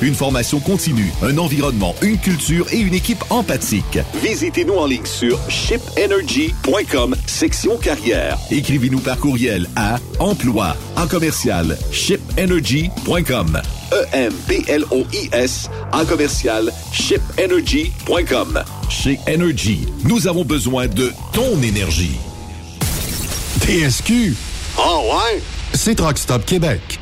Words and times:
une 0.00 0.14
formation 0.14 0.60
continue, 0.60 1.12
un 1.22 1.38
environnement, 1.38 1.94
une 2.02 2.18
culture 2.18 2.66
et 2.72 2.78
une 2.78 2.94
équipe 2.94 3.22
empathique. 3.30 3.98
Visitez-nous 4.22 4.74
en 4.74 4.86
ligne 4.86 5.04
sur 5.04 5.38
shipenergy.com, 5.50 7.16
section 7.26 7.76
carrière. 7.76 8.38
Écrivez-nous 8.50 9.00
par 9.00 9.18
courriel 9.18 9.68
à 9.76 9.98
emploi 10.18 10.76
en 10.96 11.06
commercial 11.06 11.76
shipenergy.com. 11.90 13.60
E-M-P-L-O-I-S 13.92 15.68
en 15.92 16.04
commercial 16.04 16.72
shipenergy.com. 16.92 18.62
Chez 18.88 19.18
Energy, 19.28 19.86
nous 20.04 20.28
avons 20.28 20.44
besoin 20.44 20.86
de 20.86 21.12
ton 21.32 21.60
énergie. 21.62 22.16
TSQ. 23.60 24.34
Oh 24.78 25.02
ouais? 25.12 25.42
C'est 25.74 25.94
Truck 25.94 26.18
Stop 26.18 26.44
Québec. 26.44 27.01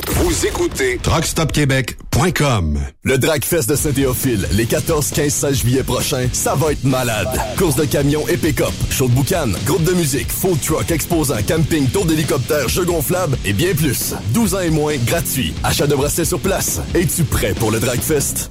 Vous 0.06 0.46
écoutez 0.46 0.98
truckstopquebec.com. 1.02 2.78
Le 3.02 3.18
Dragfest 3.18 3.68
de 3.68 3.74
Saint-Théophile, 3.74 4.46
les 4.52 4.66
14, 4.66 5.10
15, 5.10 5.32
16 5.32 5.58
juillet 5.58 5.82
prochains, 5.82 6.28
ça 6.32 6.54
va 6.54 6.72
être 6.72 6.84
malade. 6.84 7.28
Course 7.58 7.76
de 7.76 7.84
camions 7.84 8.26
et 8.28 8.36
pick-up, 8.36 8.72
show 8.90 9.08
de 9.08 9.12
boucan, 9.12 9.48
groupe 9.66 9.84
de 9.84 9.92
musique, 9.92 10.30
food 10.30 10.60
truck, 10.60 10.90
exposant, 10.90 11.42
camping, 11.46 11.88
tour 11.88 12.04
d'hélicoptère, 12.04 12.68
jeux 12.68 12.84
gonflables 12.84 13.36
et 13.44 13.52
bien 13.52 13.74
plus. 13.74 14.14
12 14.32 14.54
ans 14.54 14.60
et 14.60 14.70
moins, 14.70 14.96
gratuit. 15.04 15.54
Achat 15.62 15.86
de 15.86 15.94
bracelets 15.94 16.24
sur 16.24 16.40
place. 16.40 16.80
Es-tu 16.94 17.24
prêt 17.24 17.54
pour 17.54 17.70
le 17.70 17.80
Dragfest? 17.80 18.50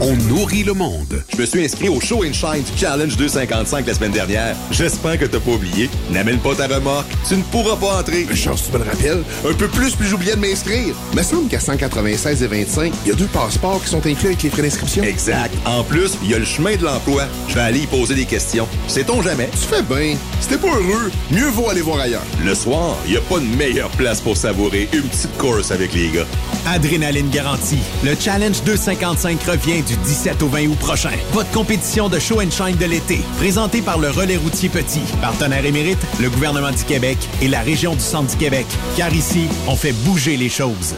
on 0.00 0.16
nourrit 0.28 0.62
le 0.62 0.74
monde. 0.74 1.22
Je 1.32 1.40
me 1.40 1.46
suis 1.46 1.64
inscrit 1.64 1.88
au 1.88 2.00
Show 2.00 2.24
and 2.24 2.32
Shine 2.32 2.64
Challenge 2.76 3.16
255 3.16 3.86
la 3.86 3.94
semaine 3.94 4.12
dernière. 4.12 4.56
J'espère 4.70 5.18
que 5.18 5.24
t'as 5.24 5.40
pas 5.40 5.52
oublié. 5.52 5.90
N'amène 6.10 6.38
pas 6.38 6.54
ta 6.54 6.66
remorque. 6.66 7.06
Tu 7.26 7.36
ne 7.36 7.42
pourras 7.42 7.76
pas 7.76 7.98
entrer. 7.98 8.26
Chance, 8.34 8.64
tu 8.66 8.72
me 8.72 8.84
le 8.84 8.90
rappelles. 8.90 9.22
Un 9.48 9.54
peu 9.54 9.68
plus, 9.68 9.94
puis 9.94 10.08
j'oubliais 10.08 10.36
de 10.36 10.40
m'inscrire. 10.40 10.94
Mais 11.14 11.22
semble 11.22 11.48
qu'à 11.48 11.60
196 11.60 12.42
et 12.42 12.46
25, 12.46 12.92
il 13.04 13.08
y 13.08 13.12
a 13.12 13.14
deux 13.14 13.26
passeports 13.26 13.82
qui 13.82 13.90
sont 13.90 14.06
inclus 14.06 14.28
avec 14.28 14.42
les 14.42 14.50
frais 14.50 14.62
d'inscription. 14.62 15.02
Exact. 15.02 15.54
En 15.64 15.82
plus, 15.82 16.12
il 16.22 16.30
y 16.30 16.34
a 16.34 16.38
le 16.38 16.44
chemin 16.44 16.76
de 16.76 16.84
l'emploi. 16.84 17.24
Je 17.48 17.54
vais 17.54 17.60
aller 17.60 17.80
y 17.80 17.86
poser 17.86 18.14
des 18.14 18.26
questions. 18.26 18.68
Sait-on 18.86 19.22
jamais? 19.22 19.48
Tu 19.52 19.66
fais 19.66 19.82
bien. 19.82 20.16
Si 20.40 20.48
t'es 20.48 20.58
pas 20.58 20.68
heureux, 20.68 21.10
mieux 21.30 21.48
vaut 21.48 21.68
aller 21.70 21.82
voir 21.82 22.00
ailleurs. 22.00 22.22
Le 22.44 22.54
soir, 22.54 22.96
il 23.06 23.12
n'y 23.12 23.16
a 23.16 23.22
pas 23.22 23.38
de 23.38 23.56
meilleure 23.56 23.90
place 23.90 24.20
pour 24.20 24.36
savourer 24.36 24.88
une 24.92 25.02
petite 25.02 25.36
course 25.38 25.70
avec 25.70 25.92
les 25.94 26.08
gars. 26.10 26.26
Adrénaline 26.66 27.30
garantie. 27.30 27.78
Le 28.04 28.14
Challenge 28.18 28.62
255 28.64 29.42
revient 29.44 29.82
du 29.88 29.96
17 29.96 30.42
au 30.42 30.48
20 30.48 30.66
août 30.66 30.78
prochain. 30.78 31.12
Votre 31.32 31.50
compétition 31.50 32.08
de 32.10 32.18
show 32.18 32.40
and 32.42 32.50
shine 32.50 32.76
de 32.76 32.84
l'été, 32.84 33.20
présentée 33.38 33.80
par 33.80 33.98
le 33.98 34.10
Relais 34.10 34.36
routier 34.36 34.68
Petit, 34.68 35.00
partenaire 35.22 35.64
émérite, 35.64 35.98
le 36.20 36.28
gouvernement 36.28 36.70
du 36.70 36.84
Québec 36.84 37.16
et 37.40 37.48
la 37.48 37.60
région 37.60 37.94
du 37.94 38.00
Centre 38.00 38.30
du 38.30 38.36
Québec. 38.36 38.66
Car 38.96 39.12
ici, 39.14 39.48
on 39.66 39.76
fait 39.76 39.92
bouger 39.92 40.36
les 40.36 40.50
choses. 40.50 40.94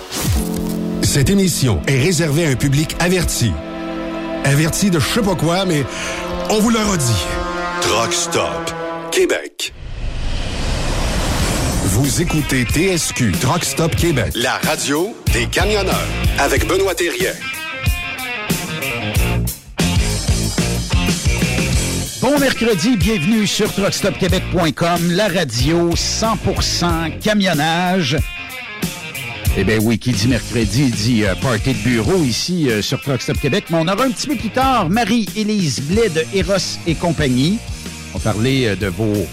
Cette 1.03 1.31
émission 1.31 1.81
est 1.87 1.99
réservée 1.99 2.47
à 2.47 2.51
un 2.51 2.57
public 2.57 2.97
averti. 2.99 3.53
Averti 4.45 4.91
de 4.91 4.99
je 4.99 5.07
sais 5.07 5.23
pas 5.23 5.37
quoi, 5.37 5.65
mais 5.65 5.85
on 6.51 6.59
vous 6.59 6.71
le 6.71 6.79
redit. 6.79 7.27
Truck 7.83 8.13
Stop 8.13 8.75
Québec. 9.13 9.73
Vous 11.85 12.21
écoutez 12.21 12.65
TSQ 12.65 13.33
Truck 13.41 13.65
Stop 13.65 13.95
Québec, 13.95 14.33
la 14.35 14.55
radio 14.65 15.15
des 15.33 15.47
camionneurs 15.47 16.09
avec 16.39 16.67
Benoît 16.67 16.95
Thérien. 16.95 17.33
Bon 22.21 22.39
mercredi, 22.39 22.99
bienvenue 22.99 23.47
sur 23.47 23.73
truckstopquebec.com, 23.73 25.11
la 25.13 25.29
radio 25.29 25.93
100% 25.93 27.19
camionnage. 27.19 28.19
Eh 29.57 29.65
bien 29.65 29.79
oui, 29.81 29.99
qui 29.99 30.13
dit 30.13 30.29
mercredi 30.29 30.91
dit 30.91 31.25
euh, 31.25 31.35
party 31.37 31.73
de 31.73 31.79
bureau 31.79 32.23
ici 32.23 32.69
euh, 32.69 32.83
sur 32.83 33.01
Truck 33.01 33.23
Stop 33.23 33.39
Québec. 33.41 33.65
Mais 33.71 33.79
on 33.81 33.89
aura 33.89 34.05
un 34.05 34.11
petit 34.11 34.27
peu 34.27 34.37
plus 34.37 34.51
tard 34.51 34.91
Marie-Élise 34.91 35.81
Blais 35.81 36.11
de 36.11 36.23
Eros 36.35 36.79
et 36.87 36.95
compagnie. 36.95 37.59
On 38.13 38.19
va 38.19 38.33
parler 38.33 38.67
euh, 38.67 38.77
de 38.77 38.89
vos 38.89 39.27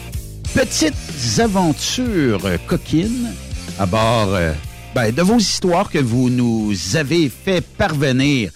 petites 0.53 1.39
aventures 1.39 2.45
euh, 2.45 2.57
coquines 2.67 3.33
à 3.79 3.85
bord 3.85 4.29
ben, 4.95 5.11
de 5.11 5.21
vos 5.21 5.37
histoires 5.37 5.89
que 5.91 5.99
vous 5.99 6.29
nous 6.29 6.73
avez 6.95 7.29
fait 7.29 7.59
parvenir 7.61 8.51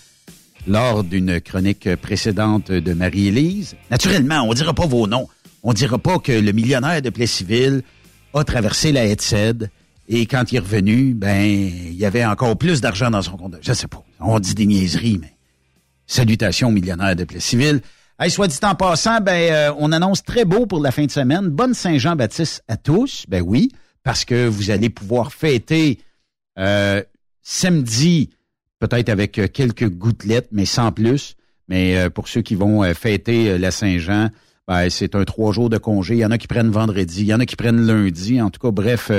lors 0.67 1.03
d'une 1.03 1.41
chronique 1.41 1.95
précédente 1.95 2.71
de 2.71 2.93
Marie-Élise. 2.93 3.75
Naturellement, 3.89 4.43
on 4.43 4.49
ne 4.49 4.55
dira 4.55 4.73
pas 4.73 4.85
vos 4.85 5.07
noms. 5.07 5.27
On 5.63 5.69
ne 5.71 5.75
dira 5.75 5.97
pas 5.97 6.19
que 6.19 6.31
le 6.31 6.51
millionnaire 6.51 7.01
de 7.01 7.09
Plessisville 7.09 7.83
a 8.33 8.43
traversé 8.43 8.91
la 8.91 9.05
Hetzed 9.05 9.69
et 10.13 10.25
quand 10.25 10.51
il 10.51 10.57
est 10.57 10.59
revenu, 10.59 11.13
ben, 11.13 11.41
il 11.41 11.93
y 11.93 12.05
avait 12.05 12.25
encore 12.25 12.57
plus 12.57 12.81
d'argent 12.81 13.09
dans 13.09 13.21
son 13.21 13.37
compte. 13.37 13.55
Je 13.61 13.71
sais 13.71 13.87
pas. 13.87 14.03
On 14.19 14.39
dit 14.39 14.55
des 14.55 14.65
niaiseries, 14.65 15.19
mais 15.21 15.37
salutations 16.05 16.69
millionnaire 16.69 17.15
de 17.15 17.23
Plessisville. 17.23 17.81
Hey, 18.19 18.29
soit 18.29 18.47
dit 18.47 18.57
en 18.63 18.75
passant, 18.75 19.21
ben, 19.21 19.53
euh, 19.53 19.73
on 19.79 19.91
annonce 19.93 20.21
très 20.23 20.43
beau 20.43 20.65
pour 20.65 20.81
la 20.81 20.91
fin 20.91 21.05
de 21.05 21.11
semaine. 21.11 21.47
Bonne 21.47 21.73
Saint-Jean-Baptiste 21.73 22.61
à 22.67 22.75
tous. 22.75 23.23
Ben 23.29 23.41
oui, 23.41 23.71
parce 24.03 24.25
que 24.25 24.47
vous 24.47 24.69
allez 24.69 24.89
pouvoir 24.89 25.31
fêter 25.31 25.99
euh, 26.59 27.01
samedi, 27.41 28.31
peut-être 28.81 29.09
avec 29.09 29.37
euh, 29.37 29.47
quelques 29.47 29.87
gouttelettes, 29.87 30.49
mais 30.51 30.65
sans 30.65 30.91
plus. 30.91 31.35
Mais 31.69 31.97
euh, 31.97 32.09
pour 32.09 32.27
ceux 32.27 32.41
qui 32.41 32.55
vont 32.55 32.83
euh, 32.83 32.93
fêter 32.93 33.57
la 33.57 33.71
Saint-Jean, 33.71 34.29
ben, 34.67 34.89
c'est 34.89 35.15
un 35.15 35.23
trois 35.23 35.53
jours 35.53 35.69
de 35.69 35.77
congé. 35.77 36.15
Il 36.15 36.19
y 36.19 36.25
en 36.25 36.31
a 36.31 36.37
qui 36.37 36.47
prennent 36.47 36.71
vendredi, 36.71 37.21
il 37.21 37.27
y 37.27 37.33
en 37.33 37.39
a 37.39 37.45
qui 37.45 37.55
prennent 37.55 37.85
lundi. 37.85 38.41
En 38.41 38.49
tout 38.49 38.59
cas, 38.59 38.71
bref, 38.71 39.11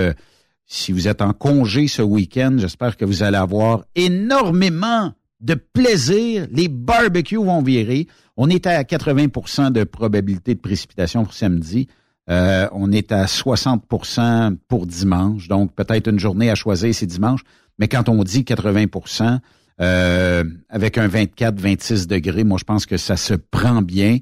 si 0.66 0.92
vous 0.92 1.08
êtes 1.08 1.20
en 1.20 1.32
congé 1.32 1.88
ce 1.88 2.02
week-end, 2.02 2.56
j'espère 2.58 2.96
que 2.96 3.04
vous 3.04 3.22
allez 3.22 3.36
avoir 3.36 3.84
énormément 3.94 5.12
de 5.40 5.54
plaisir. 5.54 6.46
Les 6.50 6.68
barbecues 6.68 7.36
vont 7.36 7.60
virer. 7.62 8.06
On 8.36 8.48
est 8.48 8.66
à 8.66 8.82
80% 8.82 9.72
de 9.72 9.84
probabilité 9.84 10.54
de 10.54 10.60
précipitation 10.60 11.24
pour 11.24 11.34
samedi. 11.34 11.88
On 12.28 12.92
est 12.92 13.12
à 13.12 13.24
60% 13.24 14.56
pour 14.68 14.86
dimanche. 14.86 15.48
Donc, 15.48 15.74
peut-être 15.74 16.08
une 16.08 16.20
journée 16.20 16.50
à 16.50 16.54
choisir, 16.54 16.94
c'est 16.94 17.06
dimanche. 17.06 17.40
Mais 17.78 17.88
quand 17.88 18.08
on 18.08 18.22
dit 18.22 18.42
80% 18.42 19.38
euh, 19.80 20.44
avec 20.68 20.98
un 20.98 21.08
24-26 21.08 22.06
degrés, 22.06 22.44
moi, 22.44 22.58
je 22.58 22.64
pense 22.64 22.86
que 22.86 22.96
ça 22.96 23.16
se 23.16 23.34
prend 23.34 23.82
bien. 23.82 24.18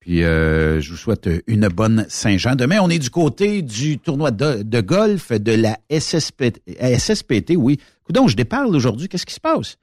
Puis, 0.00 0.22
euh, 0.22 0.80
je 0.80 0.90
vous 0.90 0.96
souhaite 0.96 1.28
une 1.46 1.68
bonne 1.68 2.04
Saint-Jean. 2.08 2.56
Demain, 2.56 2.78
on 2.82 2.90
est 2.90 2.98
du 2.98 3.10
côté 3.10 3.62
du 3.62 3.98
tournoi 3.98 4.30
de, 4.30 4.80
golf 4.80 5.32
de 5.32 5.52
la 5.52 5.78
SSPT. 5.90 6.60
SSPT, 6.98 7.54
oui. 7.56 7.78
Donc, 8.10 8.28
je 8.28 8.36
déparle 8.36 8.74
aujourd'hui. 8.74 9.08
Qu'est-ce 9.08 9.26
qui 9.26 9.34
se 9.34 9.40
passe? 9.40 9.78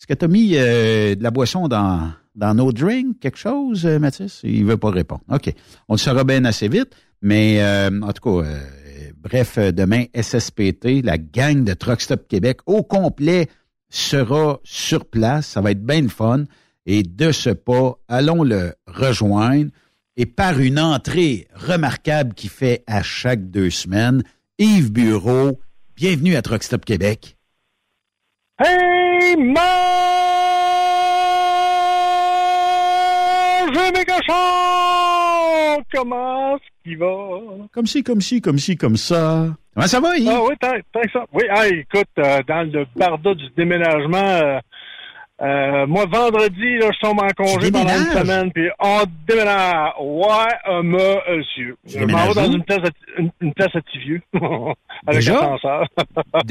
Est-ce 0.00 0.06
que 0.08 0.14
tu 0.14 0.24
as 0.24 0.28
mis 0.28 0.56
euh, 0.56 1.14
de 1.14 1.22
la 1.22 1.30
boisson 1.30 1.68
dans, 1.68 2.10
dans 2.34 2.54
nos 2.54 2.72
drinks, 2.72 3.20
quelque 3.20 3.38
chose, 3.38 3.86
euh, 3.86 3.98
Mathis? 4.00 4.40
Il 4.42 4.64
veut 4.64 4.76
pas 4.76 4.90
répondre. 4.90 5.22
OK. 5.30 5.52
On 5.88 5.94
le 5.94 5.98
saura 5.98 6.24
bien 6.24 6.44
assez 6.44 6.68
vite. 6.68 6.90
Mais, 7.22 7.62
euh, 7.62 7.90
en 8.02 8.12
tout 8.12 8.22
cas, 8.22 8.46
euh, 8.46 8.60
bref, 9.24 9.58
euh, 9.58 9.72
demain, 9.72 10.04
SSPT, 10.14 11.02
la 11.02 11.18
gang 11.18 11.64
de 11.64 11.74
Truck 11.74 12.00
Stop 12.00 12.28
Québec 12.28 12.58
au 12.66 12.84
complet 12.84 13.48
sera 13.88 14.60
sur 14.62 15.06
place. 15.06 15.46
Ça 15.46 15.60
va 15.60 15.72
être 15.72 15.84
bien 15.84 16.02
le 16.02 16.08
fun. 16.08 16.44
Et 16.86 17.02
de 17.02 17.32
ce 17.32 17.50
pas, 17.50 17.98
allons 18.06 18.44
le 18.44 18.74
rejoindre. 18.86 19.70
Et 20.16 20.26
par 20.26 20.60
une 20.60 20.78
entrée 20.78 21.48
remarquable 21.54 22.34
qu'il 22.34 22.50
fait 22.50 22.84
à 22.86 23.02
chaque 23.02 23.50
deux 23.50 23.70
semaines, 23.70 24.22
Yves 24.58 24.92
Bureau, 24.92 25.58
bienvenue 25.96 26.36
à 26.36 26.42
Truck 26.42 26.62
Stop 26.62 26.84
Québec. 26.84 27.36
Hey, 28.60 29.34
cochons! 34.06 34.83
Comment 35.92 36.56
qu'il 36.84 36.98
va? 36.98 37.06
Comme 37.72 37.86
ci, 37.86 38.02
comme 38.02 38.20
ci, 38.20 38.40
comme 38.40 38.58
ci, 38.58 38.76
comme 38.76 38.96
ça. 38.96 39.46
Comment 39.74 39.86
ça 39.86 40.00
va, 40.00 40.16
Yves? 40.16 40.28
Ah 40.30 40.40
oui, 40.42 40.54
que 40.60 41.10
ça. 41.12 41.24
Oui, 41.32 41.42
ah, 41.50 41.66
écoute, 41.68 42.06
euh, 42.18 42.40
dans 42.46 42.70
le 42.70 42.86
barda 42.96 43.34
du 43.34 43.44
déménagement, 43.56 44.16
euh, 44.18 44.58
euh, 45.42 45.86
moi, 45.86 46.06
vendredi, 46.06 46.76
là, 46.78 46.90
je 46.92 47.00
tombe 47.00 47.20
en 47.20 47.28
congé 47.36 47.72
pendant 47.72 47.88
une 47.92 48.12
semaine, 48.12 48.52
puis 48.52 48.68
on 48.78 49.00
déménage. 49.26 49.92
Ouais, 50.00 50.82
monsieur. 50.82 51.76
Je 51.86 52.04
m'en 52.04 52.28
vais 52.28 52.34
dans 52.34 52.52
une 52.52 52.62
place, 52.64 52.78
à, 52.84 53.20
une, 53.20 53.30
une 53.40 53.52
place 53.52 53.74
à 53.74 53.80
Tivieux. 53.82 54.20
avec 55.06 55.20
Déjà? 55.20 55.38
ascenseur. 55.38 55.86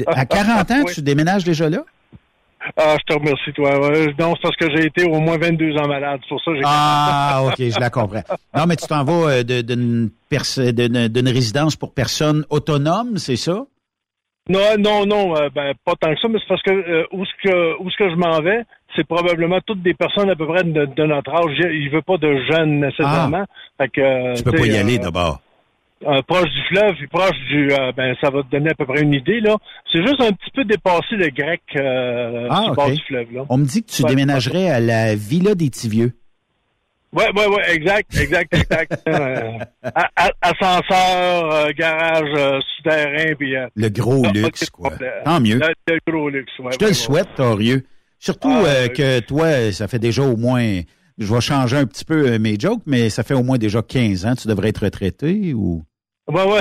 à 0.06 0.26
40 0.26 0.70
ans, 0.70 0.74
Oui. 0.86 0.92
tu 0.94 1.00
déménages 1.02 1.44
déjà 1.44 1.70
là? 1.70 1.84
Ah, 2.76 2.96
je 2.98 3.14
te 3.14 3.18
remercie, 3.18 3.52
toi. 3.52 3.78
Ouais. 3.78 4.14
Non, 4.18 4.34
c'est 4.36 4.42
parce 4.42 4.56
que 4.56 4.74
j'ai 4.76 4.86
été 4.86 5.04
au 5.04 5.20
moins 5.20 5.38
22 5.38 5.76
ans 5.76 5.86
malade. 5.88 6.20
Pour 6.28 6.40
ça 6.42 6.52
j'ai 6.54 6.62
Ah, 6.64 7.42
OK, 7.46 7.56
je 7.58 7.78
la 7.80 7.90
comprends. 7.90 8.22
Non, 8.56 8.64
mais 8.66 8.76
tu 8.76 8.86
t'en 8.86 9.04
vas 9.04 9.30
euh, 9.30 9.42
d'une 9.42 11.28
résidence 11.28 11.76
pour 11.76 11.92
personnes 11.92 12.44
autonomes, 12.50 13.18
c'est 13.18 13.36
ça? 13.36 13.64
Non, 14.48 14.60
non, 14.78 15.06
non, 15.06 15.36
euh, 15.36 15.48
ben 15.54 15.72
pas 15.86 15.94
tant 15.98 16.14
que 16.14 16.20
ça, 16.20 16.28
mais 16.28 16.38
c'est 16.38 16.48
parce 16.48 16.62
que 16.62 16.70
euh, 16.72 17.04
où 17.12 17.24
ce 17.24 17.30
que 17.42 17.82
où 17.82 17.90
ce 17.90 17.96
que 17.96 18.10
je 18.10 18.14
m'en 18.16 18.40
vais, 18.42 18.62
c'est 18.94 19.04
probablement 19.06 19.58
toutes 19.66 19.82
des 19.82 19.94
personnes 19.94 20.28
à 20.28 20.36
peu 20.36 20.46
près 20.46 20.62
de, 20.64 20.84
de 20.84 21.04
notre 21.06 21.32
âge. 21.32 21.56
Il 21.58 21.88
veut 21.90 22.02
pas 22.02 22.18
de 22.18 22.36
jeunes 22.50 22.80
nécessairement. 22.80 23.44
Fait 23.78 23.88
que, 23.88 24.00
euh, 24.02 24.30
Ah. 24.32 24.34
Tu 24.36 24.42
peux 24.42 24.52
pas 24.52 24.66
y 24.66 24.76
aller 24.76 24.98
euh, 24.98 25.02
d'abord. 25.02 25.40
Euh, 26.06 26.22
proche 26.22 26.50
du 26.50 26.62
fleuve, 26.68 26.94
puis 26.96 27.06
proche 27.06 27.36
du 27.48 27.72
euh, 27.72 27.92
ben 27.96 28.14
ça 28.20 28.30
va 28.30 28.42
te 28.42 28.50
donner 28.50 28.70
à 28.70 28.74
peu 28.74 28.84
près 28.86 29.02
une 29.02 29.14
idée 29.14 29.40
là. 29.40 29.56
C'est 29.92 30.02
juste 30.02 30.20
un 30.20 30.32
petit 30.32 30.50
peu 30.54 30.64
dépassé 30.64 31.16
le 31.16 31.28
grec 31.30 31.62
euh, 31.76 32.48
Ah, 32.50 32.72
bord 32.74 32.90
du 32.90 33.00
fleuve 33.06 33.32
là. 33.32 33.44
On 33.48 33.56
me 33.58 33.64
dit 33.64 33.82
que 33.82 33.90
tu 33.90 34.02
Ouais. 34.02 34.08
déménagerais 34.10 34.68
à 34.70 34.80
la 34.80 35.14
Villa 35.14 35.54
des 35.54 35.70
Tivieux. 35.70 36.12
Ouais, 37.12 37.30
ouais, 37.36 37.46
ouais, 37.46 37.74
exact, 37.74 38.14
exact, 38.16 38.52
exact. 38.54 39.00
Euh, 39.08 39.58
ascenseur, 40.42 41.52
euh, 41.52 41.70
garage 41.76 42.62
souterrain, 42.76 43.34
puis... 43.38 43.54
le 43.74 43.88
gros 43.88 44.26
luxe, 44.32 44.68
quoi. 44.70 44.90
Tant 45.24 45.40
mieux. 45.40 45.60
Le, 45.86 45.98
gros 46.10 46.28
luxe, 46.28 46.52
ouais. 46.58 46.72
Je 46.72 46.78
te 46.78 46.84
le 46.86 46.92
souhaite, 46.94 47.28
Torieux. 47.36 47.84
Surtout 48.18 48.50
ah, 48.52 48.88
que 48.88 49.20
toi, 49.20 49.70
ça 49.72 49.86
fait 49.86 49.98
déjà 49.98 50.22
au 50.22 50.36
moins... 50.36 50.80
Je 51.18 51.32
vais 51.32 51.40
changer 51.40 51.76
un 51.76 51.86
petit 51.86 52.04
peu 52.04 52.38
mes 52.38 52.58
jokes, 52.58 52.82
mais 52.86 53.08
ça 53.10 53.22
fait 53.22 53.34
au 53.34 53.44
moins 53.44 53.58
déjà 53.58 53.82
15 53.82 54.26
ans. 54.26 54.34
Tu 54.34 54.48
devrais 54.48 54.70
être 54.70 54.84
retraité 54.84 55.54
ou... 55.54 55.84
Ouais, 56.26 56.42
ouais. 56.46 56.60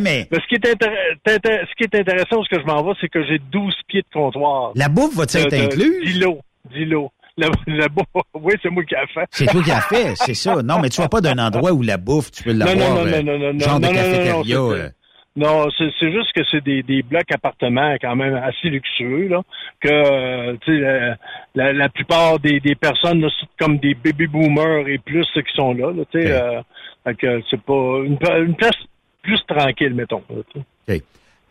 mais... 0.00 0.28
ce, 0.32 0.48
qui 0.48 0.54
est 0.54 0.66
ce 0.66 1.74
qui 1.76 1.84
est 1.84 1.94
intéressant, 1.94 2.42
ce 2.42 2.48
que 2.48 2.60
je 2.60 2.66
m'en 2.66 2.82
vais, 2.82 2.92
c'est 3.00 3.08
que 3.08 3.22
j'ai 3.24 3.38
12 3.38 3.74
pieds 3.88 4.02
de 4.02 4.06
comptoir. 4.12 4.72
La 4.74 4.88
bouffe 4.88 5.14
va-t-il 5.16 5.46
être 5.46 5.52
inclus? 5.52 6.04
Dilo, 6.04 6.40
dilo. 6.70 7.10
La, 7.36 7.48
la 7.66 7.88
bouffe, 7.88 8.06
oui, 8.34 8.54
c'est 8.62 8.70
moi 8.70 8.84
qui 8.84 8.94
a 8.94 9.06
fait. 9.06 9.26
C'est 9.30 9.46
toi 9.46 9.62
qui 9.62 9.70
a 9.70 9.80
fait, 9.80 10.14
c'est 10.16 10.34
ça. 10.34 10.62
Non, 10.62 10.78
mais 10.80 10.88
tu 10.88 11.00
vas 11.00 11.08
pas 11.08 11.20
d'un 11.20 11.38
endroit 11.38 11.72
où 11.72 11.82
la 11.82 11.98
bouffe, 11.98 12.30
tu 12.30 12.42
peux 12.42 12.52
l'avoir. 12.52 12.76
Non, 12.76 13.04
non, 13.04 13.10
non, 13.10 13.22
non, 13.22 13.38
non, 13.38 13.52
non, 13.52 13.58
genre 13.58 13.80
de 13.80 13.86
cafétéria. 13.86 14.58
Euh. 14.58 14.88
Non, 15.34 15.66
c'est 15.78 16.12
juste 16.12 16.32
que 16.34 16.42
c'est 16.50 16.62
des, 16.62 16.82
des 16.82 17.02
blocs 17.02 17.32
appartements 17.32 17.94
quand 18.02 18.14
même 18.16 18.34
assez 18.34 18.68
luxueux, 18.68 19.28
là, 19.28 19.40
que 19.80 19.88
euh, 19.88 21.14
la, 21.54 21.72
la, 21.72 21.88
plupart 21.88 22.38
des, 22.38 22.60
des 22.60 22.74
personnes, 22.74 23.22
là, 23.22 23.30
sont 23.40 23.46
comme 23.58 23.78
des 23.78 23.94
baby 23.94 24.26
boomers 24.26 24.88
et 24.88 24.98
plus 24.98 25.24
ceux 25.32 25.40
qui 25.40 25.54
sont 25.54 25.72
là, 25.72 25.90
là 25.90 26.02
tu 26.12 26.20
sais, 26.20 26.26
okay. 26.26 26.32
euh, 26.32 26.60
c'est 27.04 27.60
pas 27.62 27.98
une, 28.04 28.18
une, 28.20 28.56
place 28.56 28.76
plus 29.22 29.40
tranquille, 29.46 29.94
mettons. 29.94 30.22
OK. 30.28 31.02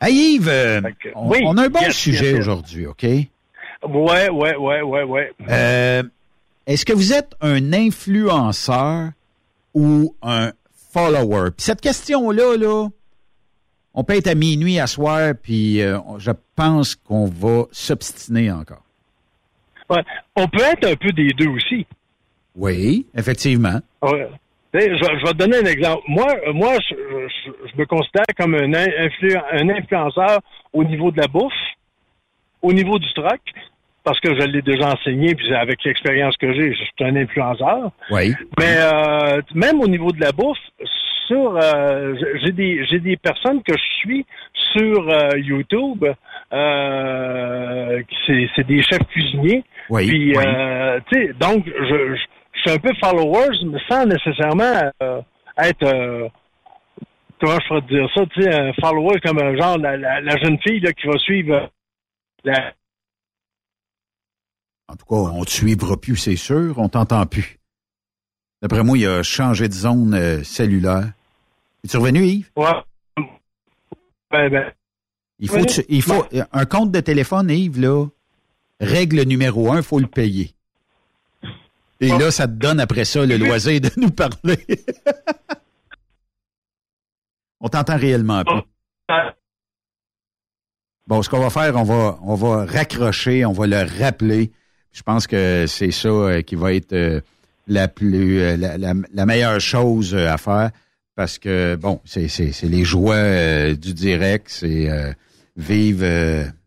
Hey 0.03 0.35
Yves, 0.35 0.49
euh, 0.49 0.81
on, 1.15 1.31
on, 1.43 1.57
a 1.57 1.65
un 1.65 1.69
bon 1.69 1.91
sujet 1.91 2.33
aujourd'hui, 2.33 2.87
OK? 2.87 3.03
Ouais, 3.03 4.29
ouais, 4.29 4.55
ouais, 4.55 4.81
ouais, 4.81 5.03
ouais. 5.03 5.31
Euh, 5.49 6.03
Est-ce 6.65 6.85
que 6.85 6.93
vous 6.93 7.13
êtes 7.13 7.35
un 7.41 7.73
influenceur 7.73 9.11
ou 9.73 10.15
un 10.21 10.51
follower? 10.91 11.51
Puis 11.51 11.65
cette 11.65 11.81
question-là, 11.81 12.57
là, 12.57 12.87
on 13.93 14.03
peut 14.03 14.15
être 14.15 14.27
à 14.27 14.35
minuit 14.35 14.79
à 14.79 14.87
soir, 14.87 15.33
puis 15.41 15.81
euh, 15.81 15.99
je 16.17 16.31
pense 16.55 16.95
qu'on 16.95 17.25
va 17.25 17.65
s'obstiner 17.71 18.51
encore. 18.51 18.83
Ouais. 19.89 20.03
On 20.35 20.47
peut 20.47 20.63
être 20.63 20.87
un 20.87 20.95
peu 20.95 21.11
des 21.11 21.29
deux 21.29 21.49
aussi. 21.49 21.85
Oui, 22.55 23.05
effectivement. 23.15 23.79
Ouais. 24.01 24.29
Je, 24.73 24.79
je, 24.79 25.25
vais 25.25 25.33
te 25.33 25.37
donner 25.37 25.57
un 25.57 25.65
exemple. 25.65 26.01
Moi, 26.07 26.27
moi 26.53 26.73
je, 26.89 26.95
je, 26.95 27.77
me 27.77 27.85
considère 27.85 28.25
comme 28.37 28.55
un, 28.55 28.71
un 28.73 29.69
influenceur 29.69 30.39
au 30.71 30.83
niveau 30.83 31.11
de 31.11 31.19
la 31.19 31.27
bouffe, 31.27 31.53
au 32.61 32.71
niveau 32.71 32.97
du 32.97 33.11
truck, 33.13 33.41
parce 34.03 34.19
que 34.19 34.33
je 34.33 34.45
l'ai 34.47 34.61
déjà 34.61 34.93
enseigné, 34.93 35.35
puis 35.35 35.53
avec 35.53 35.83
l'expérience 35.83 36.37
que 36.37 36.53
j'ai, 36.53 36.73
je 36.73 36.83
suis 36.83 36.93
un 37.01 37.15
influenceur. 37.15 37.91
Oui. 38.11 38.33
Mais 38.59 38.77
euh, 38.77 39.41
même 39.53 39.81
au 39.81 39.87
niveau 39.87 40.11
de 40.11 40.21
la 40.21 40.31
bouffe, 40.31 40.57
sur 41.27 41.57
euh, 41.61 42.15
j'ai 42.43 42.51
des 42.51 42.85
j'ai 42.85 42.99
des 42.99 43.17
personnes 43.17 43.61
que 43.63 43.73
je 43.73 43.99
suis 43.99 44.25
sur 44.73 45.09
euh, 45.09 45.37
YouTube. 45.37 46.05
Euh, 46.53 48.01
c'est, 48.27 48.67
des 48.67 48.81
chefs 48.83 49.07
cuisiniers. 49.09 49.63
Oui. 49.89 50.07
Puis 50.07 50.33
euh, 50.35 50.99
tu 51.11 51.27
sais, 51.27 51.33
donc 51.39 51.65
je, 51.65 52.17
je, 52.63 52.69
suis 52.69 52.77
un 52.77 52.79
peu 52.79 52.91
followers, 53.03 53.57
mais 53.65 53.79
sans 53.89 54.05
nécessairement 54.05 54.91
être 55.57 56.29
comment 57.39 57.57
je 57.59 57.67
pourrais 57.67 57.81
dire 57.81 58.07
ça, 58.13 58.25
tu 58.27 58.41
sais, 58.41 58.53
un 58.53 58.73
follower 58.73 59.19
comme 59.23 59.39
un 59.39 59.55
genre 59.55 59.77
la, 59.77 59.97
la, 59.97 60.21
la 60.21 60.37
jeune 60.37 60.59
fille 60.59 60.79
là, 60.79 60.93
qui 60.93 61.07
va 61.07 61.17
suivre 61.17 61.69
la 62.43 62.73
en 64.91 64.95
tout 64.97 65.05
cas, 65.05 65.31
on 65.31 65.43
te 65.45 65.51
suivra 65.51 65.95
plus, 65.95 66.17
c'est 66.17 66.35
sûr. 66.35 66.77
On 66.77 66.89
t'entend 66.89 67.25
plus. 67.25 67.59
D'après 68.61 68.83
moi, 68.83 68.97
il 68.97 69.07
a 69.07 69.23
changé 69.23 69.69
de 69.69 69.73
zone 69.73 70.13
euh, 70.13 70.43
cellulaire. 70.43 71.13
Es-tu 71.83 71.97
revenu, 71.97 72.25
Yves? 72.25 72.51
Ouais. 72.57 73.23
Ben, 74.29 74.49
ben. 74.49 74.71
Il 75.39 75.49
faut, 75.49 75.65
il 75.89 76.01
faut 76.01 76.25
un 76.51 76.65
compte 76.65 76.91
de 76.91 76.99
téléphone, 76.99 77.49
Yves, 77.49 77.79
là, 77.79 78.05
règle 78.79 79.23
numéro 79.23 79.71
un, 79.71 79.77
il 79.77 79.83
faut 79.83 79.99
le 79.99 80.07
payer. 80.07 80.53
Et 82.01 82.09
là, 82.09 82.31
ça 82.31 82.47
te 82.47 82.53
donne 82.53 82.79
après 82.79 83.05
ça 83.05 83.25
le 83.25 83.37
loisir 83.37 83.79
de 83.79 83.91
nous 83.97 84.09
parler. 84.09 84.57
on 87.59 87.69
t'entend 87.69 87.97
réellement 87.97 88.43
pas. 88.43 88.65
Bon, 91.07 91.21
ce 91.21 91.29
qu'on 91.29 91.39
va 91.39 91.49
faire, 91.49 91.75
on 91.75 91.83
va, 91.83 92.17
on 92.23 92.35
va 92.35 92.65
raccrocher, 92.65 93.45
on 93.45 93.51
va 93.51 93.67
le 93.67 93.83
rappeler. 93.99 94.51
Je 94.91 95.03
pense 95.03 95.27
que 95.27 95.65
c'est 95.67 95.91
ça 95.91 96.09
euh, 96.09 96.41
qui 96.41 96.55
va 96.55 96.73
être 96.73 96.93
euh, 96.93 97.21
la 97.67 97.87
plus 97.87 98.39
euh, 98.39 98.57
la, 98.57 99.25
meilleure 99.25 99.59
chose 99.61 100.15
à 100.15 100.37
faire 100.37 100.71
parce 101.15 101.37
que 101.37 101.75
bon, 101.75 102.01
c'est 102.05 102.27
les 102.63 102.83
joies 102.83 103.73
du 103.73 103.93
direct, 103.93 104.47
c'est 104.49 104.89
vive 105.55 106.03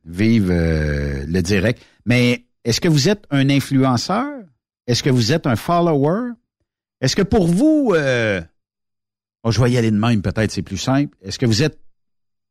vive 0.05 0.53
le 0.53 1.41
direct. 1.41 1.83
Mais 2.07 2.45
est-ce 2.65 2.81
que 2.81 2.89
vous 2.89 3.09
êtes 3.09 3.25
un 3.31 3.51
influenceur? 3.51 4.45
Est-ce 4.87 5.03
que 5.03 5.11
vous 5.11 5.33
êtes 5.33 5.47
un 5.47 5.57
follower? 5.57 6.33
Est-ce 7.01 7.17
que 7.17 7.23
pour 7.23 7.47
vous 7.47 7.95
bon, 7.95 9.51
je 9.51 9.63
vais 9.63 9.71
y 9.71 9.77
aller 9.77 9.91
de 9.91 9.99
même, 9.99 10.23
peut-être 10.23 10.51
c'est 10.51 10.63
plus 10.63 10.79
simple. 10.79 11.17
Est-ce 11.23 11.39
que 11.39 11.47
vous 11.47 11.63
êtes 11.63 11.79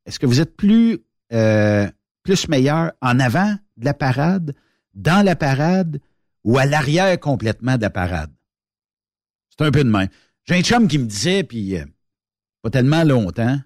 est-ce 0.05 0.19
que 0.19 0.25
vous 0.25 0.41
êtes 0.41 0.55
plus 0.55 0.99
plus 2.23 2.47
meilleur 2.47 2.91
en 3.01 3.19
avant 3.19 3.55
de 3.77 3.85
la 3.85 3.93
parade 3.93 4.55
dans 4.93 5.25
la 5.25 5.35
parade 5.35 5.99
ou 6.43 6.57
à 6.57 6.65
l'arrière 6.65 7.19
complètement 7.19 7.77
de 7.77 7.81
la 7.81 7.89
parade? 7.89 8.31
C'est 9.49 9.65
un 9.65 9.71
peu 9.71 9.83
de 9.83 9.89
même. 9.89 10.07
J'ai 10.45 10.55
un 10.55 10.61
chum 10.61 10.87
qui 10.87 10.97
me 10.97 11.05
disait, 11.05 11.43
puis 11.43 11.77
euh, 11.77 11.85
pas 12.61 12.69
tellement 12.69 13.03
longtemps, 13.03 13.59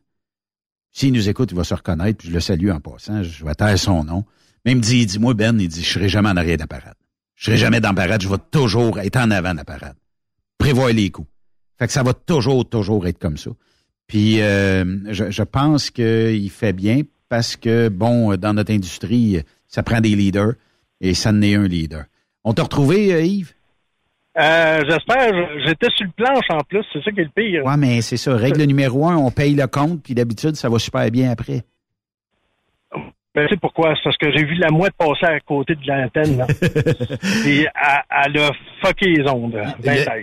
s'il 0.92 1.14
nous 1.14 1.30
écoute, 1.30 1.52
il 1.52 1.58
va 1.58 1.64
se 1.64 1.74
reconnaître, 1.74 2.18
puis 2.18 2.30
je 2.30 2.34
le 2.34 2.40
salue 2.40 2.70
en 2.70 2.80
passant, 2.80 3.24
je 3.24 3.46
vais 3.46 3.56
taire 3.56 3.78
son 3.78 4.04
nom. 4.04 4.26
Mais 4.66 4.74
il 4.74 4.78
me 4.78 4.82
dit, 4.82 5.06
dis-moi 5.06 5.34
Ben, 5.34 5.60
il 5.60 5.68
dit, 5.68 5.84
je 5.84 5.90
serai 5.94 6.10
jamais 6.10 6.30
en 6.30 6.38
arrière 6.38 6.58
de 6.58 6.64
la 6.64 6.68
parade. 6.68 6.96
Je 7.38 7.46
serai 7.46 7.58
jamais 7.58 7.80
dans 7.80 7.90
la 7.90 7.96
parade, 7.96 8.22
je 8.22 8.28
vais 8.28 8.36
toujours 8.52 9.00
être 9.00 9.16
en 9.16 9.32
avant 9.32 9.54
de 9.54 9.58
la 9.58 9.64
parade. 9.64 9.96
Prévoir 10.58 10.90
les 10.90 11.10
coups. 11.12 11.30
Fait 11.80 11.88
que 11.88 11.94
ça 11.94 12.04
va 12.04 12.14
toujours, 12.14 12.68
toujours 12.68 13.08
être 13.08 13.20
comme 13.20 13.38
ça. 13.38 13.52
Puis 14.08 14.42
euh, 14.42 14.84
je, 15.12 15.30
je 15.30 15.44
pense 15.44 15.92
qu'il 15.92 16.50
fait 16.50 16.74
bien 16.74 17.02
parce 17.30 17.56
que, 17.56 17.90
bon, 17.90 18.36
dans 18.36 18.54
notre 18.54 18.74
industrie, 18.74 19.42
ça 19.68 19.84
prend 19.84 20.02
des 20.02 20.16
leaders 20.16 20.54
et 21.00 21.14
ça 21.14 21.32
n'est 21.32 21.56
un 21.56 21.68
leader. 21.68 22.06
On 22.44 22.54
t'a 22.54 22.64
retrouvé, 22.64 23.14
euh, 23.14 23.22
Yves? 23.22 23.54
Euh, 24.40 24.82
j'espère. 24.88 25.32
J'étais 25.66 25.88
sur 25.96 26.06
le 26.06 26.12
planche 26.16 26.46
en 26.50 26.62
plus. 26.64 26.84
C'est 26.94 27.04
ça 27.04 27.12
qui 27.12 27.20
est 27.20 27.24
le 27.24 27.30
pire. 27.36 27.64
Oui, 27.66 27.74
mais 27.78 28.02
c'est 28.02 28.18
ça. 28.18 28.36
Règle 28.36 28.64
numéro 28.64 29.08
un, 29.08 29.18
on 29.18 29.32
paye 29.32 29.54
le 29.56 29.68
compte, 29.68 30.02
puis 30.02 30.16
d'habitude, 30.16 30.56
ça 30.56 30.70
va 30.70 30.80
super 30.80 31.10
bien 31.12 31.32
après. 31.32 31.64
Ben, 33.38 33.46
c'est 33.52 33.60
pourquoi? 33.60 33.94
C'est 33.94 34.02
parce 34.04 34.18
que 34.18 34.32
j'ai 34.36 34.44
vu 34.46 34.56
la 34.56 34.72
mouette 34.72 34.96
passer 34.98 35.28
à 35.28 35.40
côté 35.40 35.76
de 35.76 35.86
l'antenne. 35.86 36.44
Et 37.46 37.68
elle, 38.26 38.38
a 38.40 38.52
fucké 38.84 39.06
les 39.12 39.30
ondes. 39.30 39.56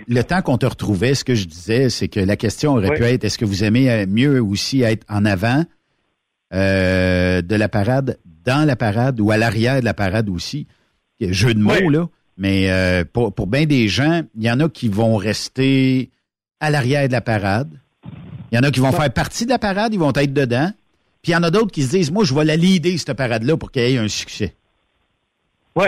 Le, 0.05 0.21
temps 0.23 0.41
qu'on 0.41 0.57
te 0.57 0.65
retrouvait, 0.65 1.15
ce 1.15 1.23
que 1.23 1.33
je 1.33 1.45
disais, 1.45 1.89
c'est 1.89 2.09
que 2.09 2.19
la 2.19 2.35
question 2.35 2.73
aurait 2.73 2.93
pu 2.93 3.03
être 3.03 3.23
est-ce 3.23 3.37
que 3.37 3.45
vous 3.45 3.63
aimez 3.63 3.89
euh, 3.89 4.05
mieux 4.05 4.43
aussi 4.43 4.81
être 4.81 5.05
en 5.07 5.23
avant 5.23 5.63
de 6.51 7.55
la 7.55 7.69
parade 7.69 8.17
dans 8.43 8.67
la 8.67 8.75
parade 8.75 9.21
ou 9.21 9.31
à 9.31 9.37
l'arrière 9.37 9.79
de 9.79 9.85
la 9.85 9.93
parade 9.93 10.27
aussi? 10.27 10.67
Jeu 11.21 11.53
de 11.53 11.59
mots, 11.59 11.89
là. 11.89 12.09
Mais 12.35 12.69
euh, 12.69 13.05
pour, 13.05 13.33
pour 13.33 13.47
bien 13.47 13.65
des 13.65 13.87
gens, 13.87 14.23
il 14.35 14.43
y 14.43 14.51
en 14.51 14.59
a 14.59 14.67
qui 14.67 14.89
vont 14.89 15.15
rester 15.15 16.09
à 16.59 16.69
l'arrière 16.69 17.07
de 17.07 17.13
la 17.13 17.21
parade. 17.21 17.79
Il 18.51 18.55
y 18.55 18.59
en 18.59 18.63
a 18.63 18.71
qui 18.71 18.81
vont 18.81 18.91
faire 18.91 19.09
partie 19.13 19.45
de 19.45 19.51
la 19.51 19.59
parade, 19.59 19.93
ils 19.93 19.99
vont 19.99 20.11
être 20.11 20.33
dedans. 20.33 20.69
Puis 21.25 21.31
il 21.31 21.33
y 21.33 21.37
en 21.37 21.41
a 21.41 21.49
d'autres 21.49 21.71
qui 21.71 21.81
se 21.81 21.89
disent, 21.89 22.11
moi, 22.11 22.23
je 22.23 22.35
vais 22.35 22.45
la 22.45 22.55
leader, 22.55 22.99
cette 22.99 23.17
parade-là, 23.17 23.57
pour 23.57 23.71
qu'elle 23.71 23.91
ait 23.91 23.97
un 23.97 24.07
succès. 24.07 24.53
Oui, 25.75 25.87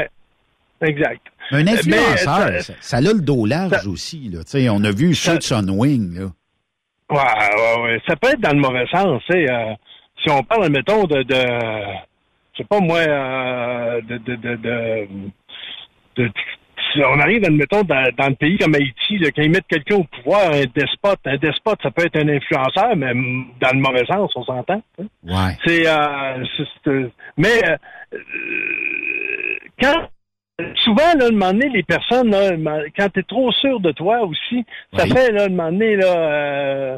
exact. 0.82 1.22
Un 1.52 1.68
influenceur, 1.68 2.60
ça, 2.82 2.98
a 2.98 3.02
le 3.02 3.22
dos 3.22 3.46
large 3.46 3.86
aussi. 3.86 4.30
Là. 4.30 4.40
on 4.74 4.84
a 4.84 4.90
vu 4.90 5.14
ça, 5.14 5.38
Wing. 5.62 6.16
Là. 6.18 6.26
Ouais, 7.12 7.20
ouais, 7.20 7.84
ouais. 7.84 8.02
Ça 8.08 8.16
peut 8.16 8.30
être 8.30 8.42
dans 8.42 8.56
le 8.56 8.62
mauvais 8.62 8.88
sens. 8.88 9.22
Euh, 9.32 9.74
si 10.24 10.32
on 10.32 10.42
parle, 10.42 10.70
mettons, 10.72 11.04
de, 11.04 11.22
de 11.22 11.36
je 12.54 12.58
sais 12.58 12.68
pas 12.68 12.80
moi, 12.80 12.98
euh, 12.98 14.02
de, 14.02 14.18
de, 14.18 14.36
de, 14.38 14.56
de, 16.16 16.32
on 16.96 17.20
arrive, 17.20 17.44
admettons, 17.46 17.84
dans, 17.84 18.10
dans 18.18 18.28
le 18.28 18.36
pays 18.36 18.58
comme 18.58 18.76
Haïti, 18.76 19.18
là, 19.18 19.30
quand 19.36 19.42
ils 19.42 19.52
mettent 19.52 19.68
quelqu'un 19.68 19.96
au 19.96 20.04
pouvoir, 20.04 20.52
un 20.52 20.64
despote, 20.76 21.20
un 21.26 21.38
despote, 21.38 21.80
ça 21.84 21.92
peut 21.92 22.06
être 22.06 22.18
un 22.18 22.30
influenceur, 22.30 22.96
mais 22.96 23.14
dans 23.60 23.72
le 23.74 23.80
mauvais 23.80 24.06
sens, 24.06 24.32
on 24.36 24.44
s'entend. 24.44 24.82
Hein? 25.00 25.06
Ouais. 25.24 25.58
C'est, 25.66 25.88
euh, 25.88 26.44
euh 26.88 27.10
mais 27.38 27.62
euh, 27.64 28.18
quand 29.82 30.08
souvent, 30.84 31.14
là, 31.18 31.28
un 31.28 31.32
moment 31.32 31.54
donné, 31.54 31.70
les 31.70 31.84
personnes, 31.84 32.32
là, 32.32 32.52
quand 32.98 33.10
tu 33.10 33.20
es 33.20 33.24
trop 33.24 33.52
sûr 33.52 33.80
de 33.80 33.92
toi 33.92 34.22
aussi, 34.22 34.66
ça 34.96 35.06
fait, 35.06 35.32
là, 35.32 35.46
un 35.46 35.50
moment 35.50 35.72
donné, 35.72 35.96
là, 35.96 36.18
euh, 36.18 36.98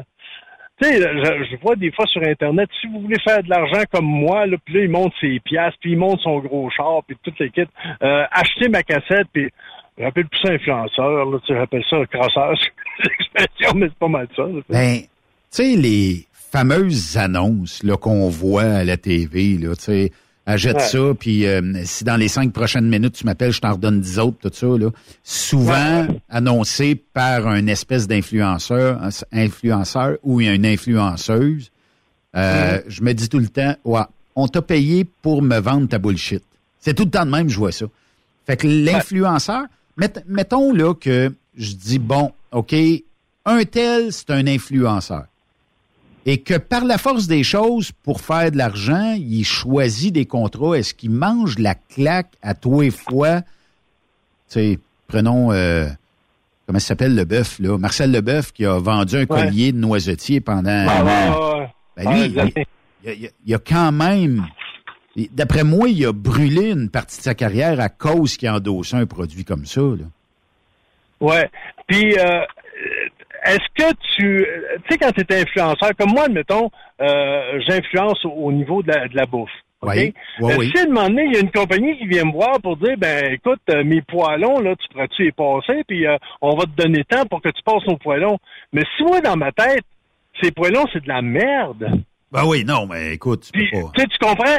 tu 0.80 0.88
sais, 0.88 1.00
je, 1.00 1.56
vois 1.60 1.76
des 1.76 1.90
fois 1.92 2.06
sur 2.06 2.22
Internet, 2.22 2.68
si 2.80 2.86
vous 2.86 3.00
voulez 3.00 3.20
faire 3.22 3.42
de 3.42 3.50
l'argent 3.50 3.82
comme 3.92 4.06
moi, 4.06 4.46
là, 4.46 4.56
puis 4.64 4.74
là, 4.74 4.80
il 4.84 4.90
monte 4.90 5.12
ses 5.20 5.40
piastres, 5.40 5.78
puis 5.80 5.92
il 5.92 5.98
monte 5.98 6.20
son 6.20 6.38
gros 6.38 6.70
char, 6.70 7.02
puis 7.06 7.16
toute 7.22 7.38
l'équipe, 7.38 7.68
euh, 8.02 8.24
achetez 8.30 8.68
ma 8.68 8.82
cassette, 8.82 9.26
puis 9.32 9.50
rappelle 9.98 10.26
plus 10.26 10.40
ça 10.40 10.52
influenceur, 10.52 11.30
là, 11.30 11.38
tu 11.46 11.56
rappelles 11.56 11.84
ça 11.88 11.96
crasseur, 12.06 12.52
l'expression, 13.04 13.74
mais 13.76 13.88
c'est 13.88 13.98
pas 13.98 14.08
mal 14.08 14.28
ça. 14.34 14.44
Ben, 14.68 15.00
tu 15.00 15.06
sais, 15.50 15.76
les 15.76 16.26
fameuses 16.32 17.16
annonces 17.16 17.82
là, 17.82 17.96
qu'on 17.96 18.28
voit 18.28 18.62
à 18.62 18.84
la 18.84 18.96
TV, 18.96 19.58
là, 19.58 19.74
tu 19.76 19.84
sais, 19.84 20.12
achète 20.46 20.80
ça, 20.80 21.14
puis 21.18 21.46
euh, 21.46 21.60
si 21.84 22.04
dans 22.04 22.16
les 22.16 22.28
cinq 22.28 22.52
prochaines 22.52 22.88
minutes 22.88 23.14
tu 23.14 23.24
m'appelles, 23.24 23.52
je 23.52 23.60
t'en 23.60 23.72
redonne 23.72 24.00
dix 24.00 24.18
autres, 24.18 24.38
tout 24.40 24.50
ça, 24.52 24.66
là. 24.66 24.90
Souvent 25.22 26.06
annoncé 26.28 26.94
par 26.94 27.46
un 27.46 27.66
espèce 27.66 28.08
d'influenceur, 28.08 29.00
influenceur 29.32 30.16
ou 30.22 30.40
une 30.40 30.66
influenceuse. 30.66 31.70
Euh, 32.36 32.80
je 32.86 33.02
me 33.02 33.12
dis 33.12 33.28
tout 33.28 33.38
le 33.38 33.48
temps, 33.48 33.74
ouais, 33.84 34.02
on 34.36 34.48
t'a 34.48 34.62
payé 34.62 35.04
pour 35.04 35.42
me 35.42 35.58
vendre 35.58 35.88
ta 35.88 35.98
bullshit. 35.98 36.42
C'est 36.78 36.94
tout 36.94 37.04
le 37.04 37.10
temps 37.10 37.26
de 37.26 37.30
même, 37.30 37.48
je 37.48 37.56
vois 37.56 37.72
ça. 37.72 37.86
Fait 38.46 38.56
que 38.56 38.66
l'influenceur, 38.66 39.64
mettons 40.26 40.72
là 40.72 40.94
que 40.94 41.32
je 41.56 41.72
dis, 41.72 41.98
bon, 41.98 42.32
OK, 42.52 42.74
un 43.44 43.64
tel, 43.64 44.12
c'est 44.12 44.30
un 44.30 44.46
influenceur. 44.46 45.24
Et 46.26 46.38
que 46.38 46.58
par 46.58 46.84
la 46.84 46.98
force 46.98 47.26
des 47.26 47.42
choses, 47.42 47.92
pour 48.02 48.20
faire 48.20 48.50
de 48.50 48.58
l'argent, 48.58 49.16
il 49.18 49.44
choisit 49.44 50.12
des 50.12 50.26
contrats. 50.26 50.78
Est-ce 50.78 50.92
qu'il 50.92 51.10
mange 51.10 51.58
la 51.58 51.74
claque 51.74 52.32
à 52.42 52.54
tous 52.54 52.82
les 52.82 52.90
fois? 52.90 53.40
Tu 53.40 53.46
sais, 54.48 54.78
prenons, 55.06 55.50
euh, 55.52 55.88
comment 56.66 56.78
ça 56.78 56.88
s'appelle 56.88 57.14
le 57.14 57.24
bœuf, 57.24 57.58
là? 57.58 57.78
Marcel 57.78 58.12
Leboeuf 58.12 58.52
qui 58.52 58.66
a 58.66 58.78
vendu 58.78 59.16
un 59.16 59.26
collier 59.26 59.72
de 59.72 59.78
noisetier 59.78 60.40
pendant 60.40 60.86
ben 61.96 62.12
lui, 62.12 62.34
il, 63.04 63.30
y 63.46 63.54
a 63.54 63.58
quand 63.58 63.92
même, 63.92 64.46
d'après 65.32 65.64
moi, 65.64 65.88
il 65.88 66.06
a 66.06 66.12
brûlé 66.12 66.70
une 66.70 66.90
partie 66.90 67.18
de 67.18 67.22
sa 67.22 67.34
carrière 67.34 67.80
à 67.80 67.88
cause 67.88 68.36
qu'il 68.36 68.48
a 68.48 68.54
endossé 68.54 68.96
un 68.96 69.06
produit 69.06 69.44
comme 69.44 69.66
ça. 69.66 69.80
Là. 69.80 70.04
Ouais. 71.20 71.48
Puis, 71.86 72.16
euh, 72.18 72.40
est-ce 73.44 73.68
que 73.74 73.92
tu, 74.16 74.46
tu 74.46 74.90
sais, 74.90 74.98
quand 74.98 75.12
tu 75.12 75.20
es 75.20 75.40
influenceur, 75.42 75.90
comme 75.98 76.12
moi, 76.12 76.24
admettons, 76.24 76.70
euh, 77.00 77.60
j'influence 77.66 78.24
au, 78.24 78.52
niveau 78.52 78.82
de 78.82 78.92
la, 79.12 79.26
bouffe. 79.26 79.50
Oui, 79.82 80.14
oui, 80.40 80.52
oui. 80.58 80.70
Si 80.74 80.78
à 80.78 80.84
un 80.84 80.88
moment 80.88 81.08
donné, 81.08 81.24
il 81.24 81.32
y 81.34 81.36
a 81.36 81.40
une 81.40 81.50
compagnie 81.50 81.96
qui 81.96 82.06
vient 82.06 82.24
me 82.24 82.32
voir 82.32 82.60
pour 82.60 82.76
dire, 82.76 82.96
ben 82.98 83.32
écoute, 83.32 83.60
euh, 83.70 83.82
mes 83.82 84.02
poêlons, 84.02 84.60
là, 84.60 84.76
tu 84.76 84.88
pourrais-tu 84.88 85.24
les 85.24 85.32
passer, 85.32 85.84
puis 85.88 86.04
on 86.42 86.54
va 86.54 86.64
te 86.64 86.82
donner 86.82 87.04
temps 87.04 87.24
pour 87.26 87.40
que 87.40 87.48
tu 87.48 87.62
passes 87.64 87.86
nos 87.86 87.96
poêlons. 87.96 88.38
Mais 88.72 88.82
si 88.96 89.04
moi, 89.04 89.20
dans 89.20 89.36
ma 89.36 89.52
tête, 89.52 89.84
ces 90.42 90.52
poêlons, 90.52 90.84
c'est 90.92 91.02
de 91.02 91.08
la 91.08 91.22
merde. 91.22 92.02
Ben 92.32 92.44
oui, 92.46 92.64
non, 92.64 92.86
mais 92.86 93.14
écoute, 93.14 93.50
tu 93.52 93.70
peux 93.70 93.80
pas. 93.80 93.92
Tu 93.96 94.18
comprends, 94.20 94.56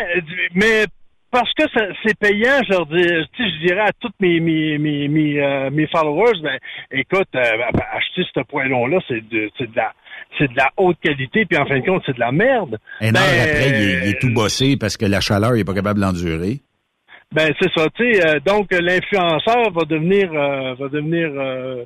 mais 0.55 0.85
parce 1.31 1.51
que 1.53 1.63
c'est 2.03 2.17
payant, 2.19 2.61
je 2.67 2.71
leur 2.71 2.85
dis, 2.87 3.01
je 3.01 3.65
dirais 3.67 3.87
à 3.87 3.91
tous 3.99 4.11
mes 4.19 4.41
mes 4.41 4.77
mes 4.77 5.07
mes, 5.07 5.41
euh, 5.41 5.69
mes 5.71 5.87
followers, 5.87 6.41
ben 6.43 6.57
écoute, 6.91 7.29
euh, 7.35 7.41
ben, 7.73 7.83
acheter 7.93 8.23
ce 8.35 8.41
poêlon-là, 8.41 8.99
c'est 9.07 9.25
de 9.29 9.49
c'est 9.57 9.71
de 9.71 9.75
la 9.77 9.93
c'est 10.37 10.49
de 10.49 10.57
la 10.57 10.69
haute 10.75 10.97
qualité, 11.01 11.45
puis 11.45 11.57
en 11.57 11.65
fin 11.65 11.79
de 11.79 11.85
compte, 11.85 12.03
c'est 12.05 12.15
de 12.15 12.19
la 12.19 12.33
merde. 12.33 12.77
Un 12.99 13.11
ben, 13.13 13.21
après, 13.21 13.69
il 13.69 14.09
est, 14.09 14.19
tout 14.19 14.33
bossé 14.33 14.75
parce 14.77 14.97
que 14.97 15.05
la 15.05 15.21
chaleur, 15.21 15.55
il 15.55 15.59
n'est 15.59 15.63
pas 15.63 15.73
capable 15.73 16.01
d'endurer. 16.01 16.59
Ben 17.31 17.53
c'est 17.61 17.71
ça, 17.73 17.87
tu 17.95 18.13
sais. 18.13 18.25
Euh, 18.25 18.39
donc 18.39 18.67
l'influenceur 18.71 19.71
va 19.71 19.85
devenir 19.85 20.31
va 20.31 20.89
devenir 20.89 21.29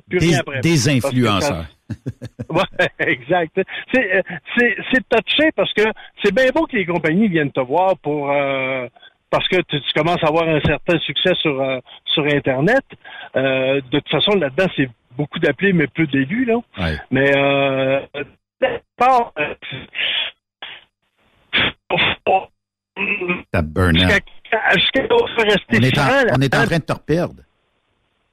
plus 0.08 0.18
des, 0.18 0.26
rien 0.26 0.40
après. 0.40 0.60
Des 0.60 0.88
influenceurs. 0.88 1.66
ouais, 2.50 2.88
exact. 2.98 3.60
C'est 3.92 4.22
c'est 4.54 5.08
touché 5.08 5.50
parce 5.54 5.72
que 5.72 5.84
c'est 6.24 6.34
bien 6.34 6.50
beau 6.54 6.66
que 6.66 6.76
les 6.76 6.84
compagnies 6.84 7.28
viennent 7.28 7.52
te 7.52 7.60
voir 7.60 7.96
pour 7.98 8.32
parce 9.30 9.48
que 9.48 9.60
tu, 9.62 9.80
commences 9.94 10.22
à 10.22 10.28
avoir 10.28 10.48
un 10.48 10.60
certain 10.60 10.98
succès 11.00 11.34
sur 11.40 11.60
euh, 11.60 11.78
sur 12.06 12.24
Internet. 12.24 12.84
Euh, 13.36 13.80
de 13.90 13.98
toute 13.98 14.08
façon, 14.08 14.32
là-dedans, 14.32 14.66
c'est 14.76 14.88
beaucoup 15.16 15.38
d'appelés, 15.38 15.72
mais 15.72 15.86
peu 15.86 16.06
d'élus, 16.06 16.44
là. 16.44 16.60
Mais 17.10 17.32
euh, 17.36 18.00
Ça 23.52 23.62
burn 23.62 23.96
on, 23.96 24.08
est 25.82 25.98
en, 25.98 26.08
on 26.34 26.40
est 26.40 26.54
en 26.54 26.64
train 26.64 26.78
de 26.78 26.84
te 26.84 26.92
reperdre. 26.92 27.42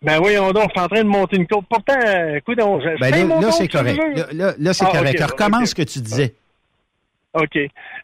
Ben 0.02 0.20
oui, 0.22 0.38
on, 0.38 0.52
est 0.52 0.60
en 0.60 0.88
train 0.88 1.04
de 1.04 1.08
monter 1.08 1.38
une 1.38 1.48
courbe. 1.48 1.66
Pourtant, 1.70 1.98
écoute, 2.36 2.60
on, 2.62 2.78
ben 2.78 3.28
là, 3.28 3.52
c'est 3.52 3.68
correct. 3.68 4.00
Là, 4.34 4.54
là 4.58 4.74
c'est 4.74 4.86
ah, 4.86 4.92
correct. 4.92 5.22
Recommence 5.22 5.70
ce 5.70 5.76
que 5.76 5.84
tu 5.84 6.00
disais. 6.00 6.36
OK. 7.34 7.58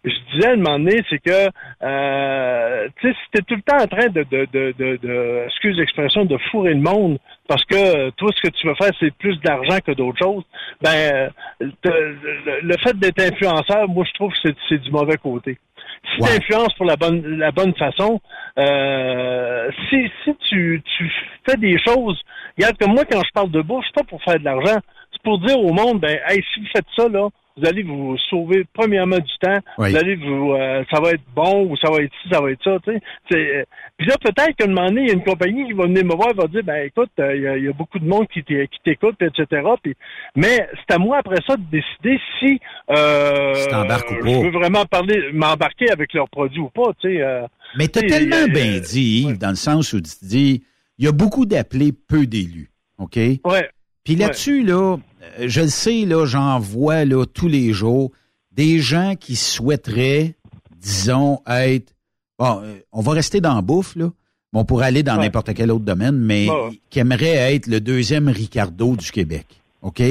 Je 0.03 0.33
disais 0.33 0.47
à 0.47 0.53
un 0.53 0.55
moment 0.55 0.79
donné, 0.79 1.03
c'est 1.09 1.19
que 1.19 1.49
euh, 1.83 2.87
tu 2.99 3.07
sais, 3.07 3.13
si 3.13 3.31
t'es 3.31 3.41
tout 3.43 3.55
le 3.55 3.61
temps 3.61 3.77
en 3.77 3.87
train 3.87 4.07
de, 4.07 4.23
de, 4.23 4.47
de, 4.51 4.73
de, 4.77 4.97
de 4.97 5.43
excuse 5.45 5.77
l'expression, 5.77 6.25
de 6.25 6.37
fourrer 6.49 6.73
le 6.73 6.81
monde, 6.81 7.19
parce 7.47 7.63
que 7.65 8.09
toi, 8.11 8.31
ce 8.35 8.41
que 8.41 8.55
tu 8.55 8.65
veux 8.65 8.75
faire, 8.75 8.91
c'est 8.99 9.13
plus 9.15 9.39
d'argent 9.41 9.77
que 9.85 9.91
d'autres 9.91 10.17
choses, 10.17 10.43
ben 10.81 11.29
le 11.59 12.77
fait 12.77 12.97
d'être 12.97 13.19
influenceur, 13.19 13.87
moi 13.87 14.03
je 14.07 14.13
trouve 14.13 14.33
que 14.33 14.49
c'est 14.67 14.77
du 14.79 14.89
mauvais 14.89 15.17
côté. 15.17 15.59
Si 16.03 16.21
tu 16.21 16.29
influences 16.29 16.73
pour 16.75 16.85
la 16.85 16.95
bonne 16.95 17.37
la 17.37 17.51
bonne 17.51 17.73
façon, 17.75 18.19
euh, 18.57 19.69
si, 19.89 20.09
si 20.23 20.35
tu, 20.49 20.81
tu 20.97 21.11
fais 21.47 21.57
des 21.57 21.77
choses, 21.79 22.19
regarde 22.57 22.77
comme 22.77 22.93
moi 22.93 23.05
quand 23.05 23.21
je 23.23 23.31
parle 23.33 23.51
de 23.51 23.61
bouffe, 23.61 23.85
c'est 23.85 24.01
pas 24.01 24.07
pour 24.07 24.23
faire 24.23 24.39
de 24.39 24.45
l'argent, 24.45 24.79
c'est 25.11 25.21
pour 25.23 25.39
dire 25.39 25.59
au 25.59 25.73
monde, 25.73 25.99
ben 25.99 26.19
hey, 26.27 26.43
si 26.53 26.59
vous 26.61 26.67
faites 26.73 26.85
ça, 26.95 27.07
là, 27.07 27.27
vous 27.59 27.67
allez 27.67 27.83
vous 27.83 28.17
sauver 28.29 28.65
premièrement 28.73 29.17
du 29.17 29.37
temps, 29.39 29.57
vous 29.77 29.95
allez 29.95 30.15
vous 30.15 30.53
euh, 30.53 30.83
ça 30.91 30.99
va 30.99 31.11
être 31.11 31.23
bon 31.35 31.65
ou 31.69 31.77
ça 31.77 31.89
va 31.89 32.01
être 32.03 32.11
ci, 32.23 32.29
ça 32.31 32.41
va 32.41 32.51
être 32.51 32.63
ça, 32.63 32.77
tu 32.83 32.91
sais. 33.31 33.37
Euh, 33.37 33.63
puis 33.97 34.07
là, 34.07 34.15
peut-être 34.21 34.55
qu'à 34.55 34.65
un 34.65 34.67
moment 34.67 34.87
donné, 34.87 35.01
il 35.01 35.07
y 35.07 35.11
a 35.11 35.13
une 35.13 35.23
compagnie 35.23 35.65
qui 35.67 35.73
va 35.73 35.85
venir 35.85 36.05
me 36.05 36.15
voir 36.15 36.29
et 36.29 36.33
va 36.33 36.47
dire 36.47 36.63
ben 36.63 36.85
écoute, 36.85 37.11
euh, 37.19 37.57
il 37.57 37.63
y, 37.63 37.67
a 37.67 37.73
beaucoup 37.73 37.99
de 37.99 38.07
monde 38.07 38.27
qui 38.27 38.43
t'écoute, 38.43 39.17
etc. 39.21 39.61
Puis, 39.83 39.95
mais 40.35 40.67
c'est 40.77 40.95
à 40.95 40.97
moi 40.97 41.17
après 41.17 41.39
ça 41.45 41.55
de 41.55 41.63
décider 41.71 42.19
si, 42.39 42.59
je 42.89 44.43
veux 44.43 44.51
vraiment 44.51 44.85
parler, 44.85 45.31
m'embarquer 45.33 45.91
avec 45.91 46.13
leurs 46.13 46.29
produits 46.29 46.61
ou 46.61 46.69
pas, 46.69 46.93
tu 46.99 47.17
sais. 47.17 47.43
mais 47.77 47.87
t'as 47.87 48.01
tellement 48.01 48.47
bien 48.47 48.79
dit, 48.79 49.23
Yves, 49.23 49.37
dans 49.37 49.49
le 49.49 49.55
sens 49.55 49.93
où 49.93 50.01
tu 50.01 50.11
dis 50.23 50.63
il 50.99 51.05
y 51.05 51.07
a 51.07 51.11
beaucoup 51.13 51.45
d'appelés, 51.45 51.93
peu 51.93 52.27
d'élus. 52.27 52.71
OK? 52.97 53.15
Ouais. 53.15 53.69
Puis 54.03 54.15
là-dessus, 54.15 54.63
là, 54.63 54.97
je 55.39 55.61
le 55.61 55.67
sais, 55.67 56.05
là, 56.05 56.25
j'en 56.25 56.59
vois 56.59 57.05
là, 57.05 57.25
tous 57.25 57.47
les 57.47 57.73
jours 57.73 58.11
des 58.51 58.79
gens 58.79 59.15
qui 59.15 59.35
souhaiteraient, 59.35 60.35
disons, 60.75 61.41
être. 61.47 61.93
Bon, 62.37 62.61
euh, 62.63 62.79
on 62.91 63.01
va 63.01 63.13
rester 63.13 63.41
dans 63.41 63.55
la 63.55 63.61
bouffe, 63.61 63.95
là. 63.95 64.11
on 64.53 64.65
pourrait 64.65 64.87
aller 64.87 65.03
dans 65.03 65.17
n'importe 65.17 65.53
quel 65.53 65.71
autre 65.71 65.85
domaine, 65.85 66.17
mais 66.17 66.47
qui 66.89 66.99
aimerait 66.99 67.53
être 67.53 67.67
le 67.67 67.79
deuxième 67.81 68.27
Ricardo 68.27 68.95
du 68.95 69.11
Québec. 69.11 69.45
OK? 69.81 70.01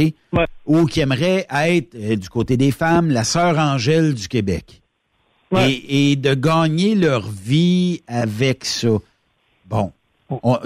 Ou 0.66 0.87
qui 0.87 1.01
aimerait 1.01 1.47
être, 1.51 1.94
euh, 1.94 2.16
du 2.16 2.29
côté 2.29 2.57
des 2.57 2.71
femmes, 2.71 3.11
la 3.11 3.25
sœur 3.25 3.59
Angèle 3.59 4.14
du 4.14 4.29
Québec. 4.29 4.83
Et, 5.57 6.11
et 6.11 6.16
de 6.16 6.35
gagner 6.35 6.94
leur 6.94 7.27
vie 7.29 8.03
avec 8.07 8.66
ça. 8.66 8.88
Bon, 9.66 9.92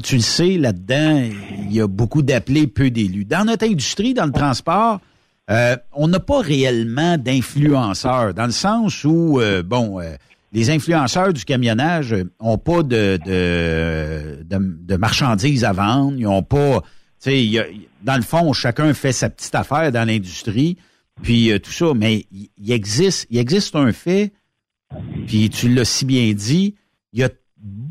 tu 0.03 0.17
le 0.17 0.23
sais, 0.23 0.59
là-dedans, 0.59 1.23
il 1.65 1.73
y 1.73 1.81
a 1.81 1.87
beaucoup 1.87 2.23
d'appelés, 2.23 2.67
peu 2.67 2.91
d'élus. 2.91 3.25
Dans 3.25 3.45
notre 3.45 3.67
industrie, 3.67 4.15
dans 4.15 4.27
le 4.27 4.33
transport, 4.33 5.01
euh, 5.51 5.77
on 5.93 6.09
n'a 6.09 6.21
pas 6.21 6.41
réellement 6.41 7.19
d'influenceurs, 7.19 8.35
dans 8.35 8.47
le 8.47 8.53
sens 8.53 9.05
où, 9.05 9.41
euh, 9.41 9.63
bon, 9.63 10.01
euh, 10.01 10.15
les 10.53 10.71
influenceurs 10.71 11.33
du 11.33 11.45
camionnage 11.45 12.15
ont 12.39 12.59
pas 12.59 12.83
de, 12.83 13.19
de, 13.25 14.45
de, 14.45 14.97
marchandises 14.97 15.65
à 15.65 15.73
vendre, 15.73 16.15
ils 16.19 16.27
ont 16.27 16.43
pas, 16.43 16.83
tu 17.23 17.31
sais, 17.31 17.75
dans 18.03 18.17
le 18.17 18.23
fond, 18.23 18.53
chacun 18.53 18.93
fait 18.95 19.13
sa 19.13 19.31
petite 19.31 19.55
affaire 19.55 19.91
dans 19.91 20.07
l'industrie, 20.07 20.77
puis 21.23 21.53
tout 21.61 21.73
ça, 21.73 21.93
mais 21.95 22.27
il 22.31 22.71
existe, 22.71 23.27
il 23.31 23.39
existe 23.39 23.77
un 23.77 23.93
fait, 23.93 24.33
puis 25.27 25.49
tu 25.49 25.69
l'as 25.69 25.87
si 25.87 26.05
bien 26.05 26.33
dit, 26.35 26.75
il 27.13 27.21
y 27.21 27.25
a 27.25 27.31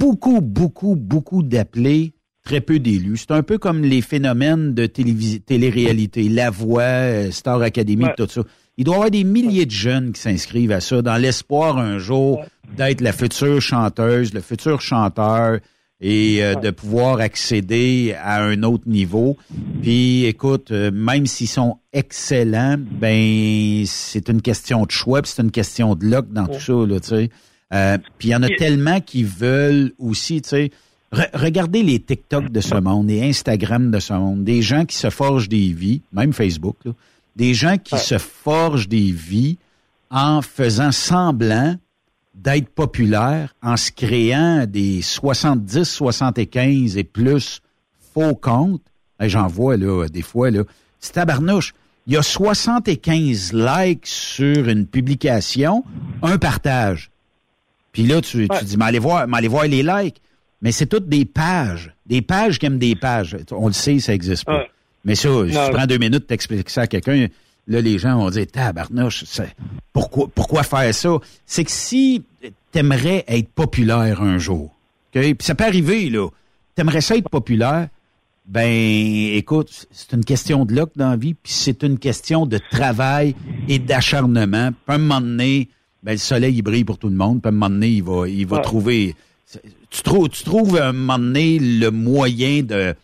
beaucoup, 0.01 0.41
beaucoup, 0.41 0.95
beaucoup 0.95 1.43
d'appelés, 1.43 2.13
très 2.43 2.59
peu 2.59 2.79
d'élus. 2.79 3.17
C'est 3.17 3.31
un 3.31 3.43
peu 3.43 3.59
comme 3.59 3.83
les 3.83 4.01
phénomènes 4.01 4.73
de 4.73 4.87
télé-réalité, 4.87 6.27
La 6.27 6.49
Voix, 6.49 6.81
euh, 6.81 7.31
Star 7.31 7.61
Academy, 7.61 8.05
tout 8.17 8.27
ça. 8.27 8.41
Il 8.77 8.85
doit 8.85 8.95
y 8.95 8.97
avoir 8.97 9.11
des 9.11 9.23
milliers 9.23 9.67
de 9.67 9.71
jeunes 9.71 10.11
qui 10.13 10.21
s'inscrivent 10.21 10.71
à 10.71 10.81
ça 10.81 11.03
dans 11.03 11.17
l'espoir 11.17 11.77
un 11.77 11.99
jour 11.99 12.43
d'être 12.75 13.01
la 13.01 13.13
future 13.13 13.61
chanteuse, 13.61 14.33
le 14.33 14.41
futur 14.41 14.81
chanteur 14.81 15.59
et 15.99 16.43
euh, 16.43 16.55
de 16.55 16.71
pouvoir 16.71 17.19
accéder 17.19 18.15
à 18.19 18.43
un 18.43 18.63
autre 18.63 18.87
niveau. 18.87 19.37
Puis 19.83 20.25
écoute, 20.25 20.71
euh, 20.71 20.89
même 20.89 21.27
s'ils 21.27 21.47
sont 21.47 21.77
excellents, 21.93 22.77
ben 22.79 23.83
c'est 23.85 24.29
une 24.29 24.41
question 24.41 24.83
de 24.85 24.91
choix, 24.91 25.21
c'est 25.25 25.43
une 25.43 25.51
question 25.51 25.93
de 25.93 26.05
luck 26.05 26.31
dans 26.31 26.47
tout 26.47 26.59
ça 26.59 26.73
là, 26.73 26.99
tu 26.99 27.07
sais. 27.07 27.29
Euh, 27.73 27.97
puis 28.17 28.29
il 28.29 28.31
y 28.31 28.35
en 28.35 28.43
a 28.43 28.49
tellement 28.49 28.99
qui 28.99 29.23
veulent 29.23 29.93
aussi, 29.97 30.41
tu 30.41 30.49
sais, 30.49 30.71
regardez 31.33 31.83
les 31.83 31.99
TikTok 31.99 32.49
de 32.49 32.61
ce 32.61 32.75
monde, 32.75 33.09
les 33.09 33.23
Instagram 33.23 33.91
de 33.91 33.99
ce 33.99 34.13
monde, 34.13 34.43
des 34.43 34.61
gens 34.61 34.85
qui 34.85 34.95
se 34.95 35.09
forgent 35.09 35.49
des 35.49 35.71
vies, 35.71 36.01
même 36.11 36.33
Facebook, 36.33 36.77
là, 36.85 36.91
des 37.35 37.53
gens 37.53 37.77
qui 37.77 37.97
se 37.97 38.17
forgent 38.17 38.89
des 38.89 39.11
vies 39.11 39.57
en 40.09 40.41
faisant 40.41 40.91
semblant 40.91 41.75
d'être 42.35 42.69
populaires, 42.69 43.55
en 43.61 43.77
se 43.77 43.91
créant 43.91 44.65
des 44.67 45.01
70, 45.01 45.83
75 45.85 46.97
et 46.97 47.03
plus 47.03 47.61
faux 48.13 48.35
compte, 48.35 48.81
j'en 49.19 49.47
vois 49.47 49.77
là, 49.77 50.07
des 50.07 50.21
fois, 50.21 50.49
là, 50.51 50.63
c'est 50.99 51.13
tabarnouche. 51.13 51.73
Il 52.07 52.13
y 52.13 52.17
a 52.17 52.23
75 52.23 53.53
likes 53.53 54.07
sur 54.07 54.67
une 54.67 54.87
publication, 54.87 55.83
un 56.23 56.37
partage. 56.37 57.11
Puis 57.91 58.03
là, 58.03 58.21
tu, 58.21 58.47
tu 58.47 58.65
dis, 58.65 58.77
mais 58.77 58.85
allez 58.85 58.99
voir, 58.99 59.27
mais 59.27 59.37
allez 59.37 59.47
voir 59.47 59.65
les 59.65 59.83
likes. 59.83 60.21
Mais 60.61 60.71
c'est 60.71 60.85
toutes 60.85 61.09
des 61.09 61.25
pages. 61.25 61.93
Des 62.05 62.21
pages 62.21 62.59
qui 62.59 62.67
aiment 62.67 62.77
des 62.77 62.95
pages. 62.95 63.35
On 63.51 63.67
le 63.67 63.73
sait, 63.73 63.99
ça 63.99 64.11
n'existe 64.11 64.45
pas. 64.45 64.65
Mais 65.03 65.15
ça, 65.15 65.29
si 65.47 65.51
tu 65.51 65.71
prends 65.71 65.87
deux 65.87 65.97
minutes, 65.97 66.27
t'expliques 66.27 66.69
ça 66.69 66.81
à 66.81 66.87
quelqu'un, 66.87 67.27
là, 67.67 67.81
les 67.81 67.97
gens 67.97 68.17
vont 68.17 68.29
dire, 68.29 68.45
tabarnouche, 68.47 69.25
pourquoi, 69.93 70.27
pourquoi 70.33 70.63
faire 70.63 70.93
ça? 70.93 71.17
C'est 71.45 71.63
que 71.63 71.71
si 71.71 72.23
t'aimerais 72.71 73.23
être 73.27 73.49
populaire 73.49 74.21
un 74.21 74.37
jour, 74.37 74.71
okay? 75.09 75.33
puis 75.33 75.45
ça 75.45 75.55
peut 75.55 75.63
arriver, 75.63 76.09
là, 76.09 76.27
t'aimerais 76.75 77.01
ça 77.01 77.15
être 77.17 77.29
populaire, 77.29 77.87
ben, 78.45 78.69
écoute, 79.33 79.87
c'est 79.91 80.13
une 80.13 80.25
question 80.25 80.65
de 80.65 80.75
luck 80.75 80.91
dans 80.95 81.11
la 81.11 81.15
vie, 81.15 81.33
puis 81.33 81.53
c'est 81.53 81.83
une 81.83 81.97
question 81.97 82.45
de 82.45 82.59
travail 82.69 83.35
et 83.67 83.79
d'acharnement. 83.79 84.71
Puis 84.71 84.93
à 84.93 84.93
un 84.93 84.97
moment 84.97 85.21
donné, 85.21 85.69
ben, 86.03 86.13
le 86.13 86.17
soleil, 86.17 86.55
il 86.55 86.61
brille 86.61 86.83
pour 86.83 86.97
tout 86.97 87.09
le 87.09 87.15
monde, 87.15 87.41
puis 87.41 87.47
à 87.47 87.49
un 87.49 87.51
moment 87.51 87.69
donné, 87.69 87.89
il 87.89 88.03
va, 88.03 88.27
il 88.27 88.45
va 88.45 88.59
trouver... 88.59 89.15
Tu 89.89 90.01
trouves, 90.01 90.29
tu 90.29 90.43
trouves 90.43 90.77
à 90.77 90.89
un 90.89 90.93
moment 90.93 91.19
donné 91.19 91.59
le 91.59 91.91
moyen 91.91 92.63
de 92.63 92.95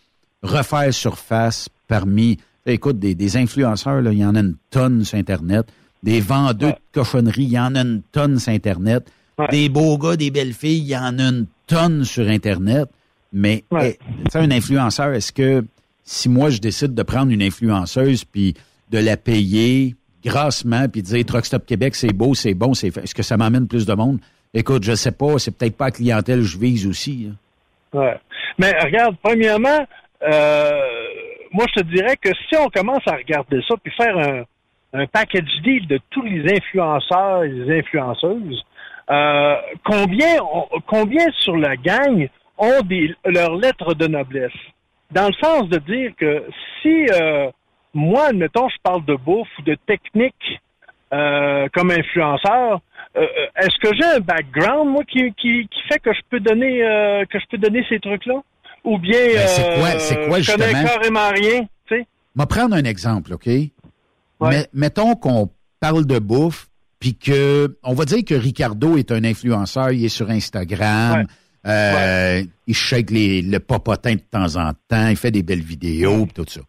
refaire 0.42 0.92
surface 0.92 1.68
parmi... 1.86 2.38
Écoute, 2.66 2.98
des, 2.98 3.36
influenceurs, 3.36 4.02
là, 4.02 4.12
il 4.12 4.18
y 4.18 4.24
en 4.24 4.34
a 4.34 4.40
une 4.40 4.56
tonne 4.70 5.02
sur 5.04 5.16
Internet. 5.16 5.66
Des 6.02 6.20
vendeurs 6.20 6.72
de 6.72 6.74
cochonneries, 6.92 7.44
il 7.44 7.52
y 7.52 7.58
en 7.58 7.74
a 7.74 7.80
une 7.80 8.02
tonne 8.12 8.38
sur 8.38 8.52
Internet. 8.52 9.10
Des 9.50 9.68
beaux 9.70 9.96
gars, 9.96 10.16
des 10.16 10.30
belles 10.30 10.52
filles, 10.52 10.80
il 10.80 10.88
y 10.88 10.96
en 10.96 11.18
a 11.18 11.22
une 11.22 11.46
tonne 11.66 12.04
sur 12.04 12.28
Internet. 12.28 12.88
Mais 13.32 13.64
ouais. 13.70 13.98
Eh, 14.34 14.38
un 14.38 14.50
influenceur, 14.50 15.14
est-ce 15.14 15.32
que 15.32 15.64
si 16.04 16.28
moi 16.28 16.50
je 16.50 16.58
décide 16.58 16.94
de 16.94 17.02
prendre 17.02 17.30
une 17.30 17.42
influenceuse 17.42 18.24
puis 18.24 18.54
de 18.90 18.98
la 18.98 19.16
payer 19.16 19.94
grassement 20.24 20.88
puis 20.88 21.02
dire 21.02 21.24
Truck 21.24 21.44
Stop 21.44 21.66
Québec, 21.66 21.94
c'est 21.94 22.12
beau, 22.12 22.34
c'est 22.34 22.54
bon, 22.54 22.74
c'est 22.74 22.96
est-ce 22.96 23.14
que 23.14 23.22
ça 23.22 23.36
m'amène 23.36 23.68
plus 23.68 23.86
de 23.86 23.94
monde? 23.94 24.18
Écoute, 24.54 24.82
je 24.82 24.94
sais 24.94 25.12
pas, 25.12 25.38
c'est 25.38 25.56
peut-être 25.56 25.76
pas 25.76 25.86
la 25.86 25.90
clientèle 25.90 26.38
que 26.38 26.44
je 26.44 26.58
vise 26.58 26.86
aussi. 26.86 27.30
Hein. 27.30 27.98
Ouais. 27.98 28.16
Mais 28.58 28.72
regarde, 28.82 29.16
premièrement, 29.22 29.86
euh, 30.22 30.80
moi 31.52 31.64
je 31.68 31.82
te 31.82 31.86
dirais 31.86 32.16
que 32.16 32.30
si 32.48 32.56
on 32.56 32.68
commence 32.68 33.06
à 33.06 33.16
regarder 33.16 33.60
ça 33.68 33.74
puis 33.82 33.92
faire 33.96 34.16
un, 34.16 34.44
un 34.92 35.06
package 35.06 35.62
deal 35.62 35.86
de 35.86 36.00
tous 36.10 36.22
les 36.22 36.52
influenceurs 36.52 37.44
et 37.44 37.48
les 37.48 37.78
influenceuses, 37.78 38.64
euh, 39.10 39.54
combien, 39.84 40.36
combien 40.86 41.26
sur 41.40 41.56
la 41.56 41.76
gang 41.76 42.28
ont 42.58 42.80
des, 42.82 43.14
leurs 43.24 43.56
lettres 43.56 43.94
de 43.94 44.06
noblesse? 44.06 44.52
Dans 45.10 45.28
le 45.28 45.34
sens 45.42 45.68
de 45.68 45.78
dire 45.78 46.12
que 46.18 46.44
si 46.82 47.06
euh, 47.12 47.50
moi, 47.98 48.28
admettons, 48.28 48.68
je 48.68 48.76
parle 48.82 49.04
de 49.04 49.14
bouffe 49.14 49.48
ou 49.58 49.62
de 49.62 49.76
technique 49.86 50.60
euh, 51.12 51.68
comme 51.74 51.90
influenceur, 51.90 52.80
euh, 53.16 53.26
est-ce 53.56 53.78
que 53.80 53.94
j'ai 53.96 54.04
un 54.04 54.20
background, 54.20 54.90
moi, 54.90 55.04
qui, 55.04 55.32
qui, 55.40 55.66
qui 55.68 55.80
fait 55.88 55.98
que 55.98 56.12
je 56.12 56.20
peux 56.30 56.40
donner 56.40 56.80
que 57.30 57.38
je 57.38 57.44
peux 57.50 57.58
donner 57.58 57.84
ces 57.88 57.98
trucs-là? 57.98 58.40
Ou 58.84 58.98
bien 58.98 59.18
ben, 59.34 59.46
c'est 59.46 59.78
quoi, 59.78 59.98
c'est 59.98 60.28
quoi, 60.28 60.40
je 60.40 60.52
connais 60.52 60.72
carrément 60.72 61.28
rien, 61.30 61.62
tu 61.86 61.96
sais? 61.96 62.06
On 62.36 62.40
va 62.40 62.46
prendre 62.46 62.76
un 62.76 62.84
exemple, 62.84 63.34
OK? 63.34 63.48
Mais, 64.40 64.68
mettons 64.72 65.14
qu'on 65.16 65.50
parle 65.80 66.06
de 66.06 66.18
bouffe, 66.18 66.68
puis 67.00 67.16
que 67.16 67.76
on 67.82 67.94
va 67.94 68.04
dire 68.04 68.24
que 68.24 68.34
Ricardo 68.34 68.96
est 68.96 69.12
un 69.12 69.24
influenceur, 69.24 69.90
il 69.90 70.04
est 70.04 70.08
sur 70.08 70.30
Instagram, 70.30 71.26
euh, 71.66 72.42
il 72.66 72.74
shake 72.74 73.10
les, 73.10 73.42
le 73.42 73.60
popotin 73.60 74.14
de 74.14 74.20
temps 74.20 74.56
en 74.56 74.72
temps, 74.88 75.08
il 75.08 75.16
fait 75.16 75.30
des 75.30 75.42
belles 75.42 75.62
vidéos, 75.62 76.26
tout 76.34 76.44
ça. 76.48 76.60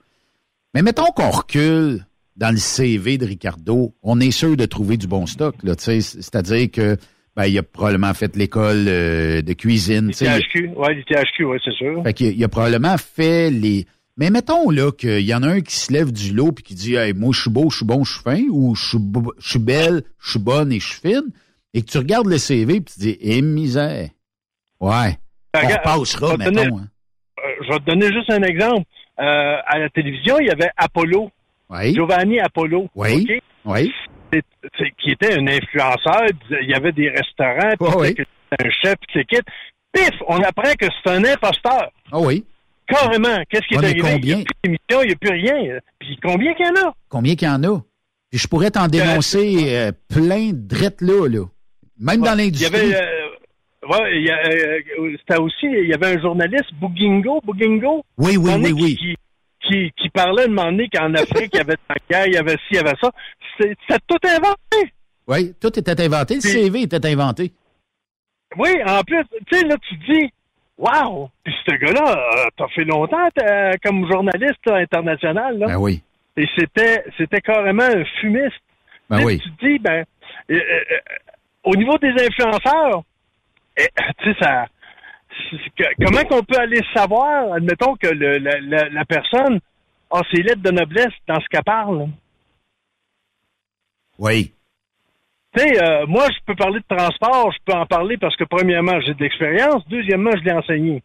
Mais 0.73 0.81
mettons 0.81 1.11
qu'on 1.15 1.29
recule 1.29 2.05
dans 2.35 2.51
le 2.51 2.57
CV 2.57 3.17
de 3.17 3.25
Ricardo, 3.25 3.93
on 4.03 4.19
est 4.19 4.31
sûr 4.31 4.55
de 4.55 4.65
trouver 4.65 4.97
du 4.97 5.07
bon 5.07 5.25
stock, 5.25 5.55
là, 5.63 5.73
c'est-à-dire 5.77 6.71
que 6.71 6.97
ben, 7.35 7.45
il 7.45 7.57
a 7.57 7.63
probablement 7.63 8.13
fait 8.13 8.35
l'école 8.35 8.85
euh, 8.87 9.41
de 9.41 9.53
cuisine. 9.53 10.11
THQ, 10.11 10.71
oui, 10.75 11.03
THQ, 11.05 11.45
oui, 11.45 11.57
c'est 11.63 11.73
sûr. 11.73 12.03
Fait 12.03 12.13
qu'il 12.13 12.37
il 12.37 12.43
a 12.43 12.49
probablement 12.49 12.97
fait 12.97 13.49
les 13.49 13.85
mais 14.19 14.31
mettons 14.31 14.69
là 14.69 14.91
qu'il 14.91 15.21
y 15.21 15.33
en 15.33 15.43
a 15.43 15.47
un 15.47 15.61
qui 15.61 15.75
se 15.75 15.93
lève 15.93 16.11
du 16.11 16.33
lot 16.33 16.51
puis 16.51 16.61
qui 16.61 16.75
dit 16.75 16.95
hey, 16.95 17.13
moi 17.13 17.29
je 17.33 17.39
suis 17.39 17.49
beau, 17.49 17.69
je 17.69 17.77
suis 17.77 17.85
bon, 17.85 18.03
je 18.03 18.13
suis 18.13 18.21
fin, 18.21 18.43
ou 18.51 18.75
je 18.75 18.85
suis, 19.39 19.59
belle, 19.59 20.03
je 20.19 20.31
suis 20.31 20.39
bonne 20.39 20.73
et 20.73 20.79
je 20.81 20.87
suis 20.87 20.99
fine, 20.99 21.31
et 21.73 21.81
que 21.81 21.89
tu 21.89 21.97
regardes 21.97 22.27
le 22.27 22.37
CV 22.37 22.81
puis 22.81 22.93
tu 22.93 22.99
dis 22.99 23.17
eh 23.21 23.41
misère. 23.41 24.09
Ouais. 24.81 25.17
On 25.55 25.65
repassera, 25.65 26.35
mettons. 26.35 26.79
Hein. 26.79 26.87
Euh, 27.39 27.63
je 27.63 27.69
vais 27.71 27.79
te 27.79 27.85
donner 27.85 28.07
juste 28.07 28.29
un 28.29 28.43
exemple. 28.43 28.83
Euh, 29.19 29.57
à 29.65 29.79
la 29.79 29.89
télévision, 29.89 30.39
il 30.39 30.47
y 30.47 30.51
avait 30.51 30.69
Apollo. 30.77 31.29
Oui. 31.69 31.93
Giovanni 31.93 32.39
Apollo. 32.39 32.89
Oui. 32.95 33.41
Oui. 33.65 33.93
qui 34.97 35.11
était 35.11 35.33
un 35.33 35.47
influenceur. 35.47 36.23
Il 36.61 36.69
y 36.69 36.73
avait 36.73 36.91
des 36.91 37.09
restaurants, 37.09 37.75
puis 37.79 38.25
un 38.59 38.69
chef, 38.83 38.95
qui 39.11 39.23
quitte. 39.25 39.45
Pif, 39.91 40.11
on 40.27 40.37
apprend 40.37 40.73
que 40.79 40.85
c'est 40.85 41.11
un 41.11 41.23
imposteur. 41.23 41.91
Ah 42.11 42.19
oui. 42.19 42.45
Carrément. 42.87 43.37
Qu'est-ce 43.49 43.67
qui 43.67 43.75
est 43.75 43.77
arrivé? 43.77 44.01
Combien? 44.01 44.43
Il 44.63 44.71
n'y 44.71 45.11
a 45.11 45.15
plus 45.15 45.31
rien. 45.31 45.79
Puis 45.99 46.17
combien 46.21 46.53
qu'il 46.53 46.65
y 46.65 46.69
en 46.69 46.87
a? 46.87 46.93
Combien 47.09 47.35
qu'il 47.35 47.47
y 47.47 47.51
en 47.51 47.63
a? 47.63 47.81
Puis 48.29 48.39
je 48.39 48.47
pourrais 48.47 48.71
t'en 48.71 48.87
dénoncer 48.87 49.75
euh, 49.75 49.91
plein 50.07 50.49
de 50.49 50.67
drettes 50.67 51.01
là, 51.01 51.27
là. 51.27 51.45
Même 51.99 52.21
dans 52.21 52.35
l'industrie. 52.35 52.79
Il 52.81 52.89
y 52.89 52.93
avait, 52.93 52.95
euh, 52.95 53.18
ouais, 53.87 54.21
il 54.21 54.31
euh, 54.31 55.17
c'était 55.19 55.39
aussi, 55.39 55.65
il 55.65 55.87
y 55.87 55.93
avait 55.93 56.17
un 56.17 56.21
journaliste, 56.21 56.73
Bougingo, 56.73 57.41
Bougingo. 57.43 58.03
Oui, 58.17 58.37
oui, 58.37 58.51
oui, 58.57 58.71
oui. 58.73 58.95
Qui, 58.95 59.15
qui, 59.67 59.91
qui, 59.95 60.09
parlait 60.09 60.47
de 60.47 60.53
moment 60.53 60.71
donné 60.71 60.89
qu'en 60.89 61.13
Afrique, 61.13 61.51
il 61.53 61.57
y 61.57 61.61
avait 61.61 61.77
la 61.89 61.95
guerre, 62.09 62.27
il 62.27 62.33
y 62.33 62.37
avait 62.37 62.57
ci, 62.57 62.71
il 62.71 62.75
y 62.77 62.79
avait 62.79 62.95
ça. 63.01 63.11
C'est 63.59 63.75
tout 64.07 64.17
inventé. 64.23 64.93
Oui, 65.27 65.53
tout 65.59 65.77
était 65.77 66.01
inventé. 66.01 66.35
Le 66.35 66.41
CV 66.41 66.81
était 66.83 67.05
inventé. 67.05 67.51
Oui, 68.57 68.69
en 68.85 69.03
plus, 69.03 69.23
tu 69.47 69.57
sais, 69.57 69.65
là, 69.65 69.75
tu 69.87 69.95
dis, 70.07 70.31
Wow! 70.79 71.29
Puis 71.43 71.53
ce 71.67 71.75
gars-là, 71.75 72.17
euh, 72.17 72.49
t'as 72.57 72.69
fait 72.69 72.85
longtemps 72.85 73.27
comme 73.83 74.09
journaliste 74.09 74.65
international, 74.65 75.59
là. 75.59 75.67
Ben 75.67 75.77
oui. 75.77 76.01
Et 76.37 76.47
c'était, 76.57 77.03
c'était 77.17 77.41
carrément 77.41 77.83
un 77.83 78.05
fumiste. 78.21 78.61
Ben 79.09 79.21
oui. 79.25 79.39
Tu 79.39 79.51
te 79.51 79.65
dis, 79.65 79.79
ben, 79.79 80.05
euh, 80.51 80.55
euh, 80.55 80.99
au 81.65 81.75
niveau 81.75 81.97
des 81.97 82.11
influenceurs, 82.11 83.03
tu 84.19 84.33
sais, 84.33 84.39
ça, 84.41 84.65
comment 86.03 86.23
qu'on 86.23 86.43
peut 86.43 86.59
aller 86.59 86.81
savoir, 86.93 87.53
admettons 87.53 87.95
que 87.95 88.07
le, 88.07 88.37
la, 88.37 88.89
la, 88.89 89.05
personne 89.05 89.59
a 90.11 90.21
ses 90.31 90.41
lettres 90.41 90.61
de 90.61 90.71
noblesse 90.71 91.13
dans 91.27 91.39
ce 91.39 91.47
qu'elle 91.49 91.63
parle? 91.63 92.07
Oui. 94.17 94.53
Tu 95.55 95.61
sais, 95.61 95.83
euh, 95.83 96.05
moi, 96.07 96.27
je 96.29 96.39
peux 96.45 96.55
parler 96.55 96.79
de 96.79 96.95
transport, 96.95 97.51
je 97.51 97.57
peux 97.65 97.77
en 97.77 97.85
parler 97.85 98.17
parce 98.17 98.35
que, 98.35 98.43
premièrement, 98.43 98.99
j'ai 99.01 99.13
de 99.13 99.23
l'expérience. 99.23 99.87
Deuxièmement, 99.87 100.31
je 100.37 100.43
l'ai 100.43 100.51
enseigné. 100.51 101.03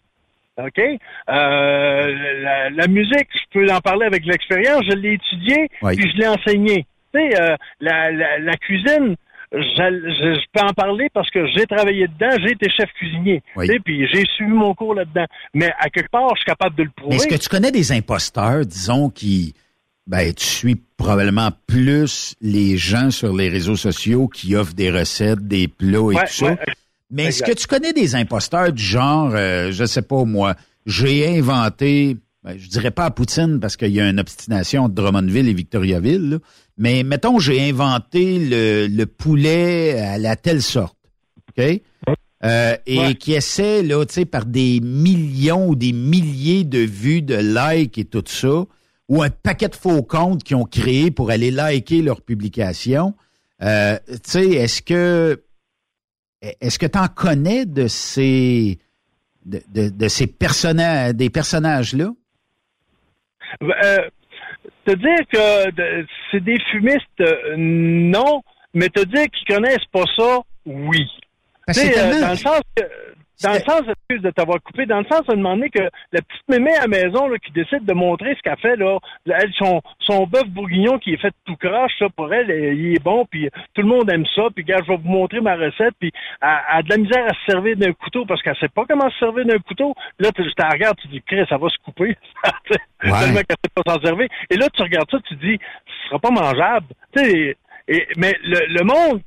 OK? 0.59 0.79
Euh, 0.79 2.71
la, 2.71 2.87
musique, 2.89 3.29
je 3.33 3.45
peux 3.53 3.73
en 3.73 3.81
parler 3.81 4.07
avec 4.07 4.25
l'expérience. 4.27 4.83
Je 4.89 4.97
l'ai 4.97 5.15
étudié, 5.15 5.69
puis 5.83 6.11
je 6.11 6.19
l'ai 6.19 6.29
enseigné. 6.29 6.87
Tu 7.15 7.21
sais, 7.21 7.41
euh, 7.41 7.57
la, 7.81 8.11
la, 8.11 8.57
cuisine, 8.57 9.17
je, 9.55 10.35
je, 10.37 10.41
peux 10.53 10.65
en 10.65 10.73
parler 10.73 11.09
parce 11.13 11.31
que 11.31 11.47
j'ai 11.47 11.67
travaillé 11.67 12.09
dedans, 12.09 12.37
j'ai 12.43 12.53
été 12.53 12.69
chef 12.71 12.91
cuisinier. 12.95 13.43
Oui. 13.57 13.69
Puis 13.85 14.07
j'ai 14.13 14.25
suivi 14.35 14.53
mon 14.53 14.75
cours 14.75 14.95
là-dedans. 14.95 15.27
Mais 15.55 15.73
à 15.79 15.89
quelque 15.91 16.11
part, 16.11 16.29
je 16.35 16.41
suis 16.41 16.47
capable 16.47 16.77
de 16.77 16.85
le 16.85 16.91
prouver. 16.95 17.17
Est-ce 17.17 17.27
que 17.27 17.37
tu 17.37 17.49
connais 17.49 17.71
des 17.71 17.93
imposteurs, 17.93 18.65
disons, 18.67 19.11
qui 19.11 19.55
ben, 20.07 20.35
tu 20.35 20.45
suis 20.45 20.77
probablement 20.97 21.51
plus 21.67 22.35
les 22.41 22.77
gens 22.77 23.11
sur 23.11 23.35
les 23.35 23.49
réseaux 23.49 23.77
sociaux 23.77 24.29
qui 24.29 24.55
offrent 24.55 24.75
des 24.75 24.91
recettes, 24.91 25.47
des 25.47 25.69
plats 25.69 26.13
et 26.13 26.27
tout 26.27 26.33
ça? 26.33 26.57
Mais 27.11 27.27
est-ce 27.27 27.43
que 27.43 27.53
tu 27.53 27.67
connais 27.67 27.93
des 27.93 28.15
imposteurs 28.15 28.73
du 28.73 28.83
genre, 28.83 29.33
euh, 29.35 29.71
je 29.73 29.85
sais 29.85 30.03
pas 30.03 30.25
moi, 30.25 30.55
j'ai 30.85 31.39
inventé, 31.39 32.17
ben, 32.43 32.57
je 32.59 32.69
dirais 32.69 32.91
pas 32.91 33.05
à 33.05 33.11
Poutine 33.11 33.61
parce 33.61 33.77
qu'il 33.77 33.93
y 33.93 34.01
a 34.01 34.09
une 34.09 34.21
obstination 34.21 34.89
de 34.89 34.95
Drummondville 34.95 35.49
et 35.49 35.55
Victoriaville, 35.55 36.41
mais 36.77 37.03
mettons 37.03 37.39
j'ai 37.39 37.69
inventé 37.69 38.39
le, 38.39 39.05
poulet 39.05 39.99
à 40.01 40.19
la 40.19 40.37
telle 40.37 40.63
sorte, 40.63 40.97
ok? 41.51 41.81
Euh, 42.45 42.77
et 42.85 43.15
qui 43.15 43.33
essaie 43.33 43.83
là, 43.83 44.05
tu 44.05 44.15
sais, 44.15 44.25
par 44.27 44.45
des 44.45 44.81
millions 44.81 45.69
ou 45.69 45.75
des 45.75 45.93
milliers 45.93 46.65
de 46.65 46.81
vues, 46.81 47.23
de 47.23 47.37
likes 47.37 47.97
et 47.97 48.05
tout 48.05 48.25
ça, 48.27 48.67
ou 49.09 49.23
un 49.23 49.31
paquet 49.31 49.69
de 49.69 49.75
faux 49.75 50.03
comptes 50.03 50.43
qu'ils 50.43 50.57
ont 50.57 50.65
créés 50.65 51.11
pour 51.11 51.31
aller 51.31 51.51
liker 51.51 52.03
leurs 52.03 52.21
publications. 52.21 53.15
Euh, 53.63 53.99
tu 54.07 54.31
sais, 54.31 54.47
est-ce 54.47 54.83
que 54.83 55.43
est-ce 56.61 56.79
que 56.79 56.87
tu 56.87 56.99
en 56.99 57.09
connais 57.09 57.65
de 57.65 57.87
ces 57.89 58.79
de, 59.47 59.63
de, 59.89 60.09
ces 60.09 60.27
personnages 60.27 61.15
des 61.15 61.31
personnages 61.31 61.95
là? 61.95 62.13
Euh, 63.63 64.09
te 64.85 64.93
dire 64.93 65.27
que 65.33 66.07
c'est 66.31 66.43
des 66.43 66.59
fumistes, 66.71 67.21
euh, 67.21 67.55
non, 67.57 68.43
mais 68.73 68.89
te 68.89 69.05
dire 69.05 69.27
qu'ils 69.31 69.55
connaissent 69.55 69.87
pas 69.93 70.05
ça, 70.17 70.41
oui. 70.67 71.07
Parce 71.67 71.81
que 71.81 71.99
euh, 71.99 72.21
dans 72.21 72.31
le 72.31 72.37
sens 72.37 72.61
que, 72.77 72.85
dans 73.43 73.53
le 73.53 73.61
sens, 73.61 73.83
excuse 73.89 74.23
de 74.23 74.31
t'avoir 74.31 74.63
coupé, 74.63 74.87
dans 74.87 75.01
le 75.01 75.07
sens 75.11 75.27
de 75.27 75.35
demander 75.35 75.69
que 75.69 75.83
la 76.13 76.23
petite 76.23 76.49
mémé 76.49 76.75
à 76.77 76.83
la 76.83 76.89
maison 76.89 77.29
là, 77.29 77.39
qui 77.39 77.53
décide 77.53 77.85
de 77.85 77.93
montrer 77.93 78.35
ce 78.37 78.43
qu'elle 78.43 78.59
fait, 78.59 78.77
là, 78.77 78.99
elle, 79.27 79.53
son, 79.59 79.83
son 80.01 80.27
bœuf 80.27 80.47
bourguignon 80.47 80.99
qui 80.99 81.13
est 81.13 81.21
fait 81.21 81.35
tout 81.45 81.57
croche, 81.57 81.93
ça, 81.99 82.07
pour 82.11 82.33
elle, 82.33 82.51
il 82.51 82.95
est 82.95 83.03
bon, 83.03 83.27
puis 83.29 83.51
tout 83.75 83.83
le 83.83 83.89
monde 83.89 84.11
aime 84.11 84.25
ça, 84.35 84.45
puis 84.55 84.65
gars, 84.65 84.81
je 84.83 84.93
vais 84.93 84.97
vous 84.97 85.09
montrer 85.09 85.41
ma 85.41 85.57
recette, 85.57 85.95
puis 85.99 86.13
elle, 86.41 86.49
a 86.49 86.83
de 86.83 86.91
la 86.91 86.97
misère 86.97 87.25
à 87.27 87.35
se 87.35 87.53
servir 87.53 87.77
d'un 87.77 87.93
couteau 87.93 88.25
parce 88.25 88.43
qu'elle 88.43 88.57
sait 88.57 88.69
pas 88.69 88.85
comment 88.89 89.11
se 89.11 89.19
servir 89.19 89.45
d'un 89.45 89.59
couteau. 89.59 89.95
Là, 90.19 90.31
tu 90.33 90.43
te 90.43 90.73
regardes, 90.73 90.97
tu 90.99 91.09
dis, 91.09 91.23
Chris, 91.27 91.45
ça 91.49 91.59
va 91.59 91.69
se 91.69 91.79
couper. 91.85 92.17
tellement 93.01 93.35
qu'elle 93.35 93.57
sait 93.63 93.83
pas 93.83 93.93
s'en 93.93 94.01
servir. 94.01 94.29
Et 94.51 94.57
là, 94.57 94.69
tu 94.73 94.83
regardes 94.83 95.11
ça, 95.11 95.19
tu 95.27 95.35
dis, 95.37 95.59
ce 95.87 96.09
sera 96.09 96.19
pas 96.19 96.31
mangeable. 96.31 96.87
Et, 97.17 97.57
mais 98.17 98.35
le, 98.43 98.61
le 98.69 98.85
monde, 98.85 99.21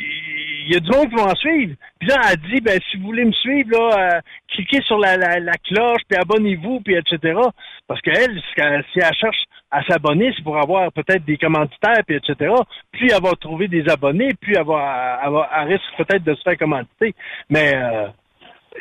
il 0.00 0.72
y 0.72 0.76
a 0.76 0.80
du 0.80 0.90
monde 0.90 1.08
qui 1.08 1.16
va 1.16 1.32
en 1.32 1.34
suivre. 1.34 1.74
Puis 1.98 2.08
là, 2.08 2.16
elle 2.30 2.50
dit, 2.50 2.60
ben, 2.60 2.78
si 2.90 2.96
vous 2.96 3.06
voulez 3.06 3.24
me 3.24 3.32
suivre, 3.32 3.70
là, 3.72 3.90
euh, 3.98 4.20
cliquez 4.48 4.80
sur 4.82 4.98
la, 4.98 5.16
la, 5.16 5.40
la 5.40 5.54
cloche, 5.54 6.02
puis 6.08 6.18
abonnez-vous, 6.18 6.80
puis 6.80 6.94
etc. 6.94 7.38
Parce 7.86 8.00
qu'elle, 8.02 8.40
si 8.40 9.00
elle 9.00 9.14
cherche 9.14 9.44
à 9.70 9.82
s'abonner, 9.84 10.32
c'est 10.36 10.42
pour 10.42 10.58
avoir 10.58 10.92
peut-être 10.92 11.24
des 11.24 11.36
commanditaires, 11.36 12.02
puis 12.06 12.16
etc. 12.16 12.54
Puis 12.92 13.08
va 13.08 13.32
trouver 13.40 13.68
des 13.68 13.88
abonnés, 13.88 14.30
puis 14.40 14.54
elle, 14.56 14.64
va, 14.64 15.20
elle 15.56 15.68
risque 15.68 15.96
peut-être 15.96 16.24
de 16.24 16.34
se 16.34 16.42
faire 16.42 16.58
commanditer. 16.58 17.14
Mais 17.48 17.74
euh, 17.74 18.08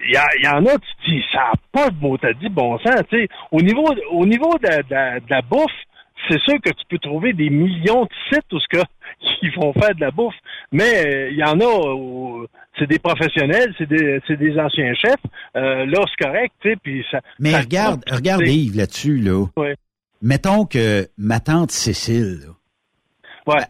il 0.04 0.12
y, 0.12 0.46
y, 0.46 0.48
en 0.48 0.66
a, 0.66 0.78
tu 0.78 1.12
dis, 1.12 1.24
ça 1.32 1.40
n'a 1.40 1.54
pas 1.72 1.90
de 1.90 2.00
mot, 2.00 2.18
t'as 2.18 2.34
dit 2.34 2.50
bon 2.50 2.78
sens, 2.80 3.02
tu 3.10 3.22
sais. 3.22 3.28
Au 3.52 3.62
niveau, 3.62 3.88
au 4.12 4.26
niveau 4.26 4.58
de, 4.60 4.68
de, 4.68 5.20
de 5.20 5.30
la 5.30 5.42
bouffe, 5.42 5.72
c'est 6.30 6.40
sûr 6.42 6.56
que 6.64 6.70
tu 6.70 6.86
peux 6.90 7.00
trouver 7.00 7.34
des 7.34 7.50
millions 7.50 8.04
de 8.04 8.10
sites 8.32 8.52
où 8.54 8.60
ce 8.60 8.68
que 8.70 8.84
qui 9.40 9.50
vont 9.50 9.74
faire 9.74 9.96
de 9.96 10.02
la 10.02 10.12
bouffe, 10.12 10.36
mais 10.72 11.30
il 11.32 11.38
y 11.38 11.44
en 11.44 11.60
a 11.60 12.46
c'est 12.78 12.88
des 12.88 13.00
professionnels, 13.00 13.74
c'est 13.78 13.90
des, 13.90 14.22
des 14.30 14.60
anciens 14.60 14.94
chefs. 14.94 15.16
Euh, 15.56 15.86
là, 15.86 16.00
c'est 16.08 16.26
correct, 16.26 16.54
tu 16.62 16.70
sais, 16.70 16.76
puis 16.82 17.06
ça. 17.12 17.20
Mais 17.40 17.58
regarde, 17.60 18.04
regarde 18.10 18.48
Yves 18.48 18.78
là-dessus 18.78 19.18
là. 19.18 19.46
Mettons 20.22 20.66
que 20.66 21.08
ma 21.18 21.40
tante 21.40 21.72
Cécile, 21.72 22.42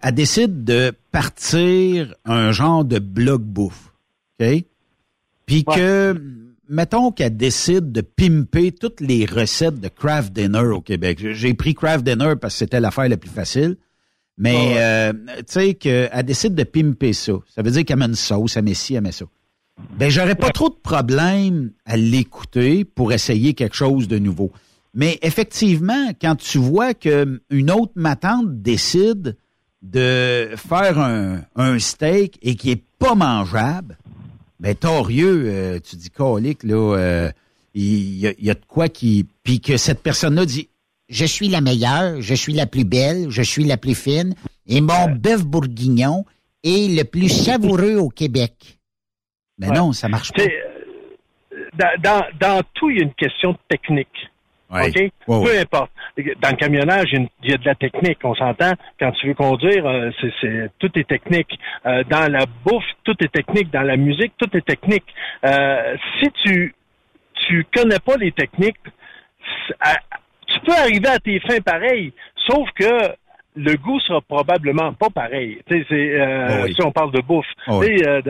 elle 0.04 0.14
décide 0.14 0.64
de 0.64 0.92
partir 1.12 2.14
un 2.26 2.52
genre 2.52 2.84
de 2.84 3.00
blog 3.00 3.42
bouffe, 3.42 3.94
ok, 4.40 4.64
puis 5.46 5.64
que 5.64 6.16
mettons 6.70 7.12
qu'elle 7.12 7.36
décide 7.36 7.92
de 7.92 8.02
pimper 8.02 8.72
toutes 8.72 9.02
les 9.02 9.26
recettes 9.26 9.80
de 9.80 9.90
craft 9.90 10.32
dinner 10.32 10.60
au 10.60 10.82
Québec. 10.82 11.20
J'ai 11.34 11.54
pris 11.54 11.74
craft 11.74 12.06
dinner 12.06 12.36
parce 12.40 12.54
que 12.54 12.60
c'était 12.60 12.80
l'affaire 12.80 13.10
la 13.10 13.18
plus 13.18 13.30
facile. 13.30 13.78
Mais 14.38 14.76
euh, 14.78 15.12
tu 15.40 15.44
sais 15.48 15.74
qu'elle 15.74 16.24
décide 16.24 16.56
de 16.56 16.64
pimper 16.64 17.12
ça. 17.12 17.34
Ça 17.54 17.62
veut 17.62 17.72
dire 17.72 17.84
qu'elle 17.84 17.98
met 17.98 18.06
une 18.06 18.16
sauce, 18.16 18.56
elle 18.56 18.64
met 18.64 18.74
ci, 18.74 18.96
elle 18.96 19.02
met 19.02 19.12
ça. 19.12 19.26
Ben 19.98 20.10
j'aurais 20.10 20.36
pas 20.36 20.52
trop 20.52 20.70
de 20.70 20.76
problème 20.76 21.72
à 21.86 21.98
l'écouter 21.98 22.86
pour 22.86 23.12
essayer 23.12 23.54
quelque 23.54 23.76
chose 23.76 24.08
de 24.08 24.18
nouveau. 24.18 24.52
Mais 24.94 25.20
effectivement, 25.22 26.12
quand 26.22 26.36
tu 26.36 26.58
vois 26.58 26.94
qu'une 26.94 27.72
autre 27.72 27.94
matante 27.96 28.62
décide 28.62 29.38
de 29.82 30.50
faire 30.56 31.00
un, 31.00 31.42
un 31.56 31.80
steak 31.80 32.38
et 32.42 32.56
qui 32.56 32.72
est 32.72 32.84
pas 32.98 33.16
mangeable, 33.16 33.98
ben 34.60 34.76
torieux, 34.76 35.44
euh, 35.46 35.80
tu 35.80 35.96
dis 35.96 36.10
colique, 36.10 36.64
là, 36.64 36.98
euh, 36.98 37.32
il 37.74 38.18
y, 38.18 38.50
a, 38.50 38.54
de 38.54 38.66
quoi 38.68 38.90
qui... 38.90 39.26
Puis 39.44 39.62
que 39.62 39.78
cette 39.78 40.02
personne-là 40.02 40.46
dit, 40.46 40.70
je 41.08 41.26
suis 41.26 41.48
la 41.48 41.62
meilleure, 41.62 42.22
je 42.22 42.34
suis 42.34 42.54
la 42.54 42.66
plus 42.66 42.84
belle, 42.84 43.30
je 43.30 43.42
suis 43.42 43.64
la 43.64 43.78
plus 43.78 43.96
fine, 43.96 44.36
et 44.68 44.82
mon 44.82 45.10
bœuf 45.12 45.46
bourguignon 45.46 46.26
est 46.64 46.94
le 46.94 47.04
plus 47.04 47.30
savoureux 47.30 47.96
au 47.96 48.10
Québec. 48.10 48.80
Mais 49.58 49.68
ben 49.68 49.76
non, 49.76 49.94
ça 49.94 50.10
marche 50.10 50.32
pas. 50.34 50.44
Euh, 50.44 51.86
dans, 52.04 52.24
dans, 52.40 52.62
tout, 52.74 52.90
il 52.90 52.98
y 52.98 53.00
a 53.00 53.04
une 53.04 53.14
question 53.14 53.52
de 53.52 53.58
technique. 53.70 54.08
OK? 54.70 55.12
Peu 55.26 55.60
importe. 55.60 55.92
Dans 56.42 56.50
le 56.50 56.56
camionnage, 56.56 57.08
il 57.14 57.50
y 57.50 57.54
a 57.54 57.58
de 57.58 57.66
la 57.66 57.76
technique. 57.76 58.20
On 58.24 58.36
s'entend. 58.36 58.74
Quand 59.00 59.12
tu 59.14 59.28
veux 59.28 59.34
conduire, 59.34 59.86
euh, 59.86 60.12
c'est, 60.42 60.70
tout 60.78 60.92
est 60.96 61.08
technique. 61.08 61.60
Euh, 61.86 62.04
dans 62.10 62.32
la 62.32 62.46
bouffe, 62.66 62.86
tout 63.04 63.16
est 63.24 63.32
technique. 63.32 63.72
Dans 63.72 63.82
la 63.82 63.98
musique, 63.98 64.34
tout 64.38 64.50
est 64.56 64.66
technique. 64.66 65.06
Euh, 65.46 65.96
si 66.20 66.30
tu 66.44 66.76
tu 67.48 67.66
connais 67.74 68.00
pas 68.00 68.18
les 68.18 68.32
techniques, 68.32 68.78
tu 70.46 70.60
peux 70.66 70.74
arriver 70.74 71.08
à 71.08 71.20
tes 71.20 71.40
fins 71.40 71.62
pareilles. 71.62 72.14
Sauf 72.48 72.70
que 72.76 72.86
le 73.60 73.76
goût 73.76 74.00
sera 74.00 74.22
probablement 74.22 74.94
pas 74.94 75.10
pareil. 75.10 75.60
Tu 75.68 75.84
sais, 75.86 76.20
euh, 76.20 76.68
si 76.68 76.82
on 76.84 76.92
parle 76.92 77.12
de 77.12 77.22
bouffe. 77.22 77.46
Tu 77.68 77.98
sais, 77.98 78.08
euh, 78.08 78.22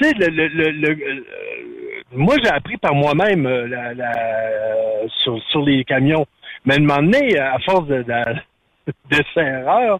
le, 0.00 0.28
le, 0.28 0.48
le, 0.48 0.70
le 0.70 0.88
euh, 0.90 1.24
moi 2.12 2.36
j'ai 2.42 2.50
appris 2.50 2.76
par 2.76 2.94
moi-même 2.94 3.46
euh, 3.46 3.66
la, 3.66 3.94
la, 3.94 4.12
sur, 5.22 5.42
sur 5.50 5.62
les 5.62 5.84
camions. 5.84 6.26
Mais 6.64 6.74
à 6.74 6.76
un 6.76 6.80
moment 6.80 7.02
donné, 7.02 7.38
à 7.38 7.58
force 7.58 7.86
de, 7.88 8.02
de 8.02 9.24
erreurs, 9.40 9.98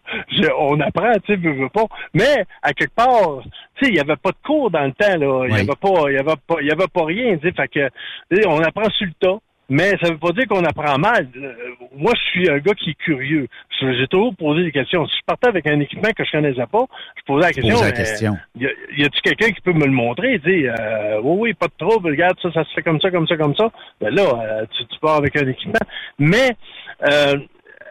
on 0.57 0.79
apprend, 0.79 1.13
tu 1.25 1.33
sais, 1.33 1.35
veux, 1.35 1.69
pas. 1.69 1.85
Mais 2.13 2.45
à 2.61 2.73
quelque 2.73 2.95
part, 2.95 3.41
tu 3.75 3.85
sais, 3.85 3.91
il 3.91 3.95
y 3.95 3.99
avait 3.99 4.15
pas 4.15 4.31
de 4.31 4.37
cours 4.43 4.71
dans 4.71 4.85
le 4.85 4.93
temps 4.93 5.17
là, 5.17 5.45
il 5.47 5.51
y 5.51 5.59
avait 5.59 5.75
pas, 5.75 6.09
il 6.09 6.13
y 6.13 6.17
avait 6.17 6.35
pas, 6.47 6.55
il 6.61 6.67
y 6.67 6.71
avait 6.71 6.87
pas 6.87 7.05
rien, 7.05 7.37
tu 7.37 7.49
sais, 7.49 7.53
fait 7.53 7.67
que, 7.67 8.47
on 8.47 8.59
apprend 8.61 8.89
sur 8.91 9.05
le 9.05 9.13
tas. 9.19 9.39
Mais 9.69 9.97
ça 10.01 10.09
veut 10.09 10.17
pas 10.17 10.31
dire 10.31 10.45
qu'on 10.47 10.63
apprend 10.63 10.97
mal. 10.97 11.27
Euh, 11.35 11.53
moi, 11.95 12.13
je 12.15 12.31
suis 12.31 12.49
un 12.49 12.59
gars 12.59 12.73
qui 12.73 12.91
est 12.91 12.97
curieux. 13.03 13.47
J'ai 13.79 14.07
toujours 14.07 14.35
posé 14.35 14.63
des 14.63 14.71
questions. 14.71 15.07
Si 15.07 15.17
je 15.17 15.25
partais 15.25 15.47
avec 15.47 15.65
un 15.67 15.79
équipement 15.79 16.09
que 16.15 16.23
je 16.23 16.31
connaissais 16.31 16.65
pas, 16.71 16.85
je 17.17 17.21
posais 17.25 17.47
la 17.47 17.53
question. 17.53 17.81
la 17.81 17.91
question. 17.91 18.37
Y, 18.55 18.65
a-tu 19.03 19.21
quelqu'un 19.21 19.49
qui 19.51 19.61
peut 19.61 19.73
me 19.73 19.85
le 19.85 19.91
montrer? 19.91 20.37
Dire, 20.39 20.75
euh, 20.79 21.19
oui, 21.23 21.37
oui, 21.39 21.53
pas 21.53 21.67
de 21.67 21.73
trouble. 21.77 22.09
Regarde, 22.09 22.37
ça, 22.41 22.51
ça 22.53 22.63
se 22.63 22.73
fait 22.73 22.83
comme 22.83 23.01
ça, 23.01 23.09
comme 23.09 23.27
ça, 23.27 23.37
comme 23.37 23.55
ça. 23.55 23.71
Ben 23.99 24.13
là, 24.13 24.23
euh, 24.23 24.65
tu, 24.77 24.85
tu 24.85 24.99
pars 24.99 25.15
avec 25.15 25.35
un 25.35 25.47
équipement. 25.47 25.79
Mais 26.19 26.55
euh, 27.03 27.37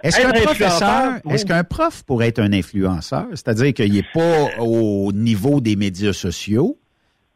est-ce 0.05 0.21
qu'un 0.21 0.33
professeur, 0.33 1.13
est-ce 1.31 1.47
qu'un 1.47 1.65
prof 1.65 2.03
pourrait 2.05 2.29
être 2.29 2.39
un 2.41 2.53
influenceur? 2.53 3.27
C'est-à-dire 3.31 3.73
qu'il 3.73 3.95
n'est 3.95 4.07
pas 4.13 4.61
au 4.61 5.13
niveau 5.13 5.63
des 5.63 5.77
médias 5.77 6.13
sociaux, 6.13 6.77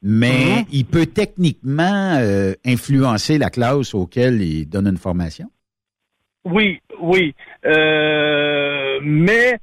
mais 0.03 0.61
mhm. 0.61 0.65
il 0.73 0.85
peut 0.85 1.07
techniquement 1.07 2.17
euh, 2.21 2.55
influencer 2.65 3.39
la 3.39 3.51
classe 3.51 3.95
auquel 3.95 4.41
il 4.41 4.69
donne 4.69 4.87
une 4.87 4.99
formation. 4.99 5.47
Oui, 6.45 6.81
oui. 7.01 7.35
Euh, 7.67 9.01
mais 9.03 9.59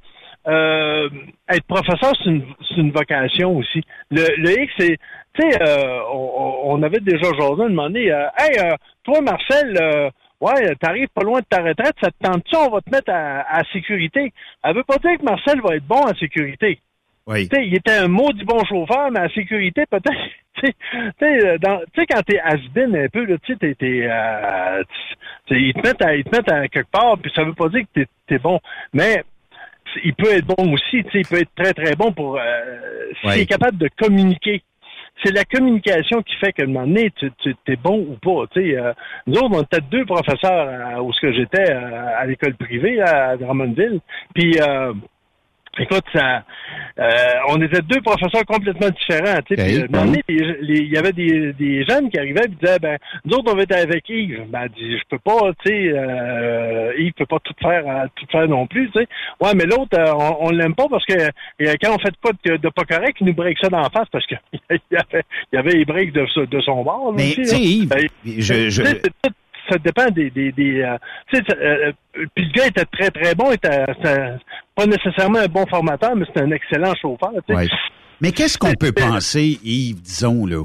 euh, 0.46 1.08
être 1.48 1.64
professeur, 1.66 2.12
c'est 2.22 2.30
une, 2.30 2.44
une, 2.76 2.92
vocation 2.92 3.56
aussi. 3.56 3.82
Le, 4.10 4.26
le 4.36 4.62
X, 4.62 4.72
c'est, 4.78 4.98
tu 5.34 5.50
sais, 5.50 5.58
on, 6.12 6.82
avait 6.82 7.00
déjà 7.00 7.28
aujourd'hui 7.30 7.72
demandé, 7.72 8.14
hey, 8.38 8.60
toi, 9.02 9.20
Marcel, 9.22 10.12
ouais, 10.40 10.74
t'arrives 10.76 11.08
pas 11.14 11.24
loin 11.24 11.40
de 11.40 11.46
ta 11.48 11.62
retraite, 11.62 11.94
ça 12.00 12.10
te 12.10 12.22
tente-tu, 12.22 12.56
on 12.56 12.70
va 12.70 12.80
te 12.80 12.90
mettre 12.90 13.10
à, 13.10 13.40
à 13.50 13.64
sécurité? 13.72 14.32
Elle 14.62 14.76
veut 14.76 14.84
pas 14.84 14.98
dire 14.98 15.18
que 15.18 15.24
Marcel 15.24 15.60
va 15.62 15.74
être 15.74 15.86
bon 15.86 16.02
en 16.02 16.14
sécurité. 16.14 16.78
Oui. 17.26 17.48
il 17.52 17.74
était 17.74 17.98
un 17.98 18.08
maudit 18.08 18.44
bon 18.44 18.64
chauffeur, 18.64 19.10
mais 19.10 19.20
en 19.20 19.28
sécurité, 19.30 19.84
peut-être. 19.90 20.10
Tu 20.62 20.72
sais, 21.20 22.06
quand 22.08 22.22
t'es 22.22 22.38
has-been 22.38 22.96
un 22.96 23.08
peu, 23.08 23.26
là, 23.26 23.36
tu 23.42 23.52
sais, 23.52 23.74
t'es, 23.74 24.08
euh, 24.08 24.82
ils 25.50 25.74
te 25.74 25.86
mettent 25.86 26.02
à, 26.02 26.16
ils 26.16 26.24
te 26.24 26.34
mettent 26.34 26.50
à 26.50 26.66
quelque 26.68 26.90
part, 26.90 27.18
puis 27.18 27.30
ça 27.36 27.44
veut 27.44 27.52
pas 27.52 27.68
dire 27.68 27.82
que 27.82 28.00
t'es, 28.26 28.34
es 28.34 28.38
bon. 28.38 28.58
Mais 28.94 29.22
il 30.02 30.14
peut 30.14 30.32
être 30.32 30.46
bon 30.46 30.72
aussi, 30.72 31.04
tu 31.04 31.10
sais, 31.10 31.20
il 31.20 31.26
peut 31.26 31.40
être 31.40 31.54
très, 31.54 31.74
très 31.74 31.94
bon 31.94 32.10
pour 32.12 32.38
euh, 32.38 33.10
s'il 33.20 33.42
est 33.42 33.46
capable 33.46 33.76
de 33.76 33.90
communiquer. 33.98 34.62
C'est 35.22 35.32
la 35.32 35.44
communication 35.44 36.22
qui 36.22 36.34
fait 36.36 36.52
qu'à 36.52 36.64
un 36.64 36.66
moment 36.66 36.86
donné, 36.86 37.10
tu, 37.16 37.30
tu 37.42 37.54
es 37.66 37.76
bon 37.76 37.98
ou 37.98 38.16
pas. 38.16 38.46
Tu 38.52 38.60
sais, 38.60 38.78
euh, 38.78 38.92
nous 39.26 39.38
autres, 39.38 39.50
on 39.52 39.62
était 39.62 39.80
deux 39.90 40.04
professeurs 40.04 40.68
euh, 40.68 41.02
où 41.02 41.12
ce 41.12 41.20
que 41.20 41.32
j'étais 41.32 41.70
à 41.70 42.24
l'école 42.26 42.54
privée 42.54 43.00
à 43.00 43.36
Drummondville. 43.36 44.00
Puis 44.34 44.58
euh, 44.60 44.92
Écoute, 45.78 46.04
ça, 46.14 46.42
euh, 46.98 47.04
on 47.48 47.60
était 47.60 47.82
deux 47.82 48.00
professeurs 48.00 48.44
complètement 48.46 48.88
différents. 48.88 49.40
Tu 49.46 49.56
sais, 49.56 49.82
euh, 49.82 49.86
ben 49.90 50.12
il 50.28 50.88
y 50.88 50.96
avait 50.96 51.12
des, 51.12 51.52
des 51.52 51.84
jeunes 51.84 52.10
qui 52.10 52.18
arrivaient 52.18 52.46
et 52.46 52.48
disaient, 52.48 52.78
ben, 52.78 52.96
nous 53.24 53.36
autres, 53.36 53.52
on 53.52 53.56
va 53.56 53.62
être 53.62 53.76
avec 53.76 54.08
Yves. 54.08 54.44
Ben, 54.48 54.68
dit, 54.68 54.98
je 54.98 55.04
peux 55.10 55.18
pas, 55.18 55.52
tu 55.64 55.70
sais, 55.70 55.92
euh, 55.92 56.92
Yves 56.98 57.12
peut 57.12 57.26
pas 57.26 57.38
tout 57.40 57.54
faire, 57.60 57.86
euh, 57.86 58.06
tout 58.16 58.26
faire 58.30 58.48
non 58.48 58.66
plus, 58.66 58.90
tu 58.90 59.00
sais. 59.00 59.08
Ouais, 59.40 59.52
mais 59.54 59.64
l'autre, 59.64 59.98
on, 59.98 60.46
on 60.46 60.50
l'aime 60.50 60.74
pas 60.74 60.86
parce 60.88 61.04
que 61.04 61.14
quand 61.58 61.94
on 61.94 61.98
fait 61.98 62.14
quoi 62.22 62.32
de, 62.44 62.56
de, 62.56 62.68
pas 62.70 62.84
correct, 62.84 63.18
il 63.20 63.26
nous 63.26 63.34
break 63.34 63.58
ça 63.60 63.68
dans 63.68 63.80
la 63.80 63.90
face 63.90 64.08
parce 64.10 64.26
que 64.26 64.34
il 64.52 64.80
y 64.90 64.96
avait, 64.96 65.24
il 65.52 65.56
y 65.56 65.58
avait 65.58 65.72
les 65.72 65.84
breaks 65.84 66.12
de, 66.12 66.44
de 66.46 66.60
son 66.60 66.82
bord. 66.82 67.12
mais, 67.14 67.32
tu 67.32 67.44
sais, 67.44 67.60
Yves, 67.60 67.88
ben, 67.88 68.08
je, 68.24 68.70
je 68.70 68.82
ça 69.68 69.78
dépend 69.78 70.08
des... 70.10 70.30
des, 70.30 70.52
des 70.52 70.82
euh, 70.82 70.96
sais, 71.32 71.42
euh, 71.60 71.92
puis 72.34 72.44
le 72.44 72.52
gars 72.52 72.66
était 72.66 72.84
très, 72.86 73.10
très 73.10 73.34
bon. 73.34 73.52
était, 73.52 73.86
pas 74.74 74.86
nécessairement 74.86 75.40
un 75.40 75.48
bon 75.48 75.66
formateur, 75.66 76.14
mais 76.16 76.24
c'était 76.26 76.42
un 76.42 76.50
excellent 76.50 76.94
chauffeur. 77.00 77.32
Mais 78.20 78.32
qu'est-ce 78.32 78.58
qu'on 78.58 78.74
peut 78.74 78.92
penser, 78.92 79.58
Yves, 79.62 80.00
disons, 80.00 80.46
là, 80.46 80.64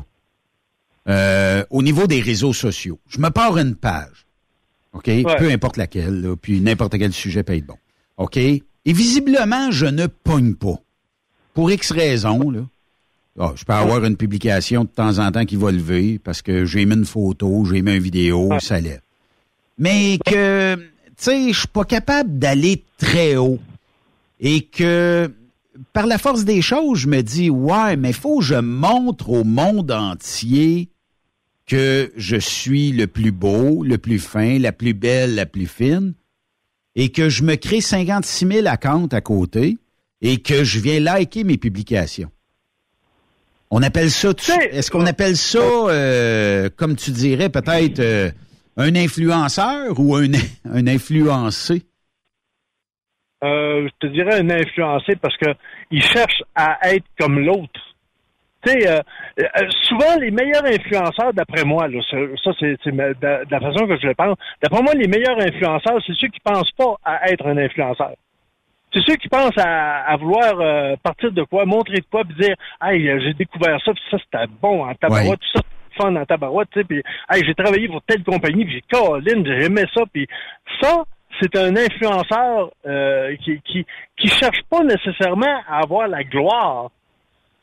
euh, 1.09 1.63
au 1.69 1.81
niveau 1.81 2.07
des 2.07 2.21
réseaux 2.21 2.53
sociaux? 2.53 2.99
Je 3.09 3.19
me 3.19 3.29
pars 3.29 3.57
une 3.57 3.75
page, 3.75 4.25
OK? 4.93 5.09
Peu 5.37 5.51
importe 5.51 5.77
laquelle, 5.77 6.21
là, 6.21 6.35
puis 6.35 6.61
n'importe 6.61 6.97
quel 6.97 7.11
sujet 7.11 7.43
peut 7.43 7.55
être 7.55 7.65
bon. 7.65 7.77
OK? 8.17 8.37
Et 8.37 8.61
visiblement, 8.85 9.71
je 9.71 9.85
ne 9.85 10.07
pogne 10.07 10.55
pas. 10.55 10.79
Pour 11.53 11.71
X 11.71 11.91
raisons, 11.91 12.49
là. 12.49 12.61
Ah, 13.39 13.53
je 13.55 13.63
peux 13.63 13.73
avoir 13.73 14.03
une 14.03 14.17
publication 14.17 14.83
de 14.83 14.89
temps 14.89 15.19
en 15.19 15.31
temps 15.31 15.45
qui 15.45 15.55
va 15.55 15.71
lever 15.71 16.19
parce 16.19 16.41
que 16.41 16.65
j'ai 16.65 16.85
mis 16.85 16.95
une 16.95 17.05
photo, 17.05 17.63
j'ai 17.65 17.81
mis 17.81 17.95
une 17.95 18.03
vidéo, 18.03 18.49
ça 18.59 18.79
lève. 18.79 19.01
Mais 19.77 20.19
que, 20.25 20.75
tu 20.75 21.13
sais, 21.17 21.53
je 21.53 21.59
suis 21.59 21.67
pas 21.67 21.85
capable 21.85 22.37
d'aller 22.37 22.83
très 22.97 23.37
haut. 23.37 23.59
Et 24.39 24.61
que, 24.63 25.31
par 25.93 26.07
la 26.07 26.17
force 26.17 26.43
des 26.43 26.61
choses, 26.61 26.99
je 26.99 27.07
me 27.07 27.21
dis, 27.21 27.49
ouais, 27.49 27.95
mais 27.95 28.11
faut 28.11 28.39
que 28.39 28.45
je 28.45 28.55
montre 28.55 29.29
au 29.29 29.43
monde 29.43 29.91
entier 29.91 30.89
que 31.65 32.11
je 32.17 32.35
suis 32.35 32.91
le 32.91 33.07
plus 33.07 33.31
beau, 33.31 33.83
le 33.83 33.97
plus 33.97 34.19
fin, 34.19 34.59
la 34.59 34.73
plus 34.73 34.93
belle, 34.93 35.35
la 35.35 35.45
plus 35.45 35.67
fine, 35.67 36.13
et 36.95 37.09
que 37.09 37.29
je 37.29 37.43
me 37.43 37.55
crée 37.55 37.81
56 37.81 38.45
000 38.45 38.67
accounts 38.67 39.07
à 39.13 39.21
côté 39.21 39.77
et 40.21 40.37
que 40.41 40.63
je 40.63 40.79
viens 40.79 40.99
liker 40.99 41.43
mes 41.43 41.57
publications. 41.57 42.29
On 43.73 43.81
appelle 43.83 44.09
ça, 44.09 44.31
est-ce 44.71 44.91
qu'on 44.91 45.05
appelle 45.05 45.37
ça, 45.37 45.59
euh, 45.59 46.67
comme 46.77 46.97
tu 46.97 47.11
dirais, 47.11 47.47
peut-être 47.47 47.99
euh, 47.99 48.29
un 48.75 48.93
influenceur 48.97 49.97
ou 49.97 50.17
un, 50.17 50.25
un 50.65 50.87
influencé? 50.87 51.83
Euh, 53.45 53.87
je 53.87 54.07
te 54.07 54.13
dirais 54.13 54.41
un 54.41 54.49
influencé 54.49 55.15
parce 55.15 55.37
que 55.37 55.51
il 55.89 56.03
cherche 56.03 56.43
à 56.53 56.77
être 56.93 57.05
comme 57.17 57.39
l'autre. 57.39 57.79
Tu 58.63 58.73
sais, 58.73 59.01
souvent 59.87 60.17
les 60.19 60.29
meilleurs 60.29 60.65
influenceurs, 60.65 61.33
d'après 61.33 61.63
moi, 61.63 61.87
là, 61.87 61.99
ça 62.43 62.51
c'est 62.59 62.77
de 62.85 63.51
la 63.51 63.59
façon 63.59 63.87
que 63.87 63.97
je 63.99 64.05
le 64.05 64.13
pense. 64.13 64.37
D'après 64.61 64.83
moi, 64.83 64.93
les 64.93 65.07
meilleurs 65.07 65.39
influenceurs, 65.39 65.99
c'est 66.05 66.13
ceux 66.13 66.27
qui 66.27 66.39
pensent 66.43 66.71
pas 66.77 66.95
à 67.03 67.31
être 67.31 67.47
un 67.47 67.57
influenceur. 67.57 68.13
C'est 68.93 69.01
ceux 69.07 69.15
qui 69.15 69.29
pensent 69.29 69.57
à, 69.57 70.15
vouloir 70.17 70.59
euh, 70.59 70.95
partir 71.01 71.31
de 71.31 71.43
quoi, 71.43 71.65
montrer 71.65 71.99
de 71.99 72.05
quoi, 72.11 72.23
puis 72.25 72.35
dire 72.35 72.55
Hey, 72.81 73.07
euh, 73.07 73.19
j'ai 73.23 73.33
découvert 73.33 73.79
ça, 73.85 73.93
puis 73.93 74.03
ça 74.11 74.17
c'était 74.17 74.51
bon 74.61 74.85
en 74.85 74.93
tabarouette, 74.95 75.39
tout 75.39 75.59
ça 75.59 75.61
fun 75.97 76.15
en 76.15 76.25
tabarouette, 76.25 76.69
tu 76.71 76.79
sais, 76.79 76.85
puis 76.85 77.03
hey, 77.29 77.43
j'ai 77.45 77.53
travaillé 77.53 77.87
pour 77.87 78.01
telle 78.03 78.23
compagnie, 78.23 78.65
puis 78.65 78.75
j'ai 78.75 78.83
Colin, 78.91 79.43
j'ai 79.45 79.65
aimé 79.65 79.83
ça, 79.93 80.03
puis 80.11 80.27
ça, 80.81 81.03
c'est 81.41 81.55
un 81.57 81.75
influenceur 81.75 82.71
euh, 82.85 83.35
qui, 83.43 83.59
qui 83.65 83.85
qui 84.17 84.27
cherche 84.27 84.61
pas 84.69 84.83
nécessairement 84.83 85.61
à 85.67 85.79
avoir 85.83 86.07
la 86.07 86.23
gloire, 86.23 86.91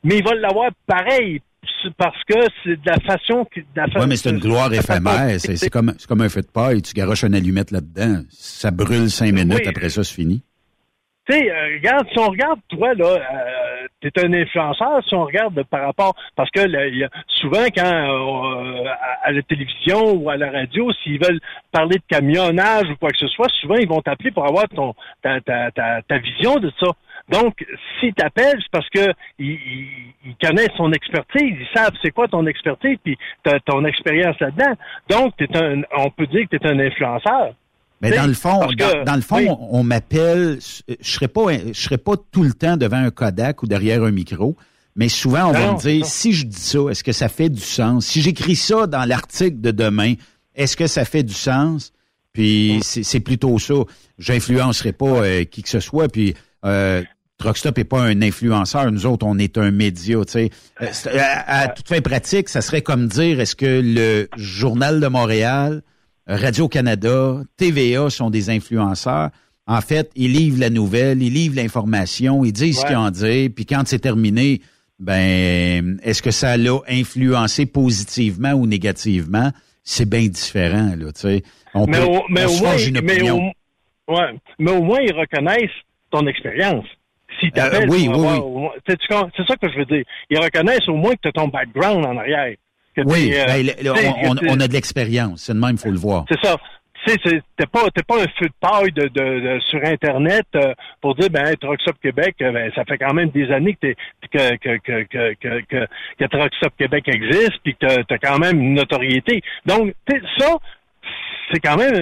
mais 0.04 0.18
il 0.18 0.24
va 0.24 0.34
l'avoir 0.34 0.70
pareil 0.86 1.40
parce 1.96 2.24
que 2.24 2.34
c'est 2.64 2.76
de 2.80 2.86
la 2.86 2.98
façon 3.00 3.46
Oui, 4.00 4.06
mais 4.08 4.16
c'est 4.16 4.30
une 4.30 4.38
gloire 4.38 4.72
éphémère. 4.72 5.38
C'est 5.38 5.70
comme, 5.70 5.94
comme 6.08 6.22
un 6.22 6.28
feu 6.28 6.42
de 6.42 6.46
paille. 6.46 6.82
Tu 6.82 6.94
garoches 6.94 7.24
une 7.24 7.34
allumette 7.34 7.70
là-dedans. 7.70 8.22
Ça 8.30 8.70
brûle 8.70 9.10
cinq 9.10 9.32
minutes, 9.32 9.66
après 9.66 9.88
ça, 9.88 10.02
c'est 10.02 10.14
fini. 10.14 10.42
Tu 11.28 11.34
sais, 11.34 11.50
euh, 11.50 11.74
regarde, 11.74 12.06
si 12.10 12.18
on 12.18 12.30
regarde, 12.30 12.58
toi, 12.68 12.94
là, 12.94 13.04
euh, 13.04 13.86
t'es 14.00 14.24
un 14.24 14.32
influenceur, 14.32 15.04
si 15.06 15.14
on 15.14 15.24
regarde 15.24 15.62
par 15.64 15.82
rapport, 15.82 16.14
parce 16.34 16.50
que 16.50 16.66
y 16.66 17.04
a, 17.04 17.10
souvent, 17.26 17.66
quand 17.66 17.84
euh, 17.84 18.84
à, 19.22 19.32
la 19.32 19.42
télévision 19.42 20.14
ou 20.14 20.30
à 20.30 20.38
la 20.38 20.50
radio, 20.50 20.90
s'ils 21.02 21.22
veulent 21.22 21.40
parler 21.70 21.96
de 21.96 22.02
camionnage 22.08 22.88
ou 22.88 22.96
quoi 22.96 23.10
que 23.10 23.18
ce 23.18 23.26
soit, 23.28 23.48
souvent, 23.60 23.74
ils 23.74 23.88
vont 23.88 24.00
t'appeler 24.00 24.30
pour 24.30 24.46
avoir 24.46 24.68
ton 24.70 24.94
ta, 25.22 25.40
ta, 25.42 25.70
ta, 25.70 26.18
vision 26.18 26.56
de 26.56 26.72
ça. 26.80 26.86
Donc, 27.28 27.62
s'ils 28.00 28.14
t'appellent, 28.14 28.60
c'est 28.62 28.70
parce 28.72 28.88
que 28.88 29.12
ils, 29.38 30.34
connaissent 30.42 30.76
ton 30.78 30.92
expertise, 30.92 31.56
ils 31.60 31.68
savent 31.74 31.92
c'est 32.00 32.10
quoi 32.10 32.28
ton 32.28 32.46
expertise, 32.46 32.96
puis 33.04 33.18
ton 33.66 33.84
expérience 33.84 34.38
là-dedans. 34.40 34.74
Donc, 35.10 35.36
t'es 35.36 35.54
un, 35.58 35.82
on 35.94 36.08
peut 36.08 36.26
dire 36.26 36.48
que 36.50 36.56
tu 36.56 36.66
es 36.66 36.70
un 36.70 36.78
influenceur. 36.78 37.52
Mais 38.00 38.11
dans 38.11 38.26
le 38.26 38.34
fond, 38.34 38.61
dans, 39.04 39.16
le 39.16 39.20
fond, 39.20 39.58
on 39.70 39.82
m'appelle, 39.82 40.58
je 40.88 41.11
serais 41.11 41.28
pas, 41.28 41.46
je 41.52 41.80
serais 41.80 41.98
pas 41.98 42.14
tout 42.30 42.44
le 42.44 42.52
temps 42.52 42.76
devant 42.76 42.98
un 42.98 43.11
Kodak 43.11 43.62
ou 43.62 43.66
derrière 43.66 44.04
un 44.04 44.12
micro, 44.12 44.56
mais 44.94 45.08
souvent 45.08 45.48
on 45.48 45.52
va 45.52 45.72
me 45.72 45.78
dire, 45.80 46.06
si 46.06 46.32
je 46.32 46.46
dis 46.46 46.61
ça, 46.61 46.78
est-ce 46.90 47.02
que 47.02 47.12
ça 47.12 47.28
fait 47.28 47.48
du 47.48 47.61
sens? 47.61 48.06
Si 48.06 48.22
j'écris 48.22 48.56
ça 48.56 48.87
dans 48.87 49.04
l'article 49.04 49.61
de 49.61 49.70
demain, 49.72 50.14
est-ce 50.54 50.76
que 50.76 50.87
ça 50.87 51.04
fait 51.04 51.22
du 51.22 51.34
sens? 51.34 51.92
Puis 52.32 52.80
c'est 52.82 53.20
plutôt 53.20 53.58
ça. 53.58 53.74
J'influencerai 54.18 54.92
pas 54.92 55.06
euh, 55.06 55.44
qui 55.44 55.62
que 55.62 55.68
ce 55.68 55.80
soit. 55.80 56.08
Puis 56.08 56.34
euh, 56.64 57.02
Truckstop 57.38 57.76
n'est 57.76 57.84
pas 57.84 58.00
un 58.00 58.22
influenceur. 58.22 58.90
Nous 58.92 59.06
autres, 59.06 59.26
on 59.26 59.38
est 59.38 59.58
un 59.58 59.70
média. 59.70 60.18
Tu 60.24 60.32
sais. 60.32 60.50
Euh, 60.80 61.18
à, 61.18 61.62
à 61.62 61.68
toute 61.68 61.88
fin 61.88 62.00
pratique, 62.00 62.48
ça 62.48 62.61
serait 62.61 62.82
comme 62.82 63.08
dire, 63.08 63.40
est-ce 63.40 63.56
que 63.56 63.80
le 63.82 64.28
Journal 64.37 65.00
de 65.00 65.06
Montréal 65.08 65.82
Radio-Canada, 66.28 67.42
TVA 67.56 68.10
sont 68.10 68.28
des 68.28 68.50
influenceurs. 68.50 69.30
En 69.66 69.80
fait, 69.80 70.10
ils 70.14 70.32
livrent 70.32 70.60
la 70.60 70.70
nouvelle, 70.70 71.22
ils 71.22 71.32
livrent 71.32 71.56
l'information, 71.56 72.44
ils 72.44 72.52
disent 72.52 72.80
ce 72.80 72.86
qu'ils 72.86 72.96
ont 72.96 73.10
dire, 73.10 73.50
puis 73.54 73.66
quand 73.66 73.82
c'est 73.86 73.98
terminé, 73.98 74.60
ben, 74.98 75.98
est-ce 76.02 76.22
que 76.22 76.30
ça 76.30 76.56
l'a 76.56 76.78
influencé 76.88 77.66
positivement 77.66 78.52
ou 78.52 78.66
négativement? 78.66 79.50
C'est 79.84 80.08
bien 80.08 80.26
différent, 80.26 80.94
là, 80.96 81.12
tu 81.12 81.20
sais. 81.20 81.42
On 81.74 81.86
mais 81.86 81.98
peut, 81.98 82.04
au, 82.04 82.22
mais 82.28 82.44
au 82.44 82.56
moins, 82.58 82.76
une 82.76 82.98
opinion. 82.98 83.38
Mais 83.38 83.54
au, 84.06 84.16
ouais, 84.16 84.38
mais 84.58 84.70
au 84.72 84.82
moins, 84.82 85.00
ils 85.00 85.14
reconnaissent 85.14 85.70
ton 86.10 86.26
expérience. 86.26 86.86
Si 87.40 87.50
euh, 87.56 87.86
oui, 87.88 88.08
oui, 88.08 88.68
C'est 88.86 88.98
ça 89.46 89.56
que 89.56 89.70
je 89.70 89.78
veux 89.78 89.84
dire. 89.84 90.04
Ils 90.30 90.38
reconnaissent 90.38 90.88
au 90.88 90.96
moins 90.96 91.12
que 91.12 91.20
tu 91.22 91.28
as 91.28 91.32
ton 91.32 91.48
background 91.48 92.04
en 92.04 92.16
arrière 92.16 92.54
oui, 93.06 93.32
euh, 93.34 93.46
ben, 93.46 94.14
on, 94.48 94.61
a 94.61 94.68
de 94.68 94.72
l'expérience. 94.72 95.42
C'est 95.42 95.54
de 95.54 95.58
même, 95.58 95.72
il 95.72 95.78
faut 95.78 95.90
le 95.90 95.98
voir. 95.98 96.24
C'est 96.30 96.40
ça. 96.42 96.56
Tu 97.06 97.14
sais, 97.24 97.40
t'es 97.56 97.66
pas, 97.66 97.84
pas 98.06 98.16
un 98.16 98.26
feu 98.38 98.46
de 98.46 98.52
paille 98.61 98.92
de, 98.92 99.08
de, 99.08 99.61
sur 99.61 99.80
Internet 99.82 100.44
euh, 100.56 100.74
pour 101.00 101.14
dire, 101.14 101.30
ben, 101.30 101.54
Truckstop 101.56 101.96
Québec, 102.02 102.34
euh, 102.42 102.52
ben, 102.52 102.70
ça 102.74 102.84
fait 102.84 102.98
quand 102.98 103.14
même 103.14 103.30
des 103.30 103.50
années 103.50 103.78
que, 103.80 103.94
que, 104.30 104.56
que, 104.56 104.78
que, 104.78 105.04
que, 105.04 105.61
que, 105.62 105.87
que 106.18 106.24
Truckstop 106.24 106.72
Québec 106.76 107.04
existe, 107.08 107.58
puis 107.62 107.76
que 107.76 108.02
tu 108.02 108.14
as 108.14 108.18
quand 108.18 108.38
même 108.38 108.61
une 108.61 108.74
notoriété. 108.74 109.42
Donc, 109.64 109.94
ça, 110.38 110.56
c'est 111.50 111.61
quand 111.61 111.76
même, 111.76 111.94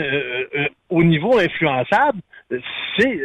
au 0.89 1.05
niveau 1.05 1.39
influençable, 1.39 2.19
c'est 2.99 3.21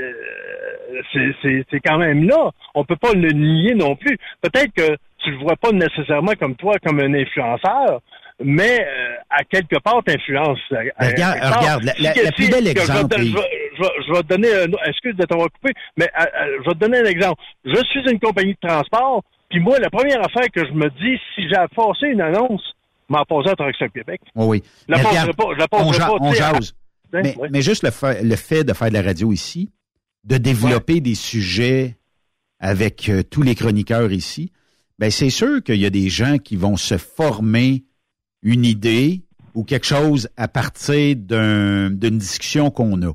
c'est 1.43 1.79
quand 1.84 1.97
même 1.97 2.27
là. 2.27 2.51
On 2.75 2.84
peut 2.84 2.95
pas 2.95 3.13
le 3.13 3.29
nier 3.31 3.73
non 3.73 3.95
plus. 3.95 4.17
Peut-être 4.41 4.73
que 4.73 4.97
tu 5.23 5.31
le 5.31 5.38
vois 5.38 5.55
pas 5.55 5.71
nécessairement 5.71 6.34
comme 6.39 6.55
toi, 6.55 6.75
comme 6.84 6.99
un 6.99 7.13
influenceur, 7.13 8.01
mais 8.43 8.81
euh, 8.81 9.15
à 9.29 9.43
quelque 9.43 9.79
part, 9.79 10.01
t'influences. 10.03 10.60
Regarde, 10.69 11.38
regarde, 11.39 11.84
la, 11.99 12.31
plus 12.31 12.49
belle 12.49 12.67
exemple. 12.67 13.15
Je, 13.19 14.13
vais 14.13 14.21
te 14.21 14.27
donner, 14.27 14.53
un, 14.53 14.89
excuse 14.89 15.15
de 15.15 15.25
t'avoir 15.25 15.49
coupé, 15.51 15.73
mais 15.97 16.10
euh, 16.19 16.23
euh, 16.23 16.57
je 16.63 16.69
vais 16.69 16.73
te 16.73 16.79
donner 16.79 16.99
un 16.99 17.05
exemple. 17.05 17.41
Je 17.65 17.84
suis 17.89 18.10
une 18.12 18.19
compagnie 18.19 18.55
de 18.62 18.67
transport, 18.67 19.23
puis 19.49 19.60
moi, 19.60 19.79
la 19.79 19.89
première 19.89 20.19
affaire 20.23 20.49
que 20.53 20.65
je 20.65 20.71
me 20.71 20.89
dis, 20.89 21.19
si 21.36 21.47
j'ai 21.49 21.55
forcé 21.75 22.07
une 22.07 22.21
annonce, 22.21 22.63
m'en 23.10 23.23
poser 23.25 23.49
à 23.49 23.55
Truck 23.55 23.75
Québec. 23.93 24.21
Oui, 24.36 24.45
oui. 24.47 24.63
Je 24.88 24.93
la 24.93 24.99
pas, 24.99 25.45
je 25.53 25.57
la 25.57 25.67
poserai 25.67 25.99
pas. 25.99 26.17
On 26.19 26.34
jase. 26.34 26.73
Mais, 27.13 27.36
mais, 27.51 27.62
juste 27.62 27.84
le 27.84 27.91
fait, 27.91 28.23
le 28.23 28.36
fait 28.38 28.63
de 28.63 28.71
faire 28.71 28.88
de 28.88 28.93
la 28.93 29.01
radio 29.01 29.34
ici, 29.34 29.69
de 30.23 30.38
développer 30.38 31.01
des 31.01 31.15
sujets 31.15 31.97
avec 32.60 33.12
tous 33.29 33.41
les 33.41 33.53
chroniqueurs 33.53 34.13
ici, 34.13 34.53
ben 35.01 35.09
c'est 35.09 35.31
sûr 35.31 35.63
qu'il 35.63 35.77
y 35.77 35.87
a 35.87 35.89
des 35.89 36.09
gens 36.09 36.37
qui 36.37 36.55
vont 36.55 36.77
se 36.77 36.95
former 36.95 37.85
une 38.43 38.63
idée 38.63 39.23
ou 39.55 39.63
quelque 39.63 39.87
chose 39.87 40.29
à 40.37 40.47
partir 40.47 41.15
d'une 41.15 42.17
discussion 42.19 42.69
qu'on 42.69 43.01
a. 43.01 43.11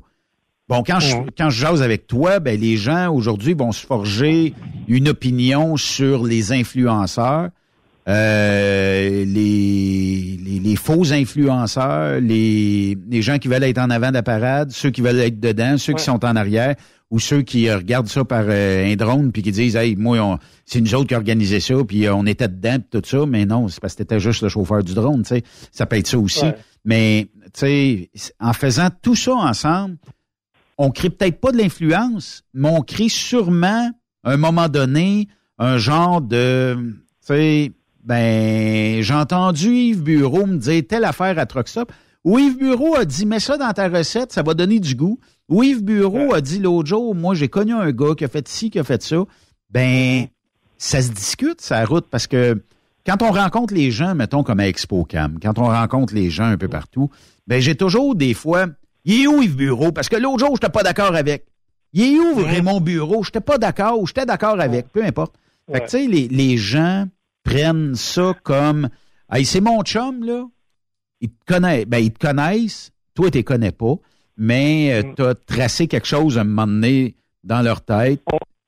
Bon, 0.67 0.83
quand 0.85 0.99
je, 0.99 1.15
quand 1.37 1.49
je 1.49 1.61
jase 1.61 1.81
avec 1.81 2.05
toi, 2.05 2.41
ben 2.41 2.59
les 2.59 2.75
gens 2.75 3.09
aujourd'hui 3.13 3.53
vont 3.53 3.71
se 3.71 3.85
forger 3.85 4.53
une 4.89 5.07
opinion 5.07 5.77
sur 5.77 6.25
les 6.25 6.51
influenceurs, 6.51 7.51
euh, 8.09 9.23
les, 9.23 10.59
les, 10.61 10.75
faux 10.75 11.13
influenceurs, 11.13 12.19
les, 12.19 12.97
les 13.09 13.21
gens 13.21 13.37
qui 13.37 13.47
veulent 13.47 13.63
être 13.63 13.77
en 13.77 13.89
avant 13.91 14.09
de 14.09 14.15
la 14.15 14.23
parade, 14.23 14.71
ceux 14.71 14.89
qui 14.89 14.99
veulent 14.99 15.21
être 15.21 15.39
dedans, 15.39 15.77
ceux 15.77 15.93
qui 15.93 16.03
sont 16.03 16.25
en 16.25 16.35
arrière 16.35 16.75
ou 17.09 17.19
ceux 17.19 17.41
qui 17.41 17.71
regardent 17.71 18.07
ça 18.07 18.25
par 18.25 18.43
euh, 18.47 18.91
un 18.91 18.95
drone 18.95 19.31
puis 19.31 19.41
qui 19.41 19.51
disent 19.51 19.75
hey 19.75 19.95
moi 19.95 20.39
c'est 20.65 20.81
nous 20.81 20.93
autres 20.95 21.07
qui 21.07 21.15
organisé 21.15 21.59
ça 21.59 21.75
puis 21.87 22.05
euh, 22.05 22.13
on 22.13 22.25
était 22.25 22.47
dedans 22.47 22.77
tout 22.91 23.01
ça. 23.05 23.25
Mais 23.25 23.45
non 23.45 23.67
c'est 23.67 23.79
parce 23.79 23.93
que 23.93 23.99
t'étais 23.99 24.19
juste 24.19 24.41
le 24.41 24.49
chauffeur 24.49 24.83
du 24.83 24.93
drone 24.93 25.23
tu 25.23 25.29
sais. 25.29 25.43
Ça 25.71 25.85
peut 25.85 25.97
être 25.97 26.07
ça 26.07 26.17
aussi. 26.17 26.45
Mais 26.83 27.27
tu 27.53 27.59
sais 27.59 28.11
en 28.39 28.53
faisant 28.53 28.89
tout 29.01 29.15
ça 29.15 29.33
ensemble 29.33 29.97
on 30.77 30.91
crée 30.91 31.09
peut-être 31.09 31.39
pas 31.39 31.51
de 31.51 31.57
l'influence 31.57 32.43
mais 32.53 32.69
on 32.69 32.81
crée 32.81 33.09
sûrement 33.09 33.91
à 34.23 34.31
un 34.31 34.37
moment 34.37 34.67
donné 34.67 35.27
un 35.59 35.77
genre 35.77 36.21
de 36.21 36.77
tu 37.25 37.33
sais 37.33 37.71
ben 38.03 39.01
j'ai 39.01 39.13
entendu 39.13 39.69
Yves 39.69 40.03
Bureau 40.03 40.45
me 40.45 40.57
dire 40.57 40.83
telle 40.87 41.05
affaire 41.05 41.39
à 41.39 41.45
Truckstop 41.45 41.91
Yves 42.25 42.57
Bureau 42.57 42.95
a 42.95 43.05
dit 43.05 43.25
mets 43.25 43.39
ça 43.39 43.57
dans 43.57 43.71
ta 43.71 43.87
recette 43.87 44.33
ça 44.33 44.43
va 44.43 44.53
donner 44.53 44.79
du 44.79 44.95
goût 44.95 45.19
ou 45.49 45.63
Yves 45.63 45.83
Bureau 45.83 46.33
a 46.33 46.41
dit 46.41 46.59
l'autre 46.59 46.89
jour, 46.89 47.15
moi 47.15 47.35
j'ai 47.35 47.47
connu 47.47 47.73
un 47.73 47.91
gars 47.91 48.15
qui 48.17 48.25
a 48.25 48.27
fait 48.27 48.47
ci, 48.47 48.69
qui 48.69 48.79
a 48.79 48.83
fait 48.83 49.01
ça. 49.01 49.23
Ben, 49.69 50.27
ça 50.77 51.01
se 51.01 51.11
discute, 51.11 51.61
sa 51.61 51.85
route, 51.85 52.07
parce 52.09 52.27
que 52.27 52.61
quand 53.05 53.21
on 53.21 53.31
rencontre 53.31 53.73
les 53.73 53.91
gens, 53.91 54.13
mettons 54.15 54.43
comme 54.43 54.59
à 54.59 54.67
ExpoCam, 54.67 55.39
quand 55.41 55.57
on 55.59 55.65
rencontre 55.65 56.13
les 56.13 56.29
gens 56.29 56.45
un 56.45 56.57
peu 56.57 56.67
partout, 56.67 57.09
ben 57.47 57.61
j'ai 57.61 57.75
toujours 57.75 58.15
des 58.15 58.33
fois, 58.33 58.67
il 59.05 59.23
est 59.23 59.27
où 59.27 59.41
Yves 59.41 59.55
Bureau? 59.55 59.91
Parce 59.91 60.09
que 60.09 60.17
l'autre 60.17 60.39
jour, 60.39 60.55
j'étais 60.55 60.71
pas 60.71 60.83
d'accord 60.83 61.15
avec. 61.15 61.45
Il 61.93 62.03
est 62.03 62.19
où 62.19 62.35
Raymond 62.35 62.81
Bureau? 62.81 63.23
J'étais 63.23 63.39
pas 63.39 63.57
d'accord 63.57 64.01
ou 64.01 64.05
j'étais 64.05 64.25
d'accord 64.25 64.59
avec, 64.59 64.91
peu 64.91 65.03
importe. 65.03 65.35
Fait 65.71 65.79
que 65.79 65.85
tu 65.85 65.91
sais, 65.91 66.07
les, 66.07 66.27
les 66.27 66.57
gens 66.57 67.05
prennent 67.43 67.95
ça 67.95 68.33
comme 68.43 68.89
Hey, 69.31 69.45
c'est 69.45 69.61
mon 69.61 69.81
chum, 69.83 70.23
là. 70.23 70.45
Ils 71.21 71.29
te 71.29 71.45
connaissent. 71.45 71.85
Ben, 71.85 71.99
ils 71.99 72.11
te 72.11 72.19
connaissent. 72.25 72.91
Toi, 73.15 73.31
tu 73.31 73.37
les 73.39 73.43
connais 73.43 73.71
pas. 73.71 73.95
Mais 74.37 74.91
euh, 74.93 75.03
Mm. 75.03 75.15
tu 75.15 75.23
as 75.23 75.35
tracé 75.35 75.87
quelque 75.87 76.07
chose 76.07 76.37
à 76.37 76.41
un 76.41 76.43
moment 76.43 76.67
donné 76.67 77.15
dans 77.43 77.61
leur 77.61 77.81
tête. 77.81 78.21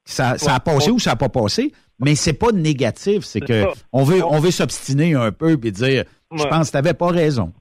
Ça, 0.06 0.38
ça 0.39 0.56
a 0.56 0.60
passé 0.60 0.89
ou 0.89 0.97
ça 0.97 1.12
n'a 1.12 1.16
pas 1.16 1.30
passé. 1.30 1.72
Mais 2.00 2.16
c'est 2.16 2.34
pas 2.34 2.52
négatif. 2.52 3.24
C'est 3.24 3.41
que 3.41 3.66
on 3.91 4.04
veut, 4.04 4.24
on 4.26 4.39
veut 4.39 4.52
s'obstiner 4.52 5.14
un 5.14 5.32
peu 5.32 5.60
et 5.64 5.72
dire 5.72 6.06
Je 6.36 6.43
pense 6.45 6.68
que 6.68 6.72
tu 6.72 6.78
n'avais 6.78 6.93
pas 6.95 7.10
raison. 7.10 7.54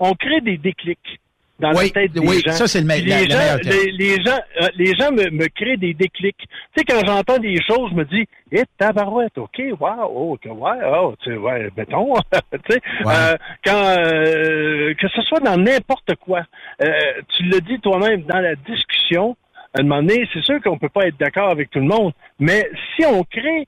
on 0.00 0.14
crée 0.14 0.40
des 0.40 0.58
déclics 0.58 1.20
dans 1.58 1.70
Oui, 1.72 1.84
la 1.94 2.02
tête 2.02 2.12
des 2.12 2.20
oui, 2.20 2.42
gens. 2.44 2.52
ça, 2.52 2.66
c'est 2.66 2.80
le 2.80 2.86
me- 2.86 2.94
les, 2.96 3.06
la 3.06 3.18
gens, 3.22 3.28
terme. 3.28 3.60
les, 3.64 3.90
les 3.92 4.22
gens, 4.22 4.38
euh, 4.62 4.68
les 4.76 4.94
gens 4.94 5.10
me, 5.10 5.30
me 5.30 5.46
créent 5.48 5.76
des 5.78 5.94
déclics. 5.94 6.36
Tu 6.38 6.46
sais, 6.76 6.84
quand 6.84 7.00
j'entends 7.06 7.38
des 7.38 7.56
choses, 7.62 7.90
je 7.90 7.94
me 7.96 8.04
dis, 8.04 8.26
eh, 8.52 8.62
tabarouette, 8.78 9.38
OK, 9.38 9.58
wow, 9.80 10.04
oh, 10.10 10.32
ok, 10.34 10.44
ouais, 10.46 10.78
oh, 10.84 11.14
tu 11.22 11.30
sais, 11.30 11.36
ouais, 11.36 11.70
mettons, 11.76 12.14
tu 12.52 12.58
sais, 12.68 12.80
euh, 13.06 13.36
quand, 13.64 13.82
euh, 13.98 14.94
que 14.94 15.08
ce 15.08 15.22
soit 15.22 15.40
dans 15.40 15.56
n'importe 15.56 16.14
quoi, 16.16 16.42
euh, 16.82 16.90
tu 17.36 17.44
le 17.44 17.60
dis 17.62 17.80
toi-même, 17.80 18.22
dans 18.22 18.40
la 18.40 18.54
discussion, 18.54 19.36
à 19.76 19.80
un 19.80 19.84
moment 19.84 20.02
donné, 20.02 20.28
c'est 20.34 20.42
sûr 20.44 20.60
qu'on 20.62 20.78
peut 20.78 20.88
pas 20.90 21.06
être 21.06 21.18
d'accord 21.18 21.50
avec 21.50 21.70
tout 21.70 21.80
le 21.80 21.86
monde, 21.86 22.12
mais 22.38 22.68
si 22.94 23.06
on 23.06 23.24
crée 23.24 23.66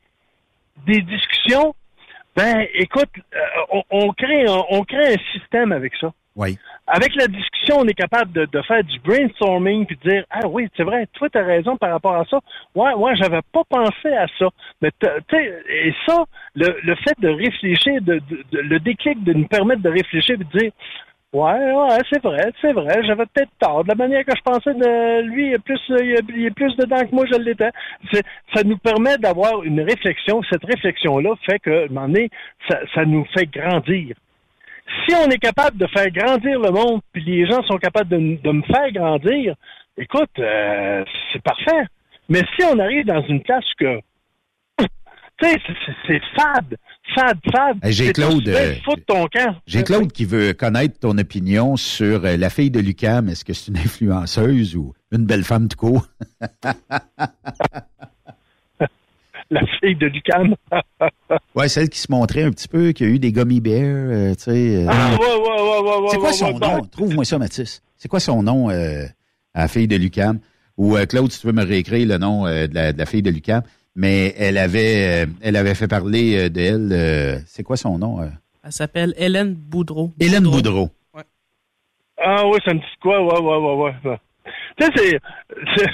des 0.87 1.01
discussions, 1.03 1.75
ben, 2.37 2.67
écoute, 2.75 3.09
euh, 3.35 3.39
on, 3.73 3.83
on 3.91 4.13
crée, 4.13 4.45
on 4.71 4.85
crée 4.85 5.15
un 5.15 5.33
système 5.39 5.73
avec 5.73 5.93
ça 6.01 6.13
Oui. 6.39 6.57
avec 6.87 7.15
la 7.17 7.27
discussion, 7.27 7.79
on 7.81 7.87
est 7.87 7.95
capable 7.95 8.33
de, 8.33 8.63
faire 8.63 8.85
du 8.85 8.99
brainstorming 9.01 9.87
puis 9.87 9.99
de 10.05 10.11
dire 10.11 10.25
ah 10.31 10.47
oui 10.47 10.69
c'est 10.77 10.85
vrai, 10.85 11.07
toi 11.15 11.29
tu 11.29 11.37
as 11.37 11.45
raison 11.45 11.77
par 11.77 11.91
rapport 11.91 12.15
à 12.15 12.25
ça. 12.27 12.39
Ouais 12.75 12.95
ouais 12.95 13.17
j'avais 13.17 13.41
pas 13.53 13.63
pensé 13.69 14.09
à 14.17 14.27
ça. 14.39 14.47
Mais 14.81 14.91
et 15.31 15.93
ça 16.07 16.25
le, 16.55 16.77
le 16.83 16.95
fait 16.97 17.19
de 17.21 17.29
réfléchir, 17.29 18.01
de, 18.03 18.21
le 18.53 18.79
déclic 18.79 19.23
de 19.25 19.33
nous 19.33 19.49
permettre 19.49 19.83
de 19.83 19.91
réfléchir 19.91 20.37
et 20.37 20.45
de 20.45 20.59
dire 20.59 20.71
Ouais, 21.35 21.75
ouais, 21.75 21.99
c'est 22.11 22.23
vrai, 22.23 22.51
c'est 22.63 22.73
vrai. 22.73 23.03
J'avais 23.05 23.27
peut-être 23.27 23.51
tort. 23.61 23.85
De 23.85 23.89
la 23.89 23.97
manière 23.97 24.25
que 24.25 24.33
je 24.35 24.41
pensais 24.41 24.73
de 24.73 25.21
lui, 25.25 25.49
il 25.49 25.55
est 25.55 25.59
plus, 25.59 25.79
il 25.91 26.47
est, 26.47 26.51
plus 26.55 26.75
dedans 26.77 27.05
que 27.05 27.15
moi, 27.15 27.27
je 27.31 27.37
l'étais. 27.37 27.69
Ça 28.55 28.63
nous 28.65 28.79
permet 28.79 29.19
d'avoir 29.19 29.63
une 29.63 29.83
réflexion. 29.83 30.41
Cette 30.51 30.65
réflexion-là 30.65 31.35
fait 31.45 31.59
que, 31.59 31.83
à 31.83 31.85
un 31.85 31.89
moment 31.89 32.09
donné, 32.09 32.31
ça 32.95 33.05
nous 33.05 33.27
fait 33.37 33.45
grandir. 33.45 34.17
Si 35.07 35.15
on 35.15 35.29
est 35.31 35.39
capable 35.39 35.77
de 35.79 35.87
faire 35.89 36.11
grandir 36.11 36.61
le 36.61 36.71
monde, 36.71 37.01
puis 37.13 37.25
les 37.25 37.47
gens 37.47 37.63
sont 37.65 37.79
capables 37.79 38.11
de, 38.11 38.41
de 38.43 38.51
me 38.53 38.63
faire 38.63 38.91
grandir, 38.93 39.55
écoute, 39.97 40.31
euh, 40.39 41.05
c'est 41.33 41.43
parfait. 41.43 41.85
Mais 42.29 42.43
si 42.57 42.65
on 42.65 42.79
arrive 42.79 43.07
dans 43.07 43.23
une 43.27 43.43
place 43.43 43.65
que, 43.79 43.99
tu 44.79 44.87
sais, 45.43 45.57
c'est- 46.07 46.21
fade, 46.37 46.77
fade, 47.15 47.39
fade. 47.55 47.79
J'ai 47.85 48.13
Claude, 48.13 48.49
euh, 48.49 48.75
ton 49.07 49.27
camp. 49.27 49.57
J'ai 49.67 49.83
Claude 49.83 50.13
qui 50.13 50.25
veut 50.25 50.53
connaître 50.53 50.99
ton 51.01 51.17
opinion 51.19 51.77
sur 51.77 52.25
euh, 52.25 52.37
la 52.37 52.51
fille 52.51 52.71
de 52.71 52.81
Lucam. 52.81 53.29
Est-ce 53.29 53.45
que 53.45 53.53
c'est 53.53 53.71
une 53.71 53.79
influenceuse 53.79 54.77
ou 54.77 54.93
une 55.13 55.25
belle 55.27 55.45
femme 55.45 55.69
de 55.69 55.75
court? 55.75 56.07
la 59.51 59.61
fille 59.81 59.97
de 59.97 60.07
Lucam. 60.07 60.55
ouais, 61.55 61.69
celle 61.69 61.89
qui 61.89 61.99
se 61.99 62.11
montrait 62.11 62.43
un 62.43 62.51
petit 62.51 62.69
peu, 62.69 62.93
qui 62.93 63.05
a 63.05 63.07
eu 63.07 63.19
des 63.19 63.33
gummy 63.33 63.61
bears, 63.61 63.85
euh, 63.85 64.35
tu 64.35 64.43
sais. 64.45 64.77
euh. 64.77 64.87
Ah, 64.89 65.13
ouais, 65.13 65.19
ouais, 65.19 65.37
ouais, 65.37 65.81
ouais, 65.91 66.03
ouais. 66.03 66.09
c'est 66.11 66.17
quoi 66.19 66.29
ouais, 66.29 66.33
son 66.35 66.53
ouais, 66.53 66.59
nom? 66.59 66.75
ouais. 66.83 66.89
Trouve-moi 66.93 67.25
ça, 67.25 67.39
Mathis. 67.39 67.83
C'est 67.97 68.09
quoi 68.09 68.21
son 68.21 68.43
nom 68.43 68.71
euh, 68.71 69.05
à 69.55 69.63
la 69.63 69.69
fille 69.69 69.89
de 69.89 69.97
Lucam? 69.97 70.39
Ou 70.77 70.97
euh, 70.97 71.07
Claude, 71.07 71.33
si 71.33 71.41
tu 71.41 71.47
veux 71.49 71.53
me 71.53 71.65
réécrire 71.65 72.07
le 72.07 72.19
nom 72.19 72.47
euh, 72.47 72.67
de, 72.69 72.75
la, 72.75 72.93
de 72.93 72.99
la 72.99 73.07
fille 73.07 73.23
de 73.23 73.31
Lucam. 73.31 73.63
Mais 73.97 74.33
elle 74.39 74.59
avait, 74.59 75.25
euh, 75.25 75.27
elle 75.41 75.57
avait 75.57 75.75
fait 75.75 75.89
parler 75.89 76.37
euh, 76.37 76.49
d'elle. 76.49 76.91
euh, 76.93 77.39
c'est 77.47 77.65
quoi 77.65 77.77
son 77.77 77.99
nom? 77.99 78.21
euh? 78.23 78.29
Elle 78.63 78.73
s'appelle 78.73 79.13
Hélène 79.17 79.55
Boudreau. 79.55 80.13
Hélène 80.21 80.45
Boudreau. 80.45 80.91
Ah 82.21 82.47
oui, 82.47 82.59
ça 82.65 82.75
me 82.75 82.79
dit 82.81 82.85
quoi, 83.01 83.21
ouais, 83.25 83.41
ouais, 83.41 83.75
ouais, 83.75 83.95
ouais. 84.05 84.19
Tu 84.79 84.87
sais, 84.87 85.19
c'est, 85.77 85.89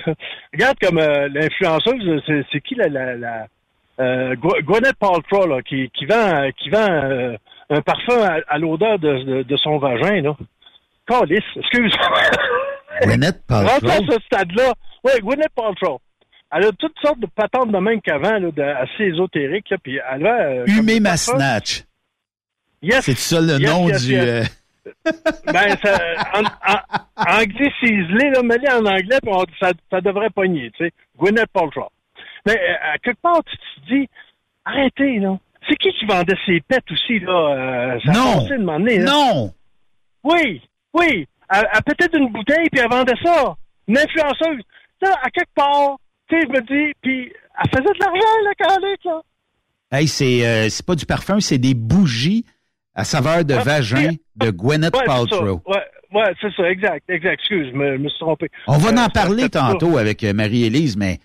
Regarde 0.53 0.77
comme 0.83 0.99
euh, 0.99 1.29
l'influenceuse, 1.29 2.23
c'est, 2.53 2.61
qui 2.61 2.75
la... 2.75 2.89
la, 2.89 3.17
la 3.17 3.47
euh, 4.01 4.35
Gw- 4.35 4.63
Gwyneth 4.63 4.97
Paltrow, 4.99 5.47
là, 5.47 5.63
qui, 5.63 5.89
qui 5.91 6.05
vend, 6.07 6.51
qui 6.59 6.69
vend 6.69 6.89
euh, 6.91 7.37
un 7.71 7.81
parfum 7.81 8.21
à, 8.23 8.39
à 8.49 8.59
l'odeur 8.59 8.99
de, 8.99 9.23
de, 9.23 9.43
de 9.43 9.57
son 9.57 9.79
vagin, 9.79 10.21
là. 10.21 10.37
Calice, 11.07 11.45
excuse. 11.57 11.95
Gwyneth 13.03 13.41
Rentre 13.49 13.73
à 13.75 13.81
Paltrow? 13.81 14.05
ce 14.13 14.19
stade-là. 14.27 14.73
Oui, 15.05 15.13
Gwyneth 15.23 15.53
Paltrow. 15.55 16.01
Elle 16.57 16.67
a 16.67 16.73
toutes 16.73 16.97
sortes 17.05 17.21
de 17.21 17.27
patentes 17.27 17.73
de 17.73 17.79
même 17.79 18.01
qu'avant, 18.01 18.35
assez 18.37 19.05
ésotériques, 19.05 19.71
là, 19.71 19.77
puis 19.83 19.99
elle 20.13 20.27
a... 20.27 20.41
euh, 20.43 20.65
Humé 20.67 21.01
ma 21.01 21.17
snatch. 21.17 21.85
Yes. 22.83 23.01
C'est 23.05 23.17
ça 23.17 23.41
le 23.41 23.59
Yes, 23.61 23.71
nom 23.71 23.89
yes, 23.89 24.05
du. 24.07 24.13
yes. 24.13 24.64
Ben, 25.47 25.77
ça, 25.83 25.99
en, 26.35 26.45
en, 26.45 27.41
anglicisé, 27.41 28.31
là, 28.31 28.41
en 28.41 28.85
anglais, 28.87 29.19
on- 29.27 29.45
ça, 29.61 29.73
ça 29.91 30.01
devrait 30.01 30.31
pogner, 30.31 30.71
tu 30.77 30.85
sais. 30.85 30.93
Gwyneth 31.19 31.51
Paltrow. 31.53 31.89
Mais 32.47 32.53
euh, 32.59 32.93
à 32.95 32.99
quelque 32.99 33.21
part, 33.21 33.41
tu 33.45 33.57
te 33.57 33.95
dis, 33.95 34.09
arrêtez, 34.65 35.19
là. 35.21 35.39
C'est 35.69 35.77
qui 35.77 35.91
qui 35.93 36.05
vendait 36.05 36.37
ses 36.45 36.61
pets 36.61 36.85
aussi, 36.91 37.21
là? 37.21 37.33
Euh, 37.33 37.99
ça 38.05 38.13
Non. 38.13 38.47
donné, 38.79 38.99
là. 38.99 39.11
Non! 39.13 39.53
Oui, 40.25 40.61
oui. 40.93 41.27
Elle, 41.51 41.69
elle 41.75 41.83
pétait 41.83 42.19
une 42.19 42.29
bouteille, 42.31 42.69
puis 42.71 42.81
elle 42.83 42.91
vendait 42.91 43.13
ça. 43.23 43.55
Une 43.89 43.99
influenceuse. 43.99 44.63
Ça, 45.03 45.13
à 45.23 45.31
quelque 45.31 45.53
part, 45.55 45.97
tu 46.29 46.37
sais, 46.39 46.47
je 46.47 46.53
me 46.53 46.61
dis, 46.63 46.93
puis 47.03 47.33
elle 47.63 47.71
faisait 47.71 47.93
de 47.93 47.99
l'argent, 48.01 48.45
la 48.45 48.55
calique, 48.55 49.05
là. 49.05 49.21
Hey, 49.93 50.09
c'est 50.09 50.45
euh, 50.47 50.69
c'est 50.71 50.85
pas 50.85 50.97
du 50.97 51.07
parfum, 51.07 51.39
c'est 51.41 51.59
des 51.59 51.75
bougies 51.75 52.45
à 52.95 53.05
saveur 53.05 53.45
de 53.45 53.55
vagin 53.55 54.11
de 54.37 54.51
Gwyneth 54.51 54.97
Ouais. 54.97 55.05
Paltrow. 55.05 55.63
Ouais, 55.67 56.33
c'est 56.41 56.53
ça, 56.55 56.71
exact, 56.71 57.03
exact. 57.11 57.35
Excuse, 57.41 57.69
je 57.73 57.77
me, 57.77 58.09
suis 58.09 58.19
trompé. 58.21 58.49
On 58.69 58.79
va 58.79 58.91
Euh, 58.91 59.05
en 59.07 59.09
parler 59.09 59.43
ça- 59.53 59.61
ça- 59.61 59.73
tantôt 59.73 59.99
avec 59.99 60.23
euh, 60.23 60.33
Marie-Élise, 60.33 60.97
mais 60.97 61.19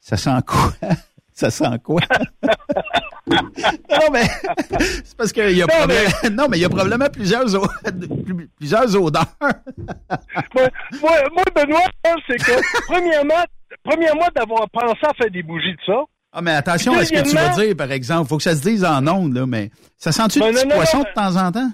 ça 0.00 0.16
sent 0.16 0.30
quoi? 0.46 0.72
ça 1.32 1.50
sent 1.50 1.78
quoi? 1.84 2.00
non, 3.28 4.08
mais 4.12 4.22
c'est 5.04 5.16
parce 5.16 5.32
qu'il 5.32 5.56
y 5.56 5.62
a 5.62 5.66
Non, 6.30 6.48
mais 6.48 6.58
il 6.58 6.62
y 6.62 6.64
a 6.64 6.68
probablement 6.68 7.08
plusieurs, 7.12 7.54
o- 7.54 7.68
plusieurs 8.56 8.96
odeurs. 9.00 9.26
moi, 10.54 10.68
moi, 11.02 11.44
Benoît, 11.54 11.84
c'est 12.26 12.36
que, 12.38 12.52
premièrement, 12.86 13.44
premièrement, 13.84 14.26
d'avoir 14.34 14.68
pensé 14.70 14.98
à 15.06 15.14
faire 15.14 15.30
des 15.30 15.42
bougies 15.42 15.72
de 15.74 15.80
ça. 15.86 16.00
Ah, 16.38 16.42
mais 16.42 16.52
attention 16.52 16.92
à 16.94 17.04
ce 17.04 17.12
que 17.12 17.28
tu 17.28 17.34
vas 17.34 17.48
dire, 17.48 17.74
par 17.76 17.90
exemple. 17.90 18.28
faut 18.28 18.36
que 18.36 18.42
ça 18.44 18.54
se 18.54 18.62
dise 18.62 18.84
en 18.84 19.04
ondes, 19.08 19.34
là, 19.34 19.44
mais 19.46 19.70
ça 19.96 20.12
sent-tu 20.12 20.38
Ben, 20.38 20.52
le 20.52 20.60
petit 20.60 20.68
poisson 20.68 20.98
non, 20.98 21.04
de 21.04 21.12
temps 21.14 21.36
en 21.36 21.50
temps? 21.52 21.70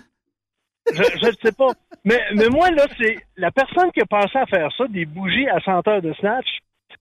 Je 0.92 1.26
ne 1.26 1.32
sais 1.42 1.52
pas. 1.52 1.68
Mais, 2.04 2.20
mais 2.34 2.48
moi, 2.48 2.70
là, 2.70 2.86
c'est 2.98 3.18
la 3.36 3.50
personne 3.50 3.90
qui 3.92 4.00
a 4.00 4.06
pensé 4.06 4.38
à 4.38 4.46
faire 4.46 4.68
ça, 4.76 4.84
des 4.88 5.04
bougies 5.04 5.48
à 5.48 5.60
senteur 5.60 6.00
de 6.00 6.12
snatch. 6.14 6.46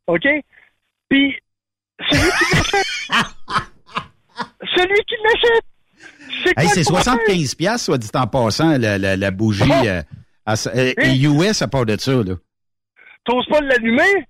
OK? 0.07 0.27
Puis, 1.09 1.35
celui 2.09 2.29
qui 2.31 2.55
l'achète. 2.55 2.85
celui 4.75 5.03
qui 5.05 5.15
l'achète. 5.23 5.63
C'est 6.43 6.59
Hey, 6.59 6.67
c'est 6.69 6.79
le 6.79 6.85
problème? 6.85 7.03
75 7.03 7.55
piastres, 7.55 7.85
soit 7.85 7.97
dit 7.97 8.09
en 8.13 8.27
passant, 8.27 8.77
la, 8.77 8.97
la, 8.97 9.15
la 9.15 9.31
bougie 9.31 9.63
Oh! 9.65 9.85
euh, 9.85 10.01
à- 10.45 10.55
euh? 10.75 10.93
US 10.97 11.61
à 11.61 11.67
part 11.69 11.85
de 11.85 11.97
ça, 11.97 12.11
là. 12.11 12.33
T'oses 13.23 13.45
pas 13.47 13.61
l'allumer? 13.61 14.25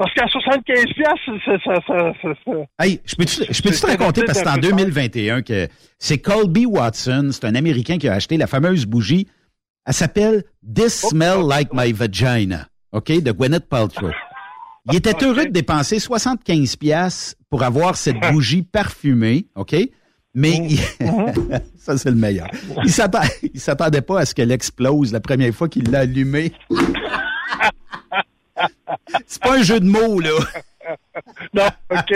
Parce 0.00 0.14
qu'à 0.14 0.26
75 0.28 0.84
piastres, 0.94 1.44
ça, 1.44 1.52
ça, 1.62 1.80
ça, 1.86 2.12
ça, 2.22 2.52
Hey, 2.78 3.00
je 3.04 3.14
peux-tu 3.16 3.44
je 3.52 3.62
peux-tu 3.62 3.78
te 3.80 3.86
raconter, 3.86 4.22
parce 4.24 4.38
que 4.38 4.44
c'est 4.44 4.50
en 4.50 4.54
peu 4.54 4.62
cher. 4.68 4.76
2021 4.76 5.42
que 5.42 5.68
c'est 5.98 6.16
Colby 6.16 6.64
Watson, 6.64 7.28
c'est 7.32 7.44
un 7.44 7.54
Américain 7.54 7.98
qui 7.98 8.08
a 8.08 8.14
acheté 8.14 8.38
la 8.38 8.46
fameuse 8.46 8.86
bougie. 8.86 9.26
Elle 9.84 9.92
s'appelle 9.92 10.44
This 10.74 11.02
Oh, 11.04 11.08
Smell 11.10 11.40
Like 11.46 11.68
My 11.74 11.92
Vagina, 11.92 12.66
OK, 12.92 13.12
de 13.22 13.30
Gwyneth 13.30 13.68
Paltrow. 13.68 14.08
Il 14.90 14.96
était 14.96 15.22
heureux 15.22 15.44
de 15.44 15.50
dépenser 15.50 15.98
75 15.98 16.76
pièces 16.76 17.36
pour 17.50 17.62
avoir 17.62 17.94
cette 17.96 18.16
bougie 18.32 18.62
parfumée, 18.62 19.48
OK? 19.54 19.76
Mais 20.32 20.52
il- 20.70 20.78
ça, 21.76 21.98
c'est 21.98 22.08
le 22.10 22.16
meilleur. 22.16 22.48
Il 22.84 22.90
s'attendait 23.60 24.00
pas 24.00 24.20
à 24.20 24.24
ce 24.24 24.34
qu'elle 24.34 24.52
explose 24.52 25.12
la 25.12 25.20
première 25.20 25.52
fois 25.52 25.68
qu'il 25.68 25.90
l'a 25.90 25.98
allumée. 26.00 26.52
C'est 29.26 29.42
pas 29.42 29.58
un 29.58 29.62
jeu 29.62 29.80
de 29.80 29.86
mots, 29.86 30.20
là. 30.20 30.30
Non, 31.54 31.68
OK. 31.90 32.12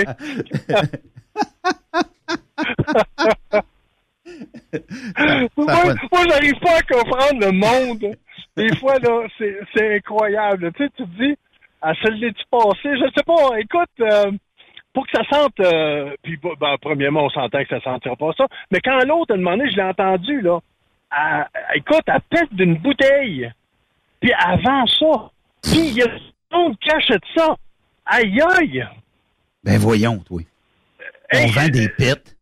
moi, 5.56 5.94
moi 6.12 6.22
j'arrive 6.28 6.58
pas 6.60 6.78
à 6.78 6.82
comprendre 6.82 7.40
le 7.40 7.52
monde. 7.52 8.16
Des 8.56 8.74
fois, 8.76 8.98
là, 8.98 9.26
c'est 9.38 9.58
c'est 9.74 9.96
incroyable. 9.96 10.72
Tu 10.72 10.84
sais, 10.84 10.90
tu 10.96 11.04
te 11.04 11.22
dis, 11.22 11.36
à 11.82 11.92
celle 12.02 12.18
tu 12.18 12.44
passé? 12.50 12.96
Je 12.96 13.10
sais 13.14 13.24
pas. 13.24 13.58
Écoute, 13.58 13.90
euh, 14.00 14.32
pour 14.92 15.06
que 15.06 15.12
ça 15.12 15.24
sente, 15.30 15.60
euh, 15.60 16.14
puis 16.22 16.38
bah, 16.42 16.50
ben, 16.58 16.76
premièrement, 16.80 17.24
on 17.24 17.30
s'entend 17.30 17.62
que 17.62 17.68
ça 17.68 17.80
sentira 17.80 18.16
pas 18.16 18.32
ça. 18.36 18.46
Mais 18.70 18.80
quand 18.80 18.98
l'autre 19.04 19.34
a 19.34 19.36
demandé, 19.36 19.70
je 19.70 19.76
l'ai 19.76 19.82
entendu, 19.82 20.40
là. 20.40 20.60
écoute, 21.74 22.04
elle 22.06 22.20
pète 22.30 22.54
d'une 22.54 22.76
bouteille. 22.76 23.50
Puis 24.20 24.32
avant 24.32 24.86
ça, 24.86 25.30
puis 25.62 25.88
il 25.88 25.94
y 25.94 26.02
a 26.02 26.06
monde 26.52 26.76
qui 26.80 26.90
achète 26.90 27.22
ça. 27.36 27.54
Aïe 28.06 28.40
aïe! 28.58 28.84
Ben 29.62 29.78
voyons, 29.78 30.18
toi. 30.18 30.40
On 31.34 31.46
vend 31.48 31.68
des 31.68 31.88
pets. 31.88 32.36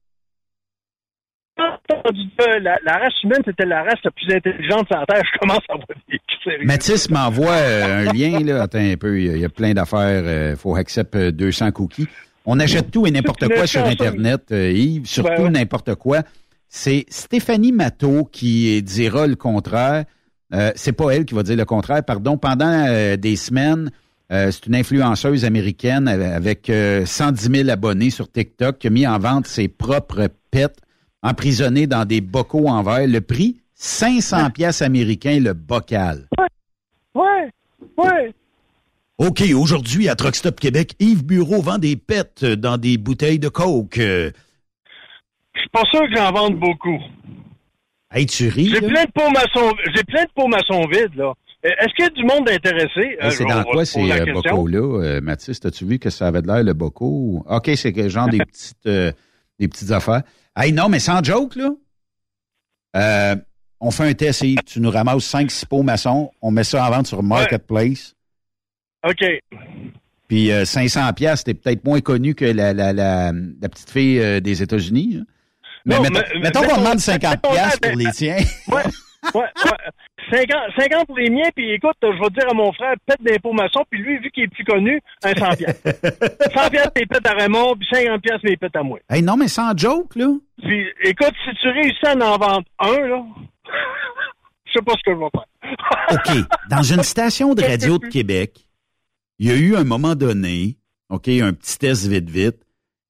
La, 2.61 2.79
la 2.85 2.99
race 2.99 3.23
humaine, 3.23 3.43
c'était 3.45 3.67
la 3.67 3.83
race 3.85 3.99
la 4.05 4.11
plus 4.11 4.35
intelligente 4.35 4.87
sur 4.89 4.99
la 4.99 5.07
Terre. 5.07 5.23
Je 5.33 5.39
commence 5.39 5.61
à 5.69 5.75
voir 5.75 5.87
des. 6.09 6.65
Mathis 6.65 7.11
m'envoie 7.11 7.53
euh, 7.53 8.09
un 8.09 8.13
lien, 8.13 8.41
là. 8.41 8.63
Attends 8.63 8.79
un 8.79 8.97
peu, 8.97 9.21
il 9.21 9.27
y 9.27 9.31
a- 9.31 9.37
il 9.37 9.41
y, 9.41 9.45
a 9.45 9.49
plein 9.49 9.73
d'affaires. 9.73 10.51
Il 10.51 10.57
faut 10.57 10.75
accepter 10.75 11.31
200 11.31 11.71
cookies. 11.73 12.09
On 12.45 12.59
achète 12.59 12.91
tout 12.91 13.07
et 13.07 13.11
n'importe 13.13 13.47
quoi 13.49 13.67
sur 13.67 13.85
Internet, 13.85 14.51
euh, 14.51 14.73
Yves, 14.73 15.07
surtout 15.07 15.31
Ben 15.37 15.43
ouais. 15.45 15.51
n'importe 15.51 15.95
quoi. 15.95 16.23
C'est 16.69 17.05
Stéphanie 17.09 17.71
Matteau 17.71 18.25
qui 18.25 18.83
dira 18.83 19.27
le 19.29 19.37
contraire. 19.37 20.05
Euh, 20.53 20.71
c'est 20.75 20.93
pas 20.93 21.11
elle 21.11 21.25
qui 21.25 21.35
va 21.35 21.43
dire 21.43 21.57
le 21.57 21.65
contraire, 21.65 22.05
pardon. 22.05 22.37
Pendant 22.37 22.87
euh, 22.89 23.17
des 23.17 23.37
semaines, 23.37 23.91
euh, 24.31 24.51
c'est 24.51 24.67
une 24.67 24.75
influenceuse 24.75 25.45
américaine 25.45 26.09
avec- 26.09 26.33
avec 26.33 26.71
euh, 26.71 27.07
110 27.07 27.51
000 27.65 27.69
abonnés 27.71 28.11
sur 28.11 28.31
TikTok 28.31 28.79
qui 28.79 28.87
a 28.89 28.91
mis 28.91 29.07
en 29.07 29.19
vente 29.19 29.47
ses 29.47 29.69
propres 29.69 30.29
pets 30.51 30.77
emprisonnés 31.23 31.87
dans 31.87 32.05
des 32.05 32.21
bocaux 32.21 32.69
en 32.69 32.83
verre. 32.83 33.07
Le 33.07 33.21
prix, 33.21 33.61
500 33.75 34.51
pièces 34.51 34.83
américains 34.83 35.41
le 35.41 35.55
bocal. 35.55 36.29
Ouais, 37.15 37.49
ouais. 37.97 38.33
OK, 39.19 39.43
aujourd'hui 39.55 40.09
à 40.09 40.17
Truck 40.17 40.35
Stop 40.35 40.59
Québec, 40.61 40.95
Yves 40.99 41.25
Bureau 41.25 41.61
vend 41.63 41.79
des 41.79 41.97
pets 41.97 42.45
dans 42.45 42.77
des 42.77 42.99
bouteilles 42.99 43.39
de 43.39 43.49
coke. 43.49 43.97
Je 43.97 44.33
suis 45.61 45.69
pas 45.71 45.83
sûr 45.91 46.01
que 46.01 46.17
j'en 46.17 46.33
vende 46.33 46.59
beaucoup. 46.59 46.99
Hey, 48.13 48.27
tu 48.27 48.49
ris, 48.49 48.69
J'ai 48.69 48.81
plein 48.81 49.05
de 49.05 49.11
pots 49.13 49.31
maçons, 49.31 49.75
j'ai 49.95 50.05
plein 50.05 50.25
de 50.25 50.31
pots 50.35 50.49
maçons 50.49 50.87
vides, 50.89 51.15
là. 51.17 51.33
Euh, 51.65 51.71
Est-ce 51.81 51.95
qu'il 51.95 52.05
y 52.05 52.09
a 52.09 52.11
du 52.11 52.25
monde 52.25 52.49
intéressé? 52.49 53.17
Euh, 53.23 53.31
c'est 53.31 53.45
on 53.45 53.49
dans 53.49 53.63
quoi 53.63 53.85
ces 53.85 54.01
euh, 54.11 54.33
bocaux-là, 54.35 55.03
euh, 55.03 55.21
Mathis? 55.21 55.61
As-tu 55.65 55.87
vu 55.87 55.99
que 55.99 56.11
ça 56.11 56.27
avait 56.27 56.43
de 56.43 56.49
l'air, 56.49 56.63
le 56.65 56.75
boco? 56.75 57.45
OK, 57.49 57.71
c'est 57.77 57.93
que 57.93 58.09
genre 58.09 58.29
des 58.31 58.39
petites, 58.39 58.87
euh, 58.87 59.13
des 59.59 59.69
petites 59.69 59.93
affaires. 59.93 60.23
Hey, 60.57 60.73
non, 60.73 60.89
mais 60.89 60.99
sans 60.99 61.23
joke, 61.25 61.57
là. 61.57 61.71
Euh, 62.97 63.37
on 63.81 63.91
fait 63.91 64.05
un 64.09 64.13
test, 64.15 64.43
Yves. 64.43 64.59
Tu 64.67 64.81
nous 64.81 64.91
ramasses 64.91 65.33
5-6 65.33 65.67
pots 65.67 65.83
maçons. 65.83 66.31
On 66.43 66.51
met 66.51 66.65
ça 66.65 66.85
en 66.87 66.91
vente 66.91 67.07
sur 67.07 67.23
Marketplace. 67.23 68.15
OK. 69.09 69.25
Puis 70.29 70.51
euh, 70.53 70.65
500 70.65 71.13
pièces, 71.15 71.45
t'es 71.45 71.55
peut-être 71.55 71.85
moins 71.85 72.01
connu 72.01 72.35
que 72.35 72.45
la, 72.45 72.73
la, 72.73 72.93
la, 72.93 73.33
la 73.33 73.69
petite 73.69 73.91
fille 73.91 74.19
euh, 74.21 74.41
des 74.41 74.63
États-Unis. 74.63 75.19
hein. 75.21 75.25
Mais 75.85 75.97
Non, 75.97 76.03
mettons, 76.03 76.21
mais- 76.35 76.41
mettons 76.41 76.63
qu'on 76.63 76.77
demande 76.79 76.99
50 77.01 77.31
mettons- 77.33 77.51
pièces 77.51 77.77
pour 77.81 77.97
les 77.97 78.11
tiens. 78.13 78.37
Ouais, 78.69 78.83
ouais, 79.35 79.41
ouais. 79.41 79.71
50, 80.31 80.57
50 80.79 81.07
pour 81.07 81.19
les 81.19 81.29
miens, 81.31 81.51
puis 81.55 81.73
écoute, 81.73 81.97
je 82.03 82.07
vais 82.09 82.31
dire 82.31 82.49
à 82.51 82.55
mon 82.55 82.73
frère, 82.73 82.95
pète 83.05 83.21
d'impôt 83.23 83.53
maçon, 83.53 83.83
puis 83.91 84.01
lui, 84.01 84.19
vu 84.19 84.31
qu'il 84.31 84.45
est 84.45 84.49
plus 84.49 84.65
connu, 84.65 85.01
un 85.25 85.35
100 85.35 85.57
piastres. 85.57 85.83
100 86.55 86.71
piastres, 86.71 86.93
t'es 86.95 87.07
pètes 87.07 87.27
à 87.27 87.35
Raymond, 87.35 87.75
puis 87.77 87.87
50 87.93 88.23
piastres, 88.23 88.45
mes 88.45 88.57
pètes 88.57 88.77
à 88.77 88.83
moi. 88.83 88.99
Hey, 89.11 89.23
non, 89.23 89.37
mais 89.37 89.49
sans 89.49 89.77
joke, 89.77 90.15
là. 90.17 90.29
Puis, 90.63 90.87
écoute, 91.05 91.33
si 91.45 91.55
tu 91.61 91.69
réussis 91.69 92.07
à 92.07 92.13
en 92.15 92.39
vendre 92.39 92.63
un, 92.79 92.99
là, 93.09 93.23
je 94.67 94.73
sais 94.73 94.83
pas 94.85 94.93
ce 94.93 95.03
que 95.05 95.13
je 95.13 95.19
vais 95.19 95.31
faire. 95.33 96.37
OK. 96.43 96.47
Dans 96.71 96.83
une 96.83 97.03
station 97.03 97.55
de 97.55 97.63
radio 97.63 97.99
de 97.99 98.07
Québec, 98.07 98.67
il 99.39 99.49
y 99.49 99.51
a 99.51 99.57
eu 99.57 99.77
un 99.77 99.85
moment 99.85 100.15
donné, 100.15 100.77
OK, 101.11 101.29
un 101.29 101.53
petit 101.53 101.79
test 101.79 102.07
vite 102.07 102.31
vite, 102.31 102.57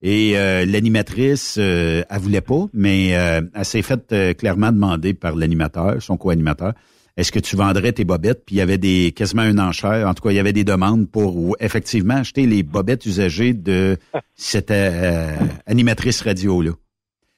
et 0.02 0.36
euh, 0.36 0.66
l'animatrice, 0.66 1.56
euh, 1.60 2.02
elle 2.10 2.18
voulait 2.18 2.40
pas, 2.40 2.66
mais 2.74 3.16
euh, 3.16 3.40
elle 3.54 3.64
s'est 3.64 3.82
faite 3.82 4.12
euh, 4.12 4.34
clairement 4.34 4.72
demander 4.72 5.14
par 5.14 5.36
l'animateur, 5.36 6.02
son 6.02 6.16
co-animateur, 6.16 6.72
est-ce 7.16 7.30
que 7.30 7.38
tu 7.38 7.56
vendrais 7.56 7.92
tes 7.92 8.04
bobettes? 8.04 8.42
Puis 8.46 8.56
il 8.56 8.58
y 8.58 8.62
avait 8.62 8.78
des 8.78 9.12
quasiment 9.12 9.44
une 9.44 9.60
enchère, 9.60 10.08
en 10.08 10.14
tout 10.14 10.22
cas, 10.22 10.30
il 10.30 10.36
y 10.36 10.40
avait 10.40 10.52
des 10.54 10.64
demandes 10.64 11.08
pour 11.10 11.36
ou, 11.36 11.54
effectivement 11.60 12.14
acheter 12.16 12.46
les 12.46 12.62
bobettes 12.62 13.06
usagées 13.06 13.52
de 13.52 13.96
cette 14.34 14.70
euh, 14.70 15.36
animatrice 15.66 16.22
radio-là. 16.22 16.72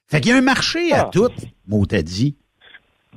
Fait 0.07 0.21
qu'il 0.21 0.31
y 0.31 0.35
a 0.35 0.39
un 0.39 0.43
marché 0.43 0.93
à 0.93 1.03
Ah. 1.07 1.11
tout, 1.13 1.29
mot 1.67 1.85
t'as 1.87 2.03
dit. 2.03 2.37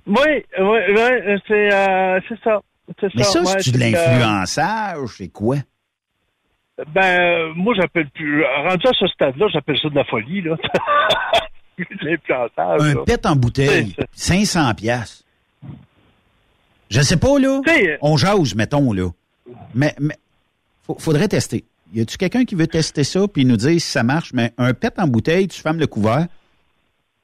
Oui, 0.07 0.15
oui, 0.59 0.79
oui, 0.89 1.37
c'est 1.47 1.73
euh, 1.73 2.19
c'est 2.27 2.39
ça. 2.43 2.61
C'est 3.01 3.13
Mais 3.15 3.23
ça, 3.23 3.41
ouais, 3.41 3.61
c'est 3.61 3.71
de 3.73 3.79
l'influençage, 3.79 5.09
c'est 5.17 5.27
quoi? 5.27 5.57
Ben, 6.93 7.53
moi, 7.55 7.73
j'appelle 7.75 8.09
plus. 8.09 8.43
Rendu 8.43 8.87
à 8.87 8.93
ce 8.93 9.07
stade-là, 9.07 9.47
j'appelle 9.51 9.77
ça 9.81 9.89
de 9.89 9.95
la 9.95 10.05
folie, 10.05 10.41
là. 10.41 10.55
Un 12.59 12.93
là. 12.93 13.03
pet 13.05 13.25
en 13.25 13.35
bouteille, 13.35 13.95
500 14.13 14.73
pièces. 14.73 15.23
Je 16.89 17.01
sais 17.01 17.17
pas, 17.17 17.37
là. 17.39 17.61
On 18.01 18.17
jase, 18.17 18.55
mettons, 18.55 18.93
là. 18.93 19.09
Mais, 19.75 19.93
mais 19.99 20.15
faut- 20.85 20.97
faudrait 20.99 21.27
tester. 21.27 21.63
Y 21.93 22.01
a-tu 22.01 22.17
quelqu'un 22.17 22.45
qui 22.45 22.55
veut 22.55 22.67
tester 22.67 23.03
ça 23.03 23.27
puis 23.27 23.45
nous 23.45 23.57
dire 23.57 23.79
si 23.79 23.87
ça 23.91 24.03
marche? 24.03 24.33
Mais 24.33 24.53
un 24.57 24.73
pet 24.73 24.93
en 24.97 25.07
bouteille, 25.07 25.47
tu 25.47 25.61
fermes 25.61 25.79
le 25.79 25.87
couvert. 25.87 26.27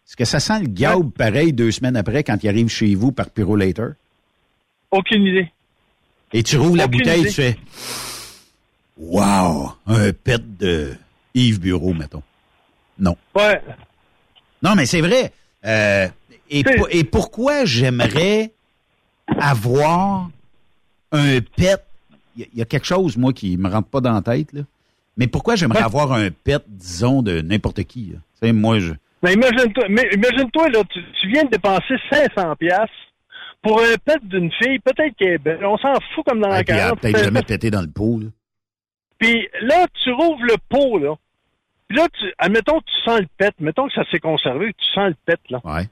Est-ce 0.08 0.16
que 0.16 0.26
ça 0.26 0.40
sent 0.40 0.60
le 0.62 0.68
gaube 0.68 1.12
pareil 1.12 1.52
deux 1.54 1.72
semaines 1.72 1.96
après 1.98 2.24
quand 2.24 2.38
il 2.44 2.48
arrive 2.50 2.68
chez 2.70 2.94
vous 2.96 3.12
par 3.12 3.30
Pyrolator? 3.30 3.92
Aucune 4.92 5.24
idée. 5.26 5.52
Et 6.32 6.44
tu 6.44 6.58
rouvres 6.58 6.78
la 6.78 6.88
bouteille, 6.88 7.22
idée. 7.22 7.30
tu 7.30 7.36
fais 7.36 7.58
Wow! 8.98 9.74
Un 9.88 10.12
pet 10.14 10.42
de 10.58 10.94
Yves 11.34 11.60
Bureau, 11.60 11.94
mettons. 11.94 12.24
Non. 13.00 13.16
Ouais. 13.36 13.60
Non, 14.62 14.76
mais 14.76 14.86
c'est 14.86 15.02
vrai. 15.02 15.32
Euh, 15.66 16.08
et, 16.50 16.64
po- 16.64 16.88
et 16.92 17.04
pourquoi 17.04 17.66
j'aimerais 17.66 18.52
avoir 19.40 20.30
un 21.12 21.40
pet? 21.56 21.84
Il 22.36 22.42
y, 22.42 22.44
a- 22.44 22.48
il 22.54 22.60
y 22.60 22.62
a 22.62 22.66
quelque 22.66 22.86
chose, 22.86 23.18
moi, 23.18 23.34
qui 23.34 23.58
me 23.58 23.70
rentre 23.70 23.90
pas 23.90 24.02
dans 24.02 24.14
la 24.14 24.22
tête, 24.22 24.54
là. 24.54 24.62
Mais 25.18 25.28
pourquoi 25.28 25.56
j'aimerais 25.56 25.84
avoir 25.84 26.12
un 26.14 26.30
pet, 26.32 26.64
disons, 26.68 27.22
de 27.22 27.42
n'importe 27.42 27.84
qui? 27.84 28.12
là? 28.14 28.20
Tu 28.42 28.48
sais, 28.48 28.54
moi, 28.54 28.80
je... 28.80 28.94
Mais 29.22 29.34
imagine-toi, 29.34 29.86
mais 29.90 30.10
imagine-toi, 30.14 30.70
là, 30.70 30.84
tu, 30.90 31.00
tu 31.22 31.28
viens 31.32 31.44
de 31.46 31.50
dépenser 31.50 31.96
500 32.12 32.56
piastres 32.58 32.90
pour 33.62 33.80
un 33.80 33.96
pet 34.04 34.18
d'une 34.24 34.52
fille, 34.62 34.80
peut-être 34.80 35.16
qu'elle 35.18 35.34
est 35.34 35.38
belle. 35.38 35.64
On 35.66 35.78
s'en 35.78 35.94
fout 36.16 36.26
comme 36.28 36.42
dans 36.42 36.50
la 36.50 36.56
Ah, 36.58 36.64
carrière. 36.64 36.98
peut-être 36.98 37.24
jamais 37.24 37.44
pété 37.44 37.70
dans 37.72 37.82
le 37.82 37.88
pot, 37.90 38.20
là. 38.22 38.28
Puis 39.20 39.48
là, 39.62 39.86
tu 40.04 40.12
rouvres 40.12 40.44
le 40.44 40.56
pot, 40.70 40.98
là. 41.00 41.16
Puis 41.88 41.98
là, 41.98 42.08
tu, 42.20 42.26
admettons 42.38 42.80
que 42.80 42.86
tu 42.86 43.02
sens 43.10 43.20
le 43.20 43.28
pet. 43.38 43.54
Mettons 43.60 43.88
que 43.88 43.94
ça 43.94 44.04
s'est 44.12 44.20
conservé, 44.20 44.74
tu 44.74 44.86
sens 44.94 45.10
le 45.10 45.16
pet, 45.26 45.40
là. 45.50 45.60
Ouais. 45.64 45.84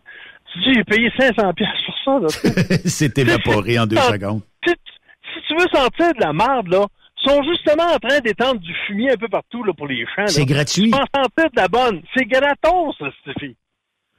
Tu 0.53 0.59
dis, 0.59 0.74
j'ai 0.76 0.84
payé 0.84 1.11
500 1.17 1.53
piastres 1.53 1.86
pour 1.86 1.95
ça, 2.03 2.19
là. 2.19 2.28
C'est 2.86 3.17
évaporé 3.17 3.80
en 3.80 3.86
deux 3.86 3.97
Ah. 3.99 4.11
secondes. 4.11 4.41
si, 4.65 4.74
si 4.74 5.41
tu 5.47 5.53
veux 5.55 5.67
sentir 5.74 6.13
de 6.13 6.19
la 6.22 6.34
marde, 6.34 6.67
là, 6.67 6.86
sont 7.17 7.41
justement 7.43 7.84
en 7.93 7.99
train 7.99 8.19
d'étendre 8.19 8.59
du 8.59 8.74
fumier 8.88 9.11
un 9.11 9.15
peu 9.17 9.28
partout, 9.30 9.63
là, 9.63 9.74
pour 9.74 9.88
les 9.88 10.05
champs. 10.07 10.24
là. 10.24 10.28
C'est 10.28 10.45
gratuit. 10.45 10.89
Tu 10.91 10.95
en 10.97 11.05
sentir 11.24 11.51
de 11.51 11.55
la 11.61 11.67
bonne. 11.67 12.01
C'est 12.15 12.26
gratos, 12.26 12.95
ça, 12.97 13.05
cette 13.26 13.39
fille. 13.39 13.55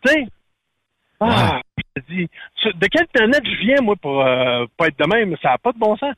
Tu 0.06 0.12
sais? 0.12 0.26
Ah, 1.20 1.60
je 1.78 2.00
te 2.00 2.06
dis, 2.12 2.28
de 2.64 2.86
quelle 2.86 3.06
planète 3.08 3.44
je 3.44 3.56
viens, 3.64 3.80
moi, 3.82 3.94
pour 3.96 4.22
euh, 4.24 4.64
pas 4.76 4.86
être 4.88 4.98
de 4.98 5.06
même? 5.06 5.36
Ça 5.42 5.50
n'a 5.50 5.58
pas 5.58 5.72
de 5.72 5.78
bon 5.78 5.96
sens. 5.96 6.14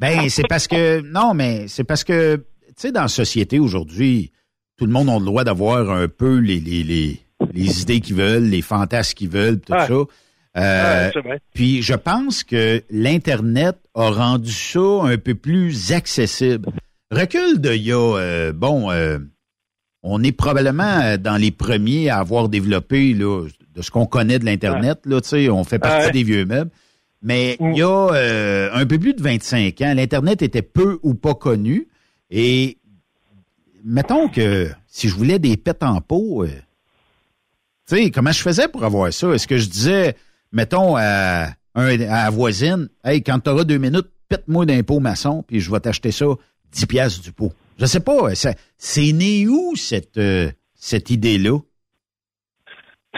Ben, 0.00 0.28
c'est 0.30 0.48
parce 0.48 0.66
que, 0.66 1.00
non, 1.02 1.34
mais 1.34 1.66
c'est 1.68 1.84
parce 1.84 2.04
que, 2.04 2.36
tu 2.36 2.72
sais, 2.76 2.92
dans 2.92 3.02
la 3.02 3.08
société 3.08 3.58
aujourd'hui, 3.58 4.32
tout 4.78 4.86
le 4.86 4.92
monde 4.92 5.10
a 5.10 5.18
le 5.18 5.24
droit 5.24 5.44
d'avoir 5.44 5.90
un 5.90 6.08
peu 6.08 6.38
les, 6.38 6.58
les, 6.58 6.82
les, 6.82 7.20
les 7.52 7.82
idées 7.82 8.00
qu'ils 8.00 8.16
veulent, 8.16 8.44
les 8.44 8.62
fantasmes 8.62 9.14
qu'ils 9.14 9.28
veulent, 9.28 9.60
tout 9.60 9.72
Ouais. 9.74 9.86
ça. 9.86 9.94
Euh, 10.56 11.10
Ouais, 11.14 11.20
vrai. 11.22 11.40
puis 11.54 11.80
je 11.82 11.94
pense 11.94 12.42
que 12.42 12.82
l'Internet 12.90 13.76
a 13.94 14.10
rendu 14.10 14.50
ça 14.50 14.80
un 15.04 15.16
peu 15.16 15.34
plus 15.36 15.92
accessible. 15.92 16.70
Recul 17.12 17.60
de 17.60 17.72
il 17.74 17.82
y 17.84 17.92
a, 17.92 18.16
euh, 18.18 18.52
bon, 18.52 18.90
euh, 18.90 19.18
on 20.02 20.22
est 20.24 20.32
probablement 20.32 21.00
euh, 21.02 21.16
dans 21.18 21.36
les 21.36 21.50
premiers 21.52 22.08
à 22.08 22.18
avoir 22.18 22.48
développé 22.48 23.12
là, 23.14 23.46
de 23.74 23.82
ce 23.82 23.90
qu'on 23.92 24.06
connaît 24.06 24.38
de 24.40 24.44
l'Internet. 24.44 25.00
Là, 25.04 25.20
tu 25.20 25.28
sais, 25.28 25.48
on 25.50 25.62
fait 25.62 25.78
partie 25.78 26.06
Ouais. 26.06 26.12
des 26.12 26.22
vieux 26.24 26.46
meubles. 26.46 26.70
Mais 27.22 27.56
il 27.60 27.76
y 27.76 27.82
a 27.82 28.08
euh, 28.14 28.70
un 28.72 28.86
peu 28.86 28.98
plus 28.98 29.12
de 29.14 29.22
25 29.22 29.80
ans, 29.82 29.92
l'Internet 29.94 30.40
était 30.42 30.62
peu 30.62 30.98
ou 31.02 31.14
pas 31.14 31.34
connu. 31.34 31.86
Et 32.30 32.78
mettons 33.84 34.28
que 34.28 34.70
si 34.86 35.08
je 35.08 35.14
voulais 35.14 35.38
des 35.38 35.56
pets 35.56 35.82
en 35.82 36.00
pot, 36.00 36.44
euh, 36.44 36.48
tu 37.88 37.96
sais, 37.96 38.10
comment 38.10 38.32
je 38.32 38.40
faisais 38.40 38.68
pour 38.68 38.84
avoir 38.84 39.12
ça? 39.12 39.32
Est-ce 39.32 39.46
que 39.46 39.58
je 39.58 39.68
disais, 39.68 40.16
mettons, 40.52 40.96
à, 40.96 41.48
un, 41.74 42.00
à 42.00 42.24
la 42.24 42.30
voisine, 42.30 42.88
hey, 43.04 43.22
quand 43.22 43.38
tu 43.40 43.50
auras 43.50 43.64
deux 43.64 43.78
minutes, 43.78 44.08
pète-moi 44.28 44.64
d'un 44.64 44.82
pot 44.82 45.00
maçon, 45.00 45.42
puis 45.46 45.60
je 45.60 45.70
vais 45.70 45.80
t'acheter 45.80 46.12
ça 46.12 46.26
10 46.72 46.86
piastres 46.86 47.22
du 47.22 47.32
pot. 47.32 47.52
Je 47.78 47.84
sais 47.86 48.00
pas, 48.00 48.34
ça- 48.34 48.54
c'est 48.78 49.12
né 49.12 49.46
où 49.48 49.74
cette, 49.76 50.16
euh, 50.18 50.50
cette 50.74 51.10
idée-là? 51.10 51.58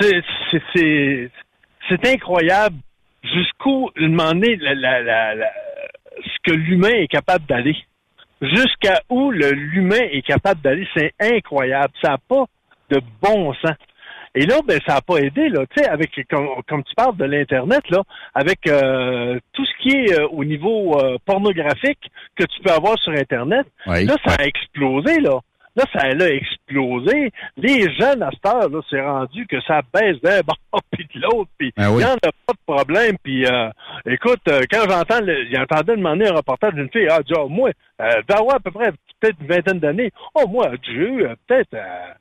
C'est- 0.00 0.22
c'est- 0.50 0.62
C'est 0.74 1.30
c'est 1.88 2.06
incroyable 2.14 2.76
jusqu'où, 3.22 3.90
donné, 3.96 4.56
la- 4.56 4.74
la- 4.74 5.02
la- 5.02 5.34
la- 5.34 5.52
ce 6.24 6.50
que 6.50 6.56
l'humain 6.56 6.90
est 6.90 7.08
capable 7.08 7.46
d'aller. 7.46 7.76
Jusqu'à 8.40 9.00
où 9.08 9.30
l'humain 9.30 10.00
est 10.10 10.22
capable 10.26 10.60
d'aller, 10.62 10.86
c'est 10.96 11.12
incroyable. 11.20 11.92
Ça 12.02 12.10
n'a 12.10 12.18
pas 12.18 12.44
de 12.90 13.00
bon 13.22 13.54
sens. 13.54 13.76
Et 14.34 14.46
là, 14.46 14.56
ben, 14.66 14.80
ça 14.86 14.94
n'a 14.94 15.00
pas 15.02 15.18
aidé, 15.18 15.50
là, 15.50 15.66
tu 15.66 15.82
sais, 15.82 15.88
avec, 15.88 16.10
comme, 16.30 16.48
comme 16.66 16.82
tu 16.84 16.94
parles 16.94 17.16
de 17.18 17.24
l'Internet, 17.26 17.82
là, 17.90 18.02
avec 18.34 18.66
euh, 18.66 19.38
tout 19.52 19.64
ce 19.64 19.72
qui 19.82 19.90
est 19.94 20.18
euh, 20.18 20.26
au 20.28 20.42
niveau 20.42 20.98
euh, 20.98 21.18
pornographique 21.26 22.10
que 22.34 22.44
tu 22.44 22.60
peux 22.62 22.70
avoir 22.72 22.98
sur 22.98 23.12
Internet, 23.12 23.66
Oui. 23.86 24.06
là, 24.06 24.16
ça 24.24 24.36
a 24.38 24.44
explosé, 24.44 25.20
là. 25.20 25.38
Là, 25.74 25.84
ça 25.92 26.00
a 26.02 26.10
explosé. 26.28 27.32
Les 27.56 27.82
jeunes, 27.98 28.22
à 28.22 28.30
cette 28.30 28.44
heure, 28.46 28.68
là, 28.68 28.80
c'est 28.90 29.00
rendu 29.00 29.46
que 29.46 29.60
ça 29.62 29.80
baisse 29.94 30.20
d'un 30.20 30.40
bord 30.46 30.82
puis 30.90 31.08
de 31.14 31.20
l'autre, 31.20 31.50
puis 31.58 31.72
il 31.76 31.82
n'y 31.84 31.88
oui. 31.90 32.04
en 32.04 32.12
a 32.14 32.18
pas 32.46 32.52
de 32.52 32.58
problème. 32.66 33.16
Puis, 33.22 33.46
euh, 33.46 33.70
écoute, 34.06 34.40
euh, 34.48 34.60
quand 34.70 34.84
j'entends, 34.88 35.20
le- 35.22 35.46
j'entendais 35.50 35.96
demander 35.96 36.26
un 36.26 36.34
reportage 36.34 36.74
d'une 36.74 36.90
fille, 36.90 37.06
ah, 37.10 37.16
elle 37.20 37.24
dit, 37.24 37.32
Ah, 37.34 37.46
moi, 37.48 37.70
euh, 38.00 38.04
ouais, 38.44 38.54
à 38.54 38.60
peu 38.60 38.70
près, 38.70 38.92
peut-être 39.20 39.36
une 39.40 39.46
vingtaine 39.46 39.78
d'années, 39.78 40.10
oh, 40.34 40.46
moi, 40.46 40.72
j'ai 40.82 40.92
eu 40.92 41.24
peut-être 41.46 41.72
euh, 41.74 42.12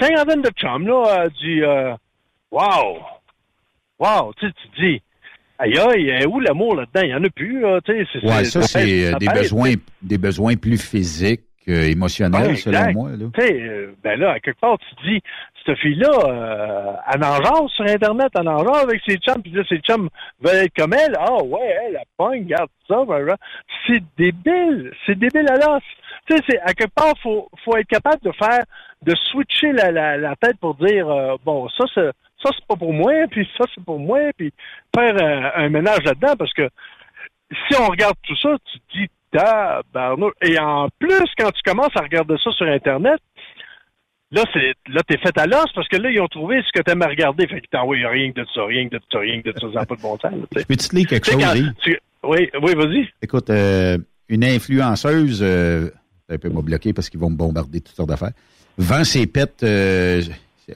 cinquantaine 0.00 0.42
de 0.42 0.50
chums, 0.50 0.86
là, 0.86 1.26
euh, 1.44 1.94
wow, 2.52 2.98
wow, 3.98 4.32
tu 4.38 4.46
sais, 4.46 4.52
tu 4.62 4.68
te 4.68 4.80
dis, 4.80 5.02
aïe, 5.58 5.78
aïe, 5.78 6.10
euh, 6.10 6.28
où 6.28 6.40
l'amour 6.40 6.76
là-dedans? 6.76 7.00
Il 7.02 7.08
n'y 7.08 7.14
en 7.14 7.24
a 7.24 7.30
plus, 7.30 7.60
là, 7.60 7.80
tu 7.84 7.92
sais. 7.92 8.06
c'est- 8.12 8.26
Ouais, 8.26 8.44
ça, 8.44 8.62
c'est 8.62 9.14
des 9.18 9.28
besoins, 9.28 9.72
des 10.02 10.18
besoins 10.18 10.56
plus 10.56 10.78
physiques, 10.80 11.42
euh, 11.70 11.90
émotionnels, 11.90 12.48
Ouais, 12.48 12.56
selon 12.56 12.92
moi. 12.92 13.10
Là. 13.10 13.26
Tu 13.34 13.40
sais, 13.40 13.52
euh, 13.62 13.94
ben 14.02 14.18
là, 14.18 14.32
à 14.32 14.40
quelque 14.40 14.60
part, 14.60 14.76
tu 14.78 15.08
dis, 15.08 15.20
cette 15.64 15.78
fille-là, 15.78 16.10
euh, 16.26 16.92
elle 17.12 17.24
en 17.24 17.36
jase 17.36 17.70
sur 17.76 17.84
Internet, 17.86 18.28
elle 18.38 18.48
en 18.48 18.58
jase 18.64 18.82
avec 18.84 19.00
ses 19.06 19.16
chums, 19.18 19.42
puis 19.42 19.52
là, 19.52 19.62
ses 19.68 19.78
chums 19.78 20.08
veulent 20.40 20.64
être 20.64 20.74
comme 20.76 20.92
elle. 20.94 21.16
Ah 21.18 21.42
ouais, 21.42 21.76
elle, 21.86 21.92
la 21.94 22.02
pogne, 22.16 22.44
regarde 22.44 22.70
ça. 22.88 22.96
blablabla. 23.04 23.36
C'est 23.86 24.02
débile. 24.18 24.92
C'est 25.06 25.18
débile 25.18 25.46
à 25.50 25.56
l'os. 25.56 25.82
Tu 26.28 26.36
sais, 26.36 26.42
c'est- 26.48 26.60
à 26.60 26.72
quelque 26.74 26.94
part, 26.94 27.14
faut, 27.22 27.48
faut 27.64 27.76
être 27.76 27.86
capable 27.88 28.22
de 28.22 28.32
faire, 28.32 28.62
de 29.02 29.14
switcher 29.30 29.72
la, 29.72 29.90
la, 29.90 30.16
la 30.16 30.36
tête 30.36 30.58
pour 30.60 30.74
dire, 30.76 31.08
euh, 31.08 31.36
bon, 31.44 31.68
ça, 31.70 31.84
c'est, 31.94 32.10
ça, 32.42 32.50
c'est 32.54 32.66
pas 32.66 32.76
pour 32.76 32.92
moi, 32.92 33.12
puis 33.30 33.48
ça, 33.58 33.64
c'est 33.74 33.84
pour 33.84 33.98
moi, 33.98 34.18
puis 34.36 34.52
faire 34.94 35.14
euh, 35.20 35.50
un 35.56 35.68
ménage 35.68 36.02
là-dedans, 36.04 36.34
parce 36.38 36.52
que 36.52 36.68
si 37.68 37.76
on 37.80 37.86
regarde 37.88 38.16
tout 38.22 38.36
ça, 38.36 38.50
tu 38.72 38.78
te 38.80 38.98
dis, 38.98 39.08
tabarnouche. 39.32 40.32
Et 40.42 40.58
en 40.58 40.88
plus, 40.98 41.24
quand 41.38 41.50
tu 41.52 41.62
commences 41.64 41.94
à 41.96 42.00
regarder 42.02 42.34
ça 42.42 42.50
sur 42.52 42.66
Internet, 42.66 43.18
là, 44.32 44.44
c'est, 44.52 44.74
là, 44.92 45.02
t'es 45.06 45.18
fait 45.18 45.36
à 45.38 45.46
l'os 45.46 45.66
parce 45.74 45.88
que 45.88 45.96
là, 45.96 46.10
ils 46.10 46.20
ont 46.20 46.28
trouvé 46.28 46.62
ce 46.62 46.70
que 46.78 46.82
t'aimes 46.82 47.02
à 47.02 47.06
regarder. 47.08 47.46
Fait 47.46 47.60
que 47.60 47.66
t'envoies 47.70 47.96
rien 48.08 48.32
que 48.32 48.40
de 48.40 48.46
ça, 48.54 48.64
rien 48.64 48.88
que 48.88 48.96
de 48.96 49.02
ça, 49.10 49.18
rien 49.18 49.40
que 49.42 49.50
de 49.50 49.58
ça, 49.58 49.66
ça 49.72 49.80
n'a 49.80 49.86
pas 49.86 49.96
de 49.96 50.00
bon 50.02 50.18
sens, 50.18 50.32
là. 50.32 50.62
Peux-tu 50.66 50.88
te 50.88 50.96
lire 50.96 51.06
quelque 51.06 51.26
chose, 51.30 51.42
quand 51.42 51.54
Yves? 51.54 51.72
tu- 51.82 51.98
Oui, 52.22 52.48
oui, 52.62 52.74
vas-y. 52.74 53.08
Écoute, 53.22 53.50
euh, 53.50 53.96
une 54.28 54.44
influenceuse, 54.44 55.40
euh, 55.42 55.90
un 56.28 56.38
peu 56.38 56.48
m'a 56.50 56.60
bloqué 56.62 56.92
parce 56.92 57.08
qu'ils 57.10 57.18
vont 57.20 57.30
me 57.30 57.36
bombarder 57.36 57.80
toutes 57.80 57.96
sortes 57.96 58.08
d'affaires, 58.10 58.32
vend 58.78 59.04
ses 59.04 59.26
pets, 59.26 59.62
euh, 59.62 60.22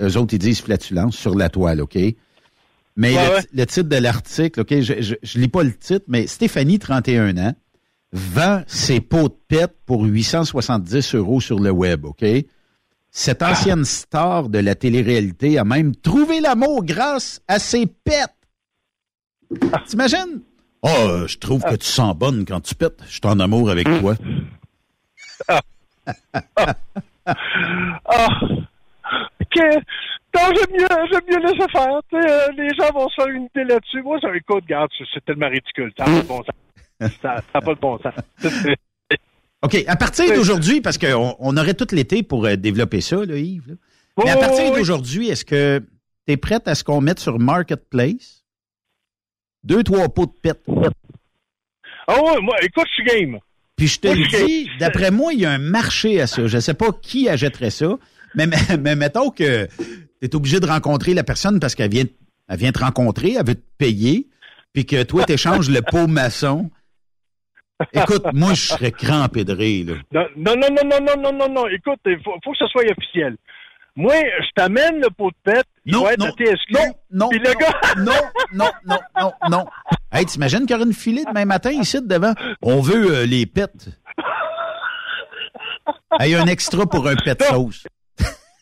eux 0.00 0.16
autres, 0.16 0.34
ils 0.34 0.38
disent 0.38 0.62
flatulence 0.62 1.16
sur 1.16 1.34
la 1.36 1.48
toile, 1.48 1.80
OK? 1.80 1.96
Mais 2.96 3.14
Ouais, 3.14 3.28
le, 3.28 3.34
ouais. 3.34 3.40
le 3.52 3.66
titre 3.66 3.88
de 3.88 3.96
l'article, 3.96 4.61
OK, 4.61 4.70
je, 4.80 5.02
je, 5.02 5.14
je 5.22 5.38
lis 5.38 5.48
pas 5.48 5.62
le 5.64 5.72
titre, 5.76 6.05
mais 6.09 6.26
Stéphanie, 6.26 6.78
31 6.78 7.36
ans, 7.38 7.52
vend 8.15 8.62
ses 8.69 9.01
pots 9.01 9.29
de 9.29 9.35
pets 9.49 9.75
pour 9.87 10.05
870 10.05 11.15
euros 11.17 11.41
sur 11.41 11.59
le 11.59 11.71
web, 11.71 12.05
OK? 12.05 12.25
Cette 13.11 13.43
Ah. 13.43 13.51
ancienne 13.51 13.85
star 13.85 14.49
de 14.49 14.59
la 14.61 14.75
télé-réalité 14.77 15.59
a 15.59 15.65
même 15.65 15.95
trouvé 15.97 16.41
l'amour 16.41 16.85
grâce 16.85 17.43
à 17.49 17.59
ses 17.59 17.87
pets. 17.87 18.31
T'imagines? 19.87 20.41
Oh, 20.83 20.89
euh, 20.89 21.27
je 21.27 21.39
trouve 21.39 21.62
que 21.62 21.75
tu 21.77 21.87
sens 21.87 22.15
bonne 22.17 22.45
quand 22.45 22.61
tu 22.61 22.75
pètes. 22.75 23.01
Je 23.07 23.12
suis 23.12 23.21
en 23.25 23.39
amour 23.41 23.71
avec 23.71 23.87
toi. 24.01 24.15
Ah! 25.49 25.61
OK. 29.41 29.57
Non, 30.35 30.41
j'aime 30.55 30.73
mieux, 30.77 30.89
j'aime 31.11 31.21
mieux 31.31 31.39
laisser 31.47 31.69
faire. 31.71 32.01
Euh, 32.15 32.49
les 32.57 32.69
gens 32.79 32.93
vont 32.93 33.09
se 33.09 33.15
faire 33.15 33.29
une 33.29 33.45
idée 33.45 33.65
là-dessus. 33.65 34.03
Moi, 34.03 34.19
ça, 34.21 34.29
écoute, 34.35 34.65
regarde, 34.65 34.91
c'est- 34.99 35.05
c'est 35.15 35.25
tellement 35.25 35.49
ridicule. 35.49 35.93
Bon. 36.27 36.43
Ça 37.01 37.42
n'a 37.55 37.61
pas 37.61 37.74
de 37.74 37.80
bon 37.80 37.99
sens. 37.99 38.14
OK, 39.62 39.82
à 39.86 39.97
partir 39.97 40.34
d'aujourd'hui, 40.34 40.80
parce 40.80 40.99
qu'on 40.99 41.34
on 41.38 41.57
aurait 41.57 41.74
tout 41.74 41.86
l'été 41.92 42.22
pour 42.22 42.45
euh, 42.45 42.57
développer 42.57 43.01
ça, 43.01 43.24
là, 43.24 43.36
Yves. 43.36 43.68
là. 43.68 43.74
Mais 44.24 44.30
à 44.30 44.36
partir 44.36 44.70
oui, 44.70 44.78
d'aujourd'hui, 44.78 45.28
est-ce 45.28 45.45
que 45.45 45.82
tu 46.26 46.32
es 46.34 46.36
prête 46.36 46.68
à 46.68 46.74
ce 46.74 46.84
qu'on 46.84 47.01
mette 47.01 47.18
sur 47.18 47.38
Marketplace? 47.38 48.45
Deux, 49.64 49.82
trois 49.82 50.09
pots 50.11 50.26
de 50.26 50.32
pète? 50.42 50.62
Ah 52.07 52.22
ouais, 52.22 52.40
moi, 52.42 52.57
écoute, 52.62 52.84
je 52.88 52.92
suis 52.92 53.05
game. 53.05 53.38
Puis 53.76 53.88
je 53.88 54.01
te 54.01 54.09
le 54.09 54.47
dis, 54.47 54.68
d'après 54.78 55.11
moi, 55.11 55.32
il 55.32 55.40
y 55.40 55.47
a 55.47 55.51
un 55.51 55.59
marché 55.59 56.20
à 56.20 56.26
ça. 56.26 56.47
Je 56.47 56.57
ne 56.57 56.61
sais 56.61 56.74
pas 56.74 56.92
qui 56.92 57.28
achèterait 57.28 57.70
ça, 57.70 57.99
mais, 58.34 58.47
mais, 58.47 58.76
mais 58.78 58.97
mettons 58.97 59.30
que 59.30 59.66
tu 59.66 59.82
es 60.22 60.34
obligé 60.36 60.61
de 60.61 60.66
rencontrer 60.66 61.14
la 61.14 61.24
personne 61.24 61.59
parce 61.59 61.74
qu'elle 61.74 61.90
vient, 61.90 62.05
elle 62.49 62.59
vient 62.59 62.72
te 62.72 62.80
rencontrer, 62.80 63.32
elle 63.32 63.47
veut 63.47 63.55
te 63.55 63.66
payer, 63.78 64.28
puis 64.74 64.84
que 64.84 65.03
toi, 65.03 65.24
tu 65.24 65.32
échanges 65.32 65.70
le 65.70 65.80
pot 65.80 66.07
maçon. 66.07 66.70
Écoute, 67.93 68.25
moi, 68.33 68.55
je 68.55 68.66
serais 68.68 68.93
crampé 68.93 69.45
de 69.45 69.53
rire, 69.53 69.97
là. 70.12 70.27
Non, 70.37 70.55
non, 70.57 70.68
non, 70.70 70.85
non, 70.85 71.01
non, 71.01 71.22
non, 71.22 71.33
non, 71.33 71.49
non. 71.53 71.66
Écoute, 71.68 71.99
il 72.07 72.18
faut, 72.22 72.35
faut 72.45 72.53
que 72.53 72.59
ce 72.59 72.66
soit 72.68 72.85
officiel. 72.91 73.37
Moi, 73.97 74.14
je 74.41 74.49
t'amène 74.57 75.01
le 75.01 75.09
pot 75.11 75.31
de 75.31 75.53
pète. 75.53 75.66
Il 75.85 75.93
Non, 75.95 76.05
va 76.05 76.12
être 76.12 76.18
non, 76.20 76.27
à 76.27 76.31
TSQ. 76.33 76.72
non, 76.72 76.81
non, 77.11 77.29
le 77.31 77.39
non, 77.39 77.53
gars... 77.59 77.81
non, 77.97 78.12
non, 78.53 78.70
non, 78.87 78.99
non, 79.20 79.33
non. 79.51 79.66
Hey, 80.12 80.25
t'imagines 80.27 80.61
qu'il 80.61 80.70
y 80.70 80.75
aurait 80.75 80.85
une 80.85 80.93
filée 80.93 81.25
demain 81.25 81.45
matin 81.45 81.70
ici 81.70 82.01
devant? 82.03 82.33
On 82.62 82.81
veut 82.81 83.14
euh, 83.14 83.27
les 83.27 83.47
pets. 83.47 83.89
Hey, 86.20 86.35
un 86.35 86.47
extra 86.47 86.87
pour 86.87 87.07
un 87.09 87.16
pet 87.16 87.41
sauce. 87.43 87.87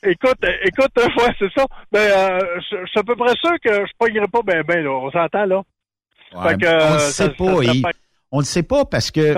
Écoute, 0.04 0.36
euh, 0.44 0.50
écoute, 0.64 0.90
euh, 0.98 1.04
ouais, 1.18 1.32
c'est 1.38 1.52
ça. 1.56 1.64
Ben, 1.92 2.00
euh, 2.00 2.38
je 2.70 2.76
je 2.82 2.86
suis 2.90 2.98
à 3.00 3.02
peu 3.04 3.14
près 3.14 3.34
sûr 3.36 3.52
que 3.62 3.72
je 3.86 3.92
pognerai 3.98 4.26
pas 4.26 4.40
ben 4.44 4.62
ben, 4.66 4.82
là. 4.82 4.90
On 4.90 5.10
s'entend, 5.12 5.44
là. 5.44 5.62
Ouais, 6.34 6.48
Fait 6.50 6.56
que, 6.60 6.66
on 6.66 6.94
euh, 6.94 6.98
sait 6.98 7.24
ça- 7.24 7.28
pas, 7.30 7.56
ça 7.56 7.72
Yves. 7.72 7.82
On 8.32 8.40
le 8.40 8.44
sait 8.44 8.62
pas 8.62 8.84
parce 8.84 9.10
que 9.10 9.34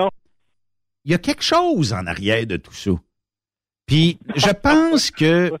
il 1.03 1.11
y 1.11 1.13
a 1.13 1.19
quelque 1.19 1.43
chose 1.43 1.93
en 1.93 2.07
arrière 2.07 2.47
de 2.47 2.57
tout 2.57 2.73
ça. 2.73 2.91
Puis 3.85 4.17
je 4.35 4.49
pense 4.49 5.11
que 5.11 5.51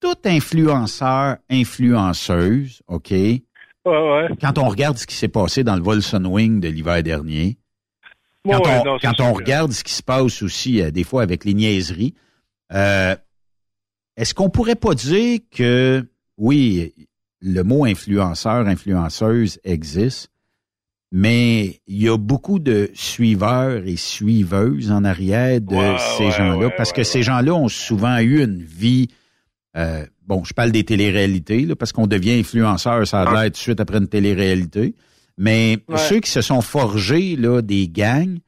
tout 0.00 0.16
influenceur, 0.26 1.38
influenceuse, 1.48 2.82
OK, 2.88 3.10
Ouais, 3.10 3.40
ouais. 3.86 4.28
quand 4.40 4.58
on 4.58 4.68
regarde 4.68 4.96
ce 4.96 5.06
qui 5.06 5.14
s'est 5.14 5.28
passé 5.28 5.62
dans 5.62 5.76
le 5.76 5.82
vol 5.82 6.02
Sunwing 6.02 6.60
de 6.60 6.68
l'hiver 6.68 7.02
dernier, 7.02 7.58
quand 8.46 8.60
ouais, 8.60 8.80
on, 8.80 8.84
non, 8.84 8.98
quand 9.02 9.32
regarde 9.32 9.72
ce 9.72 9.84
qui 9.84 9.92
se 9.92 10.02
passe 10.02 10.42
aussi, 10.42 10.80
euh, 10.82 10.90
des 10.90 11.04
fois, 11.04 11.22
avec 11.22 11.44
les 11.44 11.54
niaiseries, 11.54 12.14
euh, 12.72 13.14
est-ce 14.16 14.34
qu'on 14.34 14.48
pourrait 14.50 14.74
pas 14.74 14.94
dire 14.94 15.40
que, 15.50 16.06
oui, 16.38 16.94
le 17.40 17.62
mot 17.62 17.84
influenceur, 17.84 18.66
influenceuse 18.66 19.60
existe, 19.64 20.30
mais 21.16 21.80
il 21.86 22.02
y 22.02 22.08
a 22.08 22.18
beaucoup 22.18 22.58
de 22.58 22.90
suiveurs 22.92 23.86
et 23.86 23.94
suiveuses 23.94 24.90
en 24.90 25.04
arrière 25.04 25.60
de 25.60 25.72
Ouais, 25.72 25.96
ces 26.18 26.24
ouais, 26.24 26.30
gens-là, 26.32 26.66
ouais, 26.66 26.74
parce 26.76 26.92
que 26.92 27.04
ces 27.04 27.22
gens-là 27.22 27.54
ont 27.54 27.68
souvent 27.68 28.18
eu 28.18 28.42
une 28.42 28.60
vie... 28.60 29.06
euh, 29.76 30.04
bon, 30.26 30.42
je 30.42 30.52
parle 30.54 30.72
des 30.72 30.82
téléréalités, 30.82 31.66
là, 31.66 31.76
parce 31.76 31.92
qu'on 31.92 32.08
devient 32.08 32.32
influenceur, 32.40 33.06
ça 33.06 33.22
a 33.22 33.32
l'air 33.32 33.44
tout 33.44 33.50
de 33.50 33.56
suite 33.58 33.78
après 33.78 33.98
une 33.98 34.08
télé-réalité. 34.08 34.96
Mais 35.38 35.78
ceux 35.96 36.18
qui 36.18 36.32
se 36.32 36.40
sont 36.40 36.62
forgés 36.62 37.36
là, 37.36 37.62
des 37.62 37.86
gangs, 37.86 38.38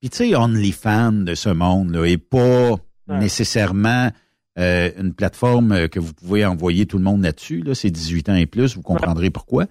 puis 0.00 0.08
tu 0.08 0.18
sais, 0.18 0.36
OnlyFans 0.36 1.24
de 1.24 1.34
ce 1.34 1.48
monde, 1.48 1.90
là, 1.90 2.04
et 2.04 2.18
pas 2.18 2.76
nécessairement 3.08 4.10
euh, 4.60 4.90
une 4.96 5.12
plateforme 5.12 5.88
que 5.88 5.98
vous 5.98 6.12
pouvez 6.14 6.46
envoyer 6.46 6.86
tout 6.86 6.98
le 6.98 7.04
monde 7.04 7.24
là-dessus. 7.24 7.62
Là, 7.62 7.74
c'est 7.74 7.90
18 7.90 8.28
ans 8.28 8.36
et 8.36 8.46
plus, 8.46 8.76
vous 8.76 8.82
comprendrez 8.82 9.30
pourquoi. 9.30 9.66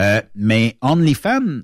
Euh, 0.00 0.20
mais 0.34 0.76
OnlyFans, 0.80 1.60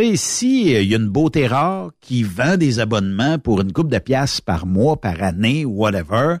sais, 0.00 0.16
si 0.16 0.72
il 0.72 0.88
y 0.88 0.94
a 0.94 0.98
une 0.98 1.08
beauté 1.08 1.46
rare 1.46 1.90
qui 2.00 2.22
vend 2.22 2.56
des 2.56 2.78
abonnements 2.80 3.38
pour 3.38 3.60
une 3.60 3.72
coupe 3.72 3.90
de 3.90 3.98
piastres 3.98 4.42
par 4.42 4.66
mois, 4.66 5.00
par 5.00 5.22
année, 5.22 5.64
whatever, 5.64 6.36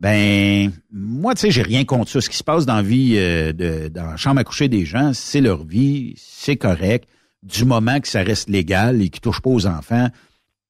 ben 0.00 0.72
moi, 0.90 1.34
tu 1.34 1.42
sais, 1.42 1.50
j'ai 1.50 1.62
rien 1.62 1.84
contre 1.84 2.10
ça. 2.10 2.20
Ce 2.20 2.30
qui 2.30 2.36
se 2.36 2.44
passe 2.44 2.64
dans 2.64 2.76
la 2.76 2.82
vie, 2.82 3.14
euh, 3.16 3.52
de, 3.52 3.88
dans 3.88 4.06
la 4.06 4.16
chambre 4.16 4.40
à 4.40 4.44
coucher 4.44 4.68
des 4.68 4.84
gens, 4.86 5.12
c'est 5.12 5.40
leur 5.42 5.64
vie, 5.64 6.14
c'est 6.16 6.56
correct. 6.56 7.08
Du 7.42 7.64
moment 7.64 8.00
que 8.00 8.08
ça 8.08 8.22
reste 8.22 8.48
légal 8.48 9.02
et 9.02 9.08
qu'ils 9.10 9.20
touchent 9.20 9.42
pas 9.42 9.50
aux 9.50 9.66
enfants, 9.66 10.08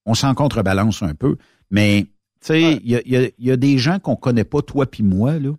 on 0.06 0.14
s'en 0.14 0.34
contrebalance 0.34 1.02
un 1.02 1.14
peu. 1.14 1.36
Mais 1.70 2.04
tu 2.40 2.46
sais, 2.48 2.80
il 2.82 2.90
y, 2.90 2.96
a, 2.96 3.00
il 3.04 3.12
y 3.12 3.16
a- 3.16 3.30
il 3.38 3.46
y 3.46 3.50
a 3.52 3.56
des 3.56 3.78
gens 3.78 3.98
qu'on 4.00 4.16
connaît 4.16 4.44
pas, 4.44 4.62
toi 4.62 4.86
puis 4.86 5.02
moi, 5.04 5.38
là, 5.38 5.52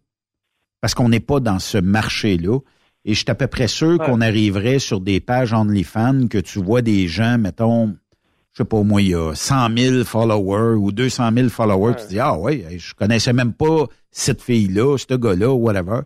parce 0.82 0.94
qu'on 0.94 1.10
n'est 1.10 1.20
pas 1.22 1.40
dans 1.40 1.60
ce 1.60 1.78
marché-là. 1.78 2.60
Et 3.06 3.14
je 3.14 3.20
suis 3.20 3.30
à 3.32 3.36
peu 3.36 3.47
près 3.47 3.68
sûr 3.68 3.99
Ouais. 3.99 4.06
qu'on 4.06 4.22
arriverait 4.22 4.80
sur 4.80 4.99
des 5.02 5.20
pages 5.20 5.54
OnlyFans 5.54 6.28
que 6.28 6.38
tu 6.38 6.60
vois 6.62 6.82
des 6.82 7.08
gens, 7.08 7.38
mettons, 7.39 7.95
je 8.54 8.58
sais 8.58 8.66
pas 8.66 8.84
moi, 8.84 9.02
il 9.02 9.10
y 9.10 9.16
a 9.16 9.34
100 9.34 9.76
000 9.78 10.04
followers 10.04 10.76
ou 10.76 10.91
200 10.91 11.30
000 11.36 11.49
followers, 11.49 11.95
tu 12.02 12.08
dis, 12.10 12.20
ah 12.20 12.38
ouais, 12.38 12.66
hey, 12.70 12.80
je 12.80 12.93
connaissais 12.93 13.34
même 13.34 13.54
pas 13.54 13.88
cette 14.12 14.41
fille-là, 14.41 14.97
ce 14.97 15.16
gars-là, 15.16 15.52
whatever. 15.54 16.02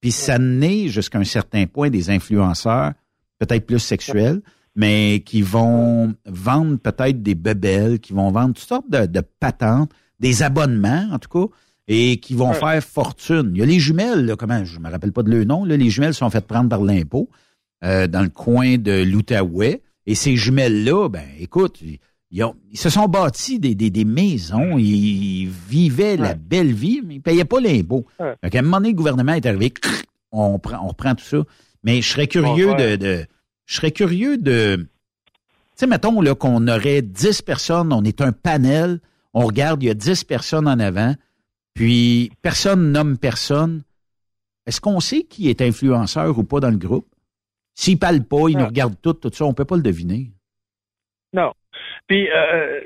Puis 0.00 0.12
ça 0.12 0.38
naît 0.38 0.88
jusqu'à 0.88 1.18
un 1.18 1.24
certain 1.24 1.66
point 1.66 1.90
des 1.90 2.08
influenceurs, 2.08 2.92
peut-être 3.38 3.66
plus 3.66 3.80
sexuels, 3.80 4.40
mais 4.76 5.22
qui 5.26 5.42
vont 5.42 6.14
vendre 6.24 6.78
peut-être 6.78 7.22
des 7.22 7.34
bebelles, 7.34 7.98
qui 7.98 8.12
vont 8.12 8.30
vendre 8.30 8.54
toutes 8.54 8.68
sortes 8.68 8.88
de, 8.88 9.06
de 9.06 9.20
patentes, 9.40 9.90
des 10.20 10.42
abonnements 10.44 11.08
en 11.12 11.18
tout 11.18 11.28
cas, 11.28 11.52
et 11.88 12.18
qui 12.18 12.34
vont 12.34 12.50
Ouais. 12.50 12.54
faire 12.60 12.84
fortune. 12.84 13.50
Il 13.54 13.58
y 13.58 13.62
a 13.62 13.66
les 13.66 13.80
jumelles, 13.80 14.26
là, 14.26 14.36
comment, 14.36 14.64
je 14.64 14.78
me 14.78 14.90
rappelle 14.90 15.12
pas 15.12 15.22
de 15.22 15.30
leur 15.34 15.44
nom, 15.46 15.64
là, 15.64 15.76
les 15.76 15.90
jumelles 15.90 16.14
sont 16.14 16.28
faites 16.30 16.46
prendre 16.46 16.68
par 16.68 16.82
l'impôt 16.82 17.28
euh, 17.84 18.06
dans 18.06 18.22
le 18.22 18.28
coin 18.28 18.76
de 18.78 19.02
l'Outaouais. 19.04 19.82
Et 20.06 20.14
ces 20.14 20.36
jumelles-là, 20.36 21.08
ben 21.08 21.24
écoute, 21.40 21.80
ils, 22.30 22.44
ont, 22.44 22.54
ils 22.70 22.78
se 22.78 22.90
sont 22.90 23.06
bâtis 23.08 23.58
des, 23.58 23.74
des, 23.74 23.90
des 23.90 24.04
maisons, 24.04 24.76
ils 24.78 25.48
vivaient 25.68 26.16
la 26.16 26.34
belle 26.34 26.72
vie, 26.72 27.00
mais 27.04 27.16
ils 27.16 27.20
payaient 27.22 27.44
pas 27.44 27.60
l'impôt. 27.60 28.04
Ouais. 28.20 28.34
Fait 28.42 28.50
qu'à 28.50 28.58
un 28.60 28.62
moment 28.62 28.78
donné, 28.78 28.90
le 28.90 28.94
gouvernement 28.94 29.32
est 29.34 29.46
arrivé, 29.46 29.72
on, 30.32 30.58
prend, 30.58 30.78
on 30.84 30.88
reprend 30.88 31.14
tout 31.14 31.24
ça. 31.24 31.38
Mais 31.84 32.02
je 32.02 32.08
serais 32.08 32.26
curieux 32.26 32.74
de, 32.74 32.96
de. 32.96 33.24
Je 33.66 33.74
serais 33.76 33.92
curieux 33.92 34.36
de. 34.38 34.76
Tu 34.76 34.86
sais, 35.76 35.86
mettons 35.86 36.20
là, 36.20 36.34
qu'on 36.34 36.66
aurait 36.68 37.02
10 37.02 37.42
personnes, 37.42 37.92
on 37.92 38.02
est 38.02 38.20
un 38.20 38.32
panel, 38.32 39.00
on 39.32 39.46
regarde, 39.46 39.82
il 39.82 39.86
y 39.86 39.90
a 39.90 39.94
10 39.94 40.24
personnes 40.24 40.66
en 40.66 40.78
avant, 40.80 41.14
puis 41.78 42.32
personne 42.42 42.90
nomme 42.90 43.16
personne. 43.18 43.82
Est-ce 44.66 44.80
qu'on 44.80 44.98
sait 44.98 45.22
qui 45.22 45.48
est 45.48 45.62
influenceur 45.62 46.36
ou 46.36 46.42
pas 46.42 46.58
dans 46.58 46.70
le 46.70 46.76
groupe? 46.76 47.06
S'ils 47.76 47.98
parlent 48.00 48.24
pas, 48.24 48.48
ils 48.48 48.56
Ah. 48.56 48.62
nous 48.62 48.66
regardent 48.66 49.00
tout, 49.00 49.12
tout 49.12 49.30
ça, 49.32 49.44
on 49.44 49.54
peut 49.54 49.64
pas 49.64 49.76
le 49.76 49.82
deviner. 49.82 50.32
Non. 51.32 51.52
Puis 52.08 52.28
euh, 52.28 52.80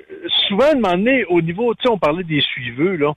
souvent, 0.47 0.65
à 0.67 0.73
un 0.73 0.75
moment 0.75 0.91
donné, 0.99 1.25
au 1.25 1.41
niveau, 1.41 1.75
tu 1.75 1.85
sais, 1.85 1.89
on 1.89 1.99
parlait 1.99 2.23
des 2.25 2.43
suiveux, 2.43 2.97
là. 2.97 3.15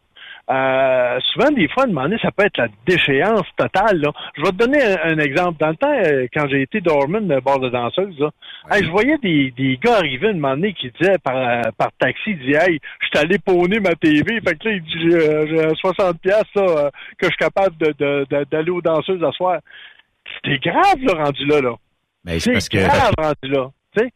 Euh, 0.47 1.19
souvent, 1.33 1.49
des 1.51 1.67
fois, 1.69 1.83
à 1.83 1.85
un 1.85 1.89
moment 1.89 2.03
donné, 2.03 2.17
ça 2.21 2.29
peut 2.31 2.45
être 2.45 2.57
la 2.57 2.67
déchéance 2.85 3.47
totale. 3.57 3.99
Là. 3.99 4.11
Je 4.37 4.43
vais 4.43 4.49
te 4.51 4.55
donner 4.57 4.77
un, 4.83 5.13
un 5.13 5.17
exemple. 5.17 5.57
Dans 5.59 5.69
le 5.69 5.75
temps, 5.75 5.91
euh, 5.91 6.27
quand 6.33 6.47
j'ai 6.47 6.61
été 6.61 6.81
doorman 6.81 7.27
de 7.27 7.39
bord 7.39 7.59
de 7.59 7.69
danseuse, 7.69 8.15
là, 8.19 8.29
hey, 8.71 8.83
je 8.85 8.91
voyais 8.91 9.17
des, 9.23 9.51
des 9.57 9.77
gars 9.77 9.95
arriver 9.97 10.27
à 10.27 10.29
un 10.29 10.33
moment 10.33 10.55
donné 10.55 10.73
qui 10.73 10.91
disaient 10.99 11.17
par, 11.23 11.35
euh, 11.35 11.61
par 11.77 11.91
taxi, 11.99 12.21
ils 12.31 12.39
disaient 12.39 12.59
Hey, 12.71 12.79
je 13.01 13.07
suis 13.07 13.25
allé 13.25 13.39
pawner 13.39 13.79
ma 13.79 13.95
TV. 13.95 14.39
Fait 14.41 14.55
que 14.55 14.67
là, 14.69 14.75
il 14.75 14.81
dit 14.83 14.93
j'ai 15.01 15.15
euh, 15.15 15.47
j'ai 15.69 15.75
60 15.77 16.19
piastres 16.21 16.47
ça, 16.55 16.61
euh, 16.61 16.89
que 17.17 17.25
je 17.25 17.31
suis 17.31 17.37
capable 17.37 17.75
de, 17.77 17.93
de- 17.97 18.25
de- 18.29 18.45
d'aller 18.51 18.69
aux 18.71 18.81
danseuses 18.81 19.23
à 19.23 19.31
soir. 19.31 19.59
C'était 20.43 20.69
grave, 20.69 20.99
là, 21.01 21.23
rendu 21.23 21.45
là. 21.47 21.61
là. 21.61 21.75
Ben, 22.23 22.39
c'est 22.39 22.53
parce 22.53 22.69
que. 22.69 22.77
grave, 22.77 23.13
rendu 23.17 23.51
là. 23.51 23.69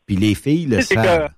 Puis 0.05 0.15
les 0.15 0.35
filles 0.35 0.67
le 0.67 0.77
savent. 0.95 1.29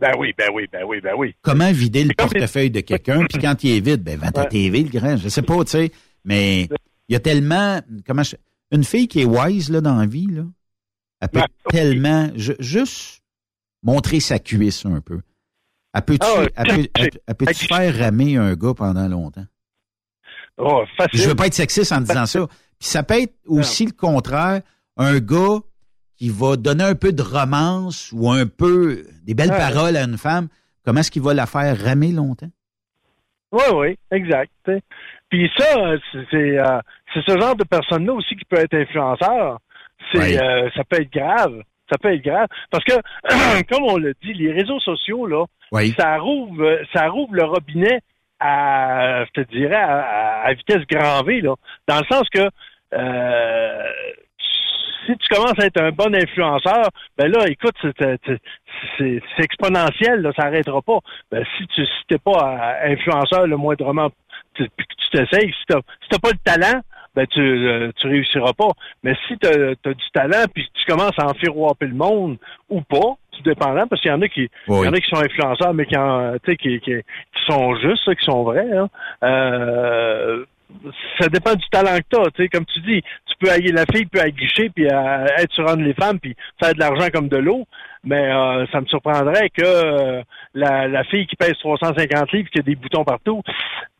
Ben 0.00 0.12
oui, 0.18 0.32
ben 0.36 0.50
oui, 0.52 0.66
ben 0.72 0.84
oui, 0.84 1.00
ben 1.00 1.14
oui. 1.16 1.34
Comment 1.42 1.70
vider 1.70 2.04
le 2.04 2.14
portefeuille 2.14 2.70
de 2.70 2.80
quelqu'un, 2.80 3.24
puis 3.26 3.38
quand 3.40 3.62
il 3.62 3.76
est 3.76 3.80
vide, 3.80 4.02
ben 4.02 4.18
ta 4.32 4.42
Ouais. 4.42 4.48
TV, 4.48 4.82
le 4.82 4.88
grand. 4.90 5.16
Je 5.16 5.28
sais 5.28 5.42
pas, 5.42 5.64
tu 5.64 5.70
sais. 5.70 5.92
Mais 6.24 6.62
il 7.08 7.12
y 7.12 7.16
a 7.16 7.20
tellement. 7.20 7.80
Comment 8.06 8.22
je- 8.24 8.36
Une 8.72 8.82
fille 8.84 9.06
qui 9.06 9.20
est 9.20 9.24
wise 9.24 9.70
là, 9.70 9.80
dans 9.80 9.94
la 9.96 10.06
vie, 10.06 10.26
là, 10.26 10.42
elle 11.20 11.28
peut 11.28 11.42
tellement 11.68 12.28
ju- 12.34 12.56
juste 12.58 13.22
montrer 13.84 14.18
sa 14.18 14.38
cuisse 14.40 14.84
un 14.84 15.00
peu. 15.00 15.20
Elle 15.92 16.02
peut-tu 16.02 16.26
Ah 16.28 16.40
ouais. 16.40 16.50
elle 16.56 16.66
peut, 16.66 16.88
elle, 17.28 17.34
peut-tu 17.36 17.66
faire 17.66 17.96
ramer 17.96 18.36
un 18.36 18.54
gars 18.56 18.74
pendant 18.74 19.06
longtemps? 19.06 19.46
Oh, 20.58 20.82
facile. 20.96 21.20
Je 21.20 21.28
veux 21.28 21.36
pas 21.36 21.46
être 21.46 21.54
sexiste 21.54 21.92
en 21.92 22.00
disant 22.00 22.26
ça. 22.26 22.46
Puis 22.80 22.88
ça 22.88 23.04
peut 23.04 23.20
être 23.20 23.34
aussi 23.46 23.86
le 23.86 23.92
contraire. 23.92 24.62
Un 24.96 25.20
gars 25.20 25.60
qui 26.16 26.28
va 26.30 26.56
donner 26.56 26.84
un 26.84 26.94
peu 26.94 27.12
de 27.12 27.22
romance 27.22 28.10
ou 28.12 28.30
un 28.30 28.46
peu 28.46 29.04
des 29.24 29.34
belles 29.34 29.50
Ouais. 29.50 29.58
paroles 29.58 29.96
à 29.96 30.02
une 30.04 30.18
femme, 30.18 30.48
comment 30.84 31.00
est-ce 31.00 31.10
qu'il 31.10 31.22
va 31.22 31.34
la 31.34 31.46
faire 31.46 31.76
ramer 31.78 32.12
longtemps? 32.12 32.50
Oui, 33.52 33.62
oui, 33.74 33.98
exact. 34.10 34.50
Puis 35.30 35.50
ça, 35.56 35.94
c'est 36.30 36.58
euh, 36.58 36.80
ce 37.14 37.38
genre 37.38 37.56
de 37.56 37.64
personne-là 37.64 38.12
aussi 38.12 38.34
qui 38.36 38.44
peut 38.44 38.58
être 38.58 38.74
influenceur. 38.74 39.58
Ouais. 40.14 40.40
euh, 40.40 40.68
ça 40.76 40.82
peut 40.84 41.00
être 41.00 41.12
grave. 41.12 41.62
Ça 41.90 41.98
peut 41.98 42.12
être 42.14 42.24
grave. 42.24 42.46
Parce 42.70 42.84
que, 42.84 42.94
comme 43.72 43.84
on 43.84 43.96
l'a 43.96 44.10
dit, 44.22 44.34
les 44.34 44.52
réseaux 44.52 44.80
sociaux, 44.80 45.26
là, 45.26 45.44
ça 45.96 46.18
rouvre 46.18 46.78
ça 46.92 47.08
rouvre 47.08 47.34
le 47.34 47.44
robinet 47.44 48.00
à 48.40 49.24
je 49.24 49.42
te 49.42 49.50
dirais 49.52 49.74
à- 49.76 50.42
à 50.44 50.52
vitesse 50.54 50.86
grand 50.90 51.22
V, 51.24 51.40
là. 51.40 51.54
Dans 51.88 51.98
le 51.98 52.04
sens 52.10 52.28
que 52.30 52.48
euh, 52.92 53.82
si 55.06 55.16
tu 55.18 55.28
commences 55.34 55.58
à 55.58 55.66
être 55.66 55.80
un 55.80 55.90
bon 55.90 56.14
influenceur, 56.14 56.88
ben 57.18 57.30
là, 57.30 57.46
écoute, 57.48 57.74
c'est, 57.82 57.92
c'est- 57.98 58.40
c'est, 58.98 59.22
c'est 59.36 59.44
exponentiel, 59.44 60.20
là, 60.22 60.32
ça 60.36 60.44
n'arrêtera 60.44 60.82
pas. 60.82 60.98
Ben, 61.30 61.44
si 61.56 61.66
tu 61.68 61.84
si 61.86 61.92
t'es 62.08 62.18
pas 62.18 62.32
euh, 62.84 62.92
influenceur 62.92 63.46
le 63.46 63.56
moindrement, 63.56 64.10
tu, 64.54 64.68
puis 64.76 64.86
que 64.86 64.94
tu 64.94 65.10
t'essayes, 65.10 65.50
si 65.52 65.64
t'as, 65.68 65.80
si 66.10 66.18
pas 66.18 66.30
le 66.30 66.38
talent, 66.44 66.80
ben 67.14 67.26
tu, 67.28 67.40
euh, 67.40 67.92
tu 67.96 68.08
réussiras 68.08 68.52
pas. 68.54 68.70
Mais 69.04 69.14
si 69.28 69.38
tu 69.38 69.46
as, 69.48 69.74
du 69.94 70.10
talent, 70.12 70.44
puis 70.52 70.68
tu 70.74 70.84
commences 70.92 71.16
à 71.18 71.26
enfiroiper 71.26 71.86
le 71.86 71.94
monde 71.94 72.38
ou 72.68 72.80
pas, 72.80 73.14
tout 73.30 73.42
dépendant, 73.44 73.86
parce 73.86 74.00
qu'il 74.02 74.10
y 74.10 74.14
en 74.14 74.20
a 74.22 74.28
qui, 74.28 74.48
il 74.82 74.84
y 74.84 74.88
en 74.88 74.92
a 74.92 75.00
qui 75.00 75.08
sont 75.08 75.22
influenceurs, 75.22 75.74
mais 75.74 75.86
qui, 75.86 75.96
en- 75.96 76.34
qui, 76.44 76.56
qui, 76.56 76.80
qui 76.80 77.00
sont 77.46 77.76
justes, 77.76 78.12
qui 78.16 78.24
sont 78.24 78.42
vrais. 78.42 78.66
Hein. 78.76 78.88
Euh, 79.22 80.44
ça 81.20 81.28
dépend 81.28 81.54
du 81.54 81.64
talent 81.70 81.96
que 81.98 82.16
tu 82.16 82.20
as. 82.20 82.30
Tu 82.32 82.42
sais, 82.42 82.48
comme 82.48 82.64
tu 82.66 82.80
dis, 82.80 83.00
tu 83.02 83.34
peux 83.40 83.50
haïr 83.50 83.72
la 83.72 83.84
fille, 83.86 84.06
puis 84.06 84.20
aguicher, 84.20 84.70
puis 84.74 84.86
euh, 84.86 85.26
être 85.38 85.52
sur 85.52 85.64
les 85.76 85.94
femmes, 85.94 86.18
puis 86.18 86.34
faire 86.62 86.74
de 86.74 86.80
l'argent 86.80 87.08
comme 87.12 87.28
de 87.28 87.36
l'eau. 87.36 87.66
Mais 88.02 88.30
euh, 88.32 88.66
ça 88.72 88.80
me 88.80 88.86
surprendrait 88.86 89.50
que 89.50 89.62
euh, 89.64 90.22
la, 90.54 90.88
la 90.88 91.04
fille 91.04 91.26
qui 91.26 91.36
pèse 91.36 91.54
350 91.60 92.32
livres, 92.32 92.48
qui 92.50 92.58
a 92.58 92.62
des 92.62 92.74
boutons 92.74 93.04
partout, 93.04 93.42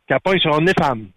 qu'elle 0.07 0.19
pogne 0.19 0.39
sur 0.39 0.59
les 0.61 0.73
femmes. 0.79 1.07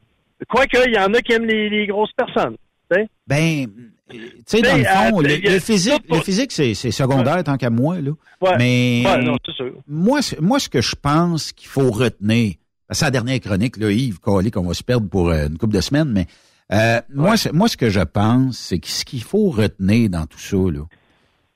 Quoique, 0.49 0.78
il 0.86 0.94
y 0.94 0.99
en 0.99 1.12
a 1.12 1.20
qui 1.20 1.32
aiment 1.32 1.44
les, 1.46 1.68
les 1.68 1.86
grosses 1.86 2.12
personnes. 2.12 2.57
tu 2.90 2.99
sais. 3.01 3.09
Ben, 3.26 3.66
tu 4.11 4.18
sais, 4.46 4.62
dans 4.62 4.76
le 4.78 4.84
fond, 4.84 5.20
le, 5.20 5.36
le 5.36 5.59
physique, 5.61 6.05
le 6.11 6.20
physique, 6.20 6.53
c'est 6.53 6.72
secondaire 6.74 7.42
tant 7.44 7.57
qu'à 7.59 7.68
moi, 7.70 7.96
là. 8.01 8.12
Ouais. 8.40 8.57
Mais 8.57 9.03
Ouais, 9.05 9.22
non, 9.22 9.36
c'est 9.44 9.53
sûr. 9.53 9.72
moi, 9.86 10.20
moi, 10.40 10.59
ce 10.61 10.68
que 10.68 10.80
je 10.80 10.94
pense 10.94 11.53
qu'il 11.53 11.68
faut 11.68 11.90
retenir, 11.90 12.55
c'est 12.91 13.05
la 13.05 13.11
dernière 13.11 13.41
chronique, 13.41 13.76
là, 13.76 13.91
Yves, 13.91 14.20
calé 14.20 14.51
qu'on 14.51 14.66
va 14.66 14.74
se 14.74 14.82
perdre 14.82 15.09
pour 15.09 15.28
euh, 15.28 15.49
une 15.49 15.59
couple 15.59 15.74
de 15.74 15.80
semaines, 15.80 16.11
mais 16.11 16.26
euh, 16.72 17.01
moi, 17.12 17.34
moi, 17.53 17.68
ce 17.68 17.76
que 17.76 17.91
je 17.91 18.01
pense, 18.01 18.59
c'est 18.59 18.78
que 18.78 18.89
ce 18.89 19.05
qu'il 19.05 19.22
faut 19.22 19.51
retenir 19.51 20.11
dans 20.11 20.26
tout 20.26 20.39
ça, 20.39 20.57
là, 20.57 20.84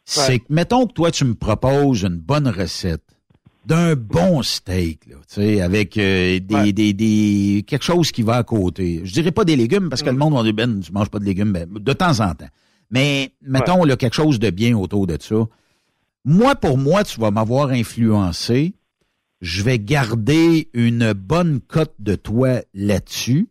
c'est 0.05 0.41
que, 0.41 0.45
mettons 0.49 0.87
que 0.87 0.93
toi, 0.93 1.11
tu 1.11 1.25
me 1.25 1.35
proposes 1.35 2.03
une 2.03 2.17
bonne 2.17 2.49
recette 2.49 3.03
d'un 3.65 3.95
bon 3.95 4.43
steak, 4.43 5.07
là, 5.07 5.17
tu 5.29 5.35
sais, 5.35 5.61
avec 5.61 5.97
euh, 5.97 6.41
des, 6.41 6.73
des, 6.73 6.93
des, 6.93 7.65
quelque 7.67 7.85
chose 7.85 8.11
qui 8.11 8.23
va 8.23 8.37
à 8.37 8.43
côté. 8.43 9.03
Je 9.05 9.13
dirais 9.13 9.31
pas 9.31 9.45
des 9.45 9.55
légumes, 9.55 9.89
parce 9.89 10.03
que 10.03 10.11
le 10.11 10.17
monde 10.17 10.35
va 10.35 10.43
dire, 10.43 10.55
ben, 10.55 10.81
tu 10.81 10.93
manges 10.93 11.11
pas 11.11 11.21
de 11.21 11.25
légumes, 11.25 11.53
ben, 11.53 11.69
de 11.71 11.93
temps 11.93 12.21
en 12.21 12.35
temps. 12.35 12.49
Mais, 12.91 13.33
mettons, 13.41 13.85
là, 13.85 13.97
quelque 13.97 14.15
chose 14.15 14.39
de 14.39 14.51
bien 14.51 14.77
autour 14.77 15.07
de 15.07 15.17
ça. 15.21 15.47
Moi, 16.25 16.55
pour 16.57 16.77
moi, 16.77 17.05
tu 17.05 17.21
vas 17.21 17.31
m'avoir 17.31 17.71
influencé. 17.71 18.75
Je 19.43 19.63
vais 19.63 19.79
garder 19.79 20.71
une 20.73 21.13
bonne 21.13 21.61
cote 21.61 21.95
de 21.99 22.15
toi 22.15 22.63
là-dessus. 22.73 23.49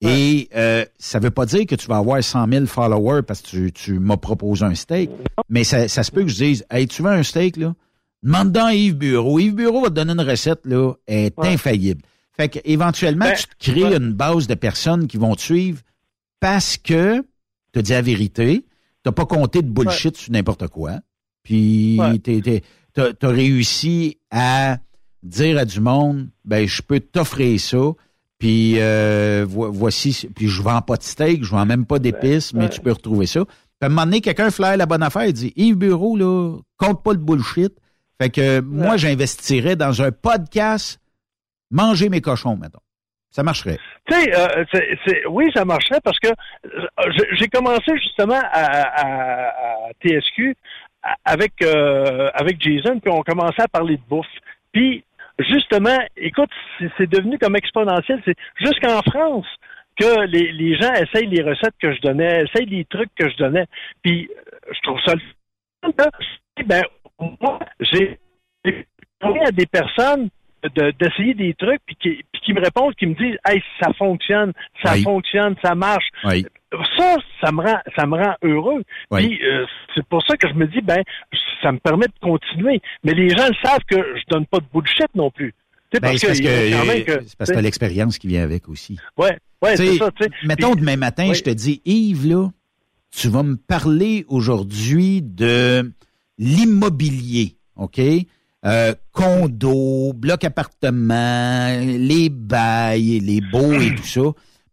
Et 0.00 0.48
euh, 0.54 0.84
ça 0.98 1.18
veut 1.18 1.30
pas 1.30 1.46
dire 1.46 1.66
que 1.66 1.74
tu 1.74 1.86
vas 1.88 1.96
avoir 1.96 2.22
100 2.22 2.48
000 2.50 2.66
followers 2.66 3.22
parce 3.26 3.40
que 3.42 3.48
tu, 3.48 3.72
tu 3.72 3.98
m'as 3.98 4.16
proposé 4.18 4.64
un 4.64 4.74
steak. 4.74 5.10
Mais 5.48 5.64
ça, 5.64 5.88
ça 5.88 6.02
se 6.02 6.10
peut 6.10 6.22
que 6.22 6.28
je 6.28 6.36
dise, 6.36 6.64
hey, 6.70 6.86
tu 6.86 7.02
veux 7.02 7.10
un 7.10 7.22
steak, 7.22 7.56
là? 7.56 7.74
Demande 8.22 8.52
dans 8.52 8.68
Yves 8.68 8.96
Bureau. 8.96 9.38
Yves 9.38 9.54
Bureau 9.54 9.82
va 9.82 9.88
te 9.88 9.94
donner 9.94 10.12
une 10.12 10.20
recette, 10.20 10.64
là, 10.64 10.92
elle 11.06 11.24
est 11.26 11.38
infaillible. 11.38 12.02
Fait 12.32 12.48
que, 12.48 12.58
éventuellement, 12.64 13.26
Ben, 13.26 13.34
tu 13.36 13.46
te 13.46 13.70
crées 13.70 13.96
une 13.96 14.12
base 14.12 14.46
de 14.46 14.54
personnes 14.54 15.06
qui 15.06 15.16
vont 15.16 15.34
te 15.34 15.40
suivre 15.40 15.80
parce 16.40 16.76
que 16.76 17.24
tu 17.72 17.82
dit 17.82 17.92
la 17.92 18.02
vérité, 18.02 18.64
t'as 19.02 19.12
pas 19.12 19.26
compté 19.26 19.62
de 19.62 19.68
bullshit 19.68 20.16
sur 20.16 20.32
n'importe 20.32 20.68
quoi. 20.68 21.00
Puis 21.42 21.98
Ouais. 21.98 22.18
t'as 22.92 23.10
as 23.22 23.28
réussi 23.28 24.18
à 24.36 24.78
dire 25.22 25.58
à 25.58 25.64
du 25.64 25.80
monde, 25.80 26.28
ben 26.44 26.66
je 26.66 26.82
peux 26.82 26.98
t'offrir 27.00 27.58
ça. 27.60 27.78
Puis 28.38 28.74
euh, 28.80 29.46
vo- 29.48 29.70
voici, 29.70 30.28
puis 30.34 30.48
je 30.48 30.60
vends 30.60 30.82
pas 30.82 30.96
de 30.96 31.02
steak, 31.04 31.44
je 31.44 31.50
vends 31.50 31.64
même 31.64 31.86
pas 31.86 31.98
d'épices, 32.00 32.52
mais 32.52 32.68
tu 32.68 32.80
peux 32.80 32.92
retrouver 32.92 33.26
ça. 33.26 33.44
Puis 33.44 33.54
à 33.82 33.86
un 33.86 33.88
moment 33.90 34.04
donné, 34.04 34.20
quelqu'un 34.20 34.50
flaire 34.50 34.76
la 34.76 34.86
bonne 34.86 35.02
affaire, 35.04 35.24
il 35.26 35.32
dit 35.32 35.52
Yves 35.56 35.76
Bureau, 35.76 36.16
là, 36.16 36.58
compte 36.76 37.02
pas 37.02 37.12
le 37.12 37.18
bullshit. 37.18 37.72
Fait 38.20 38.30
que 38.30 38.60
moi, 38.60 38.96
j'investirais 38.96 39.76
dans 39.76 40.02
un 40.02 40.10
podcast 40.12 41.00
manger 41.70 42.08
mes 42.08 42.20
cochons, 42.20 42.56
mettons. 42.56 42.78
Ça 43.30 43.42
marcherait. 43.42 43.78
Tu 44.08 44.14
sais, 44.14 44.32
euh, 44.32 44.64
oui, 45.30 45.50
ça 45.54 45.64
marcherait 45.64 46.00
parce 46.04 46.18
que 46.20 46.28
euh, 46.28 46.86
j'ai- 47.38 47.48
commencé 47.48 47.90
justement 48.00 48.38
à, 48.40 48.60
à- 48.60 49.48
à 49.88 49.90
TSQ 50.04 50.54
avec 51.24 51.52
euh, 51.62 52.30
avec 52.34 52.60
Jason, 52.60 52.98
puis 53.00 53.12
on 53.12 53.22
commençait 53.22 53.62
à 53.62 53.68
parler 53.68 53.96
de 53.96 54.02
bouffe. 54.08 54.26
Puis 54.72 55.04
justement, 55.38 55.98
écoute, 56.16 56.50
c'est 56.96 57.08
devenu 57.08 57.38
comme 57.38 57.56
exponentiel. 57.56 58.22
C'est 58.24 58.36
jusqu'en 58.60 59.00
France 59.02 59.46
que 59.98 60.26
les, 60.26 60.52
les 60.52 60.76
gens 60.76 60.92
essayent 60.92 61.28
les 61.28 61.42
recettes 61.42 61.74
que 61.80 61.94
je 61.94 62.00
donnais, 62.00 62.44
essayent 62.44 62.66
les 62.66 62.84
trucs 62.84 63.14
que 63.14 63.28
je 63.28 63.36
donnais. 63.36 63.66
Puis 64.02 64.28
je 64.70 64.80
trouve 64.82 65.00
ça 65.04 65.14
le 65.14 65.92
là. 65.98 66.10
Ben, 66.66 66.82
moi, 67.40 67.58
j'ai 67.80 68.18
demandé 69.20 69.40
à 69.46 69.50
des 69.50 69.66
personnes 69.66 70.28
de- 70.74 70.92
d'essayer 70.98 71.34
des 71.34 71.54
trucs 71.54 71.80
puis 71.86 71.96
qui, 72.00 72.08
puis 72.32 72.40
qui 72.44 72.52
me 72.52 72.60
répondent, 72.60 72.94
qui 72.94 73.06
me 73.06 73.14
disent 73.14 73.36
Hey, 73.46 73.62
ça 73.80 73.92
fonctionne, 73.94 74.52
ça 74.82 74.92
Oui. 74.94 75.02
fonctionne, 75.02 75.54
ça 75.62 75.74
marche. 75.74 76.06
Oui. 76.24 76.46
Ça, 76.96 77.16
ça 77.40 77.52
me 77.52 77.62
rend 77.62 77.78
ça 77.96 78.04
me 78.06 78.16
rend 78.16 78.34
heureux. 78.42 78.82
Oui. 79.10 79.28
Puis 79.28 79.44
euh, 79.46 79.64
c'est 79.94 80.04
pour 80.06 80.22
ça 80.26 80.36
que 80.36 80.48
je 80.48 80.54
me 80.54 80.66
dis 80.66 80.80
ben 80.82 81.02
ça 81.62 81.70
me 81.72 81.78
permet 81.78 82.06
de 82.06 82.12
continuer. 82.20 82.80
Mais 83.04 83.14
les 83.14 83.28
gens 83.30 83.46
le 83.48 83.54
savent 83.62 83.84
que 83.88 83.96
je 83.96 84.22
donne 84.28 84.46
pas 84.46 84.58
de 84.58 84.66
bullshit 84.72 85.06
non 85.14 85.30
plus. 85.30 85.54
Tu 85.92 86.00
Ben, 86.00 86.16
c'est 86.18 86.26
parce 86.26 86.40
que, 86.40 86.72
quand 86.80 86.86
même 86.86 87.04
que- 87.04 87.24
c'est 87.24 87.38
parce 87.38 87.50
que 87.50 87.54
t'as 87.54 87.62
l'expérience 87.62 88.18
qui 88.18 88.26
vient 88.26 88.42
avec 88.42 88.68
aussi. 88.68 88.98
Ouais, 89.16 89.38
ouais, 89.62 89.76
Tu 89.76 89.86
c'est 89.86 89.96
ça. 89.98 90.10
tu 90.10 90.24
sais. 90.24 90.30
Mettons 90.44 90.72
Puis- 90.72 90.80
demain 90.80 90.96
matin, 90.96 91.28
Oui. 91.28 91.34
je 91.36 91.42
te 91.44 91.50
dis, 91.50 91.80
Yves, 91.84 92.26
là, 92.26 92.48
tu 93.16 93.28
vas 93.28 93.44
me 93.44 93.54
parler 93.56 94.24
aujourd'hui 94.28 95.22
de 95.22 95.92
l'immobilier, 96.38 97.54
OK? 97.76 98.00
Euh, 98.66 98.94
condo, 99.12 100.12
bloc 100.14 100.44
appartement, 100.44 101.78
les 101.80 102.28
bails, 102.30 103.20
les 103.20 103.40
baux 103.40 103.74
et 103.74 103.94
tout 103.94 104.04
ça, 104.04 104.22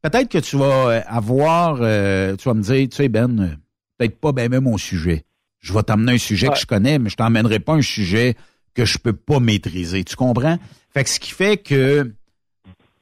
peut-être 0.02 0.30
que 0.30 0.38
tu 0.38 0.58
vas 0.58 1.02
avoir, 1.08 1.80
euh, 1.82 2.36
tu 2.38 2.48
vas 2.48 2.54
me 2.54 2.62
dire, 2.62 2.88
tu 2.90 2.96
sais, 2.96 3.10
Ben, 3.10 3.58
peut-être 3.98 4.20
pas 4.20 4.32
bien 4.32 4.50
même 4.50 4.64
mon 4.64 4.78
sujet. 4.78 5.24
Je 5.60 5.74
vais 5.74 5.84
t'emmener 5.84 6.14
un 6.14 6.18
sujet 6.18 6.48
que 6.48 6.58
je 6.58 6.66
connais, 6.66 6.98
mais 6.98 7.10
je 7.10 7.16
t'emmènerai 7.16 7.60
pas 7.60 7.74
un 7.74 7.82
sujet 7.82 8.36
que 8.74 8.86
je 8.86 8.98
peux 8.98 9.14
pas 9.14 9.40
maîtriser. 9.40 10.04
Tu 10.04 10.16
comprends? 10.16 10.58
Fait 10.94 11.04
que 11.04 11.10
ce 11.10 11.20
qui 11.20 11.32
fait 11.32 11.58
que, 11.58 12.04
tu 12.04 12.12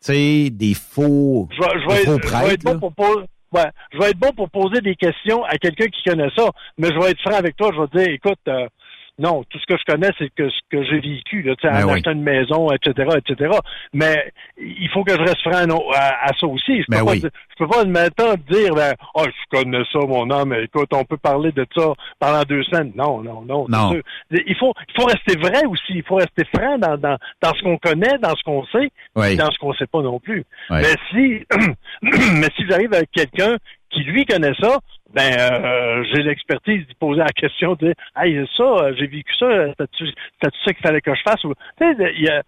sais, 0.02 0.50
des 0.50 0.74
faux, 0.74 1.48
je 1.52 1.62
vais, 1.62 1.82
je 1.82 1.88
vais, 1.88 2.00
des 2.00 2.06
faux 2.06 2.28
je 2.28 2.46
vais 2.46 2.54
être 2.54 2.64
bon 2.64 2.80
pour 2.80 2.94
poser, 2.94 3.26
ouais, 3.54 3.72
je 3.94 3.98
vais 3.98 4.10
être 4.10 4.20
bon 4.20 4.34
pour 4.34 4.50
poser 4.50 4.82
des 4.82 4.96
questions 4.96 5.44
à 5.46 5.58
quelqu'un 5.58 5.86
qui 5.86 6.04
connaît 6.04 6.30
ça, 6.36 6.50
mais 6.78 6.90
je 6.90 7.00
vais 7.00 7.12
être 7.12 7.22
franc 7.22 7.36
avec 7.36 7.56
toi. 7.56 7.72
Je 7.74 7.82
vais 7.82 7.88
te 7.88 7.98
dire, 7.98 8.14
écoute, 8.14 8.40
euh, 8.48 8.68
non, 9.20 9.44
tout 9.50 9.60
ce 9.60 9.66
que 9.66 9.78
je 9.80 9.84
connais, 9.92 10.10
c'est 10.18 10.30
que 10.34 10.50
ce 10.50 10.60
que 10.72 10.84
j'ai 10.84 11.00
vécu, 11.00 11.42
là, 11.44 11.56
tu 11.56 11.68
sais, 11.68 11.74
Ben 11.74 11.84
en 11.84 11.88
oui. 11.90 11.94
achetant 11.96 12.12
une 12.12 12.24
maison, 12.24 12.72
etc., 12.72 13.10
etc. 13.18 13.52
Mais 13.94 14.32
il 14.58 14.90
faut 14.94 15.04
que 15.04 15.14
je 15.14 15.20
reste 15.20 15.42
franc 15.42 15.66
à, 15.94 16.26
à 16.30 16.34
ça 16.40 16.48
aussi. 16.48 16.82
Je 16.82 16.86
peux 16.88 16.98
Ben 16.98 17.06
pas, 17.06 17.12
oui. 17.12 17.20
dire- 17.20 17.30
je 17.50 17.56
peux 17.66 17.68
pas 17.68 17.84
maintenant 17.86 18.34
dire, 18.50 18.74
ben, 18.74 18.94
oh, 19.16 19.26
je 19.26 19.58
connais 19.58 19.84
ça, 19.92 20.00
mon 20.00 20.30
homme. 20.30 20.54
Écoute, 20.54 20.90
on 20.94 21.04
peut 21.04 21.18
parler 21.18 21.52
de 21.52 21.66
ça 21.76 21.94
pendant 22.20 22.44
deux 22.44 22.64
semaines. 22.64 22.92
Non, 22.96 23.22
non, 23.22 23.42
non. 23.42 23.66
Non. 23.68 23.94
Il 24.32 24.56
faut, 24.56 24.74
il 24.88 24.96
faut 25.02 25.06
rester 25.08 25.38
vrai 25.38 25.66
aussi. 25.68 25.94
Il 25.96 26.04
faut 26.04 26.16
rester 26.16 26.46
franc 26.56 26.78
dans, 26.78 26.98
dans, 26.98 27.18
dans 27.42 27.54
ce 27.54 27.62
qu'on 27.64 27.78
connaît, 27.78 28.18
dans 28.22 28.36
ce 28.36 28.44
qu'on 28.44 28.66
sait, 28.68 28.90
Oui. 29.16 29.34
et 29.34 29.36
dans 29.36 29.52
ce 29.52 29.58
qu'on 29.60 29.74
sait 29.74 29.88
pas 29.88 30.02
non 30.02 30.20
plus. 30.20 30.46
Oui. 30.70 30.78
Mais 30.82 30.96
si, 31.12 31.46
mais 32.02 32.48
si 32.56 32.66
j'arrive 32.70 32.94
avec 32.94 33.12
quelqu'un 33.12 33.58
qui 33.90 34.04
lui 34.04 34.26
connaît 34.26 34.54
ça, 34.62 34.78
ben 35.14 35.34
euh, 35.40 36.04
j'ai 36.14 36.22
l'expertise 36.24 36.86
d'y 36.88 36.94
poser 36.96 37.20
la 37.20 37.28
question 37.28 37.74
de 37.76 37.94
Hey, 38.16 38.46
ça, 38.56 38.64
euh, 38.64 38.94
j'ai 38.98 39.08
vécu 39.08 39.34
ça, 39.40 39.48
t'as-tu 39.78 40.06
t'as-tu 40.40 40.58
ça 40.66 40.74
qu'il 40.74 40.84
fallait 40.84 41.02
que 41.02 41.14
je 41.16 41.22
fasse? 41.22 41.44
Ou- 41.44 41.54
Tu 41.80 41.86
sais, 41.86 42.14
il 42.18 42.24
y 42.24 42.30
a- 42.30 42.44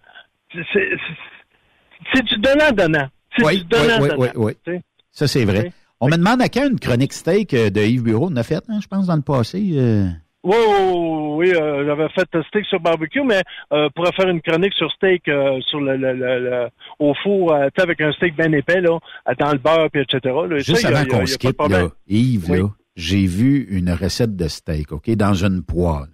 c'est- 0.74 2.24
du 2.24 2.38
donnant-donnant. 2.38 3.08
C'est 3.38 3.46
Oui, 3.46 3.58
du 3.60 3.64
donnant-donnant. 3.66 4.16
oui, 4.18 4.28
oui, 4.36 4.44
oui. 4.46 4.54
sais. 4.66 4.82
Ça, 5.12 5.28
c'est 5.28 5.46
vrai. 5.46 5.64
Oui. 5.66 5.72
On 6.02 6.08
me 6.08 6.18
demande 6.18 6.42
à 6.42 6.50
quand 6.50 6.68
une 6.68 6.80
chronique 6.80 7.14
steak 7.14 7.54
euh, 7.54 7.70
de 7.70 7.82
Yves 7.82 8.04
Bureau. 8.04 8.30
On 8.32 8.36
a 8.36 8.44
fait, 8.44 8.64
hein, 8.70 8.80
je 8.82 8.88
pense, 8.88 9.08
dans 9.08 9.16
le 9.16 9.22
passé. 9.22 9.62
euh. 9.74 10.08
Oui, 10.44 10.56
oui, 10.58 11.36
oui, 11.38 11.54
euh, 11.56 11.86
j'avais 11.86 12.10
fait 12.10 12.28
un 12.34 12.42
steak 12.44 12.66
sur 12.66 12.80
barbecue, 12.80 13.22
mais 13.24 13.44
euh, 13.74 13.90
pour 13.94 14.08
faire 14.16 14.28
une 14.28 14.42
chronique 14.42 14.74
sur 14.74 14.92
steak 14.92 15.28
euh, 15.28 15.62
sur 15.62 15.80
le, 15.80 15.96
le, 15.98 16.14
le- 16.14 16.40
le- 16.40 16.70
au 17.00 17.14
four, 17.22 17.54
euh, 17.54 17.68
tu 17.68 17.74
sais, 17.78 17.82
avec 17.84 18.02
un 18.02 18.12
steak 18.14 18.36
bien 18.36 18.52
épais, 18.52 18.82
là, 18.82 18.98
euh, 19.30 19.34
dans 19.40 19.52
le 19.52 19.60
beurre, 19.60 19.90
puis 19.92 20.02
etc. 20.02 20.20
Là, 20.50 20.58
Juste 20.58 20.78
ça, 20.78 20.88
avant 20.88 21.06
qu'on 21.06 21.26
quitte, 21.26 21.62
là, 21.70 21.90
Yves, 22.08 22.50
Oui. 22.50 22.58
là, 22.60 22.70
j'ai 22.96 23.26
vu 23.28 23.68
une 23.70 23.92
recette 23.92 24.36
de 24.36 24.48
steak, 24.48 24.92
OK, 24.92 25.12
dans 25.12 25.36
une 25.36 25.62
poêle. 25.64 26.10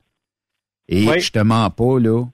Et 0.90 1.08
Oui. 1.08 1.20
je 1.22 1.32
te 1.32 1.40
mens 1.40 1.70
pas, 1.70 1.98
là. 2.00 2.26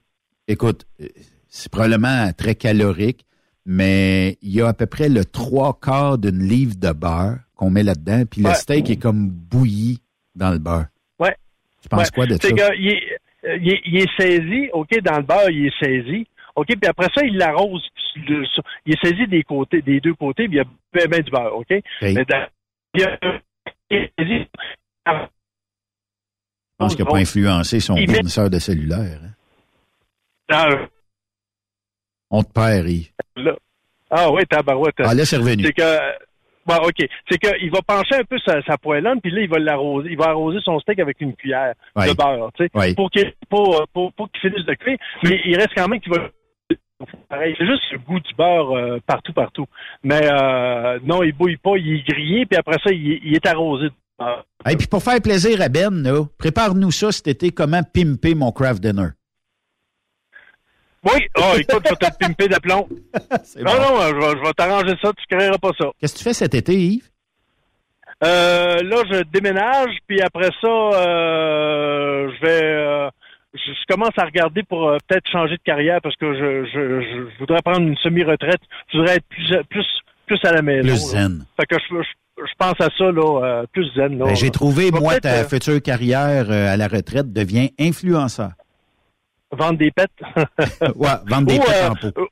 Écoute, 0.48 0.86
euh, 1.00 1.06
c'est 1.48 1.70
probablement 1.70 2.32
très 2.36 2.56
calorique, 2.56 3.24
mais 3.64 4.36
il 4.42 4.50
y 4.50 4.60
a 4.60 4.66
à 4.68 4.74
peu 4.74 4.86
près 4.86 5.08
le 5.08 5.24
trois 5.24 5.78
quarts 5.80 6.18
d'une 6.18 6.42
livre 6.42 6.74
de 6.76 6.90
beurre 6.92 7.38
qu'on 7.54 7.70
met 7.70 7.84
là-dedans, 7.84 8.24
puis 8.28 8.42
le 8.42 8.52
steak 8.54 8.90
est 8.90 8.96
comme 8.96 9.28
bouilli 9.28 10.00
dans 10.34 10.50
le 10.50 10.58
beurre. 10.58 10.86
Tu 11.84 11.88
penses 11.90 12.00
Ouais. 12.08 12.14
quoi 12.14 12.26
de 12.26 12.32
ça? 12.32 12.38
C'est 12.40 12.52
que, 12.54 12.76
il, 12.78 12.88
est, 12.88 13.18
euh, 13.44 13.56
il, 13.60 13.68
est, 13.74 13.80
il 13.84 13.96
est 13.98 14.08
saisi, 14.18 14.70
OK, 14.72 14.98
dans 15.02 15.18
le 15.18 15.22
beurre, 15.22 15.50
il 15.50 15.66
est 15.66 15.78
saisi. 15.84 16.26
OK, 16.56 16.66
puis 16.68 16.88
après 16.88 17.08
ça, 17.14 17.22
il 17.24 17.36
l'arrose. 17.36 17.86
Il 18.16 18.46
est 18.94 19.04
saisi 19.06 19.26
des 19.28 19.42
côtés, 19.42 19.82
des 19.82 20.00
deux 20.00 20.14
côtés, 20.14 20.48
puis 20.48 20.56
il 20.56 20.58
y 20.58 21.02
a 21.02 21.06
bien, 21.06 21.18
du 21.20 21.30
beurre, 21.30 21.54
OK? 21.56 21.66
Mais 22.00 22.14
dans- 22.24 22.46
il 22.94 23.04
a- 23.04 23.18
il 23.90 23.96
est 23.98 24.12
saisi. 24.18 24.46
Je 25.06 25.12
pense 26.78 26.96
qu'il 26.96 27.04
n'a 27.04 27.10
pas 27.10 27.18
influencé 27.18 27.80
son 27.80 27.96
Il 27.96 28.10
fournisseur 28.10 28.48
de 28.50 28.58
cellulaire. 28.58 29.20
hein. 29.22 29.30
dans- 30.48 30.88
On 32.30 32.42
te 32.42 32.50
perd, 32.52 32.88
là. 33.36 33.54
Ah 34.10 34.30
oui, 34.30 34.42
tabarouette. 34.46 34.94
Ah, 34.98 35.14
là, 35.14 35.24
c'est 35.24 35.36
revenu. 35.36 35.64
C'est 35.64 35.72
que, 35.72 35.82
bon, 36.66 36.76
OK. 36.76 37.06
C'est 37.30 37.38
qu'il 37.38 37.70
va 37.70 37.80
pencher 37.86 38.16
un 38.16 38.24
peu 38.24 38.38
sa, 38.44 38.62
sa 38.62 38.76
poêlonne, 38.78 39.20
puis 39.20 39.30
là, 39.30 39.40
il 39.42 39.48
va 39.48 39.58
l'arroser. 39.58 40.08
Il 40.10 40.16
va 40.18 40.26
arroser 40.30 40.58
son 40.64 40.78
steak 40.80 40.98
avec 40.98 41.20
une 41.20 41.34
cuillère 41.34 41.74
de 42.12 42.16
beurre, 42.16 42.50
tu 42.56 42.64
sais, 42.64 42.70
pour 42.94 43.10
qu'il 43.10 43.32
pour, 43.48 43.86
pour, 43.92 44.12
pour 44.12 44.28
finisse 44.40 44.64
de 44.66 44.74
cuire. 44.74 44.98
Mais 45.24 45.40
il 45.44 45.56
reste 45.56 45.72
quand 45.76 45.88
même 45.88 46.00
qu'il 46.00 46.12
va 46.12 46.28
pareil. 47.28 47.54
C'est 47.58 47.66
juste 47.66 47.82
le 47.92 47.98
goût 47.98 48.20
du 48.20 48.34
beurre 48.34 48.70
euh, 48.76 48.98
partout, 49.06 49.32
partout. 49.32 49.66
Mais 50.02 50.20
euh, 50.24 50.98
non, 51.04 51.22
il 51.22 51.32
bouille 51.32 51.56
pas, 51.56 51.76
il 51.76 51.96
est 51.96 52.06
grillé, 52.08 52.46
puis 52.46 52.56
après 52.58 52.78
ça, 52.84 52.90
il, 52.92 53.12
est- 53.12 53.20
il 53.24 53.34
est 53.34 53.46
arrosé 53.46 53.84
de 53.86 53.92
beurre. 54.18 54.44
Et 54.70 54.76
puis 54.76 54.86
pour 54.86 55.02
faire 55.02 55.20
plaisir 55.20 55.60
à 55.60 55.68
Ben, 55.68 56.04
prépare-nous 56.38 56.90
ça 56.92 57.12
cet 57.12 57.26
été, 57.28 57.50
comment 57.50 57.82
pimper 57.82 58.34
mon 58.34 58.52
craft 58.52 58.80
dinner? 58.82 59.08
Oui, 61.04 61.20
oh, 61.36 61.52
écoute, 61.58 61.82
je 61.84 61.90
vais 61.90 62.10
te 62.10 62.18
pimper 62.18 62.48
d'aplomb. 62.48 62.88
non, 63.58 63.64
bon. 63.64 63.72
non, 63.72 64.00
je 64.00 64.14
vais, 64.14 64.38
je 64.38 64.46
vais 64.46 64.52
t'arranger 64.56 64.94
ça, 65.02 65.10
tu 65.12 65.24
ne 65.30 65.36
créeras 65.36 65.58
pas 65.58 65.70
ça. 65.78 65.86
Qu'est-ce 66.00 66.14
que 66.14 66.18
tu 66.18 66.24
fais 66.24 66.32
cet 66.32 66.54
été, 66.54 66.74
Yves? 66.74 67.10
Euh, 68.22 68.82
là, 68.82 69.02
je 69.10 69.22
déménage, 69.32 69.96
puis 70.06 70.20
après 70.22 70.48
ça, 70.60 70.68
euh, 70.68 72.30
je 72.30 72.46
vais, 72.46 72.62
euh, 72.62 73.10
je, 73.52 73.58
je 73.58 73.86
commence 73.92 74.16
à 74.16 74.24
regarder 74.24 74.62
pour 74.62 74.88
euh, 74.88 74.96
peut-être 75.06 75.28
changer 75.30 75.56
de 75.56 75.62
carrière 75.62 76.00
parce 76.02 76.16
que 76.16 76.32
je, 76.32 76.64
je, 76.72 77.02
je, 77.02 77.30
je 77.30 77.38
voudrais 77.38 77.60
prendre 77.62 77.80
une 77.80 77.96
semi-retraite. 77.96 78.60
Je 78.92 78.98
voudrais 78.98 79.16
être 79.16 79.26
plus, 79.28 79.56
plus, 79.68 79.86
plus 80.26 80.40
à 80.44 80.52
la 80.52 80.62
maison. 80.62 80.88
Plus 80.88 81.12
là. 81.14 81.20
zen. 81.22 81.44
Fait 81.58 81.66
que 81.66 81.76
je, 81.78 82.54
pense 82.58 82.80
à 82.80 82.88
ça 82.96 83.10
là, 83.10 83.64
plus 83.72 83.92
zen. 83.94 84.16
Ben, 84.16 84.34
J'ai 84.34 84.50
trouvé, 84.50 84.90
moi, 84.90 85.20
ta 85.20 85.44
future 85.44 85.82
carrière 85.82 86.50
à 86.50 86.76
la 86.76 86.88
retraite 86.88 87.32
devient 87.32 87.70
influenceur. 87.78 88.52
Vendre 89.54 89.78
des 89.78 89.90
pets. 89.90 90.10
ouais, 90.96 91.08
vendre 91.26 91.46
des 91.46 91.58
Ou, 91.58 91.60
pets 91.60 91.74
euh, 91.74 91.88
en 91.88 91.94
pot. 91.94 92.30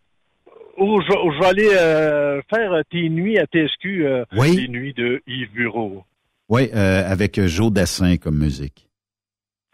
Ou 0.78 1.00
je, 1.02 1.40
vais 1.40 1.46
aller 1.46 1.70
euh, 1.72 2.40
faire 2.52 2.72
tes 2.90 3.08
nuits 3.08 3.38
à 3.38 3.44
TSQ, 3.44 4.06
euh, 4.06 4.24
Oui. 4.36 4.56
les 4.56 4.68
nuits 4.68 4.94
de 4.94 5.22
Yves 5.26 5.52
Bureau. 5.52 6.04
Oui, 6.48 6.70
avec 6.72 7.40
Joe 7.40 7.72
Dassin 7.72 8.16
comme 8.18 8.38
musique. 8.38 8.88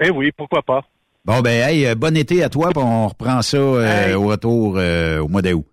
Eh 0.01 0.11
oui, 0.11 0.31
pourquoi 0.37 0.63
pas. 0.63 0.83
Bon, 1.25 1.41
ben, 1.41 1.69
hey, 1.69 1.95
bon 1.95 2.17
été 2.17 2.43
à 2.43 2.49
toi, 2.49 2.71
puis 2.71 2.83
on 2.83 3.09
reprend 3.09 3.43
ça 3.43 3.59
euh, 3.59 4.15
au 4.15 4.29
retour 4.29 4.77
euh, 4.79 5.19
au 5.19 5.29
mois 5.29 5.43
d'août. 5.43 5.67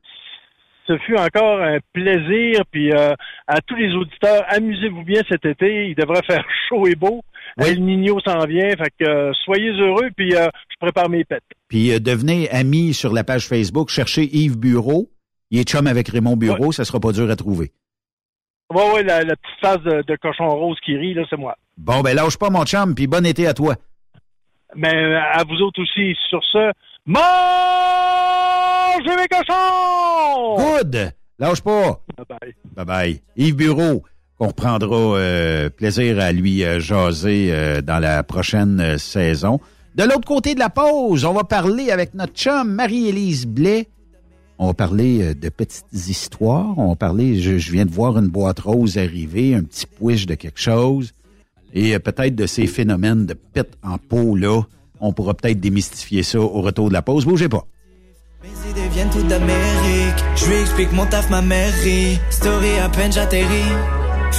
Ce 0.87 0.97
fut 0.97 1.15
encore 1.15 1.61
un 1.61 1.77
plaisir. 1.93 2.61
Puis 2.71 2.91
euh, 2.91 3.13
à 3.47 3.61
tous 3.61 3.75
les 3.75 3.93
auditeurs, 3.93 4.43
amusez-vous 4.49 5.03
bien 5.03 5.21
cet 5.29 5.45
été. 5.45 5.87
Il 5.87 5.95
devrait 5.95 6.23
faire 6.27 6.43
chaud 6.69 6.87
et 6.87 6.95
beau. 6.95 7.23
El 7.57 7.83
Niño 7.83 8.19
s'en 8.19 8.45
vient. 8.45 8.69
Fait 8.75 8.91
que 8.99 9.05
euh, 9.05 9.31
soyez 9.45 9.71
heureux. 9.71 10.09
Puis 10.15 10.35
euh, 10.35 10.47
je 10.69 10.75
prépare 10.79 11.09
mes 11.09 11.23
pets. 11.23 11.43
Puis 11.67 11.91
euh, 11.91 11.99
devenez 11.99 12.49
ami 12.49 12.93
sur 12.93 13.13
la 13.13 13.23
page 13.23 13.47
Facebook, 13.47 13.89
cherchez 13.89 14.23
Yves 14.35 14.57
Bureau. 14.57 15.09
Il 15.51 15.59
est 15.59 15.69
chum 15.69 15.87
avec 15.87 16.09
Raymond 16.09 16.37
Bureau, 16.37 16.71
ça 16.71 16.85
sera 16.85 16.99
pas 16.99 17.11
dur 17.11 17.29
à 17.29 17.35
trouver. 17.35 17.71
Ouais, 18.73 18.91
ouais, 18.93 19.03
la, 19.03 19.23
la 19.23 19.35
petite 19.35 19.59
face 19.61 19.81
de, 19.83 20.01
de 20.01 20.15
cochon 20.15 20.49
rose 20.49 20.77
qui 20.83 20.97
rit, 20.97 21.13
là, 21.13 21.23
c'est 21.29 21.37
moi. 21.37 21.55
Bon, 21.77 22.01
ben 22.01 22.15
lâche 22.15 22.37
pas 22.37 22.49
mon 22.49 22.65
chum, 22.65 22.95
puis 22.95 23.05
bon 23.05 23.23
été 23.25 23.45
à 23.45 23.53
toi. 23.53 23.75
Mais 24.75 24.93
euh, 24.93 25.19
à 25.21 25.43
vous 25.43 25.61
autres 25.61 25.81
aussi. 25.83 26.15
Sur 26.29 26.43
ce, 26.43 26.71
mangez 27.05 27.23
mes 29.15 29.27
cochons! 29.27 30.55
Good! 30.57 31.13
Lâche 31.37 31.61
pas! 31.61 32.01
Bye-bye. 32.17 32.53
Bye-bye. 32.75 33.21
Yves 33.37 33.55
Bureau, 33.55 34.03
qu'on 34.37 34.47
reprendra 34.47 35.17
euh, 35.17 35.69
plaisir 35.69 36.19
à 36.19 36.31
lui 36.31 36.63
euh, 36.63 36.79
jaser 36.79 37.49
euh, 37.51 37.81
dans 37.81 37.99
la 37.99 38.23
prochaine 38.23 38.79
euh, 38.81 38.97
saison. 38.97 39.59
De 39.95 40.03
l'autre 40.03 40.25
côté 40.27 40.55
de 40.55 40.59
la 40.59 40.69
pause, 40.69 41.23
on 41.23 41.33
va 41.33 41.43
parler 41.45 41.89
avec 41.89 42.13
notre 42.15 42.33
chum 42.33 42.69
Marie-Élise 42.69 43.47
Blais. 43.47 43.87
On 44.57 44.67
va 44.67 44.73
parler 44.73 45.21
euh, 45.21 45.33
de 45.33 45.49
petites 45.49 45.85
histoires. 45.93 46.77
On 46.77 46.89
va 46.89 46.95
parler, 46.95 47.39
je, 47.39 47.57
je 47.57 47.71
viens 47.71 47.85
de 47.85 47.91
voir 47.91 48.17
une 48.17 48.27
boîte 48.27 48.59
rose 48.59 48.97
arriver, 48.97 49.55
un 49.55 49.63
petit 49.63 49.85
push 49.85 50.25
de 50.25 50.35
quelque 50.35 50.59
chose. 50.59 51.13
Et 51.73 51.97
peut-être 51.99 52.35
de 52.35 52.45
ces 52.45 52.67
phénomènes 52.67 53.25
de 53.25 53.33
pète 53.33 53.73
en 53.83 53.97
peau, 53.97 54.35
là. 54.35 54.61
On 55.01 55.11
pourra 55.11 55.33
peut-être 55.33 55.59
démystifier 55.59 56.23
ça 56.23 56.39
au 56.39 56.61
retour 56.61 56.87
de 56.87 56.93
la 56.93 57.01
pause. 57.01 57.25
Bougez 57.25 57.49
pas. 57.49 57.65
Je 60.35 60.45
lui 60.49 60.55
explique 60.61 60.91
mon 60.93 61.05
taf, 61.05 61.29
ma 61.29 61.41
mairie. 61.41 62.17
Story 62.29 62.79
à 62.81 62.87
peine 62.89 63.11
j'atterris. 63.11 63.71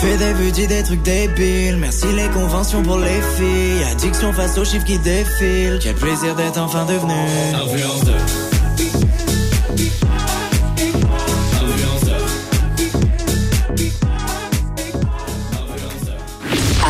Fais 0.01 0.19
des 0.19 0.33
vues, 0.35 0.53
dis 0.53 0.67
des 0.67 0.83
trucs 0.83 1.03
débiles. 1.03 1.77
Merci 1.79 2.07
les 2.15 2.29
conventions 2.29 2.83
pour 2.83 2.99
les 2.99 3.21
filles. 3.37 3.83
Addiction 3.91 4.33
face 4.33 4.59
aux 4.59 4.65
chiffres 4.65 4.85
qui 4.85 4.99
défilent. 4.99 5.79
Quel 5.81 5.95
plaisir 5.95 6.35
d'être 6.35 6.59
enfin 6.59 6.85
devenu. 6.85 7.15
Influenceur. 7.55 8.56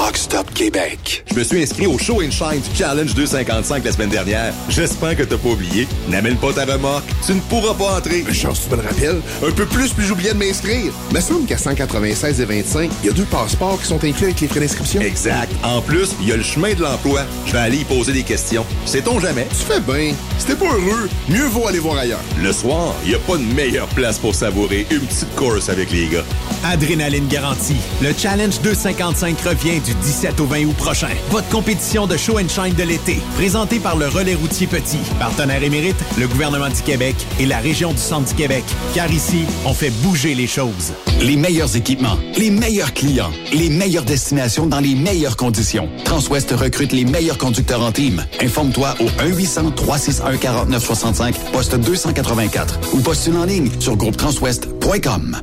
Truck 0.00 0.16
Stop 0.16 0.54
Québec. 0.54 1.24
Je 1.30 1.34
me 1.34 1.44
suis 1.44 1.62
inscrit 1.62 1.86
au 1.86 1.98
Show 1.98 2.22
and 2.22 2.30
Shine 2.30 2.62
du 2.62 2.74
Challenge 2.74 3.12
255 3.14 3.84
la 3.84 3.92
semaine 3.92 4.08
dernière. 4.08 4.54
J'espère 4.70 5.14
que 5.14 5.24
t'as 5.24 5.36
pas 5.36 5.50
oublié. 5.50 5.86
N'amène 6.08 6.36
pas 6.36 6.54
ta 6.54 6.64
remorque. 6.64 7.04
Tu 7.26 7.34
ne 7.34 7.40
pourras 7.40 7.74
pas 7.74 7.98
entrer. 7.98 8.20
Une 8.20 8.32
chance, 8.32 8.62
tu 8.64 8.74
me 8.74 8.80
le 8.80 8.88
rappelles? 8.88 9.20
Un 9.46 9.50
peu 9.50 9.66
plus, 9.66 9.92
puis 9.92 10.06
j'oubliais 10.06 10.32
de 10.32 10.38
m'inscrire. 10.38 10.90
Me 11.12 11.20
semble 11.20 11.44
qu'à 11.44 11.58
196 11.58 12.40
et 12.40 12.44
25, 12.46 12.90
il 13.02 13.06
y 13.08 13.10
a 13.10 13.12
deux 13.12 13.26
passeports 13.26 13.78
qui 13.78 13.88
sont 13.88 14.02
inclus 14.02 14.24
avec 14.24 14.40
les 14.40 14.48
frais 14.48 14.60
d'inscription. 14.60 15.02
Exact. 15.02 15.52
En 15.62 15.82
plus, 15.82 16.14
il 16.22 16.28
y 16.28 16.32
a 16.32 16.36
le 16.38 16.42
chemin 16.42 16.72
de 16.72 16.80
l'emploi. 16.80 17.20
Je 17.44 17.52
vais 17.52 17.58
aller 17.58 17.78
y 17.80 17.84
poser 17.84 18.14
des 18.14 18.22
questions. 18.22 18.64
Sait-on 18.86 19.20
jamais? 19.20 19.46
Tu 19.50 19.66
fais 19.66 19.80
bien. 19.80 20.14
Si 20.38 20.46
t'es 20.46 20.54
pas 20.54 20.64
heureux, 20.64 21.10
mieux 21.28 21.44
vaut 21.44 21.68
aller 21.68 21.78
voir 21.78 21.98
ailleurs. 21.98 22.20
Le 22.42 22.54
soir, 22.54 22.94
il 23.04 23.10
n'y 23.10 23.16
a 23.16 23.18
pas 23.18 23.36
de 23.36 23.42
meilleure 23.42 23.88
place 23.88 24.18
pour 24.18 24.34
savourer 24.34 24.86
une 24.90 25.00
petite 25.00 25.34
course 25.36 25.68
avec 25.68 25.92
les 25.92 26.06
gars. 26.08 26.24
Adrénaline 26.64 27.28
garantie. 27.28 27.76
Le 28.00 28.14
Challenge 28.16 28.58
255 28.62 29.38
revient 29.42 29.80
du 29.80 29.89
17 29.94 30.40
au 30.40 30.46
20 30.46 30.66
août 30.66 30.76
prochain. 30.76 31.08
Votre 31.30 31.48
compétition 31.48 32.06
de 32.06 32.16
show 32.16 32.38
and 32.38 32.48
shine 32.48 32.74
de 32.74 32.82
l'été, 32.82 33.18
présentée 33.36 33.78
par 33.78 33.96
le 33.96 34.08
Relais 34.08 34.34
routier 34.34 34.66
Petit, 34.66 34.98
partenaire 35.18 35.62
émérite, 35.62 35.96
le 36.18 36.28
gouvernement 36.28 36.68
du 36.68 36.82
Québec 36.82 37.14
et 37.38 37.46
la 37.46 37.58
région 37.58 37.92
du 37.92 37.98
Centre 37.98 38.28
du 38.28 38.34
Québec. 38.34 38.64
Car 38.94 39.10
ici, 39.10 39.44
on 39.64 39.74
fait 39.74 39.90
bouger 40.02 40.34
les 40.34 40.46
choses. 40.46 40.92
Les 41.20 41.36
meilleurs 41.36 41.76
équipements, 41.76 42.16
les 42.36 42.50
meilleurs 42.50 42.94
clients, 42.94 43.30
les 43.52 43.68
meilleures 43.68 44.04
destinations 44.04 44.66
dans 44.66 44.80
les 44.80 44.94
meilleures 44.94 45.36
conditions. 45.36 45.88
Transwest 46.04 46.50
recrute 46.52 46.92
les 46.92 47.04
meilleurs 47.04 47.38
conducteurs 47.38 47.82
en 47.82 47.92
team. 47.92 48.24
Informe-toi 48.40 48.94
au 49.00 49.06
1-800-361-4965, 49.22 51.34
poste 51.52 51.76
284 51.76 52.94
ou 52.94 53.00
postule 53.00 53.36
en 53.36 53.44
ligne 53.44 53.70
sur 53.78 53.96
groupetranswest.com. 53.96 55.42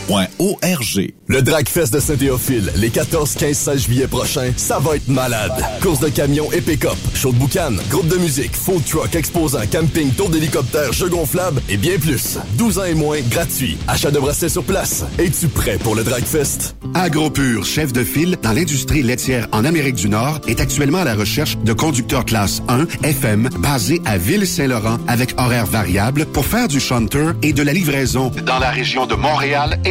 arpq.org. 0.09 1.13
Le 1.27 1.41
Dragfest 1.41 1.93
de 1.93 1.99
Saint-Théophile, 1.99 2.71
les 2.75 2.89
14, 2.89 3.35
15, 3.35 3.57
16 3.57 3.83
juillet 3.83 4.07
prochains, 4.07 4.51
ça 4.57 4.79
va 4.79 4.97
être 4.97 5.07
malade. 5.07 5.53
Course 5.81 5.99
de 5.99 6.09
camions 6.09 6.51
et 6.51 6.61
pick-up, 6.61 6.97
show 7.13 7.31
de 7.31 7.37
boucan, 7.37 7.71
groupe 7.89 8.07
de 8.07 8.17
musique, 8.17 8.55
food 8.55 8.83
truck, 8.85 9.15
exposant, 9.15 9.61
camping, 9.71 10.11
tour 10.11 10.29
d'hélicoptère, 10.29 10.91
jeux 10.91 11.09
gonflables 11.09 11.61
et 11.69 11.77
bien 11.77 11.97
plus. 11.97 12.37
12 12.57 12.79
ans 12.79 12.83
et 12.83 12.93
moins, 12.93 13.19
gratuit. 13.29 13.77
Achat 13.87 14.11
de 14.11 14.19
bracelets 14.19 14.49
sur 14.49 14.63
place. 14.63 15.05
Es-tu 15.17 15.47
prêt 15.47 15.77
pour 15.77 15.95
le 15.95 16.03
Dragfest? 16.03 16.75
AgroPure, 16.93 17.65
chef 17.65 17.93
de 17.93 18.03
file 18.03 18.37
dans 18.41 18.51
l'industrie 18.51 19.03
laitière 19.03 19.47
en 19.53 19.63
Amérique 19.63 19.95
du 19.95 20.09
Nord, 20.09 20.41
est 20.47 20.59
actuellement 20.59 20.99
à 20.99 21.05
la 21.05 21.15
recherche 21.15 21.57
de 21.57 21.73
conducteurs 21.73 22.25
classe 22.25 22.61
1 22.67 22.87
FM 23.03 23.49
basés 23.59 24.01
à 24.05 24.17
Ville-Saint-Laurent 24.17 24.97
avec 25.07 25.39
horaires 25.39 25.65
variables 25.65 26.25
pour 26.25 26.45
faire 26.45 26.67
du 26.67 26.79
shunter 26.79 27.31
et 27.41 27.53
de 27.53 27.63
la 27.63 27.71
livraison 27.71 28.31
dans 28.45 28.59
la 28.59 28.69
région 28.69 29.05
de 29.05 29.15
Montréal 29.15 29.79
et 29.85 29.90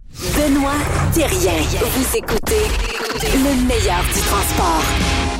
Benoît 0.21 0.77
Thérien. 1.15 1.57
Vous 1.81 2.15
écoutez 2.15 2.61
le 3.33 3.67
meilleur 3.67 4.03
du 4.03 4.21
transport. 4.21 4.83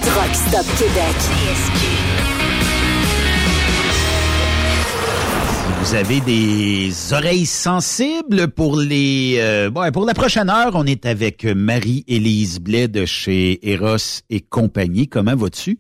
Truck 0.01 0.33
Stop 0.33 0.65
Québec. 0.79 1.15
Vous 5.83 5.93
avez 5.93 6.19
des 6.21 7.13
oreilles 7.13 7.45
sensibles 7.45 8.47
pour 8.47 8.75
les 8.75 9.35
euh, 9.37 9.69
bon, 9.69 9.91
pour 9.91 10.07
la 10.07 10.15
prochaine 10.15 10.49
heure, 10.49 10.71
on 10.73 10.87
est 10.87 11.05
avec 11.05 11.45
Marie-Élise 11.45 12.59
Blais 12.59 12.87
de 12.87 13.05
chez 13.05 13.59
Eros 13.71 14.23
et 14.31 14.39
compagnie. 14.39 15.07
Comment 15.07 15.35
vas-tu? 15.35 15.77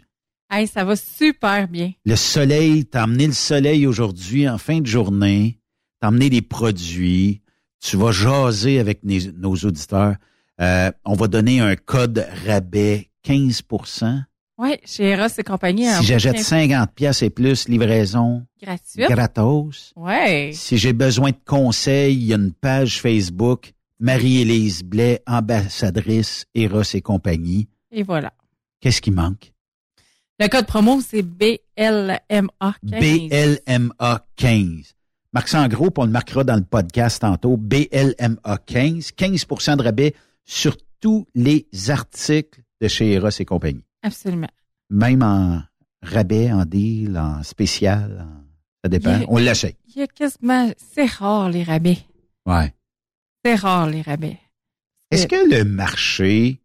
Hey, 0.51 0.67
ça 0.67 0.83
va 0.83 0.95
super 0.95 1.67
bien. 1.67 1.91
Le 2.05 2.15
soleil, 2.15 2.85
t'as 2.85 3.03
amené 3.03 3.25
le 3.25 3.33
soleil 3.33 3.87
aujourd'hui 3.87 4.47
en 4.47 4.59
fin 4.59 4.79
de 4.79 4.85
journée. 4.85 5.57
T'as 5.99 6.09
amené 6.09 6.29
des 6.29 6.43
produits. 6.43 7.41
Tu 7.81 7.97
vas 7.97 8.11
jaser 8.11 8.79
avec 8.79 8.99
nos 9.03 9.55
auditeurs. 9.55 10.15
Euh, 10.61 10.91
on 11.03 11.15
va 11.15 11.27
donner 11.27 11.59
un 11.59 11.75
code 11.75 12.27
rabais 12.45 13.09
15% 13.25 14.23
Oui, 14.59 14.77
chez 14.85 15.09
Eros 15.09 15.27
et 15.35 15.43
compagnie. 15.43 15.87
Si 15.87 16.03
j'achète 16.05 16.33
bouquin 16.33 16.43
50 16.43 16.93
pièces 16.93 17.23
et 17.23 17.31
plus, 17.31 17.67
livraison 17.67 18.45
Gratuite. 18.61 19.09
gratos. 19.09 19.93
Ouais. 19.95 20.51
Si 20.53 20.77
j'ai 20.77 20.93
besoin 20.93 21.31
de 21.31 21.39
conseils, 21.45 22.15
il 22.15 22.23
y 22.27 22.33
a 22.33 22.37
une 22.37 22.53
page 22.53 23.01
Facebook 23.01 23.73
Marie-Élise 23.99 24.83
Blais, 24.83 25.21
ambassadrice 25.25 26.45
Eros 26.53 26.83
et 26.93 27.01
compagnie. 27.01 27.67
Et 27.91 28.03
voilà. 28.03 28.31
Qu'est-ce 28.79 29.01
qui 29.01 29.11
manque? 29.11 29.53
Le 30.39 30.47
code 30.47 30.65
promo, 30.65 31.01
c'est 31.01 31.23
BLMA 31.23 32.75
15. 34.35 34.95
BLMA 35.33 35.33
15. 35.33 35.33
Marque 35.33 35.47
ça 35.47 35.61
en 35.61 35.67
gros, 35.67 35.89
puis 35.91 36.01
on 36.01 36.05
le 36.05 36.11
marquera 36.11 36.43
dans 36.43 36.55
le 36.55 36.63
podcast 36.63 37.21
tantôt. 37.21 37.57
BLMA 37.57 38.57
15. 38.65 39.11
15% 39.17 39.77
de 39.77 39.83
rabais 39.83 40.13
sur 40.45 40.75
tous 40.99 41.25
les 41.35 41.67
articles 41.89 42.61
de 42.81 42.87
chez 42.87 43.11
Eros 43.13 43.29
et 43.39 43.45
compagnie. 43.45 43.83
Absolument. 44.03 44.49
Même 44.89 45.23
en 45.23 45.61
rabais, 46.01 46.51
en 46.51 46.65
deal, 46.65 47.17
en 47.17 47.43
spécial. 47.43 48.25
en- 48.27 48.41
Ça 48.83 48.89
dépend. 48.89 49.11
A- 49.11 49.25
On 49.27 49.37
l'achète. 49.37 49.77
Il 49.87 49.99
y 49.99 50.01
a 50.01 50.07
quasiment, 50.07 50.71
c'est 50.77 51.05
rare 51.05 51.49
les 51.49 51.63
rabais. 51.63 51.97
Ouais. 52.47 52.73
C'est 53.45 53.55
rare 53.55 53.87
les 53.87 54.01
rabais. 54.01 54.39
Est-ce 55.11 55.27
que 55.27 55.49
le 55.55 55.63
marché 55.65 56.61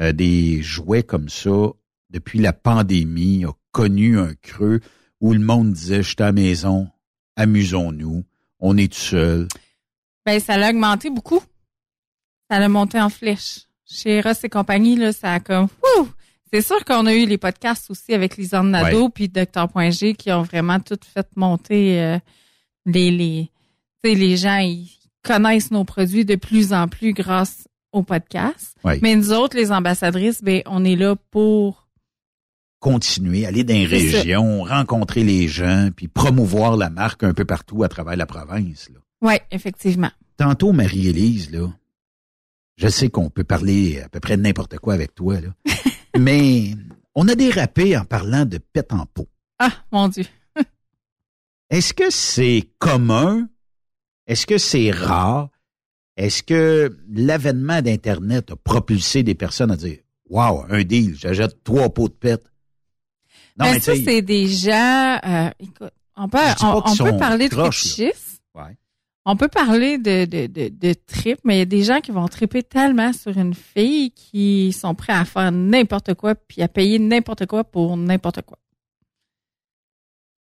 euh, 0.00 0.12
des 0.12 0.60
jouets 0.62 1.04
comme 1.04 1.28
ça, 1.28 1.68
depuis 2.10 2.40
la 2.40 2.52
pandémie, 2.52 3.44
a 3.44 3.52
connu 3.72 4.18
un 4.18 4.34
creux 4.42 4.80
où 5.20 5.32
le 5.32 5.38
monde 5.38 5.72
disait, 5.72 6.02
je 6.02 6.08
suis 6.08 6.16
à 6.18 6.26
la 6.26 6.32
maison, 6.32 6.88
amusons-nous, 7.36 8.24
on 8.60 8.76
est 8.76 8.92
tout 8.92 8.98
seul. 8.98 9.48
Ben, 10.26 10.40
ça 10.40 10.56
l'a 10.56 10.70
augmenté 10.70 11.10
beaucoup. 11.10 11.42
Ça 12.50 12.58
l'a 12.58 12.68
monté 12.68 13.00
en 13.00 13.10
flèche. 13.10 13.60
Chez 13.86 14.20
Ross 14.20 14.42
et 14.44 14.48
compagnie, 14.48 14.96
là, 14.96 15.12
ça 15.12 15.34
a 15.34 15.40
comme, 15.40 15.68
wouh! 15.82 16.08
C'est 16.52 16.62
sûr 16.62 16.84
qu'on 16.84 17.06
a 17.06 17.14
eu 17.14 17.26
les 17.26 17.36
podcasts 17.36 17.90
aussi 17.90 18.14
avec 18.14 18.36
Lisanne 18.36 18.70
Nadeau 18.70 19.08
puis 19.08 19.28
Dr.G 19.28 20.14
qui 20.14 20.30
ont 20.30 20.42
vraiment 20.42 20.78
tout 20.78 20.98
fait 21.02 21.26
monter 21.34 22.00
euh, 22.00 22.18
les, 22.86 23.10
les, 23.10 23.50
tu 24.02 24.10
sais, 24.10 24.14
les 24.14 24.36
gens, 24.36 24.58
ils 24.58 24.88
connaissent 25.24 25.72
nos 25.72 25.84
produits 25.84 26.24
de 26.24 26.36
plus 26.36 26.72
en 26.72 26.86
plus 26.86 27.12
grâce 27.12 27.66
au 27.90 28.02
podcast. 28.02 28.76
Ouais. 28.84 29.00
Mais 29.02 29.16
nous 29.16 29.32
autres, 29.32 29.56
les 29.56 29.72
ambassadrices, 29.72 30.42
ben, 30.42 30.62
on 30.66 30.84
est 30.84 30.96
là 30.96 31.16
pour 31.30 31.83
Continuer, 32.84 33.46
aller 33.46 33.64
dans 33.64 33.72
les 33.72 33.86
régions, 33.86 34.62
rencontrer 34.62 35.24
les 35.24 35.48
gens, 35.48 35.88
puis 35.96 36.06
promouvoir 36.06 36.76
la 36.76 36.90
marque 36.90 37.22
un 37.22 37.32
peu 37.32 37.46
partout 37.46 37.82
à 37.82 37.88
travers 37.88 38.14
la 38.14 38.26
province. 38.26 38.90
Ouais, 39.22 39.40
effectivement. 39.50 40.10
Tantôt, 40.36 40.72
Marie-Élise, 40.72 41.50
là, 41.50 41.72
je 42.76 42.88
sais 42.88 43.08
qu'on 43.08 43.30
peut 43.30 43.42
parler 43.42 44.02
à 44.02 44.10
peu 44.10 44.20
près 44.20 44.36
de 44.36 44.42
n'importe 44.42 44.78
quoi 44.80 44.92
avec 44.92 45.14
toi, 45.14 45.40
là, 45.40 45.48
mais 46.18 46.74
on 47.14 47.26
a 47.26 47.34
dérapé 47.34 47.96
en 47.96 48.04
parlant 48.04 48.44
de 48.44 48.58
pète 48.58 48.92
en 48.92 49.06
peau. 49.06 49.28
Ah, 49.58 49.72
mon 49.90 50.08
Dieu. 50.08 50.26
Est-ce 51.70 51.94
que 51.94 52.10
c'est 52.10 52.68
commun? 52.78 53.48
Est-ce 54.26 54.46
que 54.46 54.58
c'est 54.58 54.90
rare? 54.90 55.48
Est-ce 56.18 56.42
que 56.42 56.94
l'avènement 57.08 57.80
d'Internet 57.80 58.50
a 58.50 58.56
propulsé 58.56 59.22
des 59.22 59.34
personnes 59.34 59.70
à 59.70 59.76
dire 59.76 60.00
Wow, 60.28 60.66
un 60.68 60.84
deal, 60.84 61.16
j'achète 61.16 61.64
trois 61.64 61.88
pots 61.88 62.08
de 62.08 62.12
pète? 62.12 62.50
Non, 63.58 63.66
mais 63.72 63.80
ça, 63.80 63.92
c'est 63.94 64.22
des 64.22 64.48
gens, 64.48 65.18
euh, 65.24 65.50
écoute, 65.60 65.92
on 66.16 66.28
peut, 66.28 66.38
on, 66.62 66.96
peut 66.96 67.16
parler 67.16 67.48
de 67.48 67.54
croches. 67.54 67.98
Ouais. 67.98 68.76
On 69.26 69.36
peut 69.36 69.48
parler 69.48 69.96
de, 69.98 70.26
de, 70.26 70.46
de, 70.46 70.68
de 70.68 70.92
trip, 70.92 71.38
mais 71.44 71.56
il 71.56 71.58
y 71.60 71.62
a 71.62 71.66
des 71.66 71.82
gens 71.82 72.00
qui 72.00 72.10
vont 72.10 72.28
triper 72.28 72.62
tellement 72.62 73.12
sur 73.12 73.36
une 73.38 73.54
fille 73.54 74.10
qui 74.10 74.72
sont 74.72 74.94
prêts 74.94 75.14
à 75.14 75.24
faire 75.24 75.50
n'importe 75.50 76.14
quoi 76.14 76.34
puis 76.34 76.62
à 76.62 76.68
payer 76.68 76.98
n'importe 76.98 77.46
quoi 77.46 77.64
pour 77.64 77.96
n'importe 77.96 78.42
quoi. 78.42 78.58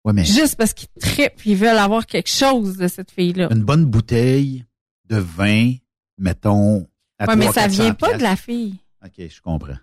ouais, 0.05 0.13
mais 0.13 0.25
Juste 0.25 0.57
parce 0.57 0.73
qu'ils 0.73 0.89
trippent, 0.99 1.43
ils 1.45 1.55
veulent 1.55 1.77
avoir 1.77 2.05
quelque 2.05 2.29
chose 2.29 2.77
de 2.77 2.87
cette 2.87 3.09
fille-là. 3.11 3.47
une 3.51 3.63
bonne 3.63 3.85
bouteille 3.85 4.65
de 5.05 5.17
vin, 5.17 5.73
mettons, 6.17 6.87
à 7.17 7.25
Ouais, 7.25 7.35
mais 7.35 7.45
300, 7.45 7.61
ça 7.61 7.67
vient 7.67 7.93
400 7.93 7.95
pas 7.95 8.17
de 8.17 8.23
la 8.23 8.35
fille. 8.35 8.75
OK, 9.03 9.13
je 9.17 9.41
comprends. 9.41 9.77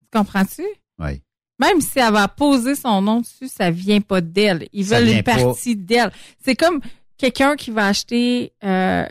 Tu 0.00 0.18
comprends-tu? 0.18 0.64
Oui. 0.98 1.22
Même 1.60 1.80
si 1.80 1.98
elle 1.98 2.12
va 2.12 2.26
poser 2.26 2.74
son 2.74 3.02
nom 3.02 3.20
dessus, 3.20 3.48
ça 3.48 3.70
vient 3.70 4.00
pas 4.00 4.20
d'elle. 4.20 4.66
Ils 4.72 4.86
Ça 4.86 4.98
veulent 5.00 5.10
une 5.16 5.22
pas. 5.22 5.36
partie 5.36 5.76
d'elle. 5.76 6.10
C'est 6.42 6.56
comme 6.56 6.80
quelqu'un 7.18 7.54
qui 7.56 7.70
va 7.70 7.86
acheter 7.86 8.52
euh, 8.64 9.04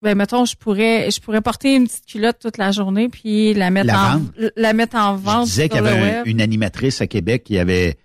ben 0.00 0.14
mettons 0.16 0.44
je 0.44 0.54
pourrais 0.54 1.10
je 1.10 1.20
pourrais 1.20 1.40
porter 1.40 1.74
une 1.74 1.88
petite 1.88 2.06
culotte 2.06 2.38
toute 2.38 2.56
la 2.58 2.70
journée 2.70 3.08
puis 3.08 3.52
la 3.54 3.70
mettre 3.70 3.88
La 3.88 3.98
en 3.98 4.18
vendre? 4.18 4.32
la 4.54 4.72
mettre 4.72 4.96
en 4.96 5.16
Je 5.16 5.22
vente 5.22 5.44
disais 5.46 5.62
sur 5.64 5.70
qu'il 5.76 5.84
y 5.84 5.88
avait 5.88 6.16
un- 6.18 6.24
une 6.24 6.40
animatrice 6.40 7.00
à 7.00 7.08
Québec 7.08 7.42
qui 7.42 7.58
avait, 7.58 7.96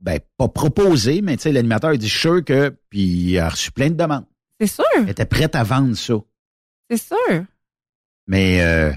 ben, 0.00 0.20
pas 0.36 0.48
proposé, 0.48 1.22
mais 1.22 1.38
tu 1.38 1.44
sais, 1.44 1.52
l'animateur 1.52 1.90
a 1.90 1.96
dit, 1.96 2.06
je 2.08 2.18
sûr 2.18 2.44
que, 2.44 2.76
puis 2.90 3.00
il 3.00 3.38
a 3.38 3.48
reçu 3.48 3.70
plein 3.72 3.88
de 3.88 3.94
demandes. 3.94 4.26
C'est 4.60 4.66
sûr, 4.66 4.84
Elle 4.96 5.08
était 5.08 5.24
prête 5.24 5.54
à 5.54 5.62
vendre 5.62 5.94
ça. 5.96 6.14
c'est 6.90 6.98
sûr. 7.02 7.44
Mais, 8.26 8.60
euh, 8.60 8.92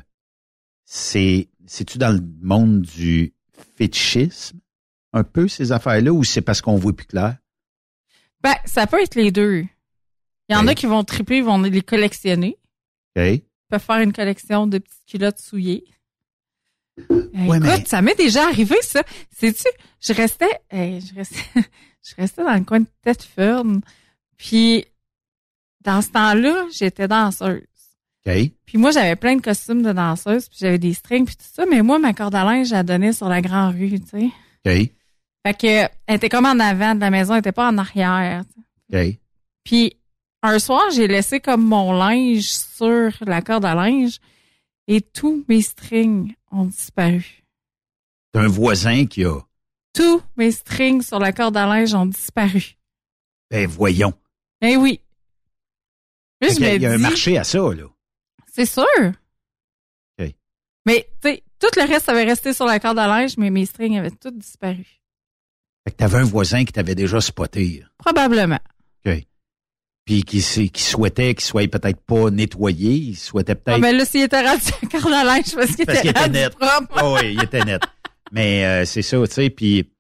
c'est, 0.84 1.48
c'est-tu 1.66 1.98
dans 1.98 2.12
le 2.12 2.22
monde 2.42 2.82
du 2.82 3.34
fétichisme, 3.78 4.60
un 5.14 5.24
peu, 5.24 5.48
ces 5.48 5.72
affaires-là, 5.72 6.12
ou 6.12 6.24
c'est 6.24 6.42
parce 6.42 6.62
qu'on 6.62 6.76
voit 6.76 6.94
plus 6.96 7.06
clair? 7.08 7.38
Ben 8.42 8.54
ça 8.66 8.88
peut 8.88 9.02
être 9.02 9.16
les 9.16 9.32
deux. 9.32 9.66
Il 10.48 10.54
y 10.54 10.56
en 10.56 10.66
a 10.68 10.74
qui 10.76 10.86
vont 10.86 11.04
triper, 11.04 11.38
ils 11.38 11.44
vont 11.44 11.62
les 11.62 11.82
collectionner. 11.82 12.58
OK? 13.16 13.24
Ils 13.24 13.42
peuvent 13.70 13.82
faire 13.84 14.00
une 14.00 14.14
collection 14.14 14.66
de 14.66 14.78
petites 14.80 15.06
culottes 15.06 15.40
souillées. 15.40 15.84
Euh, 17.12 17.30
Ouais, 17.48 17.58
Écoute, 17.58 17.70
mais- 17.70 17.86
ça 17.86 18.02
m'est 18.02 18.16
déjà 18.16 18.46
arrivé, 18.48 18.76
ça. 18.82 19.04
Sais-tu, 19.32 19.68
je 20.02 20.14
restais, 20.14 20.50
euh, 20.74 21.00
je 21.00 21.14
restais, 21.16 21.44
je 22.04 22.16
restais 22.16 22.44
dans 22.44 22.54
le 22.56 22.64
coin 22.66 22.80
de 22.82 22.88
Tête-Fern. 23.04 23.82
Puis, 24.38 24.86
dans 25.82 26.02
ce 26.02 26.10
temps-là, 26.10 26.66
j'étais 26.74 27.08
danseuse. 27.08 27.62
OK? 28.28 28.52
Puis 28.66 28.78
moi, 28.78 28.92
j'avais 28.92 29.16
plein 29.16 29.36
de 29.36 29.42
costumes 29.42 29.82
de 29.82 29.92
danseuse, 29.92 30.50
puis 30.50 30.58
j'avais 30.62 30.78
des 30.78 30.94
strings, 30.94 31.26
puis 31.26 31.36
tout 31.36 31.46
ça. 31.52 31.66
Mais 31.66 31.82
moi, 31.82 32.00
ma 32.00 32.14
corde 32.14 32.36
à 32.36 32.44
linge, 32.44 32.68
je 32.68 32.74
la 32.74 32.84
donnais 32.84 33.14
sur 33.14 33.30
la 33.30 33.42
grande 33.42 33.76
rue, 33.76 34.00
tu 34.00 34.08
sais. 34.08 34.26
OK? 34.66 34.92
Fait 35.48 35.54
que, 35.58 35.94
elle 36.06 36.16
était 36.16 36.30
comme 36.30 36.46
en 36.46 36.60
avant 36.60 36.96
de 36.96 37.00
la 37.00 37.10
maison, 37.10 37.34
elle 37.34 37.40
était 37.40 37.52
pas 37.52 37.70
en 37.70 37.78
arrière. 37.78 38.44
tu 38.90 38.98
sais. 38.98 39.10
OK? 39.10 39.18
Puis 39.64 39.98
un 40.42 40.60
soir, 40.60 40.84
j'ai 40.92 41.08
laissé 41.08 41.40
comme 41.40 41.64
mon 41.66 41.92
linge 41.94 42.48
sur 42.50 43.12
la 43.22 43.42
corde 43.42 43.66
à 43.66 43.76
linge 43.76 44.20
et 44.88 45.02
tous 45.02 45.44
mes 45.48 45.62
strings 45.62 46.34
ont 46.52 46.66
disparu. 46.66 47.44
T'as 48.32 48.42
un 48.42 48.48
voisin 48.48 49.06
qui 49.06 49.26
a, 49.26 49.40
Tous 49.94 50.22
mes 50.38 50.52
strings 50.52 51.02
sur 51.02 51.20
la 51.20 51.34
corde 51.34 51.58
à 51.58 51.66
linge 51.66 51.94
ont 51.94 52.06
disparu. 52.06 52.78
ben, 53.50 53.68
voyons. 53.68 54.14
Eh 54.62 54.78
oui. 54.78 55.02
Puis 56.40 56.56
je 56.56 56.62
me 56.62 56.76
il 56.76 56.82
y 56.82 56.86
a 56.86 56.92
un 56.92 56.98
marché 56.98 57.38
à 57.38 57.44
ça, 57.44 57.60
là. 57.60 57.86
C'est 58.52 58.66
sûr. 58.66 58.84
Mais 60.86 61.08
tu 61.22 61.30
sais, 61.30 61.44
tout 61.60 61.68
le 61.76 61.88
reste 61.88 62.10
avait 62.10 62.24
resté 62.24 62.54
sur 62.54 62.66
la 62.66 62.80
corde 62.80 62.98
à 62.98 63.06
linge, 63.06 63.38
mais 63.38 63.50
mes 63.52 63.66
strings 63.66 64.00
avaient 64.00 64.10
tous 64.12 64.32
disparu. 64.32 64.88
Fait 65.84 65.92
que 65.92 65.98
t'avais 65.98 66.18
un 66.18 66.24
voisin 66.24 66.66
qui 66.66 66.72
t'avait 66.72 66.96
déjà 66.96 67.22
spoté. 67.22 67.84
Probablement. 67.98 68.60
OK. 69.06 69.24
Puis 70.06 70.24
qui, 70.24 70.42
qui 70.72 70.82
souhaitait 70.82 71.36
qu'il 71.36 71.44
soit 71.44 71.70
peut-être 71.70 72.02
pas 72.02 72.32
nettoyé, 72.32 72.94
il 72.94 73.16
souhaitait 73.16 73.54
peut-être... 73.54 73.76
Ah, 73.76 73.80
mais 73.80 73.94
là, 73.94 74.06
s'il 74.06 74.22
était 74.24 74.42
rendu 74.42 74.62
sur 74.64 74.80
la 74.82 74.90
corde 74.90 75.14
à 75.14 75.24
linge 75.24 75.54
parce 75.54 75.76
qu'il 75.76 75.86
Parce 75.86 76.00
était, 76.00 76.02
qu'il 76.02 76.10
était 76.10 76.30
net. 76.30 76.54
Ah 76.60 76.80
oui, 77.12 77.34
il 77.34 77.44
était 77.44 77.64
net. 77.64 77.84
Mais 78.32 78.66
euh, 78.66 78.86
c'est 78.86 79.04
ça, 79.04 79.18
tu 79.28 79.34
sais. 79.34 79.50
Puis, 79.52 79.92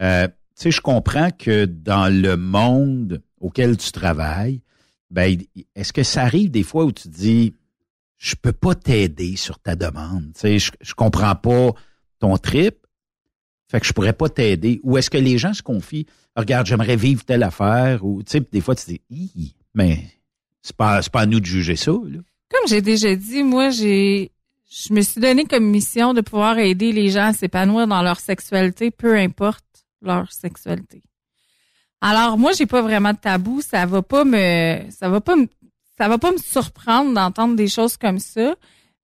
euh, 0.00 0.26
tu 0.26 0.34
sais, 0.54 0.70
je 0.70 0.80
comprends 0.80 1.30
que 1.30 1.66
dans 1.66 2.08
le 2.08 2.36
monde 2.38 3.22
auquel 3.40 3.76
tu 3.76 3.92
travailles, 3.92 4.62
ben, 5.10 5.36
est-ce 5.74 5.92
que 5.92 6.02
ça 6.02 6.22
arrive 6.22 6.50
des 6.50 6.62
fois 6.62 6.84
où 6.84 6.92
tu 6.92 7.08
dis, 7.08 7.54
je 8.20 8.34
peux 8.34 8.52
pas 8.52 8.74
t'aider 8.74 9.34
sur 9.36 9.58
ta 9.58 9.74
demande, 9.74 10.32
tu 10.34 10.40
sais, 10.40 10.58
je, 10.58 10.72
je 10.82 10.94
comprends 10.94 11.34
pas 11.34 11.72
ton 12.18 12.36
trip, 12.36 12.76
fait 13.66 13.80
que 13.80 13.86
je 13.86 13.94
pourrais 13.94 14.12
pas 14.12 14.28
t'aider. 14.28 14.78
Ou 14.82 14.98
est-ce 14.98 15.08
que 15.08 15.16
les 15.16 15.38
gens 15.38 15.54
se 15.54 15.62
confient, 15.62 16.06
regarde, 16.36 16.66
j'aimerais 16.66 16.96
vivre 16.96 17.24
telle 17.24 17.42
affaire, 17.42 18.04
ou 18.04 18.22
tu 18.22 18.32
sais, 18.32 18.40
des 18.52 18.60
fois 18.60 18.74
tu 18.74 18.98
dis, 19.10 19.56
mais 19.74 20.04
c'est 20.60 20.76
pas, 20.76 21.00
pas 21.02 21.22
à 21.22 21.26
nous 21.26 21.40
de 21.40 21.46
juger 21.46 21.76
ça, 21.76 21.92
là. 21.92 22.18
Comme 22.50 22.68
j'ai 22.68 22.82
déjà 22.82 23.14
dit, 23.16 23.42
moi, 23.42 23.70
j'ai, 23.70 24.32
je 24.70 24.92
me 24.92 25.00
suis 25.00 25.20
donné 25.20 25.44
comme 25.46 25.64
mission 25.64 26.12
de 26.12 26.20
pouvoir 26.20 26.58
aider 26.58 26.92
les 26.92 27.08
gens 27.08 27.28
à 27.28 27.32
s'épanouir 27.32 27.86
dans 27.86 28.02
leur 28.02 28.20
sexualité, 28.20 28.90
peu 28.90 29.16
importe 29.16 29.64
leur 30.02 30.30
sexualité. 30.30 31.02
Alors, 32.00 32.36
moi, 32.36 32.52
j'ai 32.52 32.66
pas 32.66 32.82
vraiment 32.82 33.12
de 33.12 33.18
tabou. 33.18 33.60
Ça 33.60 33.86
va 33.86 34.02
pas 34.02 34.24
me, 34.24 34.80
ça 34.90 35.08
va 35.08 35.20
pas 35.20 35.36
me, 35.36 35.46
ça 36.00 36.08
va 36.08 36.16
pas 36.16 36.32
me 36.32 36.38
surprendre 36.38 37.12
d'entendre 37.12 37.56
des 37.56 37.68
choses 37.68 37.98
comme 37.98 38.18
ça. 38.18 38.54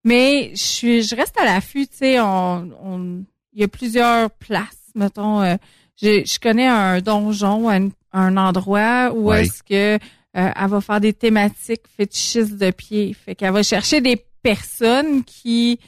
Mais 0.06 0.52
je 0.54 0.64
suis, 0.64 1.04
je 1.04 1.14
reste 1.14 1.38
à 1.38 1.44
l'affût, 1.44 1.88
tu 1.88 1.98
sais, 1.98 2.22
on, 2.22 2.72
on, 2.82 3.26
il 3.52 3.60
y 3.60 3.64
a 3.64 3.68
plusieurs 3.68 4.32
places 4.32 4.86
Mettons, 4.96 5.42
euh, 5.42 5.56
je 6.02 6.40
connais 6.40 6.68
un 6.68 7.02
donjon, 7.02 7.70
un, 7.70 7.90
un 8.14 8.38
endroit 8.38 9.12
où 9.14 9.34
est-ce 9.34 9.62
que 9.62 9.96
euh, 9.96 9.98
elle 10.34 10.70
va 10.70 10.80
faire 10.80 11.02
des 11.02 11.12
thématiques 11.12 11.84
fétichistes 11.98 12.56
de 12.58 12.72
pieds. 12.72 13.14
Fait 13.14 13.36
qu'elle 13.36 13.52
va 13.52 13.62
chercher 13.62 14.00
des 14.00 14.16
personnes 14.42 15.26
qui 15.26 15.82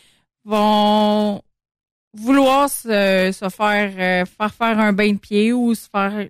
vont 0.43 1.41
vouloir 2.13 2.69
se, 2.69 3.31
se 3.33 3.47
faire 3.47 3.93
euh, 3.97 4.25
faire 4.25 4.53
faire 4.53 4.77
un 4.77 4.91
bain 4.91 5.13
de 5.13 5.19
pied 5.19 5.53
ou 5.53 5.73
se 5.73 5.87
faire 5.89 6.27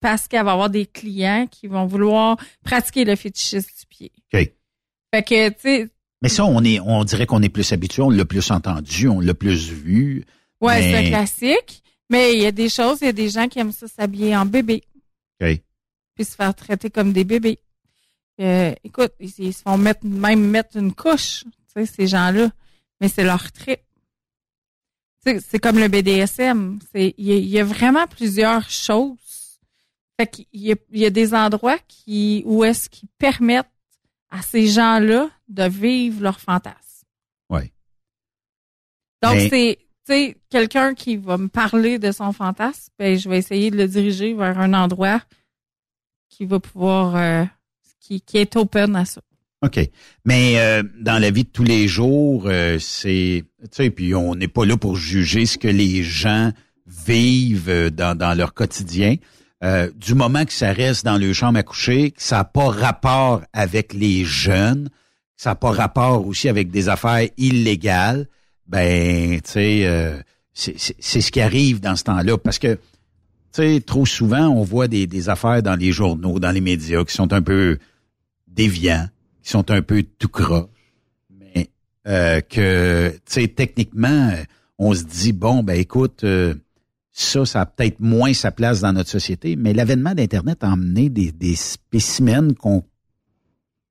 parce 0.00 0.28
qu'elle 0.28 0.44
va 0.44 0.52
avoir 0.52 0.70
des 0.70 0.86
clients 0.86 1.46
qui 1.50 1.66
vont 1.66 1.86
vouloir 1.86 2.36
pratiquer 2.64 3.04
le 3.04 3.16
fétichisme 3.16 3.68
du 3.78 3.86
pied. 3.86 4.12
OK. 4.32 4.52
Fait 5.12 5.22
que 5.22 5.48
tu 5.50 5.54
sais, 5.60 5.88
Mais 6.22 6.28
ça, 6.28 6.44
on 6.44 6.62
est, 6.64 6.80
on 6.80 7.04
dirait 7.04 7.26
qu'on 7.26 7.42
est 7.42 7.48
plus 7.48 7.72
habitué, 7.72 8.02
on 8.02 8.10
l'a 8.10 8.24
plus 8.24 8.50
entendu, 8.50 9.08
on 9.08 9.20
l'a 9.20 9.34
plus 9.34 9.70
vu. 9.70 10.24
ouais, 10.60 10.82
c'est 10.82 10.96
un 10.96 11.08
classique, 11.08 11.82
mais 12.08 12.34
il 12.34 12.42
y 12.42 12.46
a 12.46 12.52
des 12.52 12.68
choses, 12.68 12.98
il 13.02 13.06
y 13.06 13.08
a 13.08 13.12
des 13.12 13.28
gens 13.28 13.48
qui 13.48 13.58
aiment 13.58 13.72
ça 13.72 13.88
s'habiller 13.88 14.36
en 14.36 14.46
bébé. 14.46 14.82
OK. 15.40 15.60
puis 16.14 16.24
se 16.24 16.34
faire 16.34 16.54
traiter 16.54 16.90
comme 16.90 17.12
des 17.12 17.24
bébés. 17.24 17.58
Euh, 18.40 18.72
écoute, 18.84 19.12
ils, 19.20 19.32
ils 19.38 19.52
se 19.52 19.62
font 19.62 19.76
mettre, 19.76 20.04
même 20.04 20.40
mettre 20.40 20.76
une 20.76 20.94
couche, 20.94 21.44
tu 21.44 21.50
sais, 21.74 21.86
ces 21.86 22.06
gens-là. 22.06 22.50
Mais 23.00 23.08
c'est 23.08 23.24
leur 23.24 23.50
trip. 23.52 23.80
C'est 25.24 25.58
comme 25.58 25.78
le 25.78 25.88
BDSM. 25.88 26.78
Y, 26.94 27.14
il 27.18 27.48
y 27.48 27.58
a 27.58 27.64
vraiment 27.64 28.06
plusieurs 28.06 28.68
choses. 28.70 29.16
Fait 30.20 30.26
qu'il 30.26 30.46
y 30.52 30.70
a, 30.70 30.74
il 30.92 31.00
y 31.00 31.06
a 31.06 31.10
des 31.10 31.32
endroits 31.32 31.78
qui, 31.88 32.42
où 32.44 32.62
est-ce 32.62 32.90
qu'ils 32.90 33.08
permettent 33.16 33.70
à 34.28 34.42
ces 34.42 34.66
gens-là 34.66 35.30
de 35.48 35.62
vivre 35.62 36.22
leur 36.22 36.38
fantasme. 36.40 37.06
Ouais. 37.48 37.72
Donc, 39.22 39.36
Mais- 39.36 39.48
c'est, 39.48 39.78
tu 40.06 40.12
sais, 40.12 40.36
quelqu'un 40.50 40.92
qui 40.92 41.16
va 41.16 41.38
me 41.38 41.48
parler 41.48 41.98
de 41.98 42.12
son 42.12 42.34
fantasme, 42.34 42.92
ben, 42.98 43.18
je 43.18 43.30
vais 43.30 43.38
essayer 43.38 43.70
de 43.70 43.78
le 43.78 43.88
diriger 43.88 44.34
vers 44.34 44.58
un 44.58 44.74
endroit 44.74 45.22
qui 46.28 46.44
va 46.44 46.60
pouvoir, 46.60 47.16
euh, 47.16 47.46
qui, 47.98 48.20
qui 48.20 48.36
est 48.36 48.56
open 48.56 48.96
à 48.96 49.06
ça. 49.06 49.22
OK. 49.62 49.80
Mais 50.26 50.60
euh, 50.60 50.82
dans 50.98 51.18
la 51.18 51.30
vie 51.30 51.44
de 51.44 51.48
tous 51.48 51.64
les 51.64 51.88
jours, 51.88 52.44
euh, 52.44 52.78
c'est, 52.78 53.44
tu 53.62 53.68
sais, 53.70 53.90
puis 53.90 54.14
on 54.14 54.34
n'est 54.34 54.48
pas 54.48 54.66
là 54.66 54.76
pour 54.76 54.96
juger 54.96 55.46
ce 55.46 55.56
que 55.56 55.68
les 55.68 56.02
gens 56.02 56.52
vivent 56.86 57.88
dans, 57.88 58.14
dans 58.14 58.36
leur 58.36 58.52
quotidien. 58.52 59.16
Euh, 59.62 59.90
du 59.94 60.14
moment 60.14 60.44
que 60.46 60.52
ça 60.52 60.72
reste 60.72 61.04
dans 61.04 61.18
leur 61.18 61.34
chambre 61.34 61.58
à 61.58 61.62
coucher, 61.62 62.12
que 62.12 62.22
ça 62.22 62.38
n'a 62.38 62.44
pas 62.44 62.68
rapport 62.68 63.42
avec 63.52 63.92
les 63.92 64.24
jeunes, 64.24 64.88
que 64.88 65.42
ça 65.42 65.50
n'a 65.50 65.54
pas 65.54 65.70
rapport 65.70 66.26
aussi 66.26 66.48
avec 66.48 66.70
des 66.70 66.88
affaires 66.88 67.28
illégales, 67.36 68.26
ben, 68.66 69.40
tu 69.42 69.50
sais, 69.50 69.82
euh, 69.84 70.18
c'est 70.54 71.20
ce 71.20 71.30
qui 71.30 71.40
arrive 71.40 71.80
dans 71.80 71.96
ce 71.96 72.04
temps-là. 72.04 72.38
Parce 72.38 72.58
que, 72.58 72.74
tu 72.74 72.80
sais, 73.52 73.82
trop 73.84 74.06
souvent, 74.06 74.48
on 74.48 74.62
voit 74.62 74.88
des, 74.88 75.06
des 75.06 75.28
affaires 75.28 75.62
dans 75.62 75.76
les 75.76 75.92
journaux, 75.92 76.38
dans 76.38 76.52
les 76.52 76.60
médias 76.60 77.04
qui 77.04 77.14
sont 77.14 77.32
un 77.32 77.42
peu 77.42 77.78
déviants, 78.46 79.08
qui 79.42 79.50
sont 79.50 79.70
un 79.70 79.82
peu 79.82 80.04
tout 80.18 80.28
croche, 80.28 80.68
mais 81.30 81.68
euh, 82.06 82.40
que, 82.40 83.10
tu 83.26 83.42
sais, 83.42 83.48
techniquement, 83.48 84.32
on 84.78 84.94
se 84.94 85.04
dit, 85.04 85.32
bon, 85.32 85.62
ben 85.62 85.78
écoute, 85.78 86.24
euh, 86.24 86.54
ça, 87.22 87.44
ça 87.44 87.60
a 87.62 87.66
peut-être 87.66 88.00
moins 88.00 88.32
sa 88.32 88.50
place 88.50 88.80
dans 88.80 88.92
notre 88.92 89.10
société, 89.10 89.56
mais 89.56 89.72
l'avènement 89.72 90.14
d'Internet 90.14 90.62
a 90.64 90.68
emmené 90.70 91.08
des, 91.08 91.32
des 91.32 91.54
spécimens 91.56 92.54
qu'on 92.54 92.84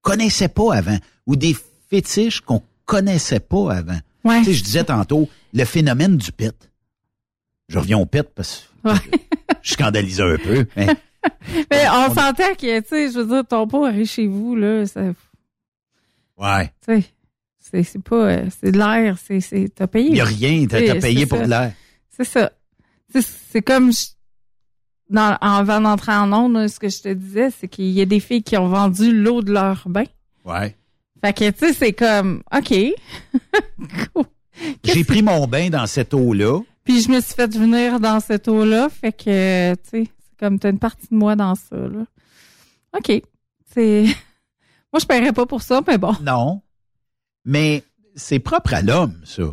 connaissait 0.01 0.47
pas 0.49 0.75
avant, 0.75 0.97
ou 1.25 1.35
des 1.35 1.55
fétiches 1.89 2.41
qu'on 2.41 2.63
connaissait 2.85 3.39
pas 3.39 3.73
avant. 3.73 3.99
Tu 4.25 4.43
sais, 4.45 4.53
je 4.53 4.63
disais 4.63 4.83
tantôt, 4.83 5.29
le 5.53 5.65
phénomène 5.65 6.17
du 6.17 6.31
pet. 6.31 6.55
Je 7.67 7.77
reviens 7.79 7.97
au 7.99 8.05
pet 8.05 8.27
parce 8.33 8.69
que 8.83 8.89
je 9.61 9.73
scandalise 9.73 10.21
un 10.21 10.37
peu. 10.37 10.65
mais 10.75 10.87
Mais 11.71 11.85
on 11.89 12.07
s'entend 12.13 12.53
que, 12.57 12.79
tu 12.79 12.87
sais, 12.87 13.11
je 13.11 13.19
veux 13.19 13.27
dire, 13.27 13.45
ton 13.45 13.67
pot 13.67 13.85
arrive 13.85 14.05
chez 14.07 14.25
vous, 14.27 14.55
là, 14.55 14.85
ça, 14.85 15.01
ouais. 16.37 16.71
tu 16.87 17.01
sais, 17.59 17.83
c'est, 17.83 18.01
pas, 18.01 18.15
euh, 18.31 18.47
c'est 18.61 18.71
de 18.71 18.77
l'air, 18.77 19.17
c'est, 19.19 19.69
t'as 19.75 19.87
payé. 19.87 20.09
Il 20.11 20.15
y 20.15 20.21
a 20.21 20.25
rien, 20.25 20.65
t'as- 20.65 20.95
payé 20.95 21.25
pour 21.25 21.39
ça. 21.39 21.43
de 21.45 21.49
l'air. 21.49 21.73
C'est 22.09 22.23
ça. 22.23 22.51
C'est, 23.13 23.61
comme, 23.61 23.91
je- 23.91 24.07
dans, 25.09 25.35
avant 25.41 25.81
d'entrer 25.81 26.13
en 26.13 26.31
ondes, 26.31 26.53
là, 26.53 26.67
ce 26.67 26.79
que 26.79 26.89
je 26.89 27.01
te 27.01 27.13
disais, 27.13 27.49
c'est 27.51 27.67
qu'il 27.67 27.89
y 27.91 28.01
a 28.01 28.05
des 28.05 28.19
filles 28.19 28.43
qui 28.43 28.57
ont 28.57 28.67
vendu 28.67 29.11
l'eau 29.11 29.41
de 29.41 29.51
leur 29.51 29.83
bain. 29.87 30.03
Ouais. 30.45 30.75
Fait 31.23 31.33
que, 31.33 31.49
tu 31.51 31.59
sais, 31.59 31.73
c'est 31.73 31.93
comme, 31.93 32.43
OK. 32.55 32.73
J'ai 34.83 35.03
pris 35.03 35.21
mon 35.23 35.47
bain 35.47 35.69
dans 35.69 35.87
cette 35.87 36.13
eau-là. 36.13 36.59
Puis 36.83 37.01
je 37.01 37.09
me 37.09 37.21
suis 37.21 37.33
fait 37.33 37.53
venir 37.53 37.99
dans 37.99 38.19
cette 38.19 38.47
eau-là. 38.47 38.89
Fait 38.89 39.11
que, 39.13 39.73
tu 39.75 39.89
sais, 39.89 40.03
c'est 40.07 40.39
comme 40.39 40.59
t'as 40.59 40.69
une 40.71 40.79
partie 40.79 41.07
de 41.11 41.15
moi 41.15 41.35
dans 41.35 41.55
ça, 41.55 41.75
là. 41.75 42.05
OK. 42.97 43.21
C'est. 43.73 44.05
Moi, 44.91 44.99
je 44.99 45.05
paierais 45.05 45.33
pas 45.33 45.45
pour 45.45 45.61
ça, 45.61 45.81
mais 45.87 45.99
bon. 45.99 46.15
Non. 46.23 46.61
Mais 47.45 47.83
c'est 48.15 48.39
propre 48.39 48.73
à 48.73 48.81
l'homme, 48.81 49.21
ça. 49.23 49.43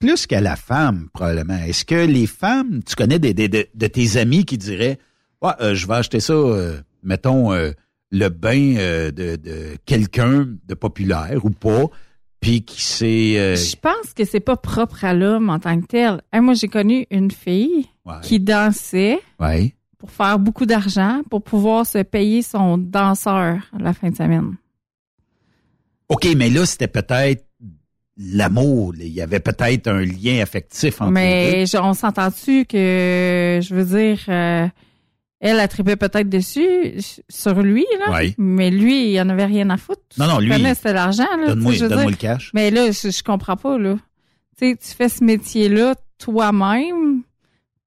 Plus 0.00 0.26
qu'à 0.26 0.40
la 0.40 0.56
femme, 0.56 1.08
probablement. 1.12 1.58
Est-ce 1.58 1.84
que 1.84 2.06
les 2.06 2.26
femmes, 2.26 2.82
tu 2.84 2.96
connais 2.96 3.18
des, 3.18 3.34
des- 3.34 3.48
de, 3.48 3.66
de 3.74 3.86
tes 3.86 4.16
amis 4.16 4.44
qui 4.44 4.58
diraient 4.58 4.98
Ouais, 5.42 5.52
euh, 5.60 5.74
je 5.74 5.86
vais 5.86 5.94
acheter 5.94 6.20
ça, 6.20 6.32
euh, 6.32 6.80
mettons, 7.02 7.52
euh, 7.52 7.70
le 8.10 8.28
bain 8.28 8.74
de, 8.74 9.36
de 9.36 9.76
quelqu'un 9.86 10.46
de 10.66 10.74
populaire 10.74 11.44
ou 11.44 11.50
pas, 11.50 11.84
puis 12.40 12.62
qui 12.64 12.82
s'est. 12.82 13.34
euh, 13.38 13.54
Je 13.56 13.76
pense 13.76 14.12
que 14.14 14.24
c'est 14.24 14.40
pas 14.40 14.56
propre 14.56 15.04
à 15.04 15.14
l'homme 15.14 15.48
en 15.50 15.58
tant 15.60 15.78
que 15.80 15.86
tel. 15.86 16.20
Hey, 16.32 16.40
moi, 16.40 16.54
j'ai 16.54 16.68
connu 16.68 17.06
une 17.10 17.30
fille 17.30 17.86
qui 18.22 18.40
dansait 18.40 19.20
ouais. 19.38 19.74
pour 19.98 20.10
faire 20.10 20.38
beaucoup 20.38 20.66
d'argent 20.66 21.20
pour 21.30 21.42
pouvoir 21.42 21.86
se 21.86 21.98
payer 21.98 22.42
son 22.42 22.76
danseur 22.78 23.58
la 23.78 23.92
fin 23.92 24.10
de 24.10 24.16
semaine. 24.16 24.56
OK, 26.08 26.26
mais 26.36 26.50
là, 26.50 26.66
c'était 26.66 26.88
peut-être 26.88 27.44
l'amour. 28.16 28.94
Il 28.98 29.08
y 29.08 29.20
avait 29.20 29.40
peut-être 29.40 29.88
un 29.88 30.00
lien 30.04 30.40
affectif 30.42 31.00
entre 31.00 31.12
les 31.12 31.62
deux. 31.64 31.74
Mais 31.74 31.78
on 31.80 31.94
s'entend-tu 31.94 32.64
que, 32.66 33.60
je 33.62 33.74
veux 33.74 33.84
dire, 33.84 34.20
euh, 34.28 34.68
elle 35.40 35.60
a 35.60 35.68
trippé 35.68 35.96
peut-être 35.96 36.28
dessus, 36.28 37.00
sur 37.28 37.60
lui, 37.62 37.86
là. 37.98 38.10
Ouais. 38.12 38.34
Mais 38.38 38.70
lui, 38.70 39.12
il 39.12 39.20
en 39.20 39.28
avait 39.28 39.46
rien 39.46 39.70
à 39.70 39.76
foutre. 39.76 40.00
Non, 40.18 40.26
non, 40.26 40.38
lui, 40.38 40.52
c'était 40.74 40.92
l'argent, 40.92 41.24
là. 41.38 41.54
donne-moi- 41.54 42.10
le 42.10 42.16
cash. 42.16 42.50
Mais 42.54 42.70
là, 42.70 42.90
je, 42.90 43.10
je 43.10 43.22
comprends 43.22 43.56
pas, 43.56 43.78
là. 43.78 43.96
Tu 44.58 44.70
sais, 44.70 44.76
tu 44.76 44.88
fais 44.88 45.08
ce 45.08 45.24
métier-là 45.24 45.94
toi-même. 46.18 47.22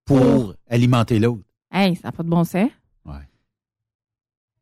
Pour 0.06 0.56
alimenter 0.70 1.20
l'autre. 1.20 1.44
Hey, 1.72 1.96
ça 1.96 2.02
n'a 2.08 2.12
pas 2.12 2.24
de 2.24 2.30
bon 2.30 2.44
sens. 2.44 2.70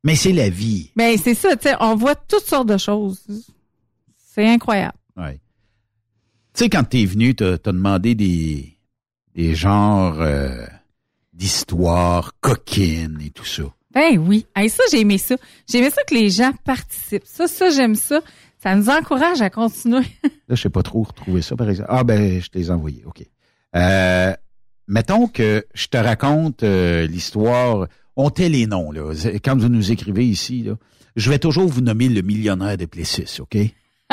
Mais 0.03 0.15
c'est 0.15 0.31
la 0.31 0.49
vie. 0.49 0.91
Ben, 0.95 1.15
c'est 1.17 1.35
ça, 1.35 1.55
tu 1.55 1.69
sais, 1.69 1.75
on 1.79 1.95
voit 1.95 2.15
toutes 2.15 2.45
sortes 2.45 2.67
de 2.67 2.77
choses. 2.77 3.21
C'est 4.17 4.47
incroyable. 4.47 4.97
Ouais. 5.15 5.39
Tu 6.53 6.65
sais, 6.65 6.69
quand 6.69 6.83
t'es 6.83 7.05
venu, 7.05 7.33
t'as 7.33 7.53
as 7.53 7.71
demandé 7.71 8.15
des, 8.15 8.77
des 9.35 9.55
genres 9.55 10.19
euh, 10.19 10.65
d'histoires 11.33 12.33
coquines 12.41 13.19
et 13.25 13.29
tout 13.29 13.45
ça. 13.45 13.63
Ben 13.93 14.17
oui. 14.17 14.45
Hey, 14.55 14.69
ça, 14.69 14.83
j'ai 14.91 15.01
aimé 15.01 15.17
ça. 15.17 15.35
J'ai 15.69 15.79
aimé 15.79 15.89
ça 15.89 16.03
que 16.03 16.13
les 16.13 16.29
gens 16.29 16.51
participent. 16.63 17.25
Ça, 17.25 17.47
ça, 17.47 17.69
j'aime 17.69 17.95
ça. 17.95 18.21
Ça 18.61 18.75
nous 18.75 18.89
encourage 18.89 19.41
à 19.41 19.49
continuer. 19.49 20.05
Là, 20.23 20.55
je 20.55 20.61
sais 20.61 20.69
pas 20.69 20.83
trop 20.83 21.03
retrouver 21.03 21.41
ça, 21.41 21.55
par 21.55 21.69
exemple. 21.69 21.89
Ah, 21.91 22.03
ben, 22.03 22.41
je 22.41 22.47
te 22.49 22.57
les 22.57 22.67
ai 22.67 22.71
envoyés. 22.71 23.03
OK. 23.05 23.25
Euh, 23.75 24.33
mettons 24.87 25.27
que 25.27 25.65
je 25.73 25.87
te 25.87 25.97
raconte 25.97 26.63
euh, 26.63 27.07
l'histoire. 27.07 27.87
On 28.15 28.29
tait 28.29 28.49
les 28.49 28.67
noms, 28.67 28.91
là. 28.91 29.13
Quand 29.43 29.57
vous 29.57 29.69
nous 29.69 29.91
écrivez 29.91 30.25
ici, 30.25 30.63
là, 30.63 30.75
je 31.15 31.29
vais 31.29 31.39
toujours 31.39 31.67
vous 31.67 31.81
nommer 31.81 32.07
le 32.07 32.21
millionnaire 32.21 32.77
de 32.77 32.85
Plessis, 32.85 33.39
OK? 33.41 33.57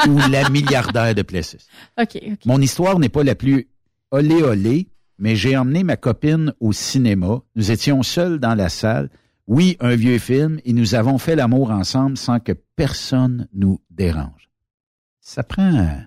Ou 0.07 0.19
la 0.31 0.49
milliardaire 0.51 1.15
de 1.15 1.23
Plessis. 1.23 1.67
OK, 2.01 2.17
OK. 2.17 2.47
Mon 2.47 2.61
histoire 2.61 2.99
n'est 2.99 3.09
pas 3.09 3.25
la 3.25 3.35
plus 3.35 3.69
olé 4.11 4.43
olé, 4.43 4.89
mais 5.19 5.35
j'ai 5.37 5.57
emmené 5.57 5.83
ma 5.85 5.97
copine 5.97 6.53
au 6.61 6.73
cinéma. 6.73 7.41
Nous 7.57 7.71
étions 7.71 8.03
seuls 8.03 8.39
dans 8.39 8.55
la 8.55 8.69
salle. 8.69 9.11
Oui, 9.47 9.77
un 9.81 9.97
vieux 9.97 10.19
film, 10.19 10.61
et 10.65 10.73
nous 10.75 10.95
avons 10.95 11.17
fait 11.19 11.35
l'amour 11.35 11.71
ensemble 11.71 12.17
sans 12.19 12.39
que 12.39 12.53
personne 12.77 13.49
nous 13.55 13.81
dérange. 13.91 14.51
Ça 15.21 15.43
prend... 15.43 16.03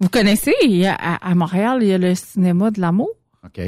Vous 0.00 0.08
connaissez, 0.08 0.52
à 0.86 1.34
Montréal, 1.34 1.78
il 1.82 1.88
y 1.88 1.92
a 1.92 1.98
le 1.98 2.14
cinéma 2.14 2.70
de 2.70 2.80
l'amour. 2.80 3.10
OK, 3.44 3.60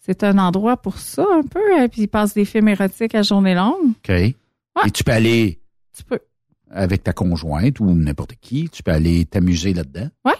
C'est 0.00 0.22
un 0.24 0.38
endroit 0.38 0.76
pour 0.76 0.98
ça, 0.98 1.26
un 1.30 1.42
peu. 1.42 1.60
hein, 1.78 1.88
Puis 1.88 2.02
ils 2.02 2.08
passent 2.08 2.34
des 2.34 2.44
films 2.44 2.68
érotiques 2.68 3.14
à 3.14 3.22
journée 3.22 3.54
longue. 3.54 3.90
OK. 3.90 4.10
Et 4.10 4.34
tu 4.94 5.02
peux 5.04 5.12
aller... 5.12 5.60
Tu 5.96 6.04
peux. 6.04 6.20
Avec 6.70 7.02
ta 7.02 7.12
conjointe 7.12 7.80
ou 7.80 7.86
n'importe 7.94 8.34
qui, 8.40 8.68
tu 8.68 8.82
peux 8.82 8.90
aller 8.92 9.24
t'amuser 9.24 9.72
là-dedans. 9.74 10.08
Ouais. 10.24 10.34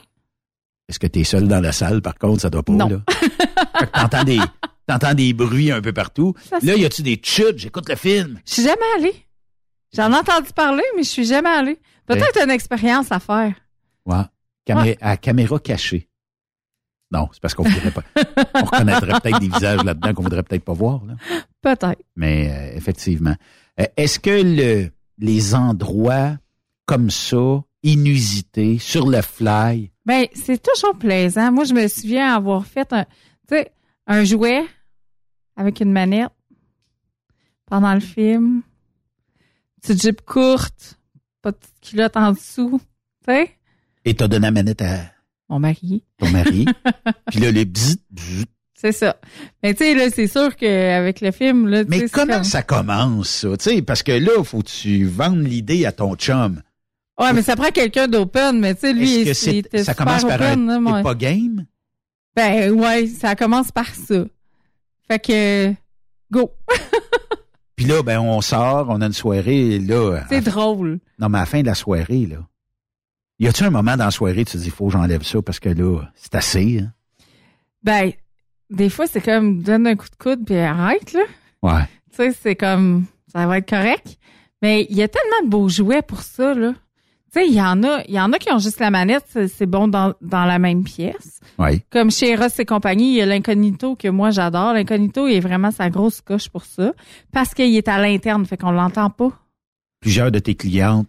Est-ce 0.89 0.99
que 0.99 1.07
tu 1.07 1.21
es 1.21 1.25
seul 1.25 1.49
dans 1.49 1.61
la 1.61 1.73
salle, 1.73 2.01
par 2.03 2.15
contre, 2.17 2.41
ça 2.43 2.51
doit 2.51 2.63
pas, 2.63 2.73
Non. 2.73 2.89
là? 2.89 3.03
Fait 3.79 3.87
que 3.87 3.93
t'entends 3.93 4.25
des... 4.25 4.39
T'entends 4.87 5.13
des 5.13 5.35
bruits 5.35 5.71
un 5.71 5.83
peu 5.83 5.93
partout. 5.93 6.33
Ça, 6.49 6.57
Là, 6.63 6.75
y 6.75 6.87
a-tu 6.87 7.03
des 7.03 7.21
chutes? 7.23 7.59
J'écoute 7.59 7.87
le 7.91 7.95
film. 7.95 8.41
Je 8.47 8.55
suis 8.55 8.63
jamais 8.63 8.79
allée. 8.97 9.15
J'en 9.95 10.11
ai 10.11 10.17
entendu 10.17 10.49
parler, 10.55 10.83
mais 10.97 11.03
je 11.03 11.11
suis 11.11 11.27
jamais 11.27 11.51
allée. 11.51 11.79
Peut-être 12.07 12.43
une 12.43 12.51
expérience 12.51 13.13
à 13.13 13.21
faire. 13.21 13.55
Ouais. 14.07 14.23
Camé- 14.65 14.97
À 15.03 15.19
caméra 15.19 15.59
cachée. 15.59 16.09
Non, 17.11 17.29
c'est 17.33 17.41
parce 17.43 17.53
qu'on 17.55 17.65
voudrait 17.65 17.91
pas. 17.91 18.03
on 18.55 18.65
reconnaîtrait 18.65 19.21
peut-être 19.21 19.41
des 19.41 19.49
visages 19.49 19.85
là-dedans 19.85 20.15
qu'on 20.15 20.23
voudrait 20.23 20.43
peut-être 20.43 20.65
pas 20.65 20.73
voir. 20.73 21.03
Peut-être. 21.61 22.01
Mais 22.17 22.51
euh, 22.51 22.77
effectivement. 22.77 23.35
Euh, 23.79 23.85
Est-ce 23.99 24.19
que 24.19 24.31
le, 24.43 24.91
les 25.19 25.55
endroits 25.55 26.37
comme 26.87 27.11
ça, 27.11 27.63
inusités, 27.83 28.79
sur 28.79 29.09
le 29.09 29.21
fly, 29.23 29.91
Ben, 30.07 30.27
c'est 30.35 30.63
toujours 30.63 30.97
plaisant. 30.99 31.53
Moi, 31.53 31.65
je 31.65 31.75
me 31.75 31.87
souviens 31.89 32.35
avoir 32.35 32.65
fait 32.67 32.93
un, 32.93 33.05
tu 33.05 33.09
sais, 33.51 33.71
un 34.07 34.25
jouet 34.25 34.65
avec 35.57 35.81
une 35.81 35.93
manette 35.93 36.31
pendant 37.67 37.93
le 37.95 38.01
film. 38.01 38.63
Petite 39.83 40.03
jupe 40.03 40.23
courte, 40.23 40.99
pas 41.43 41.53
de 41.53 41.57
petite 41.57 41.81
culotte 41.81 42.17
en 42.17 42.33
dessous, 42.33 42.81
tu 43.27 43.33
sais. 43.33 43.51
et 44.05 44.15
t'as 44.15 44.29
donné 44.29 44.47
la 44.47 44.51
manette 44.51 44.83
à 44.83 45.13
Mon 45.49 45.59
mari. 45.61 46.05
ton 46.17 46.29
mari, 46.31 46.65
puis 47.31 47.41
là, 47.41 47.51
les 47.53 47.65
bzzz, 47.65 47.99
bzzz. 48.11 48.45
C'est 48.81 48.93
ça. 48.93 49.17
Mais 49.63 49.75
tu 49.75 49.83
sais, 49.83 49.95
là, 49.95 50.09
c'est 50.15 50.29
sûr 50.29 50.55
qu'avec 50.55 51.21
le 51.21 51.33
film, 51.33 51.67
là, 51.67 51.83
Mais 51.89 52.09
comment 52.09 52.35
comme- 52.35 52.45
ça 52.45 52.63
commence, 52.63 53.29
ça? 53.29 53.57
Tu 53.57 53.71
sais, 53.71 53.83
parce 53.83 54.05
que 54.05 54.13
là, 54.13 54.45
faut 54.45 54.61
que 54.63 54.69
tu 54.69 55.05
vendes 55.05 55.45
l'idée 55.45 55.85
à 55.85 55.91
ton 55.91 56.15
chum. 56.15 56.63
Ouais, 57.19 57.33
mais 57.33 57.43
ça 57.43 57.57
prend 57.57 57.71
quelqu'un 57.71 58.07
d'open, 58.07 58.61
mais 58.61 58.75
tu 58.77 58.83
sais, 58.83 58.93
lui, 58.93 59.25
que 59.25 59.51
il- 59.51 59.57
était 59.57 59.83
ça 59.83 59.93
super 59.93 60.07
commence 60.07 60.23
par 60.25 60.35
open, 60.41 60.71
un 60.71 60.81
là, 60.81 61.03
pas 61.03 61.15
game? 61.17 61.67
Ben, 62.37 62.71
ouais, 62.71 63.09
ça 63.09 63.35
commence 63.35 63.73
par 63.73 63.93
ça. 63.93 64.25
Fait 65.09 65.19
que, 65.19 65.73
go. 66.31 66.53
Puis 67.75 67.87
là, 67.87 68.03
ben, 68.05 68.21
on 68.21 68.41
sort, 68.41 68.87
on 68.91 69.01
a 69.01 69.07
une 69.07 69.13
soirée, 69.13 69.81
là. 69.81 70.21
C'est 70.29 70.41
drôle. 70.41 71.01
Non, 71.19 71.29
mais 71.29 71.39
à 71.39 71.43
la 71.43 71.47
fin 71.47 71.63
de 71.63 71.67
la 71.67 71.75
soirée, 71.75 72.27
là. 72.27 72.37
Y 73.41 73.49
a-tu 73.49 73.65
un 73.65 73.71
moment 73.71 73.97
dans 73.97 74.05
la 74.05 74.11
soirée, 74.13 74.45
tu 74.45 74.53
te 74.53 74.59
dis, 74.59 74.71
faut 74.71 74.87
que 74.87 74.93
j'enlève 74.93 75.25
ça 75.25 75.43
parce 75.43 75.59
que 75.59 75.69
là, 75.69 76.03
c'est 76.15 76.35
assez, 76.37 76.81
hein? 76.81 76.93
Ben, 77.83 78.13
des 78.71 78.89
fois, 78.91 79.07
c'est 79.07 79.21
comme, 79.21 79.63
donne 79.63 79.87
un 79.87 79.97
coup 79.97 80.09
de 80.09 80.17
coude 80.23 80.45
puis 80.45 80.57
arrête, 80.57 81.13
là. 81.13 81.23
Ouais. 81.63 81.85
Tu 82.11 82.17
sais, 82.17 82.33
c'est 82.33 82.57
comme, 82.57 83.05
ça 83.33 83.47
va 83.47 83.59
être 83.59 83.69
correct. 83.69 84.19
Mais 84.63 84.87
il 84.91 84.97
y 84.97 85.03
a 85.03 85.09
tellement 85.09 85.45
de 85.45 85.49
beaux 85.51 85.69
jouets 85.69 86.03
pour 86.03 86.23
ça, 86.23 86.55
là. 86.55 86.73
Tu 87.33 87.41
sais, 87.41 87.47
il 87.47 87.53
y 87.55 87.61
en 87.61 87.83
a, 87.85 88.03
il 88.09 88.15
y 88.15 88.21
en 88.21 88.33
a 88.33 88.39
qui 88.39 88.51
ont 88.51 88.59
juste 88.59 88.81
la 88.81 88.91
manette, 88.91 89.27
c'est- 89.49 89.67
bon 89.67 89.87
dans, 89.87 90.15
dans 90.23 90.45
la 90.47 90.59
même 90.59 90.83
pièce. 90.83 91.41
Oui. 91.59 91.83
Comme 91.91 92.11
chez 92.11 92.35
Ross 92.35 92.59
et 92.59 92.65
compagnie, 92.65 93.11
il 93.13 93.17
y 93.17 93.21
a 93.21 93.27
l'incognito 93.27 93.97
que 93.97 94.09
moi 94.09 94.31
j'adore. 94.31 94.73
L'incognito 94.73 95.27
il 95.29 95.35
est 95.35 95.41
vraiment 95.41 95.71
sa 95.71 95.91
grosse 95.91 96.23
coche 96.23 96.49
pour 96.49 96.65
ça. 96.65 96.93
Parce 97.31 97.53
qu'il 97.53 97.77
est 97.77 97.87
à 97.89 97.99
l'interne, 98.01 98.47
fait 98.47 98.57
qu'on 98.57 98.71
l'entend 98.71 99.11
pas. 99.11 99.31
Plusieurs 100.01 100.31
de 100.33 100.39
tes 100.39 100.55
clientes. 100.55 101.07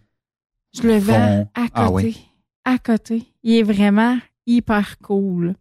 Je 0.75 0.81
le 0.87 0.97
vends 0.97 1.13
Font- 1.13 1.49
à 1.55 1.61
côté. 1.61 1.71
Ah 1.75 1.91
oui. 1.91 2.25
À 2.65 2.77
côté. 2.79 3.23
Il 3.43 3.55
est 3.55 3.63
vraiment 3.63 4.17
hyper 4.45 4.97
cool. 4.99 5.55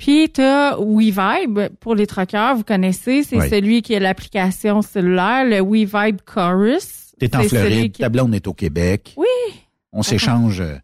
Puis 0.00 0.30
t'as 0.30 0.76
WeVibe 0.78 1.68
pour 1.78 1.94
les 1.94 2.06
truckers, 2.06 2.56
vous 2.56 2.64
connaissez, 2.64 3.22
c'est 3.22 3.36
Oui. 3.36 3.48
celui 3.50 3.82
qui 3.82 3.94
a 3.94 4.00
l'application 4.00 4.80
cellulaire, 4.82 5.44
le 5.44 5.60
WeVibe 5.60 6.20
Chorus. 6.24 7.12
T'es 7.18 7.36
en 7.36 7.42
Floride, 7.42 7.92
qui- 7.92 8.00
ta 8.02 8.08
blonde 8.08 8.34
est 8.34 8.46
au 8.46 8.54
Québec. 8.54 9.14
Oui. 9.18 9.26
On 9.92 10.02
s'échange 10.02 10.60
euh, 10.60 10.76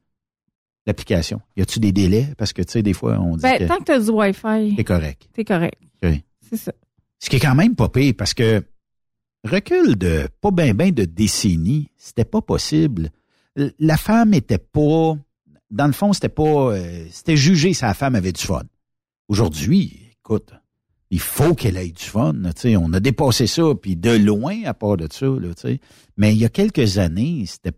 l'application. 0.87 1.41
Y 1.57 1.63
a-tu 1.63 1.81
des 1.81 1.93
délais? 1.93 2.29
Parce 2.37 2.53
que, 2.53 2.61
tu 2.63 2.73
sais, 2.73 2.83
des 2.83 2.93
fois, 2.93 3.19
on 3.19 3.37
dit 3.37 3.43
Ben, 3.43 3.59
que 3.59 3.65
tant 3.65 3.79
que 3.79 3.85
t'as 3.85 3.99
du 4.01 4.11
Wi-Fi, 4.11 4.75
c'est 4.77 4.85
correct. 4.85 5.29
t'es 5.33 5.45
correct. 5.45 5.79
C'est 6.49 6.57
ça. 6.59 6.73
Ce 7.19 7.31
qui 7.31 7.37
est 7.37 7.41
quand 7.41 7.55
même 7.55 7.75
pas 7.75 7.89
pire, 7.89 8.13
parce 8.17 8.35
que 8.35 8.63
recul 9.45 9.97
de 9.97 10.29
pas 10.41 10.51
bien 10.51 10.75
ben 10.75 10.93
de 10.93 11.05
décennies, 11.05 11.89
c'était 11.97 12.25
pas 12.25 12.41
possible. 12.43 13.11
La 13.79 13.97
femme 13.97 14.35
était 14.35 14.59
pas... 14.59 15.17
Dans 15.71 15.87
le 15.87 15.93
fond, 15.93 16.13
c'était 16.13 16.29
pas... 16.29 16.43
euh, 16.75 17.07
c'était 17.11 17.37
jugé 17.37 17.73
si 17.73 17.83
la 17.83 17.95
femme 17.95 18.15
avait 18.15 18.33
du 18.33 18.43
fun. 18.43 18.63
Aujourd'hui, 19.29 20.13
écoute, 20.21 20.53
il 21.11 21.21
faut 21.21 21.55
qu'elle 21.55 21.77
ait 21.77 21.89
du 21.89 22.05
fun. 22.05 22.35
On 22.65 22.93
a 22.93 23.01
dépassé 23.01 23.47
ça, 23.47 23.63
puis 23.81 23.97
de 23.97 24.11
loin 24.11 24.63
à 24.65 24.75
part 24.75 24.97
de 24.97 25.09
ça. 25.11 25.27
Là. 25.27 25.51
Mais 26.17 26.33
il 26.33 26.39
y 26.39 26.45
a 26.45 26.49
quelques 26.49 26.99
années, 26.99 27.45
c'était 27.47 27.73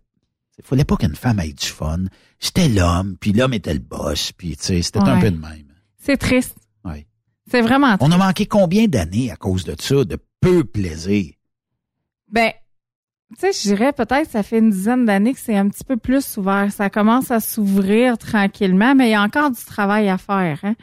il 0.59 0.65
fallait 0.65 0.83
pas 0.83 0.97
qu'une 0.97 1.15
femme 1.15 1.39
ait 1.39 1.53
du 1.53 1.65
fun. 1.65 1.99
C'était 2.37 2.67
l'homme, 2.67 3.15
puis 3.19 3.31
l'homme 3.31 3.53
était 3.53 3.73
le 3.73 3.79
boss, 3.79 4.33
puis 4.33 4.57
c'était 4.59 4.99
un 4.99 5.19
peu 5.19 5.31
de 5.31 5.37
même. 5.37 5.73
C'est 5.97 6.17
triste. 6.17 6.57
Ouais. 6.83 7.07
C'est 7.49 7.61
vraiment 7.61 7.95
On 8.01 8.11
a 8.11 8.17
manqué 8.17 8.45
combien 8.45 8.87
d'années 8.87 9.31
à 9.31 9.37
cause 9.37 9.63
de 9.63 9.75
ça, 9.79 10.03
de 10.03 10.17
peu 10.41 10.65
plaisir? 10.65 11.33
Ben, 12.29 12.51
tu 13.39 13.39
sais, 13.39 13.51
je 13.53 13.73
dirais 13.73 13.93
peut-être 13.93 14.29
ça 14.29 14.43
fait 14.43 14.59
une 14.59 14.71
dizaine 14.71 15.05
d'années 15.05 15.33
que 15.33 15.39
c'est 15.39 15.55
un 15.55 15.69
petit 15.69 15.85
peu 15.85 15.95
plus 15.95 16.37
ouvert. 16.37 16.71
Ça 16.73 16.89
commence 16.89 17.31
à 17.31 17.39
s'ouvrir 17.39 18.17
tranquillement, 18.17 18.95
mais 18.95 19.07
il 19.07 19.11
y 19.11 19.15
a 19.15 19.23
encore 19.23 19.51
du 19.51 19.63
travail 19.63 20.09
à 20.09 20.17
faire. 20.17 20.59
Hein? 20.63 20.75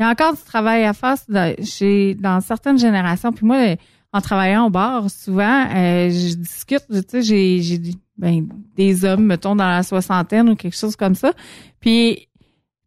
Il 0.00 0.04
y 0.04 0.06
a 0.06 0.08
encore 0.12 0.32
du 0.32 0.42
travail 0.42 0.84
à 0.84 0.94
faire 0.94 1.16
dans, 1.28 1.54
chez, 1.62 2.14
dans 2.14 2.40
certaines 2.40 2.78
générations. 2.78 3.32
Puis 3.32 3.44
moi, 3.44 3.76
en 4.14 4.22
travaillant 4.22 4.68
au 4.68 4.70
bar, 4.70 5.10
souvent, 5.10 5.66
euh, 5.76 6.08
je 6.08 6.36
discute, 6.36 6.86
tu 6.88 7.22
sais, 7.22 7.60
j'ai, 7.60 7.78
ben, 8.16 8.48
des 8.76 9.04
hommes, 9.04 9.26
mettons, 9.26 9.54
dans 9.54 9.68
la 9.68 9.82
soixantaine 9.82 10.48
ou 10.48 10.56
quelque 10.56 10.76
chose 10.76 10.96
comme 10.96 11.14
ça. 11.14 11.34
Puis, 11.80 12.28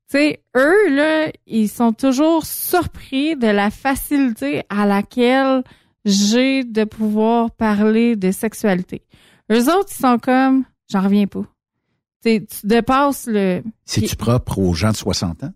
tu 0.10 0.18
sais, 0.18 0.44
eux, 0.58 0.90
là, 0.90 1.32
ils 1.46 1.70
sont 1.70 1.94
toujours 1.94 2.48
surpris 2.48 3.36
de 3.36 3.48
la 3.48 3.70
facilité 3.70 4.64
à 4.70 4.88
laquelle 4.88 5.64
j'ai 6.06 6.64
de 6.64 6.84
pouvoir 6.84 7.52
parler 7.52 8.16
de 8.16 8.32
sexualité. 8.32 9.04
Eux 9.52 9.70
autres, 9.72 9.92
ils 9.92 10.02
sont 10.02 10.18
comme, 10.18 10.64
j'en 10.90 11.02
reviens 11.02 11.28
pas. 11.28 11.44
Tu 12.26 12.44
dépasses 12.64 13.28
le... 13.28 13.62
C'est-tu 13.86 14.16
propre 14.16 14.58
aux 14.58 14.74
gens 14.74 14.92
de 14.92 14.98
60 14.98 15.44
ans? 15.44 15.54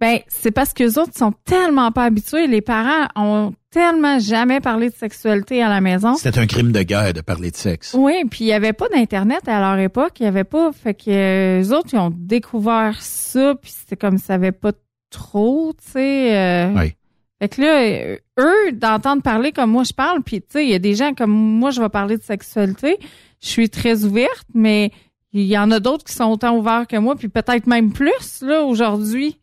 Ben, 0.00 0.20
c'est 0.28 0.52
parce 0.52 0.72
que 0.72 0.84
les 0.84 0.96
autres 0.98 1.16
sont 1.16 1.32
tellement 1.44 1.90
pas 1.90 2.04
habitués. 2.04 2.46
Les 2.46 2.60
parents 2.60 3.08
ont 3.16 3.52
tellement 3.70 4.18
jamais 4.20 4.60
parlé 4.60 4.90
de 4.90 4.94
sexualité 4.94 5.62
à 5.62 5.68
la 5.68 5.80
maison. 5.80 6.14
C'était 6.14 6.38
un 6.38 6.46
crime 6.46 6.70
de 6.72 6.82
guerre 6.82 7.12
de 7.12 7.20
parler 7.20 7.50
de 7.50 7.56
sexe. 7.56 7.94
Oui, 7.98 8.14
puis 8.30 8.44
il 8.44 8.46
y 8.48 8.52
avait 8.52 8.72
pas 8.72 8.88
d'internet 8.88 9.46
à 9.48 9.60
leur 9.60 9.78
époque, 9.78 10.20
il 10.20 10.24
y 10.24 10.26
avait 10.26 10.44
pas, 10.44 10.70
fait 10.72 10.94
que 10.94 11.10
euh, 11.10 11.62
eux 11.62 11.74
autres 11.76 11.88
ils 11.92 11.98
ont 11.98 12.12
découvert 12.14 12.96
ça, 13.02 13.54
puis 13.60 13.72
c'était 13.76 13.96
comme 13.96 14.18
ça 14.18 14.34
avait 14.34 14.52
pas 14.52 14.72
trop, 15.10 15.72
tu 15.84 15.92
sais. 15.92 16.36
euh, 16.36 16.72
Oui. 16.76 16.94
Fait 17.40 17.48
que 17.48 17.60
là, 17.60 17.80
euh, 17.82 18.16
eux 18.40 18.72
d'entendre 18.72 19.22
parler 19.22 19.52
comme 19.52 19.70
moi 19.70 19.84
je 19.84 19.92
parle, 19.92 20.22
puis 20.22 20.40
tu 20.40 20.46
sais, 20.50 20.64
il 20.64 20.70
y 20.70 20.74
a 20.74 20.78
des 20.78 20.94
gens 20.94 21.12
comme 21.14 21.30
moi 21.30 21.70
je 21.70 21.80
vais 21.80 21.88
parler 21.88 22.16
de 22.16 22.22
sexualité, 22.22 22.98
je 23.42 23.48
suis 23.48 23.68
très 23.68 24.04
ouverte, 24.04 24.46
mais 24.54 24.90
il 25.32 25.42
y 25.44 25.58
en 25.58 25.70
a 25.70 25.78
d'autres 25.80 26.04
qui 26.04 26.12
sont 26.14 26.24
autant 26.30 26.56
ouverts 26.56 26.86
que 26.88 26.96
moi, 26.96 27.16
puis 27.16 27.28
peut-être 27.28 27.66
même 27.66 27.92
plus 27.92 28.42
là 28.42 28.62
aujourd'hui. 28.64 29.38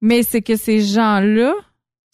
Mais 0.00 0.22
c'est 0.22 0.42
que 0.42 0.56
ces 0.56 0.80
gens-là 0.82 1.54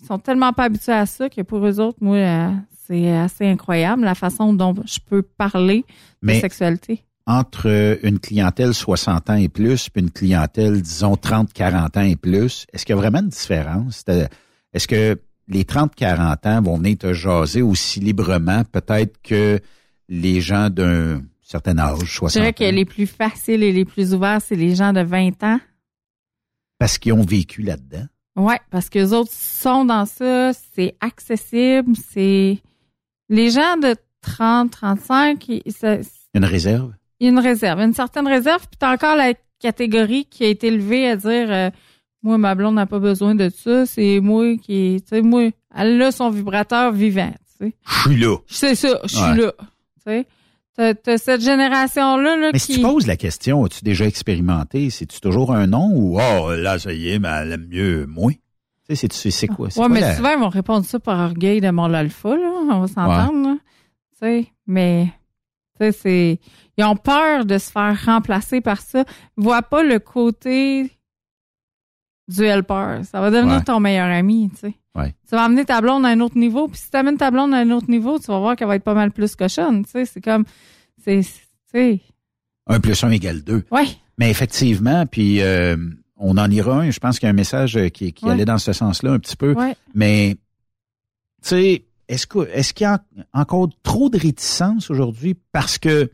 sont 0.07 0.19
tellement 0.19 0.53
pas 0.53 0.65
habitués 0.65 0.93
à 0.93 1.07
ça 1.07 1.29
que 1.29 1.43
pour 1.43 1.67
eux 1.67 1.81
autres, 1.81 1.99
moi, 2.01 2.17
euh, 2.17 2.51
c'est 2.87 3.11
assez 3.13 3.47
incroyable 3.47 4.03
la 4.03 4.15
façon 4.15 4.53
dont 4.53 4.75
je 4.85 4.99
peux 5.05 5.23
parler 5.23 5.85
Mais- 6.21 6.37
de 6.37 6.41
sexualité. 6.41 7.05
Entre 7.25 7.99
une 8.03 8.19
clientèle 8.19 8.75
60 8.75 9.31
ans 9.31 9.37
et 9.37 9.49
plus, 9.49 9.89
puis 9.89 10.03
une 10.03 10.11
clientèle, 10.11 10.83
disons, 10.83 11.15
30-40 11.15 11.97
ans 11.97 12.03
et 12.03 12.17
plus, 12.17 12.67
est-ce 12.73 12.85
qu'il 12.85 12.97
y 12.97 12.99
a 12.99 13.01
vraiment 13.01 13.21
une 13.21 13.29
différence? 13.29 14.05
Est-ce 14.73 14.89
que 14.89 15.21
les 15.47 15.65
30-40 15.65 16.47
ans 16.49 16.61
vont 16.63 16.79
venir 16.79 16.99
te 16.99 17.13
jaser 17.13 17.63
aussi 17.63 18.01
librement, 18.01 18.65
peut-être 18.65 19.23
que 19.23 19.61
les 20.09 20.41
gens 20.41 20.69
d'un 20.69 21.23
certain 21.43 21.79
âge, 21.79 22.01
Je 22.05 22.13
60 22.13 22.43
dirais 22.43 22.53
que 22.53 22.65
ans, 22.65 22.75
les 22.75 22.85
plus 22.85 23.07
faciles 23.07 23.63
et 23.63 23.71
les 23.73 23.85
plus 23.85 24.15
ouverts, 24.15 24.41
c'est 24.45 24.57
les 24.57 24.75
gens 24.75 24.93
de 24.93 25.03
20 25.03 25.45
ans. 25.45 25.61
Parce 26.83 26.99
qu'ils 26.99 27.13
ont 27.13 27.23
vécu 27.23 27.63
là-dedans? 27.63 28.07
Ouais, 28.35 28.59
parce 28.73 28.89
que 28.89 28.99
les 28.99 29.13
autres 29.13 29.31
sont 29.33 29.85
dans 29.85 30.05
ça, 30.05 30.51
c'est 30.75 30.97
accessible, 31.01 31.93
c'est 32.11 32.59
les 33.29 33.51
gens 33.51 33.77
de 33.77 33.95
30, 34.21 34.73
35, 34.73 35.49
ils- 35.49 35.63
Une 36.35 36.45
réserve? 36.45 36.93
une 37.21 37.39
réserve, 37.39 37.79
une 37.83 37.93
certaine 37.95 38.27
réserve, 38.27 38.63
puis 38.69 38.77
t'as 38.81 38.93
encore 38.95 39.15
la 39.15 39.33
catégorie 39.61 40.25
qui 40.25 40.43
a 40.43 40.49
été 40.49 40.67
élevée 40.67 41.07
à 41.09 41.15
dire 41.15 41.53
euh, 41.53 41.71
moi 42.25 42.37
ma 42.37 42.57
blonde 42.57 42.75
n'a 42.75 42.87
pas 42.87 42.99
besoin 42.99 43.37
de 43.37 43.49
ça, 43.49 43.87
c'est 43.87 44.19
moi 44.19 44.57
qui 44.57 45.01
tu 45.03 45.09
sais 45.11 45.23
moi 45.23 45.51
elle 45.73 46.03
a 46.03 46.11
son 46.11 46.31
vibrateur 46.31 46.91
vivant, 46.91 47.31
tu 47.61 47.67
sais. 47.69 47.75
Je 47.87 48.01
suis 48.11 48.17
là. 48.21 48.37
C'est 48.49 48.75
ça, 48.75 48.99
je 49.05 49.09
suis 49.09 49.23
Ouais. 49.23 49.37
là, 49.37 49.53
tu 49.61 50.03
sais. 50.05 50.27
T'as, 50.75 50.95
t'as 50.95 51.19
cette 51.19 51.43
génération 51.43 52.17
là 52.17 52.37
Mais 52.53 52.53
qui 52.53 52.61
si 52.61 52.75
tu 52.77 52.81
poses 52.81 53.07
la 53.07 53.17
question, 53.19 53.65
as-tu 53.65 53.85
déjà 53.85 54.07
expérimenté? 54.07 54.89
C'est-tu 54.89 55.21
toujours 55.21 55.53
un 55.53 55.67
non 55.67 55.91
ou 55.93 56.19
oh 56.19 56.55
là 56.55 56.79
ça 56.79 56.93
y 56.95 57.11
est, 57.11 57.19
mais 57.19 57.29
elle 57.29 57.53
aime 57.53 57.67
mieux 57.69 58.07
moi? 58.07 58.33
Tu 58.33 58.39
sais, 58.89 58.95
c'est, 58.97 59.13
c'est, 59.13 59.31
c'est 59.31 59.47
quoi? 59.49 59.69
C'est 59.71 59.79
Ouais, 59.81 59.87
quoi 59.87 59.95
mais 59.95 60.01
la- 60.01 60.17
souvent, 60.17 60.31
ils 60.33 60.39
vont 60.41 60.49
répondre 60.49 60.85
ça 60.87 60.99
par 60.99 61.19
orgueil 61.21 61.61
de 61.61 61.71
mon 61.71 61.93
alpha, 61.93 62.31
là. 62.37 62.51
On 62.71 62.81
va 62.81 62.87
s'entendre, 62.89 63.49
là. 63.49 63.57
Tu 64.13 64.19
sais, 64.19 64.47
mais, 64.67 65.07
tu 65.79 65.85
sais, 65.87 65.93
c'est, 65.93 66.41
ils 66.79 66.85
ont 66.85 66.97
peur 66.97 67.45
de 67.45 67.59
se 67.59 67.71
faire 67.71 67.97
remplacer 68.07 68.61
par 68.63 68.81
ça. 68.81 69.05
Ils 69.37 69.45
voient 69.45 69.63
pas 69.63 69.83
le 69.83 69.99
côté 69.99 70.91
du 72.29 72.45
helper. 72.45 73.01
Ça 73.05 73.21
va 73.21 73.31
devenir 73.31 73.59
Ouais. 73.59 73.65
ton 73.65 73.79
meilleur 73.79 74.09
ami, 74.09 74.51
tu 74.55 74.57
sais. 74.61 74.75
Ouais. 74.95 75.15
Tu 75.29 75.35
vas 75.35 75.45
amener 75.45 75.65
ta 75.65 75.81
blonde 75.81 76.05
à 76.05 76.09
un 76.09 76.21
autre 76.21 76.37
niveau, 76.37 76.69
puis 76.69 76.79
si 76.79 76.91
tu 76.91 76.97
amènes 76.97 77.17
ta 77.17 77.31
blonde 77.31 77.55
à 77.55 77.59
un 77.59 77.71
autre 77.71 77.89
niveau, 77.91 78.19
tu 78.19 78.27
vas 78.27 78.39
voir 78.39 78.57
qu'elle 78.57 78.69
va 78.69 78.77
être 78.77 78.85
pas 78.85 78.95
mal 78.95 79.11
plus 79.11 79.35
cochonne, 79.37 79.85
tu 79.85 79.91
sais. 79.93 80.05
C'est 80.05 80.21
comme, 80.21 80.45
c'est, 81.03 81.21
tu 81.23 81.31
sais, 81.73 82.01
Un 82.67 82.79
plus 82.81 83.03
un 83.03 83.11
égale 83.11 83.43
deux. 83.43 83.65
ouais. 83.71 83.87
Mais 84.19 84.31
effectivement, 84.31 85.07
puis 85.07 85.41
euh, 85.41 85.77
on 86.17 86.37
en 86.37 86.51
ira 86.51 86.81
un. 86.81 86.91
Je 86.91 87.01
pense 87.01 87.19
qu'il 87.19 87.27
y 87.27 87.29
a 87.29 87.31
un 87.31 87.35
message 87.35 87.77
euh, 87.79 87.89
qui, 87.89 88.13
qui 88.13 88.27
Ouais. 88.27 88.33
allait 88.33 88.45
dans 88.45 88.59
ce 88.59 88.75
sens-là 88.75 89.13
un 89.13 89.19
petit 89.19 89.37
peu. 89.37 89.55
Ouais. 89.55 89.75
Mais, 89.95 90.37
tu 91.43 91.49
sais, 91.49 91.85
est-ce 92.09 92.27
que 92.27 92.47
est-ce 92.53 92.75
qu'il 92.75 92.85
y 92.85 92.89
a 92.89 93.03
en- 93.35 93.41
encore 93.41 93.69
trop 93.83 94.11
de 94.11 94.19
réticence 94.19 94.91
aujourd'hui? 94.91 95.35
Parce 95.53 95.79
que, 95.79 96.11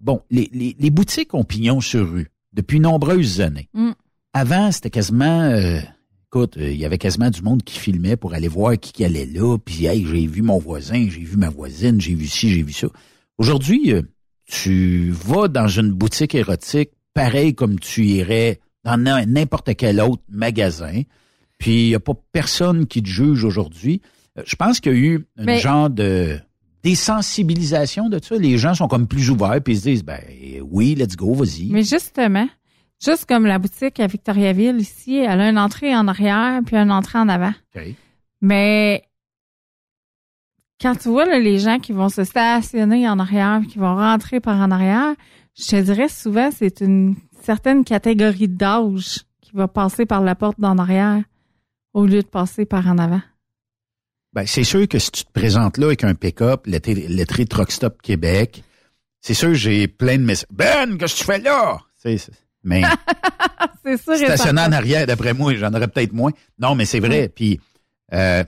bon, 0.00 0.22
les, 0.30 0.48
les, 0.54 0.74
les 0.78 0.90
boutiques 0.90 1.34
ont 1.34 1.44
pignon 1.44 1.82
sur 1.82 2.10
rue 2.10 2.28
depuis 2.54 2.80
nombreuses 2.80 3.42
années. 3.42 3.68
Mm. 3.74 3.90
Avant, 4.32 4.72
c'était 4.72 4.90
quasiment... 4.90 5.42
euh, 5.42 5.80
écoute, 6.30 6.56
euh, 6.58 6.70
il 6.70 6.76
y 6.78 6.84
avait 6.84 6.98
quasiment 6.98 7.30
du 7.30 7.42
monde 7.42 7.62
qui 7.62 7.78
filmait 7.78 8.16
pour 8.16 8.34
aller 8.34 8.48
voir 8.48 8.78
qui, 8.78 8.92
qui 8.92 9.04
allait 9.04 9.26
là. 9.26 9.56
Puis, 9.58 9.86
hey, 9.86 10.04
j'ai 10.06 10.26
vu 10.26 10.42
mon 10.42 10.58
voisin, 10.58 11.06
j'ai 11.10 11.20
vu 11.22 11.36
ma 11.36 11.48
voisine, 11.50 12.00
j'ai 12.00 12.14
vu 12.14 12.26
ci, 12.26 12.50
j'ai 12.50 12.62
vu 12.62 12.72
ça. 12.72 12.88
Aujourd'hui, 13.38 13.92
euh, 13.92 14.02
tu 14.46 15.10
vas 15.10 15.48
dans 15.48 15.68
une 15.68 15.90
boutique 15.92 16.34
érotique 16.34 16.90
pareil 17.14 17.54
comme 17.54 17.78
tu 17.78 18.04
irais 18.06 18.60
dans 18.84 18.96
n'importe 19.26 19.74
quel 19.76 20.00
autre 20.00 20.22
magasin. 20.28 21.02
Puis, 21.58 21.84
il 21.86 21.88
n'y 21.88 21.94
a 21.94 22.00
pas 22.00 22.14
personne 22.32 22.86
qui 22.86 23.02
te 23.02 23.08
juge 23.08 23.44
aujourd'hui. 23.44 24.00
Euh, 24.38 24.42
Je 24.46 24.54
pense 24.56 24.80
qu'il 24.80 24.92
y 24.92 24.94
a 24.94 24.98
eu 24.98 25.26
un 25.36 25.44
Mais- 25.44 25.58
genre 25.58 25.90
de 25.90 26.38
désensibilisation 26.84 28.08
de 28.08 28.20
ça. 28.22 28.36
Les 28.36 28.56
gens 28.58 28.74
sont 28.74 28.86
comme 28.88 29.06
plus 29.08 29.30
ouverts 29.30 29.60
puis 29.62 29.74
ils 29.74 29.78
se 29.78 29.82
disent, 29.82 30.04
ben 30.04 30.20
oui, 30.70 30.94
let's 30.94 31.16
go, 31.16 31.34
vas-y. 31.34 31.70
Mais 31.70 31.82
justement, 31.82 32.48
juste 33.02 33.26
comme 33.26 33.46
la 33.46 33.58
boutique 33.58 34.00
à 34.00 34.06
Victoriaville 34.06 34.76
ici, 34.80 35.16
elle 35.16 35.40
a 35.40 35.48
une 35.50 35.58
entrée 35.58 35.94
en 35.96 36.08
arrière 36.08 36.60
puis 36.64 36.76
une 36.76 36.90
entrée 36.90 37.18
en 37.18 37.28
avant. 37.28 37.54
Mais 38.40 39.02
quand 40.80 40.94
tu 40.96 41.08
vois 41.08 41.26
là, 41.26 41.38
les 41.38 41.58
gens 41.58 41.78
qui 41.78 41.92
vont 41.92 42.08
se 42.08 42.24
stationner 42.24 43.08
en 43.08 43.18
arrière, 43.18 43.58
puis 43.60 43.70
qui 43.70 43.78
vont 43.78 43.96
rentrer 43.96 44.40
par 44.40 44.56
en 44.60 44.70
arrière, 44.70 45.14
je 45.58 45.66
te 45.66 45.80
dirais 45.80 46.08
souvent 46.08 46.50
c'est 46.50 46.80
une 46.80 47.16
certaine 47.42 47.84
catégorie 47.84 48.48
d'âge 48.48 49.20
qui 49.40 49.50
va 49.54 49.66
passer 49.68 50.06
par 50.06 50.20
la 50.22 50.34
porte 50.34 50.60
d'en 50.60 50.78
arrière 50.78 51.22
au 51.94 52.04
lieu 52.06 52.22
de 52.22 52.28
passer 52.28 52.64
par 52.66 52.86
en 52.86 52.98
avant. 52.98 53.22
Ben, 54.34 54.46
c'est 54.46 54.62
sûr 54.62 54.86
que 54.86 54.98
si 54.98 55.10
tu 55.10 55.24
te 55.24 55.32
présentes 55.32 55.78
là 55.78 55.86
avec 55.86 56.04
un 56.04 56.14
pick-up, 56.14 56.66
lettré, 56.66 56.94
lettré 56.94 57.46
Truck 57.46 57.72
Stop 57.72 58.02
Québec, 58.02 58.62
c'est 59.20 59.34
sûr 59.34 59.48
que 59.48 59.54
j'ai 59.54 59.88
plein 59.88 60.18
de 60.18 60.22
messages. 60.22 60.46
Ben, 60.52 60.96
qu'est-ce 60.98 61.14
que 61.14 61.18
tu 61.20 61.24
fais 61.24 61.38
là? 61.40 61.78
C'est- 61.96 62.18
c'est- 62.18 62.32
mais 62.68 62.82
c'est 63.84 64.00
sûr. 64.00 64.16
stationner 64.16 64.60
en 64.60 64.72
arrière, 64.72 65.06
d'après 65.06 65.34
moi, 65.34 65.54
j'en 65.54 65.72
aurais 65.72 65.88
peut-être 65.88 66.12
moins. 66.12 66.32
Non, 66.58 66.74
mais 66.74 66.84
c'est 66.84 67.00
vrai. 67.00 67.28
Puis, 67.28 67.58
euh, 68.12 68.44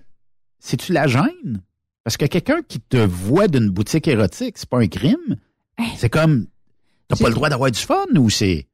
c'est-tu 0.58 0.92
la 0.92 1.06
gêne? 1.06 1.62
Parce 2.04 2.16
que 2.16 2.26
quelqu'un 2.26 2.60
qui 2.66 2.80
te 2.80 2.98
voit 2.98 3.48
d'une 3.48 3.70
boutique 3.70 4.08
érotique, 4.08 4.58
c'est 4.58 4.68
pas 4.68 4.78
un 4.78 4.88
crime. 4.88 5.36
C'est 5.96 6.10
comme, 6.10 6.46
t'as 7.08 7.16
pas 7.16 7.28
le 7.28 7.34
droit 7.34 7.48
d'avoir 7.48 7.70
du 7.70 7.80
fun 7.80 8.04
ou 8.16 8.28
c'est... 8.28 8.66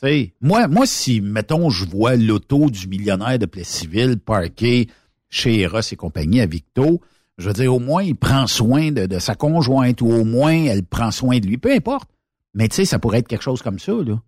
tu 0.00 0.06
sais, 0.06 0.34
moi, 0.40 0.68
moi, 0.68 0.86
si, 0.86 1.20
mettons, 1.20 1.70
je 1.70 1.84
vois 1.84 2.14
l'auto 2.14 2.70
du 2.70 2.86
millionnaire 2.86 3.38
de 3.38 3.46
Plessisville 3.46 4.18
parqué 4.18 4.88
chez 5.28 5.60
Eros 5.60 5.80
et 5.80 5.96
compagnie 5.96 6.40
à 6.40 6.46
Victo, 6.46 7.00
je 7.38 7.48
veux 7.48 7.54
dire, 7.54 7.74
au 7.74 7.80
moins, 7.80 8.04
il 8.04 8.14
prend 8.14 8.46
soin 8.46 8.92
de, 8.92 9.06
de 9.06 9.18
sa 9.18 9.34
conjointe 9.34 10.00
ou 10.00 10.12
au 10.12 10.24
moins, 10.24 10.52
elle 10.52 10.84
prend 10.84 11.10
soin 11.10 11.38
de 11.38 11.46
lui. 11.46 11.58
Peu 11.58 11.72
importe. 11.72 12.08
Mais 12.54 12.68
tu 12.68 12.76
sais, 12.76 12.84
ça 12.84 13.00
pourrait 13.00 13.18
être 13.18 13.28
quelque 13.28 13.42
chose 13.42 13.62
comme 13.62 13.80
ça, 13.80 13.92
là. 13.92 14.20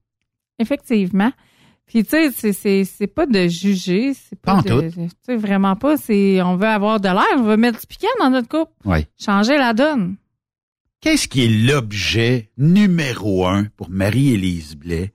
Effectivement. 0.59 1.33
Puis 1.87 2.03
tu 2.03 2.11
sais, 2.11 2.31
c'est- 2.33 2.53
c'est 2.53 2.85
c'est 2.85 3.07
pas 3.07 3.27
de 3.27 3.47
juger, 3.47 4.13
c'est 4.15 4.41
pas 4.41 4.61
de, 4.63 4.91
tu 4.91 5.09
sais 5.25 5.37
vraiment 5.37 5.77
pas. 5.77 5.97
C'est 5.97 6.43
on 6.43 6.57
veut 6.57 6.67
avoir 6.67 6.99
de 7.01 7.09
l'air, 7.09 7.25
on 7.37 7.43
veut 7.45 7.57
mettre 7.57 7.81
du 7.81 7.87
piquant 7.87 8.09
dans 8.19 8.31
notre 8.31 8.49
couple, 8.49 8.73
Ouais. 8.85 9.07
changer 9.21 9.57
la 9.57 9.73
donne. 9.73 10.17
Qu'est-ce 11.01 11.29
qui 11.29 11.45
est 11.45 11.49
l'objet 11.49 12.51
numéro 12.57 13.47
un 13.47 13.67
pour 13.77 13.91
Marie-Élise 13.91 14.75
Blais, 14.77 15.13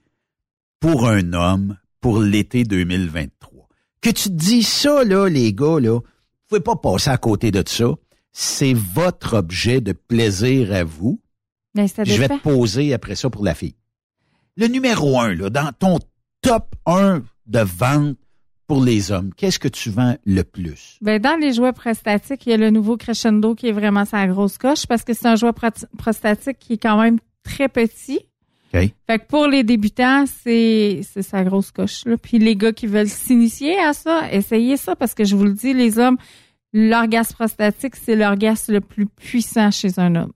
pour 0.79 1.07
un 1.09 1.33
homme, 1.33 1.77
pour 1.99 2.21
l'été 2.21 2.63
2023? 2.63 3.67
Que 3.99 4.09
tu 4.11 4.29
te 4.29 4.33
dis 4.33 4.63
ça, 4.63 5.03
là, 5.03 5.27
les 5.27 5.53
gars, 5.53 5.79
là, 5.79 5.95
vous 5.99 6.01
pouvez 6.47 6.61
pas 6.61 6.75
passer 6.77 7.09
à 7.09 7.17
côté 7.17 7.51
de 7.51 7.63
ça. 7.67 7.93
C'est 8.31 8.73
votre 8.73 9.33
objet 9.35 9.81
de 9.81 9.91
plaisir 9.91 10.71
à 10.73 10.85
vous. 10.85 11.19
Ça 11.75 12.03
Je 12.05 12.13
vais 12.19 12.29
te 12.29 12.39
poser 12.41 12.93
après 12.93 13.15
ça 13.15 13.29
pour 13.29 13.43
la 13.43 13.53
fille. 13.55 13.75
Le 14.57 14.67
numéro 14.67 15.19
un, 15.19 15.33
là, 15.33 15.49
dans 15.49 15.71
ton 15.71 15.99
top 16.41 16.75
1 16.85 17.23
de 17.47 17.59
vente 17.59 18.17
pour 18.67 18.83
les 18.83 19.11
hommes, 19.11 19.31
qu'est-ce 19.35 19.59
que 19.59 19.69
tu 19.69 19.89
vends 19.89 20.17
le 20.25 20.43
plus? 20.43 20.97
Ben, 21.01 21.21
dans 21.21 21.39
les 21.39 21.53
jouets 21.53 21.71
prostatiques, 21.71 22.45
il 22.45 22.49
y 22.49 22.53
a 22.53 22.57
le 22.57 22.69
nouveau 22.69 22.97
Crescendo 22.97 23.55
qui 23.55 23.67
est 23.67 23.71
vraiment 23.71 24.03
sa 24.03 24.27
grosse 24.27 24.57
coche 24.57 24.85
parce 24.87 25.03
que 25.03 25.13
c'est 25.13 25.27
un 25.27 25.35
jouet 25.35 25.53
prostatique 25.97 26.59
qui 26.59 26.73
est 26.73 26.77
quand 26.77 27.01
même 27.01 27.19
très 27.43 27.69
petit. 27.69 28.19
OK. 28.73 28.93
Fait 29.07 29.19
que 29.19 29.25
pour 29.27 29.47
les 29.47 29.63
débutants, 29.63 30.25
c'est 30.25 31.01
c'est 31.03 31.21
sa 31.21 31.43
grosse 31.43 31.71
coche. 31.71 32.05
Là. 32.05 32.17
Puis 32.17 32.37
les 32.37 32.55
gars 32.55 32.73
qui 32.73 32.87
veulent 32.87 33.09
s'initier 33.09 33.79
à 33.79 33.93
ça, 33.93 34.31
essayez 34.31 34.77
ça 34.77 34.95
parce 34.95 35.13
que 35.13 35.23
je 35.23 35.35
vous 35.35 35.45
le 35.45 35.53
dis, 35.53 35.73
les 35.73 35.97
hommes, 35.97 36.17
l'orgasme 36.73 37.35
prostatique, 37.35 37.95
c'est 37.95 38.15
l'orgasme 38.15 38.73
le 38.73 38.81
plus 38.81 39.05
puissant 39.05 39.71
chez 39.71 39.97
un 39.97 40.15
homme. 40.15 40.33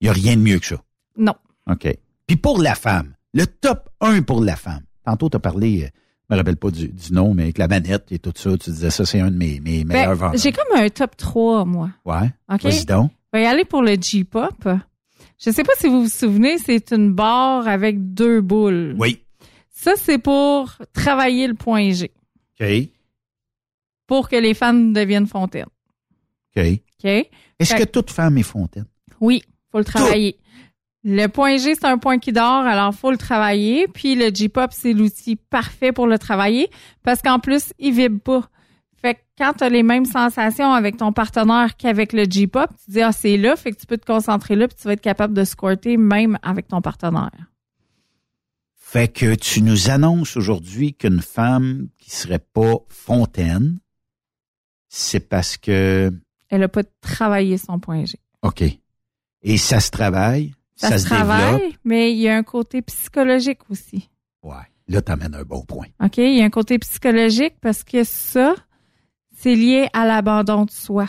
Il 0.00 0.04
n'y 0.04 0.08
a 0.08 0.12
rien 0.12 0.36
de 0.36 0.40
mieux 0.40 0.58
que 0.58 0.66
ça. 0.66 0.82
Non. 1.16 1.34
OK. 1.68 1.88
Puis 2.26 2.36
pour 2.36 2.60
la 2.60 2.74
femme, 2.74 3.14
le 3.32 3.46
top 3.46 3.88
1 4.00 4.22
pour 4.22 4.42
la 4.42 4.56
femme. 4.56 4.82
Tantôt, 5.04 5.28
tu 5.30 5.36
as 5.36 5.40
parlé, 5.40 5.84
euh, 5.84 5.88
je 6.28 6.34
me 6.34 6.38
rappelle 6.38 6.56
pas 6.56 6.70
du, 6.70 6.88
du 6.88 7.12
nom, 7.12 7.34
mais 7.34 7.44
avec 7.44 7.58
la 7.58 7.68
manette 7.68 8.10
et 8.12 8.18
tout 8.18 8.32
ça, 8.34 8.56
tu 8.58 8.70
disais 8.70 8.90
ça, 8.90 9.04
c'est 9.04 9.20
un 9.20 9.30
de 9.30 9.36
mes, 9.36 9.60
mes 9.60 9.84
Ben, 9.84 9.94
meilleurs 9.98 10.14
vendeurs. 10.14 10.40
J'ai 10.40 10.52
comme 10.52 10.76
un 10.76 10.88
top 10.88 11.16
3, 11.16 11.64
moi. 11.64 11.90
Ouais? 12.04 12.30
OK? 12.52 12.62
Vas-y 12.62 12.84
donc. 12.84 13.10
Je 13.32 13.38
vais 13.38 13.44
y 13.44 13.46
aller 13.46 13.64
pour 13.64 13.82
le 13.82 13.96
G-Pop. 14.00 14.68
Je 15.42 15.50
sais 15.50 15.62
pas 15.64 15.72
si 15.78 15.88
vous 15.88 16.02
vous 16.02 16.08
souvenez, 16.08 16.58
c'est 16.58 16.92
une 16.92 17.12
barre 17.12 17.66
avec 17.66 18.12
deux 18.14 18.40
boules. 18.40 18.94
Oui. 18.98 19.22
Ça, 19.70 19.92
c'est 19.96 20.18
pour 20.18 20.76
travailler 20.92 21.46
le 21.46 21.54
point 21.54 21.90
G, 21.92 22.10
OK. 22.60 22.66
pour 24.06 24.28
que 24.28 24.36
les 24.36 24.52
femmes 24.52 24.92
deviennent 24.92 25.26
fontaines. 25.26 25.68
OK. 26.56 26.62
OK? 27.02 27.10
Est-ce 27.58 27.74
que 27.74 27.84
toute 27.84 28.10
femme 28.10 28.36
est 28.36 28.42
fontaine? 28.42 28.84
Oui, 29.20 29.42
faut 29.72 29.78
le 29.78 29.84
travailler. 29.84 30.38
Le 31.02 31.28
point 31.28 31.56
G, 31.56 31.74
c'est 31.74 31.86
un 31.86 31.96
point 31.96 32.18
qui 32.18 32.32
dort, 32.32 32.66
alors 32.66 32.94
faut 32.94 33.10
le 33.10 33.16
travailler. 33.16 33.88
Puis 33.88 34.14
le 34.14 34.34
G-Pop, 34.34 34.70
c'est 34.72 34.92
l'outil 34.92 35.36
parfait 35.36 35.92
pour 35.92 36.06
le 36.06 36.18
travailler 36.18 36.70
parce 37.02 37.22
qu'en 37.22 37.38
plus, 37.38 37.72
il 37.78 37.94
vibre 37.94 38.20
pas. 38.20 38.50
Fait 39.00 39.14
que 39.14 39.20
quand 39.38 39.54
tu 39.54 39.64
as 39.64 39.70
les 39.70 39.82
mêmes 39.82 40.04
sensations 40.04 40.72
avec 40.72 40.98
ton 40.98 41.12
partenaire 41.12 41.76
qu'avec 41.78 42.12
le 42.12 42.24
G-Pop, 42.24 42.68
tu 42.84 42.90
dis, 42.90 43.00
ah, 43.00 43.12
c'est 43.12 43.38
là, 43.38 43.56
fait 43.56 43.72
que 43.72 43.78
tu 43.78 43.86
peux 43.86 43.96
te 43.96 44.04
concentrer 44.04 44.56
là, 44.56 44.68
puis 44.68 44.76
tu 44.76 44.86
vas 44.86 44.92
être 44.92 45.00
capable 45.00 45.32
de 45.32 45.44
squirter 45.44 45.96
même 45.96 46.38
avec 46.42 46.68
ton 46.68 46.82
partenaire. 46.82 47.30
Fait 48.76 49.08
que 49.08 49.34
tu 49.36 49.62
nous 49.62 49.88
annonces 49.88 50.36
aujourd'hui 50.36 50.94
qu'une 50.94 51.22
femme 51.22 51.88
qui 51.96 52.10
serait 52.10 52.40
pas 52.40 52.74
fontaine, 52.88 53.78
c'est 54.88 55.20
parce 55.20 55.56
que, 55.56 56.12
Elle 56.50 56.64
a 56.64 56.68
pas 56.68 56.82
travaillé 57.00 57.56
son 57.56 57.78
point 57.78 58.04
G. 58.04 58.18
OK. 58.42 58.64
Et 59.42 59.56
ça 59.56 59.80
se 59.80 59.90
travaille, 59.90 60.52
ça, 60.80 60.88
Ça, 60.88 60.98
se 60.98 61.04
se 61.04 61.08
travaille, 61.08 61.54
développe. 61.56 61.74
mais 61.84 62.12
il 62.12 62.18
y 62.18 62.28
a 62.28 62.36
un 62.36 62.42
côté 62.42 62.80
psychologique 62.82 63.60
aussi. 63.70 64.08
Ouais. 64.42 64.54
Là, 64.88 65.02
t'amènes 65.02 65.34
un 65.34 65.42
bon 65.42 65.62
point. 65.64 65.86
OK? 66.02 66.16
Il 66.18 66.36
y 66.38 66.40
a 66.40 66.44
un 66.44 66.50
côté 66.50 66.78
psychologique 66.78 67.54
parce 67.60 67.84
que 67.84 68.02
ça, 68.02 68.54
c'est 69.36 69.54
lié 69.54 69.88
à 69.92 70.06
l'abandon 70.06 70.64
de 70.64 70.70
soi. 70.70 71.06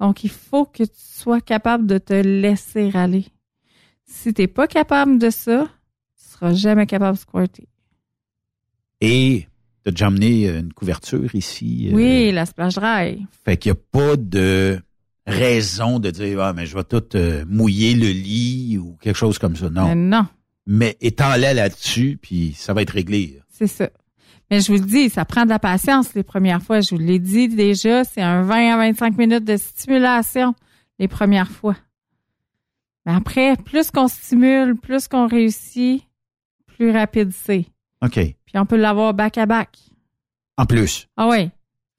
Donc, 0.00 0.24
il 0.24 0.30
faut 0.30 0.64
que 0.64 0.84
tu 0.84 0.90
sois 0.96 1.40
capable 1.40 1.86
de 1.86 1.98
te 1.98 2.14
laisser 2.14 2.90
aller. 2.94 3.26
Si 4.06 4.32
t'es 4.32 4.46
pas 4.46 4.66
capable 4.66 5.18
de 5.18 5.28
ça, 5.30 5.68
tu 6.16 6.24
seras 6.30 6.54
jamais 6.54 6.86
capable 6.86 7.16
de 7.16 7.20
squirter. 7.22 7.68
Et 9.00 9.46
t'as 9.84 9.90
déjà 9.90 10.06
amené 10.06 10.48
une 10.48 10.72
couverture 10.72 11.34
ici. 11.34 11.88
euh, 11.90 11.94
Oui, 11.94 12.32
la 12.32 12.46
splash 12.46 12.74
dry. 12.74 13.26
Fait 13.44 13.56
qu'il 13.56 13.72
n'y 13.72 13.78
a 13.78 13.82
pas 13.92 14.16
de 14.16 14.80
raison 15.28 15.98
de 15.98 16.10
dire 16.10 16.40
ah 16.40 16.52
mais 16.52 16.66
je 16.66 16.76
vais 16.76 16.84
tout 16.84 17.04
euh, 17.14 17.44
mouiller 17.48 17.94
le 17.94 18.08
lit 18.08 18.78
ou 18.78 18.96
quelque 19.00 19.16
chose 19.16 19.38
comme 19.38 19.56
ça. 19.56 19.68
Non. 19.70 19.88
Mais 19.88 19.94
non, 19.94 20.26
Mais 20.66 20.96
étant 21.00 21.36
là 21.36 21.54
là-dessus, 21.54 22.18
puis 22.20 22.54
ça 22.56 22.72
va 22.74 22.82
être 22.82 22.90
réglé. 22.90 23.40
c'est 23.50 23.66
ça. 23.66 23.90
Mais 24.50 24.60
je 24.62 24.72
vous 24.72 24.78
le 24.78 24.86
dis, 24.86 25.10
ça 25.10 25.26
prend 25.26 25.44
de 25.44 25.50
la 25.50 25.58
patience 25.58 26.14
les 26.14 26.22
premières 26.22 26.62
fois. 26.62 26.80
Je 26.80 26.94
vous 26.94 27.00
l'ai 27.00 27.18
dit 27.18 27.48
déjà, 27.48 28.04
c'est 28.04 28.22
un 28.22 28.42
20 28.42 28.72
à 28.72 28.76
25 28.78 29.18
minutes 29.18 29.44
de 29.44 29.58
stimulation 29.58 30.54
les 30.98 31.06
premières 31.08 31.50
fois. 31.50 31.76
Mais 33.04 33.12
après, 33.12 33.56
plus 33.56 33.90
qu'on 33.90 34.08
stimule, 34.08 34.74
plus 34.76 35.06
qu'on 35.06 35.26
réussit, 35.26 36.02
plus 36.66 36.90
rapide 36.90 37.30
c'est. 37.34 37.66
OK. 38.02 38.14
Puis 38.14 38.54
on 38.56 38.64
peut 38.64 38.76
l'avoir 38.76 39.12
back 39.12 39.36
à 39.36 39.44
back. 39.46 39.76
En 40.56 40.64
plus, 40.64 41.06
Ah 41.16 41.28
ouais. 41.28 41.50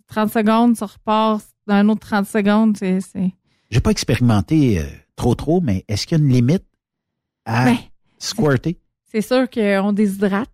30 0.07 0.31
secondes, 0.33 0.75
ça 0.75 0.87
repart 0.87 1.43
dans 1.69 1.75
un 1.75 1.89
autre 1.89 2.01
30 2.07 2.27
secondes, 2.27 2.77
c'est. 2.77 2.99
c'est- 3.01 3.31
j'ai 3.71 3.79
pas 3.79 3.91
expérimenté 3.91 4.79
euh, 4.79 4.83
trop 5.15 5.35
trop, 5.35 5.61
mais 5.61 5.85
est-ce 5.87 6.07
qu'il 6.07 6.17
y 6.17 6.21
a 6.21 6.23
une 6.23 6.31
limite 6.31 6.65
à 7.45 7.65
Ben, 7.65 7.77
squirter? 8.17 8.77
c'est 9.11 9.21
sûr 9.21 9.49
qu'on 9.49 9.93
déshydrate. 9.93 10.49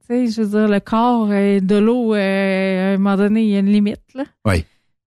Tu 0.00 0.06
sais, 0.06 0.26
je 0.28 0.42
veux 0.42 0.48
dire, 0.60 0.68
le 0.68 0.80
corps, 0.80 1.28
euh, 1.30 1.60
de 1.60 1.76
l'eau, 1.76 2.14
euh, 2.14 2.92
à 2.92 2.94
un 2.94 2.98
moment 2.98 3.16
donné, 3.16 3.42
il 3.42 3.48
y 3.50 3.56
a 3.56 3.60
une 3.60 3.70
limite, 3.70 4.02
là. 4.14 4.24
Oui. 4.44 4.64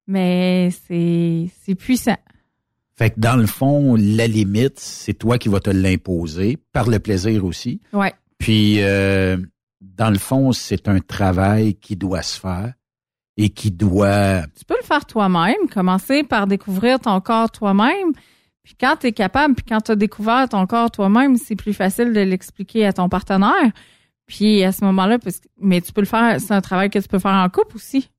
Mais 0.07 0.69
c'est, 0.87 1.49
c'est 1.63 1.75
puissant. 1.75 2.17
Fait 2.97 3.09
que 3.09 3.19
dans 3.19 3.35
le 3.35 3.45
fond, 3.47 3.95
la 3.95 4.27
limite, 4.27 4.79
c'est 4.79 5.13
toi 5.15 5.37
qui 5.37 5.49
vas 5.49 5.59
te 5.59 5.69
l'imposer, 5.69 6.57
par 6.71 6.89
le 6.89 6.99
plaisir 6.99 7.43
aussi. 7.43 7.81
Ouais. 7.91 8.13
Puis, 8.37 8.81
euh, 8.81 9.37
dans 9.81 10.09
le 10.09 10.17
fond, 10.17 10.51
c'est 10.53 10.87
un 10.87 10.99
travail 10.99 11.75
qui 11.75 11.95
doit 11.95 12.21
se 12.21 12.39
faire 12.39 12.73
et 13.37 13.49
qui 13.49 13.71
doit... 13.71 14.43
Tu 14.57 14.65
peux 14.65 14.77
le 14.79 14.85
faire 14.85 15.05
toi-même, 15.05 15.69
commencer 15.73 16.23
par 16.23 16.47
découvrir 16.47 16.99
ton 16.99 17.19
corps 17.21 17.51
toi-même. 17.51 18.13
Puis 18.63 18.75
quand 18.79 18.95
tu 18.99 19.07
es 19.07 19.11
capable, 19.11 19.55
puis 19.55 19.65
quand 19.67 19.81
tu 19.81 19.91
as 19.91 19.95
découvert 19.95 20.49
ton 20.49 20.65
corps 20.65 20.89
toi-même, 20.89 21.37
c'est 21.37 21.55
plus 21.55 21.73
facile 21.73 22.13
de 22.13 22.21
l'expliquer 22.21 22.85
à 22.85 22.93
ton 22.93 23.09
partenaire. 23.09 23.71
Puis 24.25 24.63
à 24.63 24.71
ce 24.71 24.83
moment-là, 24.85 25.19
mais 25.59 25.81
tu 25.81 25.93
peux 25.93 26.01
le 26.01 26.07
faire, 26.07 26.39
c'est 26.39 26.53
un 26.53 26.61
travail 26.61 26.89
que 26.89 26.99
tu 26.99 27.07
peux 27.07 27.19
faire 27.19 27.33
en 27.33 27.49
couple 27.49 27.75
aussi. 27.75 28.09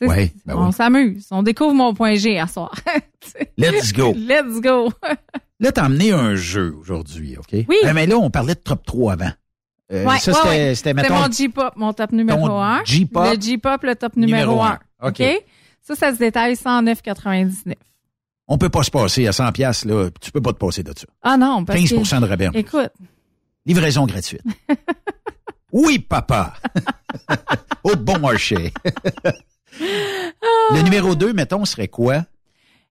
Ouais, 0.00 0.32
ben 0.44 0.56
on 0.56 0.66
oui. 0.66 0.72
s'amuse. 0.72 1.28
On 1.30 1.42
découvre 1.42 1.74
mon 1.74 1.94
point 1.94 2.14
G 2.14 2.38
à 2.38 2.46
soir. 2.46 2.74
Let's 3.58 3.92
go. 3.92 4.12
Let's 4.16 4.60
go. 4.60 4.90
Là, 5.60 5.72
t'as 5.72 5.84
amené 5.84 6.10
un 6.12 6.34
jeu 6.34 6.74
aujourd'hui, 6.78 7.36
OK? 7.38 7.64
Oui. 7.68 7.76
Euh, 7.84 7.92
mais 7.94 8.06
là, 8.06 8.18
on 8.18 8.30
parlait 8.30 8.54
de 8.54 8.60
top 8.60 8.84
3 8.84 9.12
avant. 9.12 9.30
Euh, 9.94 10.04
Ouais, 10.04 10.18
ça, 10.18 10.32
ouais, 10.32 10.38
c'était, 10.38 10.48
ouais. 10.48 10.74
c'était, 10.74 10.94
mettons, 10.94 11.14
mon 11.14 11.30
J-pop, 11.30 11.72
mon 11.76 11.92
top 11.92 12.12
numéro 12.12 12.46
Ton 12.48 12.62
1. 12.62 12.84
J-pop? 12.84 13.26
Le 13.34 13.40
J-pop, 13.40 13.82
le 13.82 13.94
top 13.94 14.16
numéro 14.16 14.52
numéro 14.52 14.62
1. 14.62 14.66
un. 15.00 15.08
OK. 15.08 15.20
OK? 15.20 15.44
Ça, 15.82 15.94
ça 15.94 16.12
se 16.12 16.18
détaille 16.18 16.54
109,99. 16.54 17.74
on 18.48 18.58
peut 18.58 18.70
pas 18.70 18.82
se 18.82 18.90
passer 18.90 19.26
à 19.26 19.32
100 19.32 19.52
pièces 19.52 19.84
là. 19.84 20.08
Tu 20.20 20.30
peux 20.32 20.40
pas 20.40 20.52
te 20.52 20.58
passer 20.58 20.82
de 20.82 20.92
ça. 20.96 21.06
Ah 21.22 21.36
non, 21.36 21.64
parce 21.64 21.78
15 21.78 21.90
que... 21.90 22.20
de 22.20 22.26
rabais. 22.26 22.48
Écoute, 22.54 22.90
Livraison 23.66 24.06
gratuite. 24.06 24.42
oui, 25.72 25.98
papa. 25.98 26.54
Au 27.84 27.96
bon 27.96 28.18
marché. 28.18 28.72
Le 29.80 30.82
numéro 30.82 31.14
2, 31.14 31.32
mettons, 31.32 31.64
serait 31.64 31.88
quoi? 31.88 32.24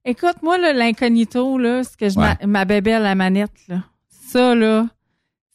écoute, 0.06 0.42
moi, 0.42 0.58
là, 0.58 0.74
l'incognito, 0.74 1.58
là, 1.58 1.84
ce 1.84 1.96
que 1.96 2.10
je 2.10 2.20
m'a- 2.20 2.38
ma 2.46 2.66
bébé 2.66 2.94
à 2.94 3.00
la 3.00 3.16
manette, 3.16 3.54
là, 3.70 3.84
ça, 4.10 4.54
là, 4.54 4.88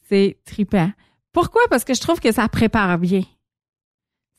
c'est 0.09 0.37
trippant. 0.45 0.91
Pourquoi? 1.31 1.61
Parce 1.69 1.83
que 1.83 1.93
je 1.93 2.01
trouve 2.01 2.19
que 2.19 2.31
ça 2.31 2.47
prépare 2.49 2.97
bien. 2.97 3.21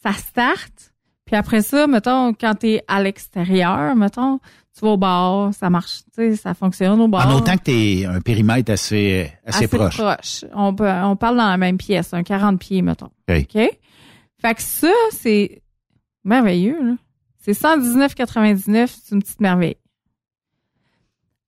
Ça 0.02 0.12
start, 0.12 0.92
puis 1.26 1.36
après 1.36 1.62
ça, 1.62 1.86
mettons, 1.86 2.32
quand 2.32 2.54
t'es 2.54 2.82
à 2.88 3.02
l'extérieur, 3.02 3.94
mettons, 3.94 4.38
tu 4.74 4.80
vas 4.80 4.92
au 4.92 4.96
bar, 4.96 5.52
ça 5.52 5.68
marche, 5.68 5.98
tu 6.14 6.30
sais, 6.30 6.36
ça 6.36 6.54
fonctionne 6.54 7.00
au 7.00 7.08
bar. 7.08 7.28
En 7.28 7.36
autant 7.36 7.56
que 7.58 7.64
tu 7.64 7.70
es 7.72 8.06
un 8.06 8.20
périmètre 8.20 8.72
assez, 8.72 9.30
assez, 9.44 9.68
proche. 9.68 10.44
On, 10.54 10.74
peut- 10.74 10.88
on 10.88 11.16
parle 11.16 11.36
dans 11.36 11.48
la 11.48 11.56
même 11.58 11.76
pièce, 11.76 12.14
un 12.14 12.22
40 12.22 12.58
pieds, 12.58 12.80
mettons. 12.82 13.10
OK. 13.28 13.36
OK? 13.54 13.78
Fait 14.40 14.54
que 14.54 14.62
ça, 14.62 14.90
c'est 15.10 15.62
merveilleux, 16.24 16.82
là. 16.82 16.94
C'est 17.42 17.52
119,99, 17.52 18.86
c'est 18.86 19.14
une 19.14 19.22
petite 19.22 19.40
merveille. 19.40 19.76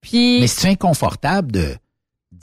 Puis, 0.00 0.40
Mais 0.40 0.46
c'est 0.46 0.68
inconfortable 0.68 1.52
de, 1.52 1.76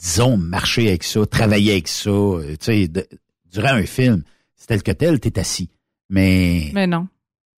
disons, 0.00 0.36
marcher 0.36 0.88
avec 0.88 1.04
ça, 1.04 1.24
travailler 1.26 1.72
avec 1.72 1.88
ça, 1.88 2.10
euh, 2.10 2.50
tu 2.52 2.64
sais, 2.66 2.88
de- 2.88 3.06
durant 3.52 3.74
un 3.74 3.84
film. 3.86 4.22
C'est 4.56 4.66
tel 4.66 4.82
que 4.82 4.92
tel, 4.92 5.20
t'es 5.20 5.38
assis. 5.38 5.70
Mais 6.08 6.70
mais 6.72 6.86
non. 6.86 7.06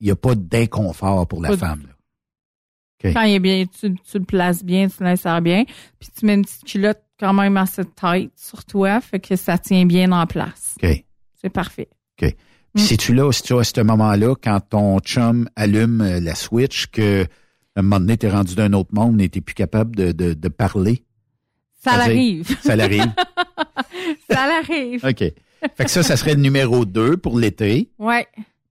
il 0.00 0.06
n'y 0.06 0.10
a 0.10 0.16
pas 0.16 0.34
d'inconfort 0.34 1.26
pour 1.26 1.40
la 1.42 1.50
Pas 1.50 1.56
femme. 1.56 1.82
là. 1.82 3.12
Quand 3.12 3.22
il 3.22 3.34
est 3.34 3.40
bien, 3.40 3.64
tu, 3.66 3.94
tu 3.96 4.18
le 4.18 4.24
places 4.24 4.62
bien, 4.64 4.86
tu 4.88 5.02
l'insères 5.02 5.42
bien, 5.42 5.64
puis 5.98 6.08
tu 6.16 6.24
mets 6.24 6.34
une 6.34 6.44
petite 6.44 6.64
culotte 6.64 7.02
quand 7.18 7.32
même 7.32 7.56
assez 7.56 7.82
tight 7.84 8.30
sur 8.36 8.64
toi, 8.64 9.00
fait 9.00 9.18
que 9.18 9.34
ça 9.34 9.58
tient 9.58 9.84
bien 9.86 10.12
en 10.12 10.24
place. 10.26 10.76
OK. 10.82 11.04
C'est 11.40 11.50
parfait. 11.50 11.88
OK. 12.20 12.28
Mm. 12.28 12.36
Puis 12.76 12.84
c'est-tu 12.84 13.12
là, 13.14 13.32
si 13.32 13.42
tu 13.42 13.54
à 13.58 13.64
ce 13.64 13.80
moment-là, 13.80 14.34
quand 14.40 14.60
ton 14.60 15.00
chum 15.00 15.48
allume 15.56 16.00
euh, 16.00 16.20
la 16.20 16.34
switch, 16.36 16.86
que 16.86 17.24
à 17.74 17.80
un 17.80 17.82
moment 17.82 17.98
donné, 18.00 18.16
t'es 18.18 18.30
rendu 18.30 18.54
d'un 18.54 18.72
autre 18.72 18.90
monde 18.94 19.20
et 19.20 19.28
t'es 19.28 19.40
plus 19.40 19.54
capable 19.54 19.96
de, 19.96 20.12
de, 20.12 20.34
de 20.34 20.48
parler? 20.48 21.02
Ça 21.82 21.96
l'arrive. 21.96 22.56
Ça 22.62 22.76
l'arrive. 22.76 23.12
ça 24.30 24.46
l'arrive. 24.46 25.04
OK. 25.04 25.18
Fait 25.18 25.84
que 25.84 25.90
ça, 25.90 26.02
ça 26.02 26.16
serait 26.16 26.34
le 26.34 26.40
numéro 26.40 26.84
2 26.84 27.16
pour 27.16 27.38
l'été. 27.38 27.88
Ouais. 27.98 28.26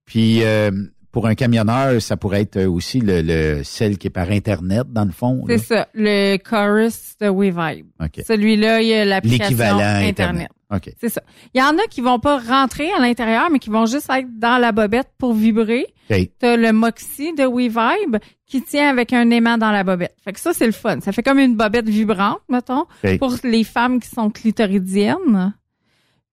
Puis 0.06 0.44
euh, 0.44 0.72
pour 1.12 1.28
un 1.28 1.36
camionneur, 1.36 2.02
ça 2.02 2.18
pourrait 2.18 2.42
être 2.42 2.64
aussi 2.66 3.00
le, 3.00 3.22
le 3.22 3.64
celle 3.64 3.98
qui 3.98 4.08
est 4.08 4.12
par 4.12 4.30
Internet, 4.30 4.84
dans 4.90 5.06
le 5.06 5.12
fond. 5.12 5.44
C'est 5.48 5.58
ça, 5.58 5.88
le 5.94 6.38
chorus 6.38 7.16
de 7.20 7.28
WeVibe. 7.28 7.88
OK. 8.02 8.24
Celui-là, 8.26 8.82
il 8.82 8.88
y 8.88 8.94
a 8.94 9.06
l'application. 9.06 9.78
Internet. 9.78 10.50
OK. 10.72 10.90
C'est 11.00 11.10
ça. 11.10 11.22
Il 11.54 11.60
y 11.60 11.64
en 11.64 11.78
a 11.78 11.88
qui 11.90 12.02
vont 12.02 12.20
pas 12.20 12.40
rentrer 12.40 12.92
à 12.94 13.00
l'intérieur, 13.00 13.50
mais 13.52 13.60
qui 13.60 13.70
vont 13.70 13.86
juste 13.86 14.10
être 14.10 14.40
dans 14.40 14.58
la 14.58 14.72
bobette 14.72 15.10
pour 15.18 15.34
vibrer. 15.34 15.88
OK. 16.10 16.30
T'as 16.40 16.56
le 16.56 16.72
Moxie 16.72 17.34
de 17.34 17.44
WeVibe 17.44 18.18
qui 18.46 18.62
tient 18.62 18.90
avec 18.90 19.14
un 19.14 19.30
aimant 19.32 19.58
dans 19.58 19.72
la 19.72 19.84
bobette. 19.84 20.16
Fait 20.24 20.34
que 20.34 20.40
ça, 20.40 20.54
c'est 20.54 20.66
le 20.66 20.72
fun. 20.72 21.00
Ça 21.02 21.12
fait 21.12 21.24
comme 21.24 21.40
une 21.40 21.56
bobette 21.56 21.88
vibrante, 21.88 22.42
mettons, 22.50 22.86
OK. 23.04 23.18
pour 23.20 23.36
les 23.44 23.64
femmes 23.64 24.00
qui 24.00 24.10
sont 24.10 24.30
clitoridiennes. 24.30 25.54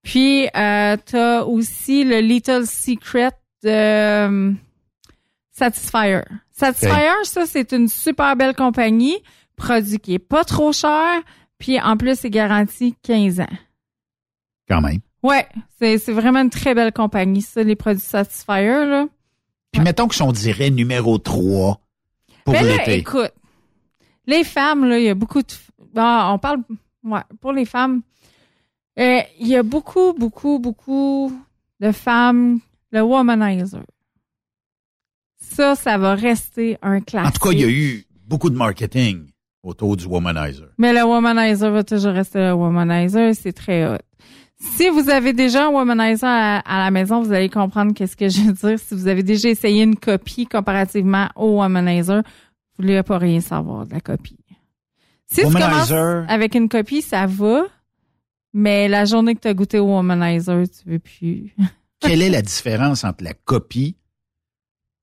Puis, 0.03 0.47
euh, 0.57 0.97
t'as 1.05 1.43
aussi 1.43 2.05
le 2.05 2.21
Little 2.21 2.67
Secret 2.67 3.33
de 3.63 3.69
euh, 3.69 4.53
Satisfyer. 5.51 6.23
Satisfyer, 6.53 7.25
ça, 7.25 7.47
c'est 7.47 7.73
une 7.73 7.89
super 7.89 8.37
belle 8.37 8.55
compagnie, 8.55 9.17
produit 9.57 9.99
qui 9.99 10.15
est 10.15 10.19
pas 10.21 10.45
trop 10.45 10.73
cher, 10.73 11.21
puis 11.59 11.81
en 11.81 11.97
plus, 11.97 12.21
c'est 12.21 12.31
garanti 12.31 12.95
15 13.03 13.41
ans. 13.41 13.47
Quand 14.69 14.81
même. 14.81 15.01
Ouais, 15.23 15.47
c'est 15.79 15.99
c'est 15.99 16.13
vraiment 16.13 16.41
une 16.41 16.51
très 16.51 16.75
belle 16.75 16.93
compagnie, 16.93 17.43
ça, 17.43 17.63
les 17.63 17.77
produits 17.77 18.01
Satisfyer, 18.01 18.87
là. 18.87 19.07
Puis 19.73 19.83
mettons 19.83 20.09
que 20.09 20.15
si 20.15 20.23
on 20.23 20.33
dirait 20.33 20.71
numéro 20.71 21.19
3 21.19 21.81
pour 22.45 22.55
Ben 22.55 22.65
là, 22.65 22.77
l'été. 22.79 22.99
écoute, 22.99 23.33
les 24.27 24.45
femmes, 24.45 24.89
là, 24.89 24.99
il 24.99 25.05
y 25.05 25.09
a 25.09 25.15
beaucoup 25.15 25.41
de... 25.43 25.49
Ah, 25.97 26.31
on 26.33 26.39
parle... 26.39 26.61
Ouais, 27.05 27.21
pour 27.41 27.53
les 27.53 27.65
femmes, 27.65 28.03
euh, 28.99 29.21
il 29.39 29.47
y 29.49 29.57
a 29.57 29.63
beaucoup, 29.63 30.13
beaucoup, 30.13 30.59
beaucoup 30.59 31.33
de 31.81 31.93
femmes, 31.93 32.61
le 32.91 33.03
womanizer. 33.03 33.83
Ça, 35.41 35.75
ça 35.75 35.97
va 35.99 36.15
rester 36.15 36.79
un 36.83 37.01
classique. 37.01 37.29
En 37.29 37.31
tout 37.33 37.49
cas, 37.49 37.53
il 37.53 37.61
y 37.61 37.65
a 37.65 37.69
eu 37.71 38.05
beaucoup 38.27 38.51
de 38.51 38.57
marketing 38.57 39.27
autour 39.63 39.97
du 39.97 40.07
womanizer. 40.07 40.69
Mais 40.79 40.93
le 40.93 41.03
womanizer 41.05 41.71
va 41.71 41.85
toujours 41.85 42.13
rester 42.13 42.39
le 42.41 42.53
womanizer, 42.53 43.35
c'est 43.35 43.53
très 43.53 43.87
hot. 43.87 43.99
Si 44.61 44.89
vous 44.89 45.09
avez 45.09 45.33
déjà 45.33 45.67
un 45.67 45.71
womanizer 45.71 46.29
à, 46.29 46.59
à 46.59 46.85
la 46.85 46.91
maison, 46.91 47.23
vous 47.23 47.33
allez 47.33 47.49
comprendre 47.49 47.95
qu'est-ce 47.95 48.17
que 48.17 48.29
je 48.29 48.41
veux 48.41 48.53
dire. 48.53 48.79
Si 48.79 48.95
vous 48.95 49.07
avez 49.07 49.23
déjà 49.23 49.49
essayé 49.49 49.83
une 49.83 49.97
copie 49.97 50.47
comparativement 50.47 51.29
au 51.37 51.59
womanizer, 51.61 52.23
vous 52.77 52.85
ne 52.85 52.89
voulez 52.89 53.03
pas 53.03 53.19
rien 53.19 53.41
savoir 53.41 53.87
de 53.87 53.93
la 53.95 54.01
copie. 54.01 54.37
Si 55.27 55.41
tu 55.43 55.47
Womanizer. 55.47 55.89
commences 55.89 56.31
avec 56.31 56.55
une 56.55 56.69
copie, 56.69 57.03
ça 57.03 57.27
va, 57.27 57.65
mais 58.53 58.89
la 58.89 59.05
journée 59.05 59.35
que 59.35 59.41
tu 59.41 59.49
as 59.49 59.55
goûté 59.55 59.79
au 59.79 59.87
womanizer, 59.87 60.65
tu 60.69 60.91
veux 60.91 60.99
plus. 60.99 61.55
Quelle 62.01 62.23
est 62.23 62.31
la 62.31 62.43
différence 62.43 63.05
entre 63.05 63.25
la 63.25 63.35
copie 63.35 63.97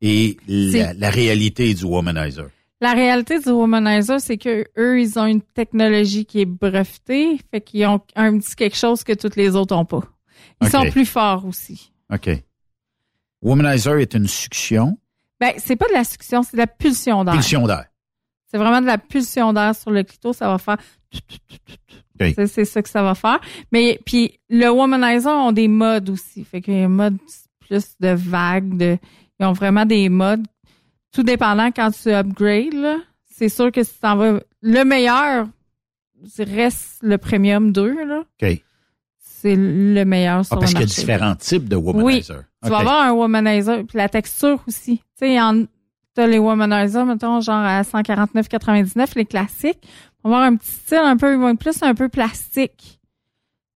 et 0.01 0.37
la 0.47 1.09
réalité 1.09 1.73
du 1.73 1.85
womanizer? 1.85 2.49
La 2.85 2.93
réalité 2.93 3.39
du 3.39 3.49
womanizer, 3.49 4.21
c'est 4.21 4.37
que 4.37 4.63
eux, 4.77 5.01
ils 5.01 5.17
ont 5.17 5.25
une 5.25 5.41
technologie 5.41 6.23
qui 6.23 6.41
est 6.41 6.45
brevetée, 6.45 7.39
fait 7.49 7.59
qu'ils 7.59 7.83
ont 7.87 7.99
un 8.15 8.37
petit 8.37 8.55
quelque 8.55 8.77
chose 8.77 9.03
que 9.03 9.13
toutes 9.13 9.35
les 9.35 9.55
autres 9.55 9.75
ont 9.75 9.85
pas. 9.85 10.01
Ils 10.61 10.69
sont 10.69 10.83
plus 10.91 11.05
forts 11.07 11.45
aussi. 11.47 11.91
OK. 12.13 12.29
Womanizer 13.41 13.97
est 13.99 14.13
une 14.13 14.27
succion, 14.27 14.97
Ben, 15.39 15.53
c'est 15.57 15.75
pas 15.75 15.87
de 15.87 15.93
la 15.93 16.03
succion, 16.03 16.43
c'est 16.43 16.53
de 16.57 16.61
la 16.61 16.67
pulsion 16.67 17.23
d'air. 17.23 17.33
pulsion 17.33 17.65
d'air. 17.65 17.85
C'est 18.51 18.57
vraiment 18.59 18.81
de 18.81 18.85
la 18.85 18.99
pulsion 18.99 19.51
d'air 19.51 19.75
sur 19.75 19.89
le 19.89 20.03
clito, 20.03 20.31
ça 20.31 20.47
va 20.47 20.59
faire. 20.59 20.77
C'est- 22.19 22.45
C'est 22.47 22.65
ça 22.65 22.81
que 22.83 22.89
ça 22.89 23.01
va 23.03 23.15
faire. 23.15 23.39
Mais 23.71 23.99
puis 24.05 24.39
le 24.49 24.69
womanizer 24.69 25.31
ont 25.33 25.51
des 25.51 25.67
modes 25.67 26.09
aussi, 26.11 26.43
fait 26.45 26.61
qu'il 26.61 26.75
y 26.75 26.81
a 26.81 26.85
un 26.85 26.87
mode 26.89 27.17
plus 27.59 27.95
de 27.99 28.09
vagues, 28.09 28.77
de 28.77 28.97
ils 29.39 29.45
ont 29.45 29.53
vraiment 29.53 29.85
des 29.85 30.07
modes. 30.09 30.45
Tout 31.15 31.23
dépendant 31.23 31.71
quand 31.71 31.91
tu 31.91 32.09
upgrades, 32.13 32.97
c'est 33.31 33.49
sûr 33.49 33.71
que 33.71 33.83
si 33.83 33.99
t'en 33.99 34.15
vas 34.17 34.39
le 34.61 34.83
meilleur 34.83 35.47
reste 36.39 36.97
le 37.01 37.17
premium 37.17 37.71
2 37.71 38.05
là. 38.05 38.19
OK. 38.41 38.61
C'est 39.17 39.55
le 39.55 40.03
meilleur 40.05 40.43
sur 40.45 40.57
Ah, 40.57 40.59
parce 40.59 40.73
le 40.73 40.79
qu'il 40.79 40.87
y 40.89 40.91
a 40.91 40.95
différents 40.95 41.35
types 41.35 41.69
de 41.69 41.75
Oui. 41.75 41.83
womanizer. 41.93 42.43
Tu 42.63 42.69
vas 42.69 42.79
avoir 42.79 43.01
un 43.03 43.11
womanizer, 43.13 43.83
puis 43.87 43.97
la 43.97 44.09
texture 44.09 44.61
aussi. 44.67 44.97
Tu 44.97 45.03
sais, 45.27 45.39
en- 45.39 45.65
t'as 46.15 46.25
les 46.27 46.39
womanizers, 46.39 47.05
mettons, 47.05 47.39
genre 47.41 47.55
à 47.63 47.83
149,99, 47.83 49.15
les 49.15 49.25
classiques. 49.25 49.87
On 50.23 50.29
va 50.29 50.37
avoir 50.37 50.51
un 50.51 50.55
petit 50.55 50.71
style 50.71 50.97
un 51.03 51.15
peu, 51.17 51.31
ils 51.33 51.39
vont 51.39 51.49
être 51.49 51.59
plus 51.59 51.81
un 51.83 51.93
peu 51.93 52.09
plastique. 52.09 52.99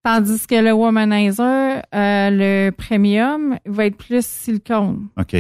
Tandis 0.04 0.48
que 0.48 0.56
le 0.56 0.72
womanizer, 0.72 1.84
euh, 1.94 2.30
le 2.32 2.70
premium, 2.72 3.60
il 3.66 3.72
va 3.72 3.86
être 3.86 3.98
plus 3.98 4.26
silicone. 4.26 5.08
OK. 5.20 5.36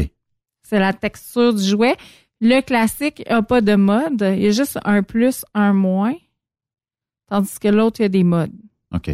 C'est 0.69 0.79
la 0.79 0.93
texture 0.93 1.53
du 1.53 1.63
jouet. 1.63 1.95
Le 2.41 2.61
classique 2.61 3.23
a 3.27 3.41
pas 3.41 3.61
de 3.61 3.75
mode. 3.75 4.21
Il 4.35 4.43
y 4.43 4.47
a 4.47 4.51
juste 4.51 4.77
un 4.85 5.01
plus, 5.03 5.43
un 5.53 5.73
moins. 5.73 6.13
Tandis 7.27 7.59
que 7.59 7.67
l'autre, 7.67 7.99
il 7.99 8.03
y 8.03 8.05
a 8.05 8.09
des 8.09 8.23
modes. 8.23 8.51
OK. 8.93 9.09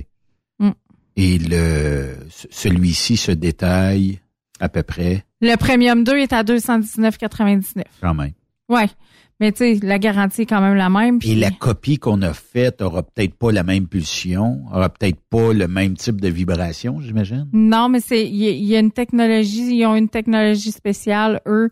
Mm. 0.60 0.70
Et 1.18 1.38
le 1.40 2.16
ce- 2.30 2.48
celui-ci 2.52 3.18
se 3.18 3.32
détaille 3.32 4.20
à 4.60 4.70
peu 4.70 4.84
près? 4.84 5.26
Le 5.42 5.56
premium 5.58 6.04
2 6.04 6.18
est 6.18 6.34
à 6.34 6.44
219,99. 6.44 7.84
quand 8.02 8.14
même. 8.14 8.32
Ouais. 8.70 8.88
Mais 9.40 9.52
tu 9.52 9.58
sais, 9.58 9.80
la 9.86 10.00
garantie 10.00 10.44
est 10.44 10.46
quand 10.46 10.62
même 10.62 10.76
la 10.76 10.90
même. 10.90 11.20
Et 11.24 11.36
la 11.36 11.52
copie 11.52 11.98
qu'on 11.98 12.22
a 12.22 12.34
faite 12.34 12.82
aura 12.82 13.04
peut-être 13.04 13.36
pas 13.36 13.52
la 13.52 13.64
même 13.64 13.88
pulsion, 13.88 14.66
aura 14.72 14.88
peut-être 14.90 15.20
pas 15.30 15.52
le 15.52 15.68
même 15.68 15.98
type 15.98 16.22
de 16.22 16.30
vibration, 16.30 17.02
j'imagine? 17.02 17.50
Non, 17.52 17.90
mais 17.90 18.00
c'est 18.00 18.26
il 18.26 18.36
y, 18.38 18.76
a 18.76 18.80
une 18.80 18.92
technologie, 18.92 19.76
ils 19.76 19.86
ont 19.86 19.96
une 19.96 20.08
technologie 20.08 20.72
spéciale 20.72 21.42
eux 21.48 21.70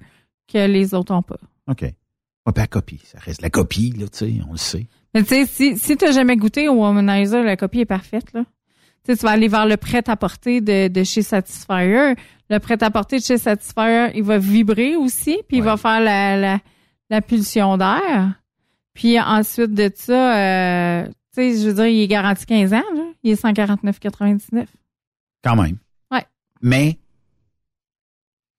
que 0.52 0.68
les 0.68 0.94
autres 0.94 1.14
ont 1.14 1.22
pas. 1.22 1.38
OK. 1.68 1.86
Pas 2.44 2.52
la 2.58 2.68
copie, 2.68 3.00
ça 3.06 3.20
reste 3.20 3.42
la 3.42 3.50
copie 3.50 3.94
là, 3.98 4.08
tu 4.10 4.18
sais, 4.18 4.34
on 4.50 4.52
le 4.52 4.58
sait. 4.58 4.88
Mais 5.14 5.24
tu 5.24 5.30
sais, 5.30 5.46
si 5.46 5.78
si 5.78 5.96
t'as 5.96 6.12
jamais 6.12 6.36
goûté 6.36 6.68
au 6.68 6.74
Womanizer, 6.74 7.44
la 7.44 7.56
copie 7.56 7.82
est 7.82 7.86
parfaite 7.86 8.34
là. 8.34 8.44
Tu, 9.06 9.12
sais, 9.12 9.18
tu 9.18 9.26
vas 9.26 9.32
aller 9.32 9.48
vers 9.48 9.66
le 9.66 9.76
prêt-à-porter 9.78 10.62
de, 10.62 10.88
de 10.88 11.04
chez 11.04 11.24
Satisfyer. 11.24 12.14
Le 12.50 12.60
prêt-à-porter 12.60 13.18
de 13.18 13.24
chez 13.24 13.38
Satisfyer, 13.38 14.08
il 14.16 14.24
va 14.24 14.38
vibrer 14.38 14.96
aussi, 14.96 15.40
puis 15.48 15.58
il 15.58 15.64
va 15.64 15.76
faire 15.76 16.00
la, 16.00 16.38
la, 16.38 16.60
la 17.10 17.22
pulsion 17.22 17.78
d'air. 17.78 18.42
Puis 18.94 19.20
ensuite 19.20 19.74
de 19.74 19.92
ça, 19.94 20.38
euh, 20.38 21.08
tu 21.08 21.14
sais, 21.34 21.58
je 21.58 21.68
veux 21.68 21.74
dire, 21.74 21.88
il 21.88 22.02
est 22.02 22.08
garanti 22.08 22.46
15 22.46 22.74
ans, 22.74 22.84
là. 22.96 23.04
Il 23.24 23.32
est 23.32 23.42
149,99. 23.42 24.66
Quand 25.44 25.56
même. 25.56 25.78
Ouais. 26.12 26.26
Mais, 26.62 27.00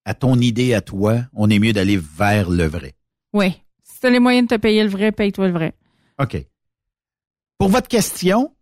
à 0.04 0.14
ton 0.14 0.36
idée, 0.38 0.74
à 0.74 0.80
toi, 0.80 1.22
on 1.34 1.50
est 1.50 1.58
mieux 1.58 1.72
d'aller 1.72 1.96
vers 1.96 2.50
le 2.50 2.64
vrai. 2.64 2.94
Oui. 3.32 3.60
Si 3.82 4.00
tu 4.00 4.06
as 4.06 4.10
les 4.10 4.18
moyens 4.18 4.48
de 4.48 4.56
te 4.56 4.60
payer 4.60 4.82
le 4.82 4.90
vrai, 4.90 5.12
paye-toi 5.12 5.48
le 5.48 5.52
vrai. 5.52 5.74
OK. 6.18 6.36
Pour 7.58 7.68
votre 7.68 7.88
question, 7.88 8.54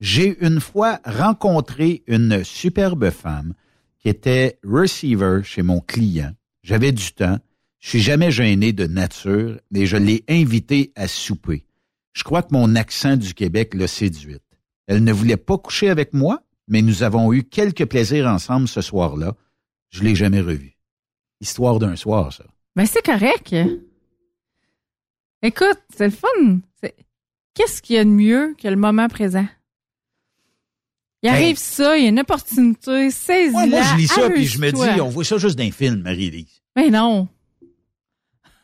j'ai 0.00 0.38
une 0.44 0.60
fois 0.60 1.00
rencontré 1.04 2.04
une 2.06 2.44
superbe 2.44 3.10
femme 3.10 3.54
qui 3.98 4.08
était 4.08 4.58
receiver 4.64 5.40
chez 5.42 5.62
mon 5.62 5.80
client. 5.80 6.32
J'avais 6.62 6.92
du 6.92 7.12
temps. 7.12 7.38
Je 7.88 7.92
suis 7.92 8.02
jamais 8.02 8.30
gêné 8.30 8.74
de 8.74 8.86
nature 8.86 9.58
et 9.74 9.86
je 9.86 9.96
l'ai 9.96 10.22
invitée 10.28 10.92
à 10.94 11.08
souper. 11.08 11.64
Je 12.12 12.22
crois 12.22 12.42
que 12.42 12.52
mon 12.52 12.74
accent 12.74 13.16
du 13.16 13.32
Québec 13.32 13.72
l'a 13.72 13.88
séduite. 13.88 14.42
Elle 14.88 15.02
ne 15.04 15.10
voulait 15.10 15.38
pas 15.38 15.56
coucher 15.56 15.88
avec 15.88 16.12
moi, 16.12 16.42
mais 16.66 16.82
nous 16.82 17.02
avons 17.02 17.32
eu 17.32 17.44
quelques 17.44 17.86
plaisirs 17.86 18.26
ensemble 18.26 18.68
ce 18.68 18.82
soir-là. 18.82 19.34
Je 19.88 20.02
l'ai 20.02 20.14
jamais 20.14 20.42
revue. 20.42 20.76
Histoire 21.40 21.78
d'un 21.78 21.96
soir, 21.96 22.30
ça. 22.30 22.44
Mais 22.76 22.84
c'est 22.84 23.00
correct. 23.00 23.56
Écoute, 25.42 25.80
c'est 25.96 26.08
le 26.08 26.10
fun. 26.10 26.58
Qu'est-ce 27.54 27.80
qu'il 27.80 27.96
y 27.96 27.98
a 27.98 28.04
de 28.04 28.10
mieux 28.10 28.54
que 28.60 28.68
le 28.68 28.76
moment 28.76 29.08
présent? 29.08 29.48
Il 31.22 31.30
arrive 31.30 31.56
ça, 31.56 31.96
il 31.96 32.02
y 32.02 32.06
a 32.06 32.10
une 32.10 32.20
opportunité, 32.20 33.10
saisis-la. 33.10 33.66
moi, 33.66 33.80
je 33.80 33.96
lis 33.96 34.08
ça 34.08 34.28
puis 34.28 34.44
je 34.44 34.58
me 34.58 34.72
dis, 34.72 35.00
on 35.00 35.08
voit 35.08 35.24
ça 35.24 35.38
juste 35.38 35.56
d'un 35.56 35.70
film, 35.70 36.02
Marie-Lise. 36.02 36.60
Mais 36.76 36.90
non. 36.90 37.28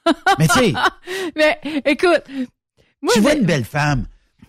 Mais 0.38 0.48
tu 0.48 0.58
sais. 0.58 0.74
Mais 1.36 1.58
écoute. 1.84 2.22
Moi, 3.00 3.12
tu 3.12 3.20
vois 3.20 3.34
une 3.34 3.44
belle 3.44 3.64
femme, 3.64 4.06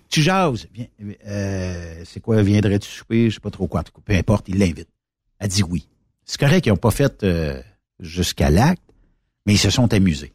tu 0.09 0.21
jases. 0.21 0.67
Viens, 0.73 0.87
euh, 1.27 2.01
c'est 2.05 2.21
quoi, 2.21 2.41
viendrais-tu 2.41 2.89
souper? 2.89 3.29
Je 3.29 3.35
sais 3.35 3.41
pas 3.41 3.51
trop 3.51 3.67
quoi. 3.67 3.83
Peu 4.05 4.13
importe, 4.13 4.47
il 4.47 4.59
l'invite. 4.59 4.89
Elle 5.39 5.49
dit 5.49 5.63
oui. 5.63 5.87
C'est 6.23 6.39
correct 6.39 6.61
qu'ils 6.61 6.71
n'ont 6.71 6.77
pas 6.77 6.91
fait 6.91 7.23
euh, 7.23 7.61
jusqu'à 7.99 8.49
l'acte, 8.49 8.81
mais 9.45 9.53
ils 9.53 9.59
se 9.59 9.69
sont 9.69 9.93
amusés. 9.93 10.33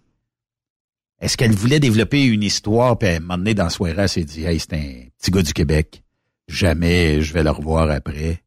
Est-ce 1.20 1.36
qu'elle 1.36 1.52
voulait 1.52 1.80
développer 1.80 2.24
une 2.24 2.42
histoire, 2.42 2.98
puis 2.98 3.08
elle 3.08 3.22
m'a 3.22 3.36
donné 3.36 3.54
dans 3.54 3.64
la 3.64 3.70
soirée, 3.70 3.94
elle 3.96 4.08
s'est 4.08 4.24
dit, 4.24 4.44
hey, 4.44 4.60
c'est 4.60 4.74
un 4.74 5.08
petit 5.18 5.30
gars 5.30 5.42
du 5.42 5.52
Québec 5.52 6.02
jamais 6.50 7.22
je 7.22 7.32
vais 7.32 7.42
le 7.42 7.50
revoir 7.50 7.90
après. 7.90 8.42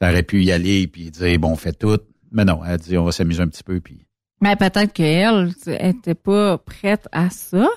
Ça 0.00 0.10
aurait 0.10 0.22
pu 0.22 0.42
y 0.44 0.52
aller 0.52 0.86
puis 0.86 1.10
dire 1.10 1.38
bon, 1.38 1.52
on 1.52 1.56
fait 1.56 1.72
tout. 1.72 1.98
Mais 2.30 2.44
non, 2.44 2.60
elle 2.64 2.72
a 2.72 2.78
dit 2.78 2.96
on 2.96 3.04
va 3.04 3.12
s'amuser 3.12 3.42
un 3.42 3.48
petit 3.48 3.64
peu 3.64 3.80
puis. 3.80 4.06
Mais 4.40 4.56
peut-être 4.56 4.92
qu'elle 4.92 5.52
était 5.66 6.14
pas 6.14 6.58
prête 6.58 7.08
à 7.12 7.30
ça. 7.30 7.68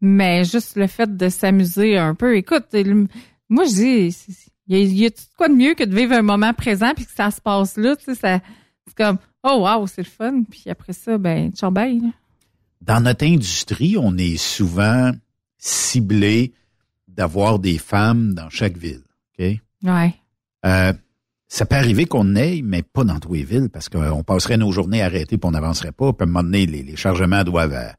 Mais 0.00 0.44
juste 0.44 0.76
le 0.76 0.86
fait 0.86 1.16
de 1.16 1.28
s'amuser 1.28 1.96
un 1.96 2.14
peu. 2.14 2.36
Écoute, 2.36 2.66
moi 3.48 3.64
je 3.64 3.70
dis, 3.70 4.16
il 4.66 4.98
y 4.98 5.06
a, 5.06 5.10
quoi 5.36 5.48
de 5.48 5.54
mieux 5.54 5.74
que 5.74 5.84
de 5.84 5.94
vivre 5.94 6.14
un 6.14 6.22
moment 6.22 6.52
présent 6.54 6.92
puis 6.94 7.06
que 7.06 7.12
ça 7.12 7.30
se 7.30 7.40
passe 7.40 7.76
là, 7.76 7.94
tu 7.96 8.04
sais, 8.06 8.14
ça, 8.14 8.40
c'est 8.86 8.96
comme 8.96 9.18
oh 9.44 9.64
wow, 9.64 9.86
c'est 9.86 10.02
le 10.02 10.08
fun. 10.08 10.42
Puis 10.50 10.64
après 10.68 10.92
ça, 10.92 11.18
ben 11.18 11.52
ciao 11.52 11.70
Dans 11.70 13.00
notre 13.00 13.24
industrie, 13.24 13.96
on 13.98 14.16
est 14.18 14.36
souvent 14.36 15.12
ciblé 15.58 16.52
d'avoir 17.06 17.58
des 17.58 17.78
femmes 17.78 18.34
dans 18.34 18.50
chaque 18.50 18.76
ville. 18.76 19.02
OK? 19.38 19.60
Ouais. 19.84 20.14
Euh, 20.64 20.92
ça 21.52 21.66
peut 21.66 21.76
arriver 21.76 22.06
qu'on 22.06 22.34
ait, 22.34 22.62
mais 22.64 22.82
pas 22.82 23.04
dans 23.04 23.20
tous 23.20 23.34
les 23.34 23.44
villes, 23.44 23.68
parce 23.68 23.90
qu'on 23.90 24.24
passerait 24.24 24.56
nos 24.56 24.72
journées 24.72 25.02
arrêtées 25.02 25.36
puis 25.36 25.46
on 25.46 25.50
n'avancerait 25.50 25.92
pas. 25.92 26.08
À 26.08 26.22
un 26.22 26.24
moment 26.24 26.42
donné, 26.42 26.64
les, 26.64 26.96
chargements 26.96 27.44
doivent 27.44 27.74
euh, 27.74 27.90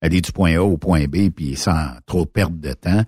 aller 0.00 0.20
du 0.20 0.32
point 0.32 0.56
A 0.56 0.62
au 0.64 0.76
point 0.76 1.06
B, 1.06 1.30
puis 1.30 1.54
sans 1.54 1.90
trop 2.04 2.26
perdre 2.26 2.56
de 2.56 2.72
temps. 2.72 3.04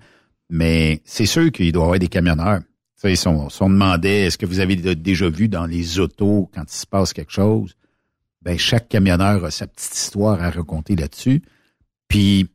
Mais 0.49 1.01
c'est 1.03 1.25
sûr 1.25 1.51
qu'il 1.51 1.73
doit 1.73 1.81
y 1.81 1.83
avoir 1.83 1.99
des 1.99 2.07
camionneurs. 2.07 2.61
Tu 2.61 3.09
sais, 3.09 3.15
si 3.17 3.27
on, 3.27 3.69
demandait, 3.69 4.27
est-ce 4.27 4.37
que 4.37 4.45
vous 4.45 4.61
avez 4.61 4.77
déjà 4.77 5.29
vu 5.29 5.49
dans 5.49 5.65
les 5.65 5.99
autos 5.99 6.49
quand 6.53 6.63
il 6.63 6.77
se 6.77 6.87
passe 6.87 7.11
quelque 7.11 7.33
chose? 7.33 7.75
Ben, 8.41 8.57
chaque 8.57 8.87
camionneur 8.87 9.43
a 9.43 9.51
sa 9.51 9.67
petite 9.67 9.95
histoire 9.95 10.41
à 10.41 10.49
raconter 10.49 10.95
là-dessus. 10.95 11.41
Puis, 12.07 12.47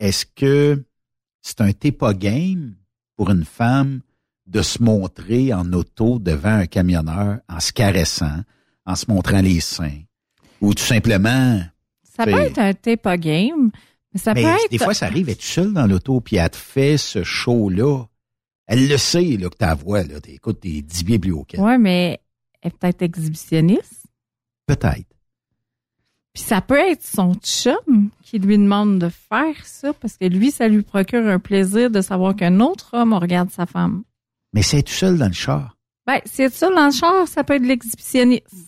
est-ce 0.00 0.26
que 0.26 0.84
c'est 1.40 1.62
un 1.62 1.72
pas 1.72 2.12
game 2.12 2.74
pour 3.16 3.30
une 3.30 3.46
femme 3.46 4.02
de 4.48 4.62
se 4.62 4.82
montrer 4.82 5.52
en 5.52 5.72
auto 5.72 6.18
devant 6.18 6.54
un 6.54 6.66
camionneur 6.66 7.38
en 7.48 7.60
se 7.60 7.72
caressant, 7.72 8.42
en 8.86 8.94
se 8.94 9.04
montrant 9.08 9.40
les 9.40 9.60
seins, 9.60 10.00
ou 10.60 10.74
tout 10.74 10.82
simplement. 10.82 11.60
Ça 12.02 12.24
peut 12.24 12.32
être 12.32 12.58
un 12.58 12.96
pas 12.96 13.16
game, 13.16 13.70
mais 14.12 14.20
ça 14.20 14.34
peut 14.34 14.40
être. 14.40 14.70
Des 14.70 14.78
fois, 14.78 14.94
ça 14.94 15.06
arrive, 15.06 15.28
elle 15.28 15.34
est 15.34 15.42
seule 15.42 15.72
dans 15.72 15.86
l'auto, 15.86 16.20
puis 16.20 16.36
elle 16.36 16.50
te 16.50 16.56
fait 16.56 16.96
ce 16.96 17.22
show-là. 17.22 18.04
Elle 18.66 18.88
le 18.88 18.96
sait, 18.96 19.36
là, 19.36 19.48
que 19.48 19.56
ta 19.56 19.74
voix, 19.74 20.02
là, 20.02 20.16
écoute, 20.26 20.60
t'es 20.60 20.82
dix 20.82 21.04
pieds 21.04 21.18
plus 21.18 21.32
haut 21.32 21.44
qu'elle. 21.44 21.60
Ouais, 21.60 21.78
mais 21.78 22.20
elle 22.60 22.72
est 22.72 22.76
peut-être 22.76 23.02
exhibitionniste. 23.02 24.06
Peut-être. 24.66 25.06
Puis 26.34 26.42
ça 26.42 26.60
peut 26.60 26.78
être 26.78 27.04
son 27.04 27.34
chum 27.34 28.10
qui 28.22 28.38
lui 28.38 28.58
demande 28.58 28.98
de 28.98 29.08
faire 29.08 29.64
ça 29.64 29.92
parce 29.92 30.16
que 30.16 30.26
lui, 30.26 30.50
ça 30.50 30.68
lui 30.68 30.82
procure 30.82 31.26
un 31.26 31.38
plaisir 31.38 31.90
de 31.90 32.00
savoir 32.00 32.36
qu'un 32.36 32.60
autre 32.60 32.90
homme 32.92 33.12
regarde 33.12 33.50
sa 33.50 33.66
femme. 33.66 34.04
Mais 34.52 34.62
c'est 34.62 34.82
tout 34.82 34.92
seul 34.92 35.18
dans 35.18 35.26
le 35.26 35.32
char. 35.32 35.76
Ben, 36.06 36.20
c'est 36.24 36.48
tout 36.50 36.56
seul 36.56 36.74
dans 36.74 36.86
le 36.86 36.92
char, 36.92 37.28
ça 37.28 37.44
peut 37.44 37.54
être 37.54 37.66
l'exhibitionnisme. 37.66 38.66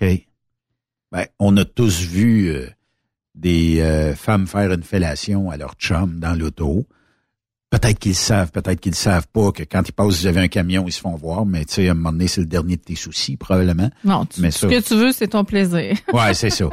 OK. 0.00 0.26
Ben, 1.10 1.26
on 1.38 1.56
a 1.58 1.64
tous 1.64 2.00
vu 2.00 2.48
euh, 2.48 2.66
des 3.34 3.80
euh, 3.80 4.14
femmes 4.14 4.46
faire 4.46 4.72
une 4.72 4.82
fellation 4.82 5.50
à 5.50 5.56
leur 5.56 5.74
chum 5.74 6.18
dans 6.18 6.38
l'auto. 6.38 6.86
Peut-être 7.70 7.98
qu'ils 7.98 8.14
savent, 8.14 8.50
peut-être 8.50 8.80
qu'ils 8.80 8.94
savent 8.94 9.26
pas 9.32 9.50
que 9.50 9.62
quand 9.62 9.82
ils 9.88 9.92
passent, 9.92 10.26
avez 10.26 10.40
un 10.40 10.48
camion, 10.48 10.84
ils 10.86 10.92
se 10.92 11.00
font 11.00 11.16
voir, 11.16 11.46
mais 11.46 11.64
tu 11.64 11.74
sais, 11.74 11.88
à 11.88 11.92
un 11.92 11.94
moment 11.94 12.12
donné, 12.12 12.28
c'est 12.28 12.42
le 12.42 12.46
dernier 12.46 12.76
de 12.76 12.82
tes 12.82 12.94
soucis, 12.94 13.36
probablement. 13.36 13.90
Non, 14.04 14.26
mais 14.38 14.50
ce 14.50 14.66
que 14.66 14.80
tu 14.80 14.94
veux, 14.94 15.12
c'est 15.12 15.28
ton 15.28 15.44
plaisir. 15.44 15.96
ouais, 16.12 16.34
c'est 16.34 16.50
ça. 16.50 16.68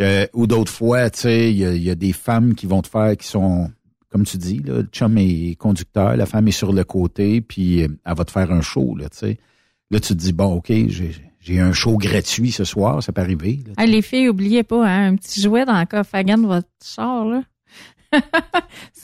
Euh, 0.00 0.26
ou 0.32 0.46
d'autres 0.46 0.72
fois, 0.72 1.10
tu 1.10 1.20
sais, 1.20 1.52
il 1.52 1.58
y, 1.58 1.90
a 1.90 1.94
des 1.94 2.12
femmes 2.12 2.54
qui 2.54 2.66
vont 2.66 2.82
te 2.82 2.88
faire, 2.88 3.16
qui 3.16 3.26
sont, 3.26 3.70
comme 4.10 4.24
tu 4.24 4.38
dis, 4.38 4.58
là, 4.60 4.76
le 4.76 4.88
chum 4.90 5.18
est 5.18 5.56
conducteur, 5.58 6.16
la 6.16 6.26
femme 6.26 6.48
est 6.48 6.52
sur 6.52 6.72
le 6.72 6.84
côté, 6.84 7.40
puis 7.40 7.82
euh, 7.82 7.88
elle 8.04 8.14
va 8.14 8.24
te 8.24 8.30
faire 8.30 8.50
un 8.52 8.60
show, 8.60 8.96
là, 8.96 9.08
tu 9.08 9.18
sais. 9.18 9.38
Là, 9.90 10.00
tu 10.00 10.08
te 10.08 10.18
dis, 10.18 10.32
bon, 10.32 10.56
OK, 10.56 10.72
j'ai 11.40 11.60
un 11.60 11.72
show 11.72 11.96
gratuit 11.96 12.52
ce 12.52 12.64
soir, 12.64 13.02
ça 13.02 13.12
peut 13.12 13.22
arriver. 13.22 13.60
les 13.78 14.02
filles, 14.02 14.28
oubliez 14.28 14.62
pas, 14.62 14.86
hein, 14.86 15.12
un 15.12 15.16
petit 15.16 15.40
jouet 15.40 15.64
dans 15.64 15.78
le 15.78 15.86
coffre 15.86 16.14
à 16.14 16.22
de 16.22 16.46
votre 16.46 16.68
char, 16.82 17.24
là 17.24 17.42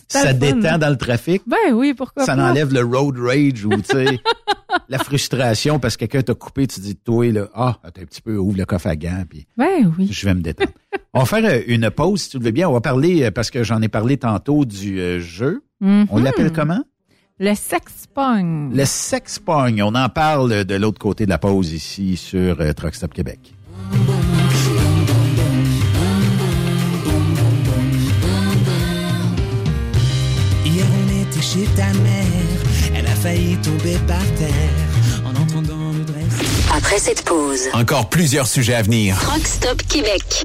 ça 0.09 0.33
détend 0.33 0.79
dans 0.79 0.89
le 0.89 0.97
trafic. 0.97 1.43
Ben 1.47 1.75
oui, 1.75 1.93
pourquoi 1.93 2.25
ça 2.25 2.35
enlève 2.37 2.73
le 2.73 2.81
road 2.81 3.19
rage 3.19 3.65
ou, 3.65 3.71
tu 3.77 3.83
sais, 3.85 4.19
la 4.89 4.99
frustration 4.99 5.79
parce 5.79 5.97
que 5.97 6.07
quelqu'un 6.07 6.23
t'a 6.23 6.35
coupé, 6.35 6.67
tu 6.67 6.81
dis, 6.81 6.97
toi, 6.97 7.31
là, 7.31 7.49
ah, 7.55 7.79
attends 7.83 8.03
un 8.03 8.07
petit 8.07 8.23
peu, 8.23 8.37
ouvre 8.37 8.57
le 8.57 8.65
coffre 8.65 8.87
à 8.87 8.97
gants, 8.97 9.25
puis 9.29 9.47
ben 9.57 9.93
oui. 9.99 10.09
je 10.11 10.25
vais 10.25 10.35
me 10.35 10.41
détendre. 10.41 10.73
On 11.15 11.21
va 11.21 11.25
faire 11.25 11.45
euh, 11.45 11.63
une 11.67 11.91
pause, 11.91 12.23
si 12.23 12.31
tu 12.31 12.39
le 12.39 12.45
veux 12.45 12.51
bien. 12.51 12.69
On 12.69 12.73
va 12.73 12.81
parler, 12.81 13.25
euh, 13.25 13.31
parce 13.31 13.51
que 13.51 13.63
j'en 13.63 13.81
ai 13.81 13.89
parlé 13.89 14.17
tantôt 14.17 14.65
du 14.65 15.01
euh, 15.01 15.21
jeu. 15.21 15.63
Mm-hmm. 15.83 16.07
On 16.11 16.21
l'appelle 16.21 16.53
comment? 16.53 16.83
Le 17.39 17.55
sex 17.55 18.07
pong. 18.13 18.75
Le 18.75 18.85
sex 18.85 19.39
pong. 19.39 19.81
On 19.83 19.95
en 19.95 20.09
parle 20.09 20.65
de 20.65 20.75
l'autre 20.75 20.99
côté 20.99 21.25
de 21.25 21.31
la 21.31 21.39
pause 21.39 21.73
ici 21.73 22.17
sur 22.17 22.59
Truck 22.75 22.95
Stop 22.95 23.13
Québec. 23.13 23.55
chez 31.55 31.67
ta 31.77 31.93
mère. 31.99 32.25
Elle 32.95 33.07
a 33.07 33.11
failli 33.11 33.57
tomber 33.59 33.97
par 34.07 34.25
terre 34.39 35.27
en 35.27 35.93
le 35.93 36.05
dress. 36.05 36.25
Après 36.75 36.99
cette 36.99 37.23
pause, 37.23 37.69
encore 37.73 38.09
plusieurs 38.09 38.47
sujets 38.47 38.75
à 38.75 38.83
venir. 38.83 39.17
Rockstop 39.31 39.83
Québec. 39.83 40.45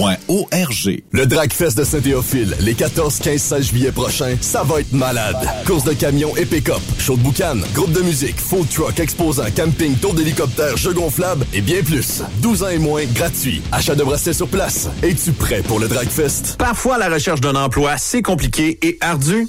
arpq.org. 0.00 1.02
Le 1.10 1.26
Dragfest 1.26 1.76
de 1.76 1.84
Saint-Théophile, 1.84 2.56
les 2.60 2.74
14, 2.74 3.18
15, 3.18 3.40
16 3.40 3.66
juillet 3.66 3.92
prochains, 3.92 4.36
ça 4.40 4.62
va 4.62 4.80
être 4.80 4.92
malade. 4.92 5.36
Course 5.66 5.84
de 5.84 5.92
camions 5.92 6.36
et 6.36 6.46
pick-up, 6.46 6.80
show 6.98 7.16
de 7.16 7.22
boucan, 7.22 7.56
groupe 7.74 7.92
de 7.92 8.00
musique, 8.00 8.38
food 8.38 8.68
truck, 8.68 8.98
exposant, 9.00 9.44
camping, 9.54 9.94
tour 9.96 10.14
d'hélicoptère, 10.14 10.76
jeux 10.76 10.92
gonflables 10.92 11.46
et 11.52 11.60
bien 11.60 11.82
plus. 11.82 12.22
12 12.38 12.62
ans 12.62 12.68
et 12.68 12.78
moins, 12.78 13.04
gratuit. 13.14 13.62
Achat 13.72 13.94
de 13.94 14.04
bracelets 14.04 14.32
sur 14.32 14.48
place. 14.48 14.88
Es-tu 15.02 15.32
prêt 15.32 15.62
pour 15.62 15.78
le 15.78 15.88
Dragfest? 15.88 16.56
Parfois, 16.58 16.98
la 16.98 17.08
recherche 17.08 17.40
d'un 17.40 17.54
emploi, 17.54 17.96
c'est 17.98 18.22
compliqué 18.22 18.78
et 18.82 18.98
ardu. 19.00 19.48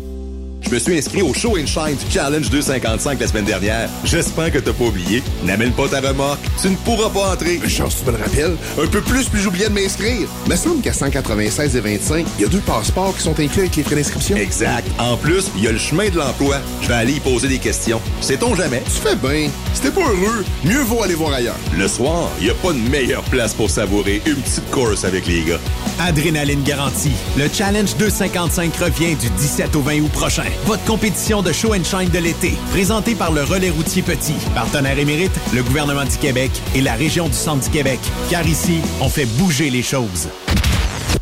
Je 0.61 0.71
me 0.71 0.79
suis 0.79 0.97
inscrit 0.97 1.21
au 1.21 1.33
Show 1.33 1.57
and 1.57 1.65
Shine 1.65 1.95
du 1.95 2.11
Challenge 2.11 2.49
255 2.49 3.19
la 3.21 3.27
semaine 3.27 3.45
dernière. 3.45 3.89
J'espère 4.03 4.51
que 4.51 4.57
t'as 4.59 4.73
pas 4.73 4.83
oublié. 4.85 5.23
N'amène 5.43 5.71
pas 5.71 5.87
ta 5.87 6.01
remorque. 6.01 6.39
Tu 6.61 6.69
ne 6.69 6.75
pourras 6.75 7.09
pas 7.09 7.31
entrer. 7.31 7.61
Chance, 7.69 7.97
tu 7.99 8.05
me 8.11 8.17
le 8.17 8.23
rappelles? 8.23 8.55
Un 8.81 8.87
peu 8.87 8.99
plus, 9.01 9.29
puis 9.29 9.41
j'oubliais 9.41 9.69
de 9.69 9.73
m'inscrire. 9.73 10.27
Me 10.49 10.55
semble 10.57 10.81
qu'à 10.81 10.91
196 10.91 11.75
et 11.75 11.79
25, 11.79 12.25
il 12.37 12.41
y 12.41 12.45
a 12.45 12.49
deux 12.49 12.59
passeports 12.59 13.15
qui 13.15 13.23
sont 13.23 13.39
inclus 13.39 13.61
avec 13.61 13.75
les 13.77 13.83
frais 13.83 13.95
d'inscription. 13.95 14.35
Exact. 14.35 14.85
En 14.99 15.15
plus, 15.15 15.45
il 15.55 15.63
y 15.63 15.67
a 15.67 15.71
le 15.71 15.77
chemin 15.77 16.09
de 16.09 16.17
l'emploi. 16.17 16.57
Je 16.81 16.87
vais 16.89 16.95
aller 16.95 17.13
y 17.13 17.19
poser 17.21 17.47
des 17.47 17.59
questions. 17.59 18.01
Sait-on 18.19 18.53
jamais? 18.55 18.81
Tu 18.85 19.07
fais 19.07 19.15
bien. 19.15 19.49
Si 19.73 19.81
t'es 19.81 19.91
pas 19.91 20.01
heureux, 20.01 20.43
mieux 20.65 20.81
vaut 20.81 21.01
aller 21.01 21.15
voir 21.15 21.33
ailleurs. 21.33 21.55
Le 21.77 21.87
soir, 21.87 22.29
il 22.39 22.45
n'y 22.45 22.51
a 22.51 22.55
pas 22.55 22.73
de 22.73 22.79
meilleure 22.89 23.23
place 23.23 23.53
pour 23.53 23.69
savourer 23.69 24.21
une 24.25 24.35
petite 24.35 24.69
course 24.71 25.05
avec 25.05 25.27
les 25.27 25.43
gars. 25.43 25.59
Adrénaline 25.99 26.63
garantie. 26.63 27.11
Le 27.37 27.47
Challenge 27.53 27.95
255 27.97 28.75
revient 28.75 29.15
du 29.15 29.29
17 29.29 29.75
au 29.75 29.81
20 29.81 30.01
août 30.01 30.11
prochain. 30.11 30.43
Votre 30.65 30.83
compétition 30.85 31.41
de 31.41 31.51
show 31.51 31.73
and 31.73 31.83
shine 31.83 32.09
de 32.09 32.19
l'été. 32.19 32.53
Présentée 32.71 33.15
par 33.15 33.31
le 33.31 33.43
Relais 33.43 33.69
routier 33.69 34.01
Petit. 34.01 34.35
Partenaire 34.55 34.97
émérite, 34.97 35.31
le 35.53 35.63
gouvernement 35.63 36.05
du 36.05 36.17
Québec 36.17 36.51
et 36.75 36.81
la 36.81 36.93
région 36.93 37.27
du 37.27 37.33
Centre 37.33 37.63
du 37.63 37.69
Québec. 37.69 37.99
Car 38.29 38.45
ici, 38.47 38.79
on 39.01 39.09
fait 39.09 39.25
bouger 39.25 39.69
les 39.69 39.83
choses. 39.83 40.27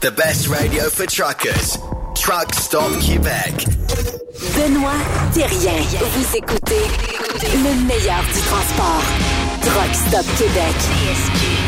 The 0.02 0.12
best 0.12 0.48
radio 0.48 0.90
for 0.90 1.06
truckers. 1.06 1.80
Truck 2.16 2.54
Stop 2.54 3.00
Québec. 3.00 3.66
Benoît 4.56 4.92
Thérien. 5.34 5.82
Vous 6.00 6.38
écoutez 6.38 6.84
le 7.42 7.86
meilleur 7.86 8.24
du 8.34 8.42
transport. 8.42 9.04
Truck 9.62 9.94
Stop 9.94 10.26
Québec. 10.38 11.65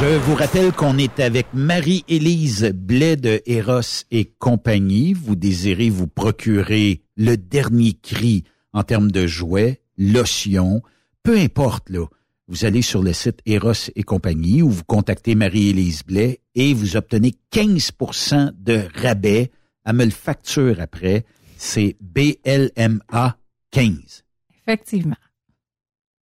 Je 0.00 0.18
vous 0.18 0.34
rappelle 0.34 0.72
qu'on 0.72 0.98
est 0.98 1.20
avec 1.20 1.46
Marie-Élise 1.54 2.72
Blais 2.74 3.16
de 3.16 3.40
Eros 3.46 4.04
et 4.10 4.24
compagnie. 4.24 5.12
Vous 5.12 5.36
désirez 5.36 5.88
vous 5.88 6.08
procurer 6.08 7.02
le 7.16 7.36
dernier 7.36 7.92
cri 7.92 8.42
en 8.72 8.82
termes 8.82 9.12
de 9.12 9.26
jouets, 9.26 9.80
lotion, 9.96 10.82
peu 11.22 11.38
importe, 11.38 11.90
là. 11.90 12.06
Vous 12.48 12.64
allez 12.64 12.82
sur 12.82 13.02
le 13.02 13.12
site 13.12 13.38
Eros 13.46 13.90
et 13.94 14.02
compagnie 14.02 14.62
ou 14.62 14.68
vous 14.68 14.84
contactez 14.84 15.34
Marie-Élise 15.36 16.02
Blais 16.02 16.40
et 16.54 16.74
vous 16.74 16.96
obtenez 16.96 17.34
15% 17.52 18.52
de 18.58 18.82
rabais. 19.00 19.52
Elle 19.86 19.94
me 19.94 20.04
le 20.04 20.10
facture 20.10 20.80
après. 20.80 21.24
C'est 21.56 21.96
BLMA 22.00 23.38
15. 23.70 24.24
Effectivement. 24.66 25.16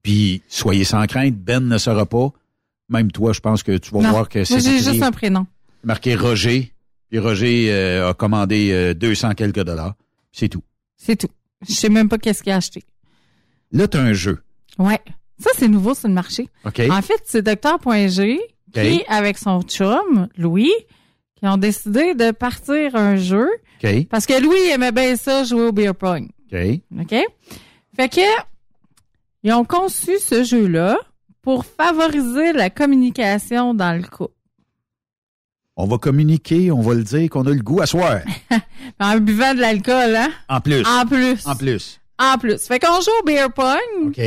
Puis 0.03 0.43
soyez 0.49 0.85
sans 0.85 1.07
crainte, 1.07 1.37
Ben 1.37 1.61
ne 1.61 1.77
sera 1.79 2.07
pas. 2.07 2.33
Même 2.89 3.11
toi, 3.13 3.33
je 3.33 3.41
pense 3.41 3.63
que 3.63 3.77
tu 3.77 3.91
vas 3.93 4.01
Non. 4.03 4.11
voir 4.11 4.29
que 4.29 4.45
c'est 4.45 4.61
j'ai 4.61 4.79
juste 4.79 5.03
un 5.03 5.11
prénom. 5.13 5.47
marqué 5.85 6.15
Roger. 6.15 6.73
Puis 7.11 7.19
Roger 7.19 7.73
euh, 7.73 8.11
a 8.11 8.15
commandé 8.15 8.71
euh, 8.73 8.95
200 8.95 9.35
quelques 9.35 9.63
dollars. 9.65 9.95
C'est 10.33 10.49
tout. 10.49 10.63
C'est 10.97 11.17
tout. 11.17 11.29
Je 11.67 11.73
sais 11.75 11.89
même 11.89 12.09
pas 12.09 12.19
qu'est-ce 12.19 12.43
qu'il 12.43 12.53
a 12.53 12.57
acheté. 12.57 12.83
Là, 13.73 13.89
tu 13.89 13.97
as 13.97 14.01
un 14.03 14.13
jeu. 14.13 14.43
Ouais. 14.79 15.01
Ça, 15.39 15.51
c'est 15.57 15.69
nouveau 15.69 15.95
sur 15.95 16.09
le 16.09 16.15
marché. 16.15 16.49
OK? 16.65 16.81
En 16.91 17.03
fait, 17.03 17.21
c'est 17.25 17.43
Docteur.g 17.43 18.39
qui, 18.75 19.03
avec 19.09 19.39
son 19.39 19.63
chum, 19.63 20.29
Louis, 20.37 20.73
qui 21.37 21.47
ont 21.47 21.57
décidé 21.57 22.15
de 22.15 22.31
partir 22.33 22.95
un 22.97 23.17
jeu. 23.17 23.49
OK. 23.83 24.07
Parce 24.11 24.27
que 24.27 24.41
Louis 24.43 24.59
aimait 24.73 24.93
bien 24.93 25.17
ça, 25.17 25.45
jouer 25.45 25.63
au 25.63 25.73
beer 25.73 25.95
pong. 25.95 26.29
OK. 26.53 26.59
OK? 27.01 27.15
Fait 27.97 28.09
que, 28.09 28.21
ils 29.43 29.53
ont 29.53 29.65
conçu 29.65 30.19
ce 30.19 30.45
jeu-là 30.45 30.99
pour 31.43 31.65
favoriser 31.65 32.53
la 32.53 32.71
communication 32.71 33.75
dans 33.75 33.97
le 33.97 34.03
couple. 34.07 34.35
On 35.77 35.87
va 35.87 35.99
communiquer, 35.99 36.73
on 36.73 36.81
va 36.81 36.95
le 36.95 37.05
dire 37.05 37.31
qu'on 37.31 37.43
a 37.47 37.51
le 37.51 37.63
goût 37.63 37.81
à 37.81 37.87
soir. 37.87 38.21
En 39.01 39.17
buvant 39.19 39.55
de 39.55 39.61
l'alcool, 39.61 40.17
hein? 40.17 40.31
En 40.49 40.61
plus. 40.61 40.83
En 40.85 41.07
plus. 41.07 41.47
En 41.47 41.55
plus. 41.55 42.01
En 42.19 42.37
plus. 42.37 42.67
Fait 42.67 42.81
qu'on 42.81 43.01
joue 43.01 43.11
au 43.21 43.25
beer 43.25 43.47
pong. 43.55 44.09
OK. 44.09 44.19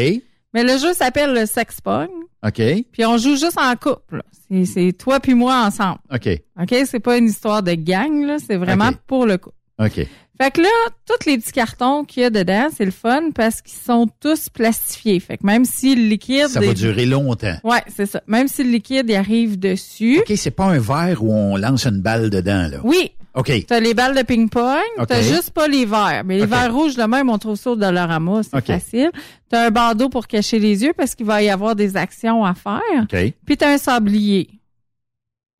Mais 0.54 0.64
le 0.64 0.78
jeu 0.78 0.94
s'appelle 0.94 1.34
le 1.34 1.46
sex 1.46 1.82
pong. 1.82 2.08
OK. 2.46 2.62
Puis 2.94 3.06
on 3.06 3.18
joue 3.18 3.36
juste 3.36 3.58
en 3.58 3.76
couple. 3.76 4.22
C'est- 4.66 4.94
toi 4.98 5.20
puis 5.20 5.34
moi 5.34 5.66
ensemble. 5.66 6.00
OK. 6.14 6.30
OK? 6.62 6.76
C'est 6.86 7.00
pas 7.02 7.18
une 7.18 7.26
histoire 7.26 7.62
de 7.64 7.74
gang, 7.74 8.24
là. 8.26 8.38
C'est 8.40 8.56
vraiment 8.56 8.92
pour 9.08 9.26
le 9.26 9.38
couple. 9.38 9.56
OK. 9.80 10.08
Fait 10.40 10.50
que 10.52 10.62
là, 10.62 10.70
tous 11.06 11.28
les 11.30 11.38
petits 11.38 11.52
cartons 11.52 12.04
qu'il 12.04 12.24
y 12.24 12.26
a 12.26 12.30
dedans, 12.32 12.70
c'est 12.76 12.86
le 12.86 12.92
fun 12.92 13.30
parce 13.36 13.62
qu'ils 13.62 13.78
sont 13.80 14.08
tous 14.20 14.50
plastifiés. 14.50 15.20
Fait 15.20 15.38
que 15.38 15.46
même 15.46 15.66
si 15.66 15.96
le 15.96 16.04
liquide... 16.08 16.48
Ça 16.48 16.60
va 16.60 16.68
est- 16.68 16.74
durer 16.74 17.06
longtemps. 17.06 17.56
Ouais, 17.64 17.84
c'est 17.96 18.08
ça. 18.08 18.22
Même 18.26 18.48
si 18.48 18.64
le 18.64 18.72
liquide 18.72 19.08
y 19.10 19.16
arrive 19.16 19.60
dessus. 19.60 20.20
OK, 20.20 20.34
c'est 20.36 20.50
pas 20.52 20.66
un 20.66 20.80
verre 20.80 21.24
où 21.24 21.32
on 21.32 21.58
lance 21.58 21.86
une 21.86 22.02
balle 22.02 22.30
dedans, 22.32 22.68
là. 22.72 22.78
Oui. 22.84 23.12
OK. 23.36 23.52
T'as 23.68 23.80
les 23.80 23.94
balles 23.94 24.18
de 24.18 24.24
ping-pong, 24.24 24.82
OK. 24.98 25.08
t'as 25.08 25.22
juste 25.22 25.52
pas 25.52 25.68
les 25.68 25.86
verres. 25.86 26.24
Mais 26.26 26.38
les 26.40 26.46
verres 26.46 26.74
rouges, 26.74 26.96
de 26.96 27.04
même, 27.04 27.30
on 27.30 27.38
trouve 27.38 27.56
ça 27.56 27.72
au 27.72 27.76
Dollarama, 27.78 28.42
c'est 28.44 28.66
facile. 28.66 29.12
T'as 29.48 29.68
un 29.68 29.72
bandeau 29.72 30.10
pour 30.10 30.28
cacher 30.28 30.60
les 30.60 30.84
yeux 30.84 30.94
parce 30.98 31.14
qu'il 31.16 31.26
va 31.28 31.42
y 31.44 31.50
avoir 31.50 31.76
des 31.76 31.96
actions 31.96 32.44
à 32.44 32.54
faire. 32.56 32.82
OK. 33.04 33.34
Puis 33.46 33.58
t'as 33.58 33.74
un 33.74 33.78
sablier. 33.78 34.50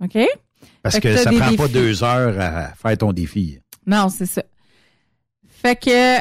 OK? 0.04 0.18
Parce 0.84 0.96
Fait 0.96 1.02
que, 1.02 1.08
t'as 1.14 1.24
ça 1.24 1.32
prend 1.32 1.56
pas 1.56 1.68
deux 1.68 2.04
heures 2.04 2.38
à 2.40 2.74
faire 2.74 2.98
ton 2.98 3.14
défi. 3.14 3.60
Non, 3.86 4.10
c'est 4.10 4.26
ça. 4.26 4.42
Fait 5.62 5.76
que 5.76 6.18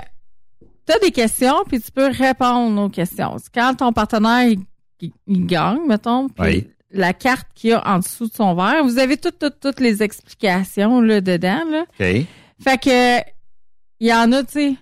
t'as 0.84 0.98
des 1.00 1.10
questions, 1.12 1.64
puis 1.66 1.80
tu 1.80 1.90
peux 1.90 2.08
répondre 2.10 2.82
aux 2.82 2.88
questions. 2.88 3.36
Quand 3.54 3.74
ton 3.76 3.92
partenaire, 3.92 4.48
il, 4.48 4.60
il- 5.00 5.12
il 5.26 5.46
gagne, 5.46 5.86
mettons, 5.86 6.28
puis 6.28 6.44
Oui. 6.44 6.70
la 6.90 7.12
carte 7.14 7.48
qu'il 7.54 7.70
y 7.70 7.72
a 7.72 7.86
en 7.88 7.98
dessous 8.00 8.26
de 8.28 8.34
son 8.34 8.54
verre, 8.54 8.82
vous 8.84 8.98
avez 8.98 9.16
toutes, 9.16 9.38
toutes, 9.38 9.60
toutes 9.60 9.80
les 9.80 10.02
explications 10.02 11.00
là, 11.00 11.20
dedans. 11.20 11.62
Là. 11.70 11.84
Fait 11.98 12.26
que 12.78 13.18
il 14.00 14.08
y 14.08 14.14
en 14.14 14.32
a, 14.32 14.42
tu 14.44 14.52
sais. 14.52 14.74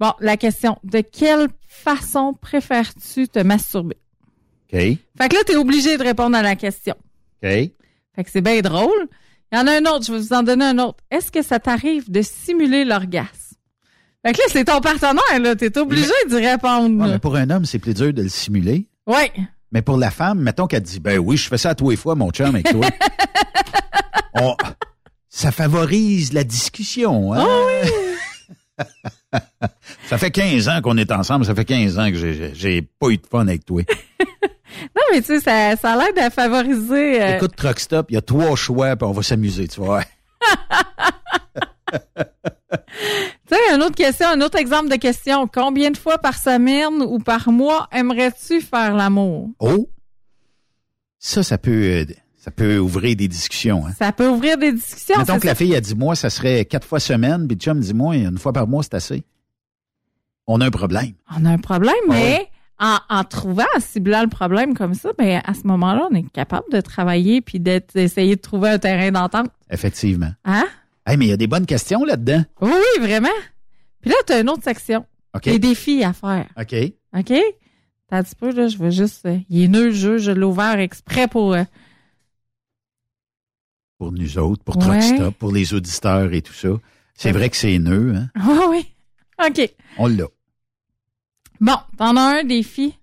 Bon, 0.00 0.12
la 0.20 0.36
question, 0.36 0.78
de 0.84 1.00
quelle 1.00 1.48
façon 1.68 2.32
préfères-tu 2.34 3.28
te 3.28 3.38
masturber? 3.38 3.96
OK. 4.72 4.78
Fait 4.80 4.98
que 5.28 5.34
là, 5.34 5.44
t'es 5.46 5.54
obligé 5.56 5.96
de 5.96 6.02
répondre 6.02 6.36
à 6.36 6.42
la 6.42 6.56
question. 6.56 6.94
OK. 7.42 7.48
Fait 7.50 8.24
que 8.24 8.30
c'est 8.30 8.40
bien 8.40 8.60
drôle. 8.62 9.06
Il 9.52 9.58
y 9.58 9.60
en 9.60 9.66
a 9.66 9.72
un 9.78 9.84
autre, 9.86 10.04
je 10.06 10.12
vais 10.12 10.18
vous 10.18 10.32
en 10.32 10.42
donner 10.42 10.64
un 10.64 10.78
autre. 10.78 10.98
Est-ce 11.10 11.30
que 11.30 11.42
ça 11.42 11.60
t'arrive 11.60 12.10
de 12.10 12.22
simuler 12.22 12.84
l'orgasme? 12.84 13.28
Fait 14.24 14.32
que 14.32 14.38
là, 14.38 14.44
c'est 14.48 14.64
ton 14.64 14.80
partenaire, 14.80 15.40
là. 15.40 15.56
T'es 15.56 15.76
obligé 15.78 16.12
d'y 16.28 16.36
répondre. 16.46 17.02
Ouais, 17.04 17.10
mais 17.12 17.18
pour 17.18 17.34
un 17.36 17.50
homme, 17.50 17.64
c'est 17.64 17.78
plus 17.80 17.94
dur 17.94 18.12
de 18.12 18.22
le 18.22 18.28
simuler. 18.28 18.86
Ouais. 19.06 19.32
Mais 19.72 19.82
pour 19.82 19.96
la 19.96 20.10
femme, 20.10 20.38
mettons 20.40 20.66
qu'elle 20.66 20.82
dit, 20.82 21.00
ben 21.00 21.18
oui, 21.18 21.36
je 21.36 21.48
fais 21.48 21.58
ça 21.58 21.70
à 21.70 21.74
tous 21.74 21.90
les 21.90 21.96
fois, 21.96 22.14
mon 22.14 22.30
chum, 22.30 22.46
avec 22.54 22.70
toi. 22.70 22.86
On- 24.34 24.56
ça 25.28 25.50
favorise 25.50 26.32
la 26.32 26.44
discussion. 26.44 27.32
Hein? 27.34 27.46
ça 30.08 30.18
fait 30.18 30.30
15 30.30 30.68
ans 30.68 30.80
qu'on 30.82 30.96
est 30.98 31.10
ensemble, 31.10 31.44
ça 31.46 31.54
fait 31.54 31.64
15 31.64 31.98
ans 31.98 32.10
que 32.10 32.52
j'ai- 32.54 32.82
pas 32.82 33.08
eu 33.08 33.16
de 33.16 33.26
fun 33.26 33.40
avec 33.48 33.64
toi. 33.64 33.82
Non, 34.96 35.02
mais 35.12 35.20
tu 35.20 35.26
sais, 35.26 35.40
ça, 35.40 35.76
ça 35.76 35.92
a 35.92 35.96
l'air 35.96 36.28
de 36.28 36.32
favoriser. 36.32 37.22
euh, 37.22 37.36
Écoute, 37.36 37.54
Truck 37.54 37.78
Stop, 37.78 38.06
il 38.10 38.14
y 38.14 38.16
a 38.16 38.22
trois 38.22 38.56
choix, 38.56 38.96
puis 38.96 39.06
on 39.06 39.12
va 39.12 39.22
s'amuser, 39.22 39.68
tu 39.68 39.80
vois. 39.80 40.02
Tu 43.48 43.54
sais, 43.56 43.74
une 43.74 43.82
autre 43.82 43.96
question, 43.96 44.28
un 44.28 44.40
autre 44.40 44.58
exemple 44.58 44.88
de 44.88 44.96
question. 44.96 45.46
Combien 45.46 45.90
de 45.90 45.96
fois 45.96 46.18
par 46.18 46.38
semaine 46.38 47.02
ou 47.02 47.18
par 47.18 47.50
mois 47.50 47.88
aimerais-tu 47.92 48.60
faire 48.60 48.94
l'amour? 48.94 49.50
Oh! 49.58 49.88
Ça, 51.18 51.42
ça 51.42 51.58
peut, 51.58 51.70
euh, 51.70 52.04
ça 52.36 52.50
peut 52.50 52.78
ouvrir 52.78 53.14
des 53.16 53.28
discussions. 53.28 53.86
Hein? 53.86 53.92
Ça 53.98 54.12
peut 54.12 54.28
ouvrir 54.28 54.58
des 54.58 54.72
discussions. 54.72 55.22
Que 55.24 55.46
la 55.46 55.54
fille 55.54 55.76
a 55.76 55.80
dit, 55.80 55.94
moi, 55.94 56.14
ça 56.14 56.30
serait 56.30 56.64
quatre 56.64 56.86
fois 56.86 56.98
semaine, 56.98 57.46
puis 57.46 57.56
chum 57.56 57.78
dit, 57.78 57.94
moi, 57.94 58.16
une 58.16 58.38
fois 58.38 58.52
par 58.52 58.66
mois, 58.66 58.82
c'est 58.82 58.94
assez. 58.94 59.22
On 60.46 60.60
a 60.60 60.66
un 60.66 60.70
problème. 60.70 61.12
On 61.36 61.44
a 61.44 61.50
un 61.50 61.58
problème, 61.58 61.94
Ah 62.08 62.12
mais 62.12 62.48
en, 62.80 62.98
en 63.08 63.24
trouvant, 63.24 63.66
en 63.76 63.80
ciblant 63.80 64.22
le 64.22 64.28
problème 64.28 64.74
comme 64.74 64.94
ça, 64.94 65.10
ben, 65.16 65.40
à 65.44 65.54
ce 65.54 65.66
moment-là, 65.66 66.08
on 66.10 66.14
est 66.14 66.28
capable 66.30 66.66
de 66.72 66.80
travailler 66.80 67.40
puis 67.40 67.60
d'essayer 67.60 68.34
de 68.34 68.40
trouver 68.40 68.70
un 68.70 68.78
terrain 68.78 69.12
d'entente. 69.12 69.50
Effectivement. 69.70 70.32
Hein? 70.44 70.66
Hey, 71.06 71.16
mais 71.16 71.26
il 71.26 71.28
y 71.30 71.32
a 71.32 71.36
des 71.36 71.46
bonnes 71.48 71.66
questions 71.66 72.04
là-dedans. 72.04 72.44
Oui, 72.60 72.70
oui, 72.72 73.00
vraiment. 73.06 73.28
Puis 74.00 74.10
là, 74.10 74.16
tu 74.26 74.32
as 74.32 74.40
une 74.40 74.50
autre 74.50 74.62
section. 74.64 75.04
OK. 75.34 75.46
Les 75.46 75.58
défis 75.58 76.04
à 76.04 76.12
faire. 76.12 76.48
OK. 76.58 76.74
OK? 77.18 77.32
T'as 78.08 78.18
un 78.18 78.22
petit 78.22 78.34
peu, 78.36 78.50
là, 78.52 78.68
je 78.68 78.76
veux 78.76 78.90
juste. 78.90 79.24
euh, 79.26 79.38
il 79.48 79.64
est 79.64 79.68
nœud 79.68 79.86
le 79.86 79.90
jeu, 79.92 80.18
je 80.18 80.30
l'ai 80.30 80.44
ouvert 80.44 80.78
exprès 80.78 81.26
pour. 81.28 81.54
euh, 81.54 81.64
Pour 83.98 84.12
nous 84.12 84.38
autres, 84.38 84.62
pour 84.64 84.76
Ouais. 84.76 84.98
Truck 85.00 85.02
Stop, 85.02 85.34
pour 85.38 85.52
les 85.52 85.74
auditeurs 85.74 86.32
et 86.32 86.42
tout 86.42 86.52
ça. 86.52 86.68
C'est 87.14 87.32
vrai 87.32 87.50
que 87.50 87.56
c'est 87.56 87.78
nœud, 87.78 88.14
hein? 88.16 88.28
Oui, 88.46 88.64
oui. 88.70 89.46
OK. 89.48 89.74
On 89.98 90.06
l'a. 90.08 90.24
Bon, 91.60 91.76
t'en 91.96 92.16
as 92.16 92.40
un 92.40 92.44
défi. 92.44 92.94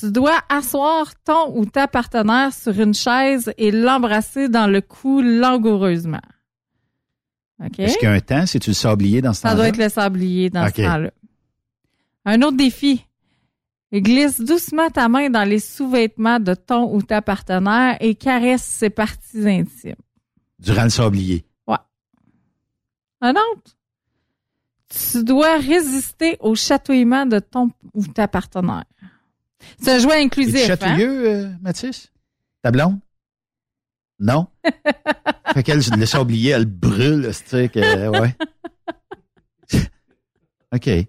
Tu 0.00 0.10
dois 0.10 0.40
asseoir 0.48 1.14
ton 1.24 1.56
ou 1.56 1.66
ta 1.66 1.86
partenaire 1.88 2.52
sur 2.52 2.78
une 2.80 2.94
chaise 2.94 3.52
et 3.58 3.70
l'embrasser 3.70 4.48
dans 4.48 4.66
le 4.66 4.80
cou 4.80 5.20
langoureusement. 5.22 6.20
OK? 7.62 7.78
Est-ce 7.78 7.98
qu'il 7.98 8.08
y 8.08 8.10
a 8.10 8.12
un 8.14 8.20
temps, 8.20 8.46
c'est-tu 8.46 8.70
le 8.70 8.74
sablier 8.74 9.20
dans 9.22 9.32
ce 9.32 9.40
Ça 9.42 9.48
temps-là? 9.50 9.56
doit 9.56 9.68
être 9.68 9.76
le 9.76 9.88
sablier 9.88 10.50
dans 10.50 10.66
ce 10.68 10.72
temps-là. 10.82 11.10
Un 12.24 12.42
autre 12.42 12.56
défi. 12.56 13.04
Glisse 13.92 14.40
doucement 14.40 14.90
ta 14.90 15.08
main 15.08 15.30
dans 15.30 15.44
les 15.48 15.60
sous-vêtements 15.60 16.40
de 16.40 16.54
ton 16.54 16.92
ou 16.92 17.00
ta 17.02 17.22
partenaire 17.22 17.96
et 18.00 18.16
caresse 18.16 18.64
ses 18.64 18.90
parties 18.90 19.46
intimes. 19.48 19.94
Durant 20.58 20.84
le 20.84 20.88
sablier. 20.90 21.44
Ouais. 21.68 21.76
Un 23.20 23.30
autre. 23.32 23.76
Tu 24.88 25.22
dois 25.22 25.58
résister 25.58 26.36
au 26.40 26.54
chatouillement 26.56 27.24
de 27.26 27.38
ton 27.38 27.70
ou 27.94 28.04
ta 28.06 28.26
partenaire. 28.26 28.84
C'est 29.80 29.92
un 29.92 29.98
jouet 29.98 30.14
Es-tu 30.16 30.26
inclusif. 30.26 30.56
hein? 30.64 30.66
chatouilleux, 30.66 31.28
euh, 31.28 31.48
Mathis? 31.62 32.10
Ta 32.62 32.70
blonde? 32.72 32.98
Non? 34.24 34.46
fait 35.54 35.62
qu'elle, 35.62 35.80
le 35.98 36.06
sablier, 36.06 36.52
elle 36.52 36.64
brûle, 36.64 37.30
c'est 37.32 37.68
que, 37.68 38.08
ouais. 38.08 38.34
OK. 40.74 40.86
Il 40.86 41.08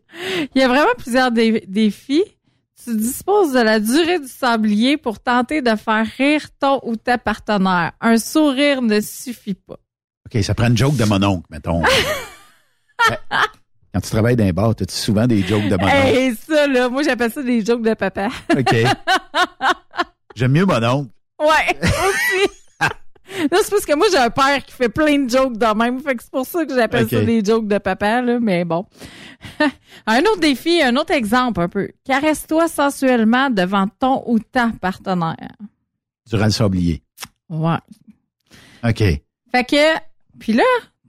y 0.54 0.62
a 0.62 0.68
vraiment 0.68 0.94
plusieurs 0.98 1.32
dé- 1.32 1.64
défis. 1.66 2.26
Tu 2.84 2.96
disposes 2.98 3.54
de 3.54 3.60
la 3.62 3.80
durée 3.80 4.20
du 4.20 4.28
sablier 4.28 4.98
pour 4.98 5.20
tenter 5.20 5.62
de 5.62 5.76
faire 5.78 6.06
rire 6.18 6.46
ton 6.60 6.82
ou 6.84 6.98
ta 6.98 7.18
partenaire. 7.18 7.94
Un 8.02 8.18
sourire 8.18 8.82
ne 8.82 9.00
suffit 9.00 9.56
pas. 9.56 9.78
OK, 10.28 10.44
ça 10.44 10.54
prend 10.54 10.68
une 10.68 10.78
joke 10.78 10.98
de 10.98 11.06
mon 11.06 11.24
oncle, 11.24 11.48
mettons. 11.50 11.82
Ouais. 13.10 13.18
Quand 13.94 14.00
tu 14.02 14.10
travailles 14.10 14.36
dans 14.38 14.46
un 14.46 14.52
bar, 14.54 14.70
as-tu 14.72 14.86
souvent 14.96 15.28
des 15.28 15.42
jokes 15.46 15.68
de 15.68 15.76
mon 15.76 15.86
oncle? 15.86 15.96
Hey, 15.96 16.34
ça, 16.36 16.66
là, 16.66 16.88
moi, 16.90 17.04
j'appelle 17.04 17.32
ça 17.32 17.44
des 17.44 17.64
jokes 17.64 17.82
de 17.84 17.94
papa. 17.94 18.30
OK. 18.58 18.76
J'aime 20.34 20.54
mieux 20.54 20.66
mon 20.66 20.82
oncle. 20.84 21.12
Ouais, 21.40 21.78
aussi. 21.82 22.50
Là, 23.52 23.58
c'est 23.64 23.70
parce 23.70 23.86
que 23.86 23.96
moi, 23.96 24.08
j'ai 24.12 24.18
un 24.18 24.30
père 24.30 24.64
qui 24.66 24.74
fait 24.74 24.90
plein 24.90 25.20
de 25.20 25.30
jokes 25.30 25.58
de 25.58 25.78
même. 25.78 26.00
Fait 26.00 26.16
que 26.16 26.24
c'est 26.24 26.32
pour 26.32 26.46
ça 26.46 26.66
que 26.66 26.74
j'appelle 26.74 27.10
ça 27.10 27.22
des 27.22 27.44
jokes 27.44 27.68
de 27.68 27.78
papa, 27.78 28.22
là. 28.22 28.40
Mais 28.40 28.66
bon. 28.66 28.86
un 30.08 30.20
autre 30.22 30.40
défi, 30.40 30.82
un 30.82 30.96
autre 30.96 31.12
exemple, 31.14 31.62
un 31.62 31.70
peu. 31.70 31.90
Caresse-toi 32.06 32.68
sensuellement 32.68 33.50
devant 33.50 33.88
ton 34.00 34.24
ou 34.28 34.40
ta 34.40 34.72
partenaire. 34.82 35.52
Durant 36.30 36.46
le 36.46 36.52
sablier. 36.52 37.02
Ouais. 37.50 37.78
OK. 38.84 39.00
Fait 39.52 39.64
que, 39.64 40.00
puis 40.40 40.54
là, 40.54 40.64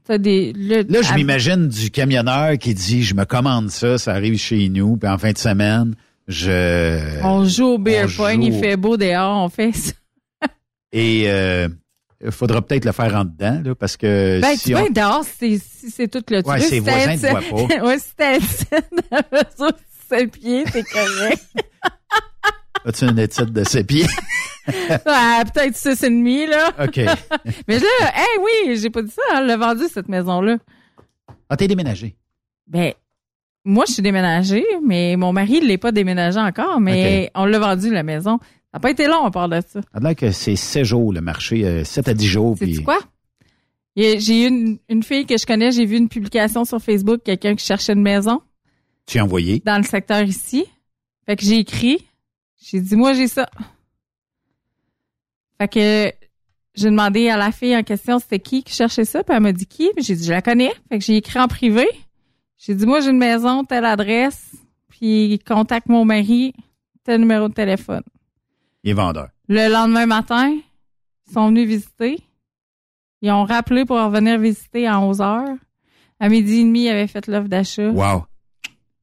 t'as 0.05 0.19
des... 0.19 0.53
le- 0.53 0.83
Là, 0.91 1.03
je 1.03 1.13
à- 1.13 1.15
m'imagine 1.15 1.69
du 1.69 1.91
camionneur 1.91 2.59
qui 2.59 2.75
dit, 2.75 3.03
je 3.03 3.15
me 3.15 3.25
commande 3.25 3.71
ça, 3.71 3.99
ça 3.99 4.13
arrive 4.13 4.37
chez 4.39 4.69
nous, 4.69 4.97
puis 4.97 5.09
en 5.09 5.19
fin 5.19 5.33
de 5.33 5.39
semaine, 5.39 5.95
je... 6.29 7.23
On 7.25 7.45
joue 7.45 7.65
au 7.75 7.79
beer 7.79 8.05
on 8.07 8.23
pong, 8.23 8.43
il 8.45 8.53
fait 8.59 8.77
beau 8.77 8.97
dehors, 8.97 9.43
on 9.45 9.49
fait 9.49 9.73
ça. 9.73 9.93
Et 10.93 11.25
euh, 11.27 11.69
il 12.25 12.31
faudra 12.31 12.63
peut-être 12.63 12.85
le 12.85 12.93
faire 12.93 13.15
en 13.15 13.25
dedans, 13.25 13.61
là, 13.65 13.75
parce 13.75 13.97
que 13.97 14.41
Ben, 14.41 14.57
si 14.57 14.71
tu 14.71 14.75
on... 14.75 14.79
être 14.87 14.93
dehors 14.93 15.25
si 15.25 15.59
c'est 15.59 16.09
tout 16.09 16.23
le 16.31 16.37
Ouais, 16.39 16.43
truc. 16.43 16.63
ses 16.63 16.69
Si 16.77 16.79
voisins 16.81 17.17
te 17.17 17.27
voient 17.51 17.69
pas. 17.69 17.85
ouais, 17.87 17.99
si 17.99 18.15
t'as 18.17 18.35
une 18.37 18.41
mesure 19.33 19.73
de 19.73 19.77
5 20.09 20.31
pieds, 20.33 20.65
c'est 20.73 20.85
correct. 20.85 21.45
As-tu 22.85 23.05
une 23.09 23.19
étude 23.19 23.53
de 23.53 23.65
ses 23.65 23.85
pieds? 23.85 24.07
Ah, 25.07 25.45
Peut-être 25.55 25.77
six 25.77 26.03
et 26.03 26.11
demi, 26.11 26.45
là. 26.45 26.73
OK. 26.83 26.97
Mais 27.69 27.79
là, 27.79 27.87
hey, 28.15 28.27
oui, 28.41 28.77
j'ai 28.77 28.91
pas 28.91 29.01
dit 29.01 29.13
ça. 29.13 29.23
hein, 29.31 29.37
Elle 29.41 29.47
l'a 29.47 29.57
vendu, 29.57 29.85
cette 29.89 30.09
maison-là. 30.09 30.57
Ah, 31.49 31.57
t'es 31.57 31.69
déménagé. 31.69 32.17
Ben, 32.67 32.93
moi, 33.65 33.85
je 33.87 33.93
suis 33.93 34.03
déménagée, 34.03 34.65
mais 34.85 35.15
mon 35.15 35.33
mari 35.33 35.61
ne 35.61 35.67
l'est 35.67 35.79
pas 35.79 35.93
déménagé 35.93 36.41
encore, 36.41 36.81
mais 36.81 37.31
on 37.37 37.45
l'a 37.45 37.61
vendu, 37.61 37.93
la 37.93 38.03
maison. 38.03 38.41
Ça 38.77 38.79
n'a 38.79 38.83
pas 38.83 38.91
été 38.91 39.07
long, 39.07 39.23
on 39.25 39.31
parle 39.31 39.53
de 39.53 39.61
ça. 39.67 39.81
Ça 39.81 39.89
a 39.95 40.01
l'air 40.01 40.15
que 40.15 40.31
c'est 40.33 40.55
7 40.55 40.85
jours, 40.85 41.11
le 41.11 41.23
marché, 41.23 41.65
euh, 41.65 41.83
7 41.83 42.09
à 42.09 42.13
10 42.15 42.27
jours. 42.27 42.57
C'est 42.59 42.67
puis- 42.67 42.83
quoi? 42.83 42.99
J'ai 43.97 44.43
eu 44.45 44.49
une, 44.49 44.79
une 44.91 45.03
fille 45.03 45.25
que 45.25 45.39
je 45.39 45.47
connais, 45.47 45.71
j'ai 45.73 45.87
vu 45.87 45.97
une 45.97 46.11
publication 46.11 46.67
sur 46.67 46.79
Facebook, 46.83 47.23
quelqu'un 47.25 47.55
qui 47.57 47.65
cherchait 47.65 47.95
une 47.95 48.03
maison 48.03 48.43
Tu 49.07 49.19
as 49.19 49.25
envoyé? 49.25 49.63
dans 49.65 49.79
le 49.79 49.83
secteur 49.83 50.21
ici. 50.25 50.67
Fait 51.25 51.37
que 51.37 51.43
j'ai 51.43 51.57
écrit. 51.57 52.05
J'ai 52.63 52.79
dit, 52.83 52.97
moi, 52.97 53.15
j'ai 53.15 53.29
ça. 53.29 53.49
Fait 55.59 55.69
que 55.69 56.13
j'ai 56.75 56.91
demandé 56.91 57.31
à 57.31 57.39
la 57.39 57.53
fille 57.53 57.75
en 57.75 57.83
question 57.83 58.19
c'était 58.19 58.41
qui 58.41 58.63
qui 58.63 58.75
cherchait 58.75 59.07
ça, 59.07 59.25
puis 59.25 59.35
elle 59.35 59.43
m'a 59.43 59.53
dit 59.53 59.65
qui, 59.65 59.89
puis 59.97 60.05
j'ai 60.05 60.17
dit, 60.17 60.25
je 60.27 60.33
la 60.33 60.43
connais. 60.43 60.73
Fait 60.91 60.99
que 60.99 61.05
j'ai 61.07 61.17
écrit 61.17 61.39
en 61.39 61.49
privé. 61.49 61.87
J'ai 62.59 62.75
dit, 62.75 62.85
moi, 62.85 63.01
j'ai 63.01 63.09
une 63.09 63.17
maison, 63.17 63.65
telle 63.65 63.87
adresse, 63.87 64.53
puis 64.89 65.39
contacte 65.47 65.89
mon 65.89 66.05
mari, 66.05 66.53
tel 67.05 67.21
numéro 67.21 67.49
de 67.49 67.55
téléphone. 67.55 68.03
Il 68.87 68.91
est 68.91 68.95
vendeur. 68.95 69.31
Le 69.49 69.69
lendemain 69.69 70.07
matin, 70.07 70.49
ils 71.27 71.33
sont 71.33 71.49
venus 71.49 71.67
visiter. 71.69 72.19
Ils 73.21 73.33
ont 73.33 73.43
rappelé 73.45 73.85
pour 73.85 73.97
revenir 73.97 74.39
visiter 74.39 74.87
à 74.87 75.01
11 75.01 75.21
heures. 75.21 75.57
À 76.21 76.29
midi 76.29 76.61
et 76.61 76.63
demi, 76.63 76.85
ils 76.85 76.91
avaient 76.91 77.09
fait 77.09 77.27
l'offre 77.27 77.49
d'achat. 77.49 77.91
Wow. 77.91 78.27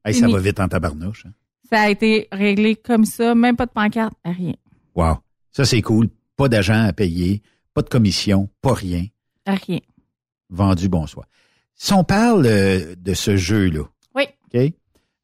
Hey, 0.02 0.14
ça 0.14 0.26
va 0.26 0.38
vite 0.40 0.58
en 0.58 0.68
tabarnouche. 0.68 1.26
hein. 1.26 1.32
Ça 1.70 1.82
a 1.82 1.90
été 1.90 2.28
réglé 2.32 2.76
comme 2.76 3.04
ça, 3.04 3.34
même 3.34 3.56
pas 3.56 3.66
de 3.66 3.72
pancarte, 3.72 4.14
rien. 4.24 4.54
Wow. 4.94 5.18
Ça, 5.50 5.66
c'est 5.66 5.82
cool. 5.82 6.08
Pas 6.36 6.48
d'agent 6.48 6.82
à 6.86 6.92
payer, 6.94 7.42
pas 7.74 7.82
de 7.82 7.88
commission, 7.90 8.48
pas 8.62 8.72
rien. 8.72 9.04
Rien. 9.46 9.80
Vendu, 10.48 10.88
bonsoir. 10.88 11.26
Si 11.74 11.92
on 11.92 12.04
parle 12.04 12.46
euh, 12.46 12.94
de 12.96 13.12
ce 13.12 13.36
jeu-là, 13.36 13.82
Oui. 14.14 14.24
OK? 14.46 14.60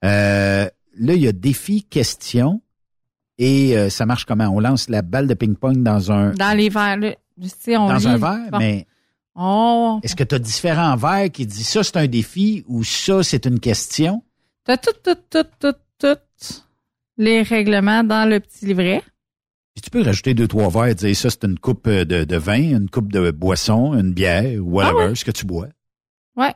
Euh, 0.04 0.68
là, 0.98 1.14
il 1.14 1.22
y 1.22 1.28
a 1.28 1.32
défi, 1.32 1.82
question, 1.84 2.60
et 3.40 3.76
euh, 3.76 3.88
ça 3.90 4.06
marche 4.06 4.24
comment? 4.26 4.46
On 4.48 4.60
lance 4.60 4.88
la 4.88 5.02
balle 5.02 5.26
de 5.26 5.34
ping-pong 5.34 5.82
dans 5.82 6.12
un, 6.12 6.30
Dans 6.34 6.56
les 6.56 6.68
verres. 6.68 6.98
Tu 7.64 7.76
on 7.76 7.88
dans 7.88 7.96
lit. 7.96 8.06
un 8.06 8.16
verre, 8.18 8.50
Bon. 8.52 8.58
mais 8.58 8.86
Oh. 9.34 9.98
est-ce 10.02 10.14
que 10.14 10.24
tu 10.24 10.34
as 10.34 10.38
différents 10.38 10.94
verres 10.96 11.30
qui 11.30 11.46
disent 11.46 11.68
ça, 11.68 11.82
c'est 11.82 11.96
un 11.96 12.06
défi 12.06 12.62
ou 12.68 12.84
ça, 12.84 13.22
c'est 13.22 13.46
une 13.46 13.58
question? 13.60 14.22
T'as 14.64 14.76
tout, 14.76 14.90
tout, 15.02 15.16
tout, 15.30 15.46
tout, 15.58 15.74
tout 15.98 16.18
les 17.16 17.42
règlements 17.42 18.04
dans 18.04 18.28
le 18.28 18.40
petit 18.40 18.66
livret. 18.66 19.02
Puis 19.74 19.82
tu 19.82 19.90
peux 19.90 20.02
rajouter 20.02 20.34
deux, 20.34 20.48
trois 20.48 20.68
verres 20.68 20.86
et 20.88 20.94
dire 20.94 21.16
ça, 21.16 21.30
c'est 21.30 21.44
une 21.44 21.58
coupe 21.58 21.86
euh, 21.86 22.04
de, 22.04 22.24
de 22.24 22.36
vin, 22.36 22.76
une 22.76 22.90
coupe 22.90 23.12
de 23.12 23.30
boisson, 23.30 23.94
une 23.94 24.12
bière, 24.12 24.60
whatever, 24.62 24.96
Ah 25.04 25.06
ouais. 25.08 25.14
ce 25.14 25.24
que 25.24 25.30
tu 25.30 25.46
bois. 25.46 25.68
Ouais. 26.36 26.52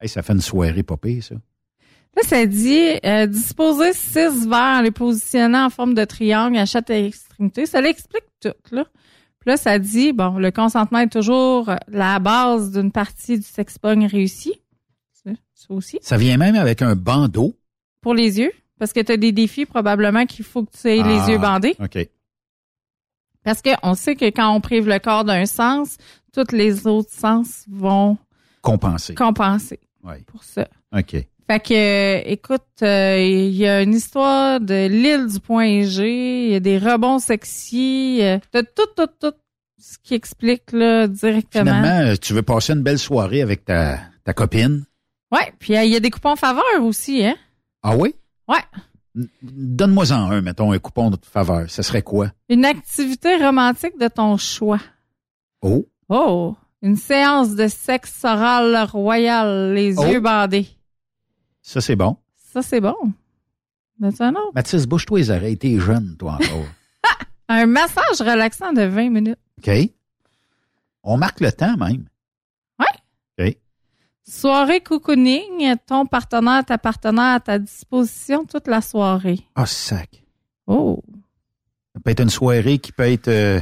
Hey, 0.00 0.08
ça 0.08 0.22
fait 0.22 0.34
une 0.34 0.40
soirée 0.40 0.82
pire, 0.82 1.24
ça. 1.24 1.34
Là, 2.16 2.22
ça 2.24 2.44
dit 2.46 2.78
euh, 3.04 3.26
disposer 3.26 3.92
six 3.94 4.46
verres, 4.46 4.82
les 4.82 4.90
positionner 4.90 5.58
en 5.58 5.70
forme 5.70 5.94
de 5.94 6.04
triangle 6.04 6.58
à 6.58 6.66
chaque 6.66 6.90
extrémité. 6.90 7.64
Ça 7.66 7.80
l'explique 7.80 8.24
tout, 8.40 8.52
là. 8.70 8.84
Puis 9.40 9.50
là, 9.50 9.56
ça 9.56 9.78
dit, 9.78 10.12
bon, 10.12 10.38
le 10.38 10.50
consentement 10.52 11.00
est 11.00 11.08
toujours 11.12 11.68
la 11.88 12.18
base 12.20 12.70
d'une 12.70 12.92
partie 12.92 13.38
du 13.38 13.44
sexpong 13.46 14.06
réussi. 14.06 14.52
Ça, 15.24 15.30
ça 15.54 15.66
aussi. 15.74 15.98
Ça 16.00 16.16
vient 16.16 16.36
même 16.36 16.54
avec 16.54 16.80
un 16.82 16.94
bandeau. 16.94 17.56
Pour 18.02 18.14
les 18.14 18.38
yeux. 18.38 18.52
Parce 18.78 18.92
que 18.92 19.00
tu 19.00 19.10
as 19.12 19.16
des 19.16 19.32
défis, 19.32 19.64
probablement, 19.66 20.26
qu'il 20.26 20.44
faut 20.44 20.64
que 20.64 20.70
tu 20.80 20.88
aies 20.88 21.00
Ah, 21.02 21.08
les 21.26 21.32
yeux 21.32 21.38
bandés. 21.38 21.74
OK. 21.80 22.08
Parce 23.44 23.62
qu'on 23.62 23.94
sait 23.94 24.14
que 24.16 24.26
quand 24.26 24.54
on 24.54 24.60
prive 24.60 24.86
le 24.88 24.98
corps 25.00 25.24
d'un 25.24 25.46
sens, 25.46 25.96
tous 26.32 26.52
les 26.52 26.86
autres 26.86 27.10
sens 27.12 27.64
vont 27.68 28.16
Compensé. 28.60 29.14
compenser 29.14 29.80
Ouais. 30.04 30.22
pour 30.26 30.44
ça. 30.44 30.68
OK. 30.96 31.16
Fait 31.52 31.60
que, 31.60 31.74
euh, 31.74 32.22
écoute, 32.24 32.62
euh, 32.80 33.18
il 33.20 33.54
y 33.54 33.66
a 33.66 33.82
une 33.82 33.92
histoire 33.92 34.58
de 34.58 34.86
l'île 34.86 35.26
du 35.26 35.38
point 35.38 35.82
G, 35.82 36.46
il 36.46 36.52
y 36.52 36.54
a 36.54 36.60
des 36.60 36.78
rebonds 36.78 37.18
sexy, 37.18 38.20
euh, 38.22 38.38
t'as 38.50 38.62
tout, 38.62 38.86
tout, 38.96 39.08
tout 39.20 39.34
ce 39.78 39.98
qui 40.02 40.14
explique 40.14 40.72
là 40.72 41.06
directement. 41.08 41.64
Finalement, 41.66 42.10
euh, 42.10 42.14
tu 42.18 42.32
veux 42.32 42.40
passer 42.40 42.72
une 42.72 42.80
belle 42.82 42.98
soirée 42.98 43.42
avec 43.42 43.66
ta, 43.66 43.98
ta 44.24 44.32
copine? 44.32 44.86
Ouais, 45.30 45.52
puis 45.58 45.74
il 45.74 45.90
y 45.92 45.96
a 45.96 46.00
des 46.00 46.08
coupons 46.08 46.36
faveur 46.36 46.64
aussi, 46.80 47.22
hein? 47.22 47.36
Ah 47.82 47.98
oui? 47.98 48.14
Ouais. 48.48 48.62
Donne-moi-en 49.42 50.30
un, 50.30 50.40
mettons, 50.40 50.72
un 50.72 50.78
coupon 50.78 51.10
de 51.10 51.18
faveur. 51.22 51.68
Ce 51.68 51.82
serait 51.82 52.00
quoi? 52.00 52.28
Une 52.48 52.64
activité 52.64 53.36
romantique 53.36 53.98
de 54.00 54.08
ton 54.08 54.38
choix. 54.38 54.80
Oh. 55.60 55.84
Oh! 56.08 56.56
Une 56.80 56.96
séance 56.96 57.54
de 57.54 57.68
sexe 57.68 58.24
oral 58.24 58.88
royal, 58.90 59.74
les 59.74 59.98
Oh. 59.98 60.06
yeux 60.06 60.20
bandés. 60.20 60.66
Ça, 61.62 61.80
c'est 61.80 61.96
bon. 61.96 62.16
Ça, 62.52 62.62
c'est 62.62 62.80
bon. 62.80 62.94
Un 64.02 64.30
autre? 64.30 64.52
Mathis, 64.54 64.86
bouge-toi 64.86 65.18
les 65.20 65.30
oreilles. 65.30 65.56
T'es 65.58 65.78
jeune, 65.78 66.16
toi, 66.18 66.34
encore. 66.42 66.66
Un 67.48 67.66
massage 67.66 68.20
relaxant 68.20 68.72
de 68.72 68.82
20 68.82 69.10
minutes. 69.10 69.38
OK? 69.58 69.70
On 71.04 71.16
marque 71.16 71.40
le 71.40 71.52
temps, 71.52 71.76
même. 71.76 72.06
Ouais. 72.80 73.46
OK. 73.48 73.56
Soirée 74.24 74.80
cocooning, 74.80 75.76
ton 75.86 76.06
partenaire, 76.06 76.64
ta 76.64 76.78
partenaire 76.78 77.34
à 77.36 77.40
ta 77.40 77.58
disposition 77.58 78.44
toute 78.44 78.66
la 78.68 78.80
soirée. 78.80 79.40
Ah, 79.54 79.66
sac. 79.66 80.24
Oh. 80.66 81.00
Ça 81.94 82.00
peut 82.00 82.10
être 82.10 82.22
une 82.22 82.30
soirée 82.30 82.78
qui 82.78 82.90
peut 82.92 83.02
être 83.10 83.28
euh, 83.28 83.60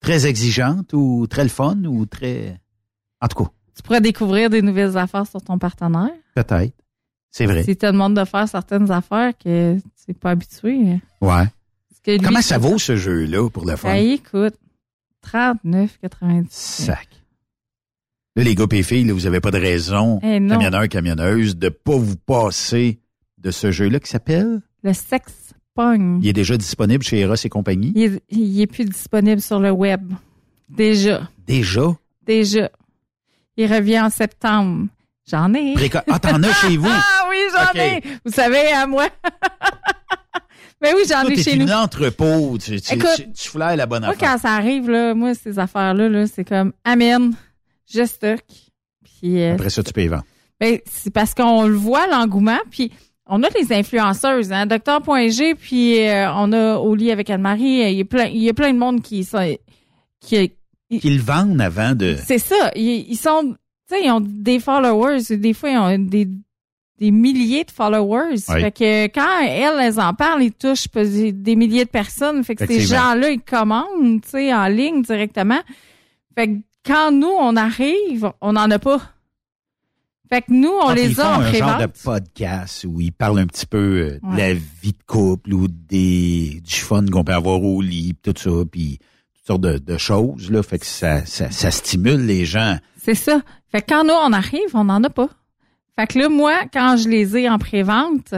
très 0.00 0.26
exigeante 0.26 0.92
ou 0.92 1.26
très 1.26 1.42
le 1.42 1.48
fun 1.50 1.76
ou 1.84 2.06
très... 2.06 2.58
En 3.20 3.26
tout 3.28 3.44
cas, 3.44 3.50
Tu 3.74 3.82
pourrais 3.82 4.00
découvrir 4.00 4.48
des 4.48 4.62
nouvelles 4.62 4.96
affaires 4.96 5.26
sur 5.26 5.42
ton 5.42 5.58
partenaire. 5.58 6.12
peut-être. 6.34 6.74
C'est 7.30 7.46
vrai. 7.46 7.62
Si 7.62 7.76
te 7.76 7.86
demande 7.86 8.14
de 8.16 8.24
faire 8.24 8.48
certaines 8.48 8.90
affaires 8.90 9.32
que 9.36 9.76
tu 9.76 9.82
n'es 10.08 10.14
pas 10.14 10.30
habitué. 10.30 10.78
Ouais. 11.20 11.44
Parce 11.90 12.00
que 12.02 12.10
lui, 12.12 12.20
Comment 12.20 12.40
ça 12.42 12.58
vaut, 12.58 12.78
ce 12.78 12.96
jeu-là, 12.96 13.48
pour 13.50 13.66
le 13.66 13.76
fun? 13.76 13.88
Ben, 13.92 14.04
écoute, 14.10 14.54
39,90. 15.26 16.46
Sac. 16.50 17.08
Là, 18.36 18.44
les 18.44 18.54
gars 18.54 18.66
et 18.70 18.74
les 18.76 18.82
filles, 18.82 19.04
là, 19.04 19.12
vous 19.14 19.26
avez 19.26 19.40
pas 19.40 19.50
de 19.50 19.58
raison, 19.58 20.20
Eh 20.22 20.38
non. 20.40 20.54
camionneurs, 20.54 20.88
camionneuses, 20.88 21.56
de 21.56 21.68
pas 21.68 21.96
vous 21.96 22.16
passer 22.16 23.00
de 23.38 23.50
ce 23.50 23.70
jeu-là 23.70 23.98
qui 24.00 24.08
s'appelle... 24.10 24.60
Le 24.82 24.92
sexe 24.92 25.52
pogne. 25.74 26.20
Il 26.22 26.28
est 26.28 26.32
déjà 26.32 26.56
disponible 26.56 27.02
chez 27.02 27.20
Eros 27.20 27.34
et 27.42 27.48
compagnie? 27.48 27.92
Il 27.96 28.02
est, 28.14 28.22
il 28.30 28.60
est 28.60 28.66
plus 28.68 28.84
disponible 28.84 29.40
sur 29.40 29.58
le 29.60 29.70
web. 29.72 30.12
Déjà. 30.68 31.28
Déjà? 31.46 31.96
Déjà. 32.24 32.70
Il 33.56 33.72
revient 33.72 34.00
en 34.00 34.10
septembre. 34.10 34.86
J'en 35.28 35.52
ai. 35.54 35.74
Préco- 35.74 35.98
Ah, 36.08 36.18
t'en 36.20 36.42
as 36.42 36.52
chez 36.54 36.76
vous? 36.76 36.88
Oui, 37.28 37.36
j'en 37.52 37.80
ai. 37.80 38.02
Vous 38.24 38.32
savez, 38.32 38.68
à 38.72 38.86
moi. 38.86 39.08
Mais 40.80 40.92
oui, 40.96 41.02
j'en 41.08 41.24
ai 41.26 41.36
chez 41.36 41.54
une 41.54 41.66
nous. 41.66 41.72
entrepôt. 41.72 42.56
Tu, 42.58 42.74
Écoute, 42.76 43.08
tu, 43.16 43.32
tu 43.32 43.48
flaires 43.48 43.76
la 43.76 43.86
bonne 43.86 44.04
Moi, 44.04 44.10
affaire. 44.14 44.32
quand 44.32 44.38
ça 44.38 44.52
arrive, 44.54 44.88
là, 44.90 45.14
moi, 45.14 45.34
ces 45.34 45.58
affaires-là, 45.58 46.08
là, 46.08 46.26
c'est 46.26 46.44
comme, 46.44 46.72
amen, 46.84 47.34
je 47.92 48.04
stocke. 48.04 48.44
Puis, 49.04 49.42
euh, 49.42 49.54
Après 49.54 49.70
ça, 49.70 49.82
tu 49.82 49.92
peux 49.92 50.02
y 50.02 50.08
vendre. 50.08 50.24
ben, 50.60 50.78
c'est 50.90 51.12
parce 51.12 51.34
qu'on 51.34 51.66
le 51.66 51.74
voit, 51.76 52.06
l'engouement. 52.06 52.58
Puis, 52.70 52.92
on 53.26 53.42
a 53.42 53.48
les 53.60 53.72
influenceuses, 53.72 54.52
hein, 54.52 54.64
Docteur.g, 54.66 55.54
puis 55.56 56.00
euh, 56.08 56.32
on 56.32 56.52
a 56.52 56.76
au 56.76 56.94
lit 56.94 57.10
avec 57.10 57.28
Anne-Marie. 57.28 57.90
Il 57.92 57.98
y 57.98 58.00
a 58.00 58.04
plein, 58.04 58.24
il 58.26 58.42
y 58.42 58.48
a 58.48 58.54
plein 58.54 58.72
de 58.72 58.78
monde 58.78 59.02
qui 59.02 59.22
sont, 59.24 59.56
qui, 60.20 60.50
le 60.90 61.20
vendent 61.20 61.60
avant 61.60 61.94
de... 61.94 62.16
c'est 62.24 62.38
ça. 62.38 62.70
Ils, 62.74 63.04
ils 63.10 63.16
sont, 63.18 63.54
tu 63.88 63.94
sais, 63.96 64.04
ils 64.04 64.10
ont 64.10 64.20
des 64.22 64.58
followers. 64.60 65.20
Des 65.36 65.52
fois, 65.52 65.68
ils 65.70 65.76
ont 65.78 65.98
des, 65.98 66.26
des 66.98 67.10
milliers 67.10 67.64
de 67.64 67.70
followers. 67.70 68.34
Oui. 68.48 68.60
Fait 68.60 68.72
que 68.72 69.04
quand 69.06 69.40
elles, 69.42 69.80
elles 69.80 70.00
en 70.00 70.14
parlent, 70.14 70.42
ils 70.42 70.52
touchent 70.52 70.88
des 70.90 71.56
milliers 71.56 71.84
de 71.84 71.90
personnes. 71.90 72.42
Fait 72.44 72.54
que 72.54 72.66
ces 72.66 72.80
gens-là, 72.80 73.30
ils 73.30 73.40
commandent, 73.40 74.20
tu 74.22 74.30
sais, 74.30 74.54
en 74.54 74.66
ligne 74.66 75.02
directement. 75.02 75.60
Fait 76.34 76.48
que 76.48 76.54
quand 76.84 77.12
nous, 77.12 77.28
on 77.28 77.56
arrive, 77.56 78.32
on 78.40 78.52
n'en 78.52 78.70
a 78.70 78.78
pas. 78.78 79.00
Fait 80.30 80.42
que 80.42 80.52
nous, 80.52 80.68
on 80.68 80.88
Quand 80.88 80.94
les 80.94 81.08
ils 81.08 81.14
font 81.14 81.22
a 81.22 81.38
en 81.38 81.40
un 81.40 81.52
genre 81.52 81.78
de 81.78 81.86
podcast 81.86 82.84
où 82.86 83.00
ils 83.00 83.12
parlent 83.12 83.38
un 83.38 83.46
petit 83.46 83.64
peu 83.64 83.78
euh, 83.78 84.30
de 84.32 84.36
la 84.36 84.52
vie 84.52 84.92
de 84.92 85.02
couple 85.06 85.54
ou 85.54 85.68
des 85.68 86.60
du 86.62 86.74
fun 86.74 87.06
qu'on 87.06 87.24
peut 87.24 87.32
avoir 87.32 87.62
au 87.62 87.80
lit, 87.80 88.14
tout 88.22 88.34
ça, 88.36 88.50
puis 88.70 88.98
toutes 89.34 89.46
sortes 89.46 89.60
de, 89.62 89.78
de 89.78 89.96
choses 89.96 90.50
là, 90.50 90.62
fait 90.62 90.78
que 90.78 90.84
ça, 90.84 91.24
ça, 91.24 91.50
ça 91.50 91.70
stimule 91.70 92.26
les 92.26 92.44
gens. 92.44 92.76
C'est 93.00 93.14
ça. 93.14 93.40
Fait 93.72 93.80
que 93.80 93.86
quand 93.88 94.04
nous, 94.04 94.12
on 94.12 94.32
arrive, 94.34 94.74
on 94.74 94.84
n'en 94.84 95.02
a 95.02 95.08
pas. 95.08 95.30
Fait 95.98 96.06
que 96.06 96.16
là, 96.16 96.28
moi, 96.28 96.60
quand 96.72 96.96
je 96.96 97.08
les 97.08 97.36
ai 97.36 97.50
en 97.50 97.58
prévente, 97.58 98.32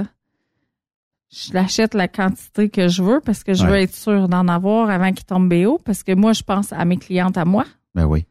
je 1.31 1.53
l'achète 1.53 1.93
la 1.93 2.09
quantité 2.09 2.71
que 2.71 2.89
je 2.89 3.03
veux 3.03 3.21
parce 3.21 3.45
que 3.45 3.53
je 3.53 3.67
veux 3.67 3.75
être 3.75 3.95
sûr 3.95 4.31
d'en 4.31 4.49
avoir 4.49 4.89
avant 4.89 5.13
qu'ils 5.13 5.27
tombent 5.27 5.51
BO 5.51 5.79
parce 5.85 6.03
que 6.03 6.15
moi, 6.15 6.33
je 6.33 6.43
pense 6.43 6.73
à 6.73 6.83
mes 6.87 6.97
clientes 6.97 7.37
à 7.37 7.45
moi. 7.45 7.67
Ben 7.95 8.07
oui. 8.07 8.25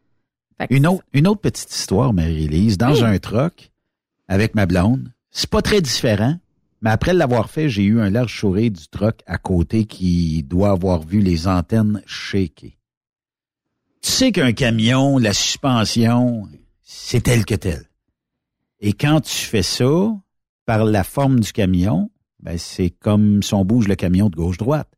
Une 0.72 0.88
autre, 0.88 1.04
une 1.14 1.28
autre 1.28 1.42
petite 1.42 1.72
histoire, 1.72 2.12
Marie-Élise, 2.12 2.80
dans 2.80 3.04
un 3.04 3.20
truck 3.20 3.70
avec 4.28 4.56
ma 4.56 4.66
blonde. 4.66 5.14
C'est 5.30 5.52
pas 5.52 5.62
très 5.62 5.80
différent, 5.80 6.40
Mais 6.82 6.90
après 6.90 7.14
l'avoir 7.14 7.52
fait, 7.52 7.70
j'ai 7.70 7.84
eu 7.84 8.02
un 8.02 8.10
large 8.10 8.36
sourire 8.36 8.72
du 8.72 8.88
truck 8.88 9.20
à 9.28 9.38
côté 9.38 9.86
qui 9.86 10.42
doit 10.42 10.72
avoir 10.72 11.04
vu 11.04 11.20
les 11.20 11.48
antennes 11.48 12.02
shaker. 12.08 12.72
Tu 14.02 14.10
sais 14.10 14.32
qu'un 14.32 14.54
camion, 14.54 15.20
la 15.20 15.34
suspension, 15.34 16.50
c'est 16.82 17.22
tel 17.22 17.46
que 17.46 17.54
tel. 17.54 17.89
Et 18.80 18.94
quand 18.94 19.22
tu 19.22 19.36
fais 19.36 19.64
ça, 19.64 20.14
par 20.66 20.86
la 20.86 21.04
forme 21.04 21.40
du 21.40 21.52
camion, 21.52 22.10
ben 22.40 22.58
c'est 22.58 22.90
comme 22.90 23.44
si 23.44 23.54
on 23.54 23.66
bouge 23.66 23.88
le 23.88 23.96
camion 23.96 24.30
de 24.30 24.36
gauche-droite. 24.36 24.90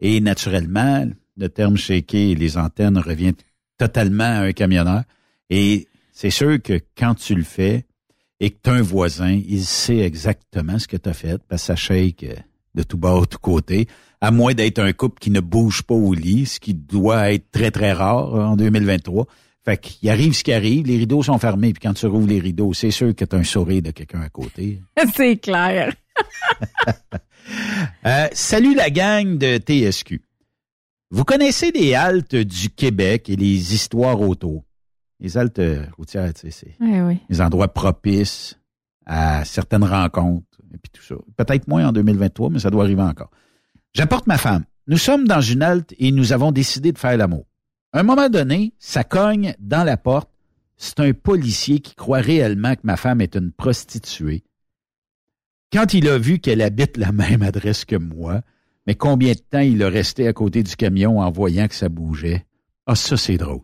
Et 0.00 0.20
naturellement, 0.20 1.06
le 1.36 1.48
terme 1.48 1.76
shaker, 1.76 2.34
les 2.34 2.58
antennes 2.58 2.98
revient 2.98 3.34
totalement 3.78 4.24
à 4.24 4.40
un 4.40 4.52
camionneur. 4.52 5.04
Et 5.50 5.88
c'est 6.12 6.30
sûr 6.30 6.60
que 6.62 6.80
quand 6.96 7.14
tu 7.14 7.34
le 7.34 7.42
fais 7.42 7.86
et 8.40 8.50
que 8.50 8.58
tu 8.62 8.70
un 8.70 8.82
voisin, 8.82 9.40
il 9.46 9.64
sait 9.64 9.98
exactement 9.98 10.78
ce 10.78 10.86
que 10.86 10.96
tu 10.96 11.08
as 11.08 11.14
fait 11.14 11.42
parce 11.48 11.62
que 11.62 11.66
ça 11.66 11.76
shake 11.76 12.26
de 12.74 12.82
tout 12.82 12.98
bas, 12.98 13.20
de 13.20 13.24
tout 13.26 13.38
côté, 13.38 13.86
à 14.20 14.30
moins 14.30 14.54
d'être 14.54 14.80
un 14.80 14.92
couple 14.92 15.20
qui 15.20 15.30
ne 15.30 15.40
bouge 15.40 15.82
pas 15.82 15.94
au 15.94 16.12
lit, 16.12 16.46
ce 16.46 16.60
qui 16.60 16.74
doit 16.74 17.32
être 17.32 17.50
très, 17.50 17.70
très 17.70 17.92
rare 17.92 18.34
en 18.34 18.56
2023. 18.56 19.26
Fait 19.64 19.78
qu'il 19.78 20.10
arrive 20.10 20.34
ce 20.34 20.44
qui 20.44 20.52
arrive, 20.52 20.86
les 20.86 20.98
rideaux 20.98 21.22
sont 21.22 21.38
fermés, 21.38 21.72
puis 21.72 21.80
quand 21.80 21.94
tu 21.94 22.06
rouvres 22.06 22.28
les 22.28 22.38
rideaux, 22.40 22.74
c'est 22.74 22.90
sûr 22.90 23.14
que 23.14 23.24
tu 23.24 23.34
as 23.34 23.38
un 23.38 23.44
sourire 23.44 23.80
de 23.82 23.90
quelqu'un 23.92 24.20
à 24.20 24.28
côté. 24.28 24.80
c'est 25.14 25.36
clair. 25.38 25.92
Euh, 28.06 28.26
salut 28.32 28.74
la 28.74 28.88
gang 28.88 29.36
de 29.36 29.58
TSQ. 29.58 30.22
Vous 31.10 31.24
connaissez 31.24 31.70
les 31.72 31.94
haltes 31.94 32.34
du 32.34 32.70
Québec 32.70 33.28
et 33.28 33.36
les 33.36 33.74
histoires 33.74 34.18
autour. 34.20 34.64
Les 35.20 35.36
haltes 35.36 35.60
routières, 35.96 36.32
tu 36.32 36.40
sais, 36.40 36.50
c'est 36.50 36.74
Oui, 36.80 37.00
oui. 37.00 37.18
les 37.28 37.40
endroits 37.42 37.68
propices 37.72 38.58
à 39.04 39.44
certaines 39.44 39.84
rencontres 39.84 40.46
et 40.72 40.78
puis 40.78 40.90
tout 40.90 41.02
ça. 41.02 41.14
Peut-être 41.36 41.68
moins 41.68 41.88
en 41.88 41.92
2023, 41.92 42.48
mais 42.50 42.58
ça 42.58 42.70
doit 42.70 42.84
arriver 42.84 43.02
encore. 43.02 43.30
J'apporte 43.92 44.26
ma 44.26 44.38
femme. 44.38 44.64
Nous 44.86 44.98
sommes 44.98 45.26
dans 45.28 45.42
une 45.42 45.62
halte 45.62 45.94
et 45.98 46.10
nous 46.10 46.32
avons 46.32 46.50
décidé 46.50 46.92
de 46.92 46.98
faire 46.98 47.16
l'amour. 47.18 47.44
À 47.94 48.00
un 48.00 48.02
moment 48.02 48.28
donné, 48.28 48.74
ça 48.78 49.04
cogne 49.04 49.54
dans 49.60 49.84
la 49.84 49.96
porte. 49.96 50.28
C'est 50.76 50.98
un 51.00 51.12
policier 51.12 51.78
qui 51.78 51.94
croit 51.94 52.18
réellement 52.18 52.74
que 52.74 52.80
ma 52.82 52.96
femme 52.96 53.20
est 53.20 53.36
une 53.36 53.52
prostituée. 53.52 54.42
Quand 55.72 55.94
il 55.94 56.08
a 56.08 56.18
vu 56.18 56.40
qu'elle 56.40 56.60
habite 56.60 56.96
la 56.96 57.12
même 57.12 57.42
adresse 57.42 57.84
que 57.84 57.96
moi, 57.96 58.40
mais 58.86 58.94
combien 58.96 59.32
de 59.32 59.38
temps 59.38 59.60
il 59.60 59.82
a 59.82 59.88
resté 59.88 60.26
à 60.26 60.32
côté 60.32 60.62
du 60.62 60.76
camion 60.76 61.20
en 61.20 61.30
voyant 61.30 61.68
que 61.68 61.74
ça 61.74 61.88
bougeait? 61.88 62.44
Ah, 62.86 62.94
ça, 62.96 63.16
c'est 63.16 63.36
drôle. 63.38 63.62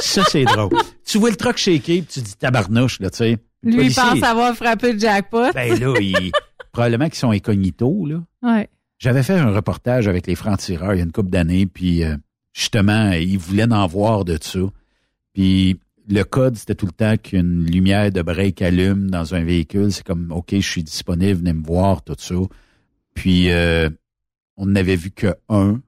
ça, 0.00 0.22
c'est 0.28 0.44
drôle. 0.44 0.70
Tu 1.04 1.18
vois 1.18 1.30
le 1.30 1.36
truck 1.36 1.56
shaker, 1.56 1.82
puis 2.02 2.04
tu 2.04 2.20
dis 2.20 2.36
tabarnouche, 2.36 3.00
là, 3.00 3.10
tu 3.10 3.16
sais. 3.16 3.38
Lui, 3.64 3.74
policier- 3.76 4.00
pense 4.00 4.22
avoir 4.22 4.54
frappé 4.54 4.92
le 4.92 4.98
jackpot. 5.00 5.50
Ben 5.52 5.76
là, 5.80 5.94
il- 6.00 6.30
probablement 6.72 7.06
qu'ils 7.06 7.16
sont 7.18 7.32
incognito, 7.32 8.06
là. 8.06 8.22
Ouais. 8.42 8.68
J'avais 8.98 9.24
fait 9.24 9.34
un 9.34 9.50
reportage 9.50 10.06
avec 10.06 10.28
les 10.28 10.36
francs-tireurs 10.36 10.94
il 10.94 10.98
y 10.98 11.00
a 11.00 11.04
une 11.04 11.10
couple 11.10 11.30
d'années, 11.30 11.66
puis 11.66 12.04
euh, 12.04 12.14
justement, 12.52 13.12
ils 13.12 13.38
voulaient 13.38 13.70
en 13.72 13.86
voir 13.86 14.24
de 14.24 14.38
ça. 14.40 14.60
Puis 15.32 15.78
le 16.08 16.22
code, 16.24 16.56
c'était 16.56 16.74
tout 16.74 16.86
le 16.86 16.92
temps 16.92 17.16
qu'une 17.16 17.64
lumière 17.66 18.10
de 18.10 18.22
break 18.22 18.62
allume 18.62 19.10
dans 19.10 19.34
un 19.34 19.42
véhicule. 19.44 19.92
C'est 19.92 20.04
comme, 20.04 20.32
OK, 20.32 20.48
je 20.52 20.58
suis 20.60 20.82
disponible, 20.82 21.40
venez 21.40 21.52
me 21.52 21.64
voir, 21.64 22.02
tout 22.02 22.16
ça. 22.18 22.34
Puis 23.14 23.50
euh, 23.50 23.88
on 24.56 24.66
n'avait 24.66 24.96
vu 24.96 25.10
que 25.10 25.34
un 25.48 25.80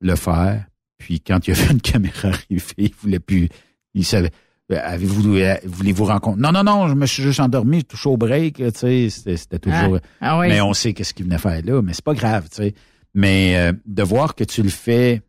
le 0.00 0.16
faire. 0.16 0.66
Puis 0.98 1.20
quand 1.20 1.46
il 1.46 1.52
a 1.52 1.54
vu 1.54 1.70
une 1.72 1.80
caméra 1.92 2.28
arriver, 2.28 2.72
il 2.78 2.94
voulait 3.00 3.20
plus... 3.20 3.48
Il 3.94 4.04
savait... 4.04 4.30
euh, 4.72 4.80
Avez-vous, 4.82 5.36
euh, 5.36 5.54
voulez-vous 5.64 6.04
rencontrer? 6.06 6.40
Non, 6.40 6.50
non, 6.52 6.64
non, 6.64 6.88
je 6.88 6.94
me 6.94 7.06
suis 7.06 7.22
juste 7.22 7.40
endormi, 7.40 7.80
je 7.80 7.84
touche 7.84 8.06
au 8.06 8.16
break, 8.16 8.56
tu 8.56 8.64
sais, 8.74 9.08
c'était, 9.10 9.36
c'était 9.36 9.58
toujours. 9.58 9.98
Ah, 10.20 10.32
ah 10.32 10.38
oui. 10.40 10.48
Mais 10.48 10.60
on 10.60 10.74
sait 10.74 10.92
qu'est-ce 10.94 11.14
qu'il 11.14 11.26
venait 11.26 11.38
faire 11.38 11.60
là, 11.64 11.80
mais 11.82 11.92
c'est 11.92 12.04
pas 12.04 12.14
grave, 12.14 12.48
tu 12.50 12.56
sais. 12.56 12.74
Mais 13.14 13.56
euh, 13.56 13.72
de 13.86 14.02
voir 14.02 14.34
que 14.34 14.42
tu 14.42 14.62
le 14.62 14.68
fais, 14.68 15.22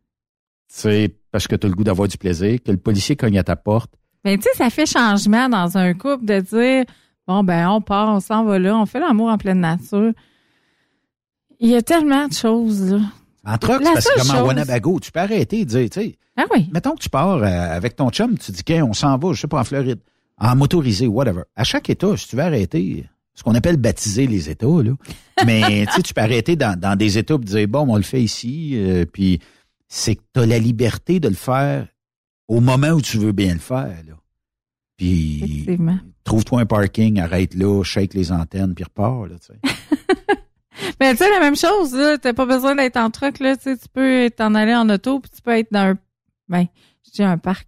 tu 0.76 0.82
sais, 0.82 1.16
parce 1.32 1.48
que 1.48 1.56
tu 1.56 1.66
as 1.68 1.70
le 1.70 1.76
goût 1.76 1.84
d'avoir 1.84 2.08
du 2.08 2.18
plaisir, 2.18 2.60
que 2.64 2.72
le 2.72 2.78
policier 2.78 3.16
cogne 3.16 3.38
à 3.40 3.44
ta 3.44 3.56
porte. 3.56 3.92
Mais 4.24 4.38
tu 4.38 4.44
sais, 4.44 4.50
ça 4.56 4.70
fait 4.70 4.86
changement 4.86 5.48
dans 5.50 5.78
un 5.78 5.94
couple 5.94 6.26
de 6.26 6.40
dire 6.42 6.86
bon 7.28 7.44
ben 7.44 7.70
on 7.70 7.82
part, 7.82 8.14
on 8.14 8.20
s'en 8.20 8.44
va 8.44 8.60
là, 8.60 8.76
on 8.78 8.86
fait 8.86 9.00
l'amour 9.00 9.30
en 9.30 9.38
pleine 9.38 9.60
nature. 9.60 10.12
Il 11.60 11.70
y 11.70 11.76
a 11.76 11.82
tellement 11.82 12.28
de 12.28 12.34
choses 12.34 12.92
là. 12.92 13.00
En 13.46 13.58
truck, 13.58 13.82
La 13.82 13.88
c'est 13.88 13.94
parce 13.94 14.28
que 14.28 14.28
comme 14.34 14.42
en 14.42 14.48
Wanabago, 14.48 15.00
tu 15.00 15.12
peux 15.12 15.20
arrêter 15.20 15.60
et 15.60 15.66
dire, 15.66 15.88
tu 15.90 16.02
sais, 16.02 16.16
Ah 16.36 16.46
oui. 16.52 16.68
mettons 16.74 16.96
que 16.96 17.02
tu 17.04 17.10
pars 17.10 17.38
euh, 17.38 17.46
avec 17.46 17.96
ton 17.96 18.10
chum, 18.10 18.38
tu 18.38 18.52
dis, 18.52 18.64
Qu'un, 18.64 18.84
on 18.84 18.94
s'en 18.94 19.18
va, 19.18 19.34
je 19.34 19.42
sais 19.42 19.48
pas, 19.48 19.60
en 19.60 19.64
Floride, 19.64 20.00
en 20.40 20.56
motorisé, 20.56 21.06
whatever. 21.08 21.44
À 21.56 21.64
chaque 21.64 21.90
État, 21.90 22.18
si 22.18 22.28
tu 22.28 22.36
veux 22.36 22.42
arrêter, 22.42 23.06
ce 23.36 23.44
qu'on 23.44 23.54
appelle 23.54 23.78
baptiser 23.78 24.26
les 24.26 24.50
États, 24.50 24.66
là, 24.66 24.92
mais 25.46 25.86
tu 25.86 25.94
sais, 25.94 26.02
tu 26.02 26.14
peux 26.16 26.22
arrêter 26.22 26.56
dans, 26.56 26.78
dans 26.80 26.96
des 26.96 27.20
États 27.20 27.36
et 27.36 27.40
dire, 27.40 27.68
bon, 27.68 27.86
on 27.88 27.98
le 27.98 28.02
fait 28.02 28.22
ici, 28.22 28.72
euh, 28.76 29.06
puis 29.06 29.40
c'est 29.98 30.16
que 30.16 30.22
tu 30.34 30.42
as 30.42 30.46
la 30.46 30.60
liberté 30.60 31.22
de 31.22 31.30
le 31.30 31.36
faire 31.36 31.88
au 32.50 32.60
moment 32.60 32.90
où 32.90 33.02
tu 33.02 33.18
veux 33.18 33.32
bien 33.32 33.54
le 33.54 33.60
faire. 33.60 33.96
Là. 34.06 34.14
Puis 34.98 35.66
trouve-toi 36.26 36.60
un 36.62 36.66
parking, 36.66 37.20
arrête 37.20 37.54
là, 37.54 37.82
shake 37.82 38.14
les 38.14 38.34
antennes, 38.34 38.76
puis 38.76 38.84
repars. 38.84 39.26
Là, 39.28 39.36
tu 39.40 39.48
sais. 39.48 39.60
Mais 41.00 41.12
tu 41.12 41.20
sais, 41.20 41.30
la 41.30 41.40
même 41.40 41.56
chose, 41.56 41.96
là, 41.96 42.18
t'as 42.18 42.34
pas 42.34 42.46
besoin 42.46 42.76
d'être 42.76 42.98
en 42.98 43.10
truck, 43.10 43.40
là, 43.40 43.56
tu 43.56 43.78
tu 43.78 43.88
peux 43.92 44.30
t'en 44.36 44.54
aller 44.54 44.76
en 44.76 44.90
auto, 44.90 45.22
puis 45.22 45.32
tu 45.34 45.42
peux 45.42 45.52
être 45.58 45.72
dans 45.72 45.92
un, 45.92 45.98
ben, 46.50 46.66
je 47.06 47.12
dis 47.12 47.24
un 47.24 47.38
parc, 47.38 47.68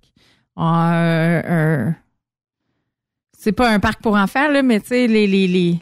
un, 0.57 1.41
un- 1.45 1.95
c'est 3.37 3.53
pas 3.53 3.71
un 3.71 3.79
parc 3.79 4.01
pour 4.01 4.15
enfants, 4.15 4.49
là, 4.49 4.63
mais 4.63 4.81
tu 4.81 4.87
sais, 4.87 5.07
les, 5.07 5.27
les, 5.27 5.47
les, 5.47 5.79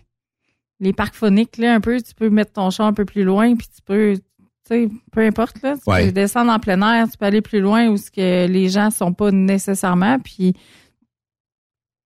les 0.80 0.94
parcs 0.94 1.16
phoniques, 1.16 1.58
là, 1.58 1.74
un 1.74 1.82
peu, 1.82 2.00
tu 2.02 2.14
peux 2.14 2.30
mettre 2.30 2.54
ton 2.54 2.70
char 2.70 2.86
un 2.86 2.94
peu 2.94 3.06
plus 3.06 3.24
loin, 3.24 3.56
puis 3.56 3.68
tu 3.68 3.82
peux, 3.84 4.14
tu 4.18 4.35
sais, 4.68 4.90
peu 5.12 5.22
importe, 5.26 5.62
là, 5.62 5.76
tu 5.76 5.90
Ouais. 5.90 6.06
peux 6.08 6.12
descendre 6.12 6.52
en 6.52 6.60
plein 6.60 6.82
air, 6.82 7.10
tu 7.10 7.18
peux 7.18 7.26
aller 7.26 7.42
plus 7.42 7.60
loin 7.62 7.88
où 7.90 7.98
ce 7.98 8.10
que 8.12 8.48
les 8.48 8.70
gens 8.70 8.90
sont 8.92 9.14
pas 9.14 9.32
nécessairement, 9.32 10.20
puis 10.20 10.54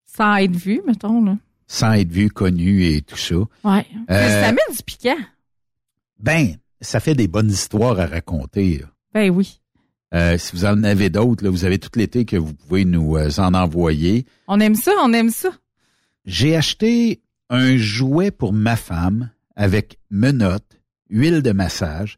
sans 0.05 0.35
être 0.37 0.55
vu, 0.55 0.81
mettons, 0.87 1.23
là. 1.23 1.37
Sans 1.67 1.93
être 1.93 2.11
vu, 2.11 2.29
connu 2.29 2.83
et 2.85 3.01
tout 3.01 3.17
ça. 3.17 3.35
Ouais. 3.63 3.85
Euh, 4.09 4.41
ça 4.43 4.51
met 4.51 4.75
du 4.75 4.83
piquant. 4.83 5.17
Ben, 6.19 6.55
ça 6.81 6.99
fait 6.99 7.13
des 7.15 7.27
bonnes 7.27 7.51
histoires 7.51 7.99
à 7.99 8.05
raconter. 8.07 8.79
là. 8.79 8.87
Ben 9.13 9.29
oui. 9.29 9.59
Euh, 10.15 10.37
si 10.39 10.55
vous 10.55 10.65
en 10.65 10.83
avez 10.83 11.09
d'autres, 11.11 11.43
là, 11.43 11.51
vous 11.51 11.65
avez 11.65 11.77
tout 11.77 11.91
l'été 11.95 12.25
que 12.25 12.35
vous 12.37 12.53
pouvez 12.55 12.85
nous 12.85 13.15
euh, 13.17 13.29
en 13.37 13.53
envoyer. 13.53 14.25
On 14.47 14.59
aime 14.59 14.73
ça, 14.75 14.91
on 15.03 15.13
aime 15.13 15.29
ça. 15.29 15.49
J'ai 16.25 16.55
acheté 16.55 17.21
un 17.51 17.77
jouet 17.77 18.31
pour 18.31 18.51
ma 18.51 18.75
femme 18.75 19.29
avec 19.55 19.99
menottes, 20.09 20.79
huile 21.11 21.43
de 21.43 21.51
massage. 21.51 22.17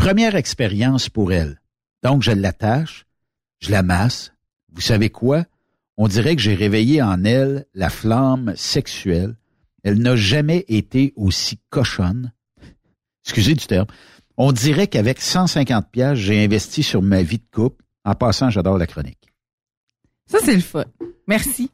Première 0.00 0.34
expérience 0.34 1.10
pour 1.10 1.30
elle. 1.30 1.60
Donc, 2.02 2.22
je 2.22 2.30
l'attache, 2.30 3.04
je 3.58 3.70
la 3.70 3.82
masse. 3.82 4.32
Vous 4.72 4.80
savez 4.80 5.10
quoi? 5.10 5.44
On 5.98 6.08
dirait 6.08 6.36
que 6.36 6.40
j'ai 6.40 6.54
réveillé 6.54 7.02
en 7.02 7.22
elle 7.22 7.66
la 7.74 7.90
flamme 7.90 8.54
sexuelle. 8.56 9.36
Elle 9.82 9.98
n'a 9.98 10.16
jamais 10.16 10.64
été 10.68 11.12
aussi 11.16 11.60
cochonne. 11.68 12.32
Excusez 13.26 13.54
du 13.54 13.66
terme. 13.66 13.88
On 14.38 14.52
dirait 14.52 14.86
qu'avec 14.86 15.20
150 15.20 15.90
pièces, 15.90 16.16
j'ai 16.16 16.42
investi 16.42 16.82
sur 16.82 17.02
ma 17.02 17.22
vie 17.22 17.36
de 17.36 17.44
couple. 17.52 17.84
En 18.06 18.14
passant, 18.14 18.48
j'adore 18.48 18.78
la 18.78 18.86
chronique. 18.86 19.28
Ça, 20.24 20.38
c'est 20.42 20.54
le 20.54 20.62
fun. 20.62 20.86
Merci. 21.26 21.70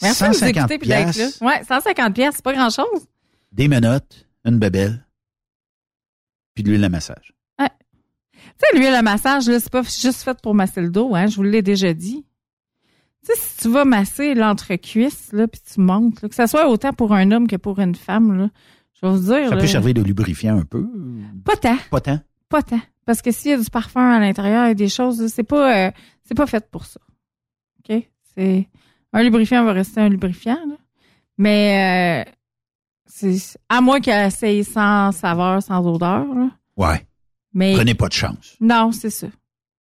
Merci 0.00 0.22
de 0.22 0.28
nous 0.28 0.34
150 0.34 0.56
écouter 0.56 0.78
puis 0.78 0.88
d'être 0.88 1.16
là. 1.16 1.28
Ouais, 1.40 1.64
150 1.64 2.14
pièces, 2.14 2.34
c'est 2.36 2.44
pas 2.44 2.54
grand-chose. 2.54 3.08
Des 3.50 3.66
menottes, 3.66 4.28
une 4.44 4.60
bebelle, 4.60 5.04
puis 6.54 6.62
de 6.62 6.70
l'huile 6.70 6.84
à 6.84 6.88
massage. 6.88 7.34
Tu 8.58 8.66
sais, 8.66 8.78
l'huile 8.78 8.94
à 8.94 9.02
massage, 9.02 9.48
là, 9.48 9.60
c'est 9.60 9.70
pas 9.70 9.82
juste 9.82 10.22
fait 10.22 10.36
pour 10.42 10.54
masser 10.54 10.80
le 10.80 10.90
dos, 10.90 11.14
hein, 11.14 11.26
je 11.26 11.36
vous 11.36 11.42
l'ai 11.44 11.62
déjà 11.62 11.94
dit. 11.94 12.24
Tu 13.24 13.32
sais, 13.32 13.38
si 13.40 13.56
tu 13.58 13.68
vas 13.68 13.84
masser 13.84 14.34
l'entrecuisse, 14.34 15.32
là, 15.32 15.46
puis 15.46 15.60
tu 15.60 15.80
montes, 15.80 16.22
là, 16.22 16.28
que 16.28 16.34
ça 16.34 16.46
soit 16.46 16.68
autant 16.68 16.92
pour 16.92 17.12
un 17.12 17.30
homme 17.30 17.46
que 17.46 17.56
pour 17.56 17.78
une 17.78 17.94
femme, 17.94 18.36
là, 18.36 18.48
je 18.94 19.06
vais 19.06 19.12
vous 19.12 19.22
dire... 19.22 19.48
Ça 19.48 19.54
là, 19.54 19.60
peut 19.60 19.66
servir 19.66 19.94
de 19.94 20.02
lubrifiant 20.02 20.58
un 20.58 20.64
peu? 20.64 20.86
Pas 21.44 21.56
tant. 21.56 21.76
Pas 21.90 22.00
tant? 22.00 22.20
Pas 22.48 22.62
tant. 22.62 22.80
Parce 23.04 23.22
que 23.22 23.30
s'il 23.30 23.52
y 23.52 23.54
a 23.54 23.58
du 23.58 23.70
parfum 23.70 24.10
à 24.10 24.18
l'intérieur 24.18 24.66
et 24.66 24.74
des 24.74 24.88
choses, 24.88 25.28
c'est 25.28 25.44
pas, 25.44 25.86
euh, 25.86 25.90
c'est 26.24 26.36
pas 26.36 26.46
fait 26.46 26.68
pour 26.70 26.84
ça. 26.84 27.00
OK? 27.88 28.02
C'est, 28.34 28.68
un 29.12 29.22
lubrifiant 29.22 29.64
va 29.64 29.72
rester 29.72 30.00
un 30.00 30.08
lubrifiant, 30.08 30.58
là. 30.68 30.76
Mais, 31.38 32.24
euh, 32.26 32.30
c'est, 33.06 33.38
à 33.68 33.80
moins 33.80 34.00
qu'elle 34.00 34.26
essaye 34.26 34.64
sans 34.64 35.12
saveur, 35.12 35.62
sans 35.62 35.86
odeur, 35.86 36.26
là. 36.34 36.50
Ouais. 36.76 37.07
Mais. 37.58 37.74
Prenez 37.74 37.94
pas 37.94 38.06
de 38.06 38.12
chance. 38.12 38.54
Non, 38.60 38.92
c'est 38.92 39.10
ça. 39.10 39.26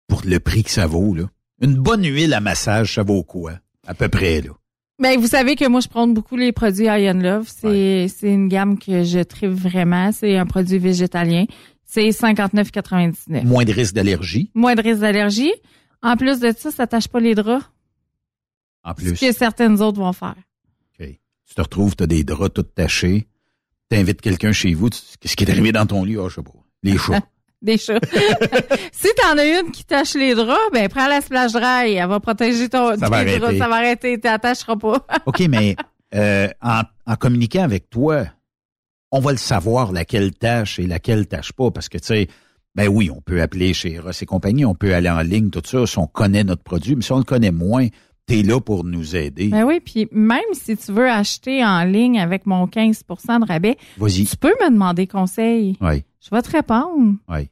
Pour 0.09 0.23
le 0.24 0.40
prix 0.40 0.65
que 0.65 0.70
ça 0.70 0.86
vaut, 0.86 1.15
là. 1.15 1.24
Une 1.61 1.74
bonne 1.74 2.05
huile 2.05 2.32
à 2.32 2.40
massage, 2.40 2.94
ça 2.94 3.03
vaut 3.03 3.23
quoi? 3.23 3.53
À 3.86 3.93
peu 3.93 4.09
près, 4.09 4.40
là. 4.40 4.53
Ben, 4.98 5.20
vous 5.20 5.27
savez 5.27 5.57
que 5.57 5.69
moi, 5.69 5.81
je 5.81 5.89
prends 5.89 6.07
beaucoup 6.07 6.36
les 6.36 6.53
produits 6.53 6.86
Iron 6.86 7.20
Love. 7.20 7.51
C'est, 7.55 8.09
une 8.23 8.48
gamme 8.48 8.78
que 8.78 9.05
je 9.05 9.19
tripe 9.19 9.51
vraiment. 9.51 10.11
C'est 10.11 10.39
un 10.39 10.47
produit 10.47 10.78
végétalien. 10.78 11.44
C'est 11.85 12.09
59,99. 12.09 13.44
Moins 13.44 13.65
de 13.65 13.73
risque 13.73 13.94
d'allergie, 13.94 14.51
Moins 14.55 14.74
de 14.74 14.81
risque 14.81 15.01
d'allergie. 15.01 15.53
En 16.03 16.16
plus 16.16 16.40
de 16.40 16.53
ça, 16.57 16.70
ça 16.70 16.86
tâche 16.86 17.09
pas 17.09 17.20
les 17.20 17.35
draps. 17.35 17.66
en 18.85 18.94
plus. 18.94 19.16
Ce 19.16 19.27
que 19.27 19.32
certaines 19.32 19.82
autres 19.82 19.98
vont 19.98 20.15
faire. 20.15 20.36
Tu 20.98 21.55
te 21.55 21.61
retrouves, 21.61 21.94
tu 21.94 22.03
as 22.03 22.07
des 22.09 22.24
draps 22.24 22.55
tout 22.55 22.62
tachés. 22.62 23.28
T'invites 23.89 24.20
quelqu'un 24.20 24.51
chez 24.51 24.74
vous, 24.74 24.89
qu'est-ce 25.20 25.36
qui 25.36 25.44
est 25.44 25.51
arrivé 25.51 25.70
dans 25.70 25.86
ton 25.86 26.05
lit? 26.05 26.16
Ah, 26.19 26.27
je 26.28 26.35
sais 26.36 26.43
pas. 26.43 26.51
Les 26.82 26.98
chats. 26.98 27.20
Des 27.62 27.78
chats. 27.78 27.99
si 28.93 29.09
t'en 29.16 29.39
as 29.39 29.45
une 29.61 29.70
qui 29.73 29.85
tâche 29.85 30.15
les 30.15 30.35
draps, 30.35 30.59
ben 30.73 30.89
prends 30.89 31.07
la 31.09 31.20
splash 31.20 31.53
dry. 31.53 31.95
Elle 31.95 32.09
va 32.09 32.20
protéger 32.20 32.69
ton 32.69 32.97
Ça 32.99 33.09
va 33.09 33.24
tes 33.24 33.39
draps. 33.39 33.43
arrêter. 33.45 33.59
Ça 33.59 33.69
va 33.69 33.74
arrêter. 33.77 34.20
T'attacheras 34.20 34.77
pas. 34.77 35.07
OK, 35.27 35.41
mais 35.49 35.74
euh, 36.15 36.49
en, 36.62 36.83
en 37.07 37.16
communiquant 37.16 37.62
avec 37.62 37.89
toi, 37.91 38.24
on 39.11 39.20
va 39.20 39.33
le 39.33 39.39
savoir 39.39 39.93
laquelle 39.93 40.33
tâche 40.33 40.78
et 40.78 40.87
laquelle 40.87 41.27
tâche 41.27 41.53
pas. 41.53 41.70
Parce 41.70 41.89
que, 41.89 41.99
tu 41.99 42.07
sais, 42.07 42.28
ben 42.74 42.89
oui, 42.89 43.11
on 43.11 43.23
peut 43.23 43.41
appeler 43.41 43.73
chez 43.73 43.99
Ross 43.99 44.20
et 44.20 44.27
compagnie, 44.27 44.65
on 44.66 44.74
peut 44.74 44.95
aller 44.95 45.09
en 45.09 45.20
ligne, 45.23 45.49
tout 45.51 45.62
ça, 45.65 45.87
si 45.87 45.99
on 45.99 46.07
connaît 46.07 46.45
notre 46.45 46.62
produit, 46.62 46.95
mais 46.95 47.03
si 47.03 47.12
on 47.12 47.19
le 47.19 47.24
connaît 47.24 47.51
moins, 47.51 47.87
t'es 48.27 48.43
là 48.43 48.61
pour 48.61 48.85
nous 48.85 49.15
aider. 49.16 49.48
Ben 49.48 49.65
oui, 49.65 49.81
puis 49.81 50.09
même 50.11 50.40
si 50.53 50.77
tu 50.77 50.93
veux 50.93 51.09
acheter 51.09 51.65
en 51.65 51.85
ligne 51.85 52.19
avec 52.20 52.44
mon 52.47 52.66
15% 52.66 53.40
de 53.40 53.47
rabais, 53.47 53.77
tu 53.97 54.36
peux 54.36 54.55
me 54.61 54.70
demander 54.70 55.07
conseil. 55.07 55.77
Oui, 55.81 56.03
Je 56.20 56.31
vais 56.35 56.43
te 56.43 56.51
répondre. 56.51 57.15
oui. 57.28 57.48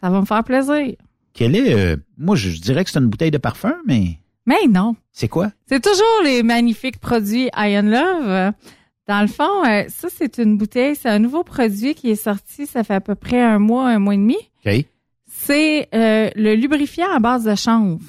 Ça 0.00 0.10
va 0.10 0.20
me 0.20 0.26
faire 0.26 0.42
plaisir. 0.42 0.96
Quel 1.32 1.54
est, 1.54 1.72
euh, 1.74 1.96
moi, 2.18 2.34
je, 2.34 2.50
je 2.50 2.60
dirais 2.60 2.84
que 2.84 2.90
c'est 2.90 2.98
une 2.98 3.06
bouteille 3.06 3.30
de 3.30 3.38
parfum, 3.38 3.74
mais 3.86 4.18
Mais 4.46 4.66
non. 4.68 4.96
c'est 5.12 5.28
quoi? 5.28 5.52
C'est 5.66 5.80
toujours 5.82 6.22
les 6.24 6.42
magnifiques 6.42 6.98
produits 6.98 7.48
Iron 7.56 7.82
Love. 7.88 8.52
Dans 9.08 9.20
le 9.20 9.28
fond, 9.28 9.64
euh, 9.64 9.84
ça, 9.88 10.08
c'est 10.10 10.38
une 10.38 10.58
bouteille, 10.58 10.96
c'est 10.96 11.08
un 11.08 11.18
nouveau 11.20 11.44
produit 11.44 11.94
qui 11.94 12.10
est 12.10 12.16
sorti, 12.16 12.66
ça 12.66 12.82
fait 12.84 12.94
à 12.94 13.00
peu 13.00 13.14
près 13.14 13.40
un 13.40 13.58
mois, 13.60 13.88
un 13.88 13.98
mois 14.00 14.14
et 14.14 14.18
demi. 14.18 14.36
OK, 14.66 14.84
C'est 15.26 15.88
euh, 15.94 16.30
le 16.34 16.54
lubrifiant 16.56 17.10
à 17.12 17.18
base 17.20 17.44
de 17.44 17.54
chanvre. 17.54 18.00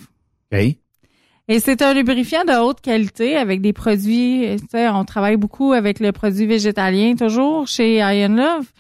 OK. 0.51 0.75
Et 1.49 1.59
c'est 1.59 1.81
un 1.81 1.93
lubrifiant 1.93 2.45
de 2.45 2.53
haute 2.53 2.79
qualité 2.79 3.35
avec 3.35 3.61
des 3.61 3.73
produits, 3.73 4.47
euh, 4.47 4.57
tu 4.57 4.67
sais, 4.71 4.87
on 4.87 5.03
travaille 5.03 5.35
beaucoup 5.35 5.73
avec 5.73 5.99
le 5.99 6.13
produit 6.13 6.45
végétalien 6.45 7.15
toujours 7.15 7.67
chez 7.67 7.97
Iron 7.97 8.35
Love. 8.35 8.71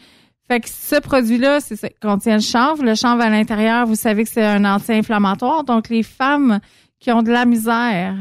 Fait 0.47 0.61
que 0.61 0.69
ce 0.69 0.99
produit-là, 0.99 1.59
c'est 1.59 1.75
ça, 1.75 1.89
contient 2.01 2.35
le 2.35 2.41
chanvre. 2.41 2.83
Le 2.83 2.95
chanvre 2.95 3.21
à 3.21 3.29
l'intérieur, 3.29 3.85
vous 3.85 3.95
savez 3.95 4.23
que 4.23 4.29
c'est 4.29 4.43
un 4.43 4.63
anti-inflammatoire. 4.65 5.63
Donc, 5.63 5.89
les 5.89 6.03
femmes 6.03 6.59
qui 6.99 7.11
ont 7.11 7.21
de 7.21 7.31
la 7.31 7.45
misère, 7.45 8.15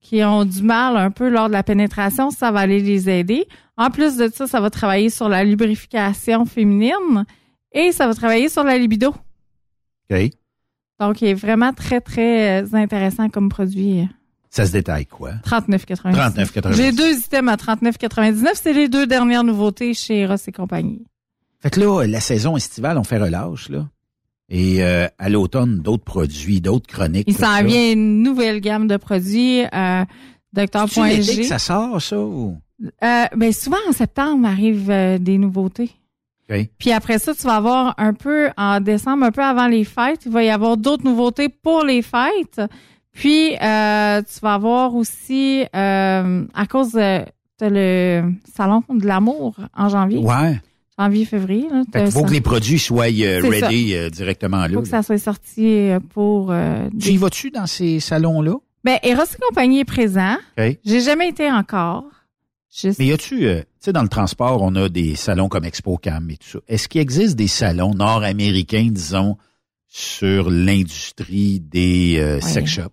qui 0.00 0.22
ont 0.24 0.44
du 0.44 0.62
mal 0.62 0.96
un 0.96 1.10
peu 1.10 1.28
lors 1.28 1.48
de 1.48 1.52
la 1.52 1.62
pénétration, 1.62 2.30
ça 2.30 2.50
va 2.52 2.60
aller 2.60 2.80
les 2.80 3.08
aider. 3.08 3.46
En 3.76 3.90
plus 3.90 4.16
de 4.16 4.28
ça, 4.28 4.46
ça 4.46 4.60
va 4.60 4.70
travailler 4.70 5.10
sur 5.10 5.28
la 5.28 5.44
lubrification 5.44 6.44
féminine 6.46 7.24
et 7.72 7.92
ça 7.92 8.06
va 8.06 8.14
travailler 8.14 8.48
sur 8.48 8.64
la 8.64 8.76
libido. 8.78 9.14
OK. 10.10 10.30
Donc, 11.00 11.22
il 11.22 11.28
est 11.28 11.34
vraiment 11.34 11.72
très, 11.72 12.00
très 12.00 12.62
euh, 12.62 12.74
intéressant 12.74 13.28
comme 13.28 13.48
produit. 13.48 14.06
Ça 14.50 14.66
se 14.66 14.72
détaille 14.72 15.06
quoi? 15.06 15.32
39,99. 15.44 16.12
39,99. 16.34 16.74
J'ai 16.74 16.92
deux 16.92 17.18
items 17.18 17.50
à 17.50 17.56
39,99. 17.56 18.50
C'est 18.54 18.72
les 18.72 18.88
deux 18.88 19.06
dernières 19.06 19.44
nouveautés 19.44 19.94
chez 19.94 20.26
Ross 20.26 20.46
et 20.48 20.52
compagnie. 20.52 21.04
Fait 21.60 21.70
que 21.70 21.80
là, 21.80 22.06
la 22.06 22.20
saison 22.20 22.56
estivale, 22.56 22.98
on 22.98 23.04
fait 23.04 23.18
relâche, 23.18 23.68
là. 23.68 23.88
Et 24.48 24.82
euh, 24.82 25.06
à 25.18 25.28
l'automne, 25.28 25.78
d'autres 25.78 26.04
produits, 26.04 26.60
d'autres 26.60 26.88
chroniques. 26.88 27.26
Il 27.28 27.36
s'en 27.36 27.62
vient 27.62 27.92
une 27.92 28.22
nouvelle 28.22 28.60
gamme 28.60 28.88
de 28.88 28.96
produits. 28.96 29.62
Euh, 29.72 30.04
Docteur.g. 30.52 31.36
que 31.36 31.42
ça 31.44 31.60
sort, 31.60 32.02
ça? 32.02 32.18
Ou? 32.18 32.58
Euh, 32.82 33.24
ben 33.36 33.52
souvent 33.52 33.76
en 33.88 33.92
septembre 33.92 34.48
arrivent 34.48 34.90
euh, 34.90 35.18
des 35.18 35.38
nouveautés. 35.38 35.90
Puis 36.78 36.92
après 36.92 37.18
ça, 37.18 37.34
tu 37.34 37.42
vas 37.46 37.56
avoir 37.56 37.94
un 37.98 38.12
peu 38.14 38.48
en 38.56 38.80
décembre, 38.80 39.24
un 39.24 39.30
peu 39.30 39.42
avant 39.42 39.66
les 39.68 39.84
fêtes, 39.84 40.22
il 40.26 40.32
va 40.32 40.42
y 40.44 40.50
avoir 40.50 40.76
d'autres 40.76 41.04
nouveautés 41.04 41.48
pour 41.48 41.84
les 41.84 42.02
fêtes. 42.02 42.60
Puis 43.12 43.54
euh, 43.60 44.22
tu 44.22 44.40
vas 44.42 44.54
avoir 44.54 44.94
aussi 44.94 45.64
euh, 45.74 46.44
à 46.54 46.66
cause 46.66 46.92
de 46.92 47.24
le 47.62 48.32
salon 48.54 48.82
de 48.88 49.06
l'amour 49.06 49.56
en 49.76 49.88
janvier. 49.88 50.18
Ouais. 50.18 50.60
Janvier, 50.98 51.24
février. 51.24 51.66
Qu'il 51.92 52.10
faut 52.10 52.20
ça. 52.20 52.26
que 52.26 52.32
les 52.32 52.40
produits 52.40 52.78
soient 52.78 53.06
euh, 53.10 53.40
ready 53.42 53.94
euh, 53.94 54.10
directement 54.10 54.58
là. 54.58 54.66
Il 54.68 54.74
faut 54.74 54.82
que 54.82 54.88
ça 54.88 55.02
soit 55.02 55.18
sorti 55.18 55.66
euh, 55.90 55.98
pour. 56.12 56.48
euh, 56.52 56.88
Tu 56.92 56.96
des- 56.96 57.12
y 57.12 57.16
vas-tu 57.16 57.50
dans 57.50 57.66
ces 57.66 58.00
salons-là? 58.00 58.54
Ben, 58.84 58.98
Eros 59.02 59.22
et 59.24 59.38
compagnie 59.48 59.80
est 59.80 59.84
présent. 59.84 60.36
J'ai 60.84 61.00
jamais 61.00 61.28
été 61.28 61.50
encore. 61.50 62.04
Juste- 62.72 62.98
Mais 62.98 63.06
y 63.06 63.12
a-tu, 63.12 63.46
euh, 63.46 63.60
tu 63.60 63.66
sais, 63.80 63.92
dans 63.92 64.02
le 64.02 64.08
transport, 64.08 64.62
on 64.62 64.74
a 64.76 64.88
des 64.88 65.16
salons 65.16 65.48
comme 65.48 65.64
ExpoCam 65.64 66.30
et 66.30 66.36
tout 66.36 66.46
ça. 66.48 66.58
Est-ce 66.68 66.88
qu'il 66.88 67.00
existe 67.00 67.36
des 67.36 67.48
salons 67.48 67.94
nord-américains, 67.94 68.88
disons, 68.92 69.36
sur 69.88 70.50
l'industrie 70.50 71.60
des 71.60 72.18
euh, 72.18 72.40
sex 72.40 72.70
shops? 72.70 72.92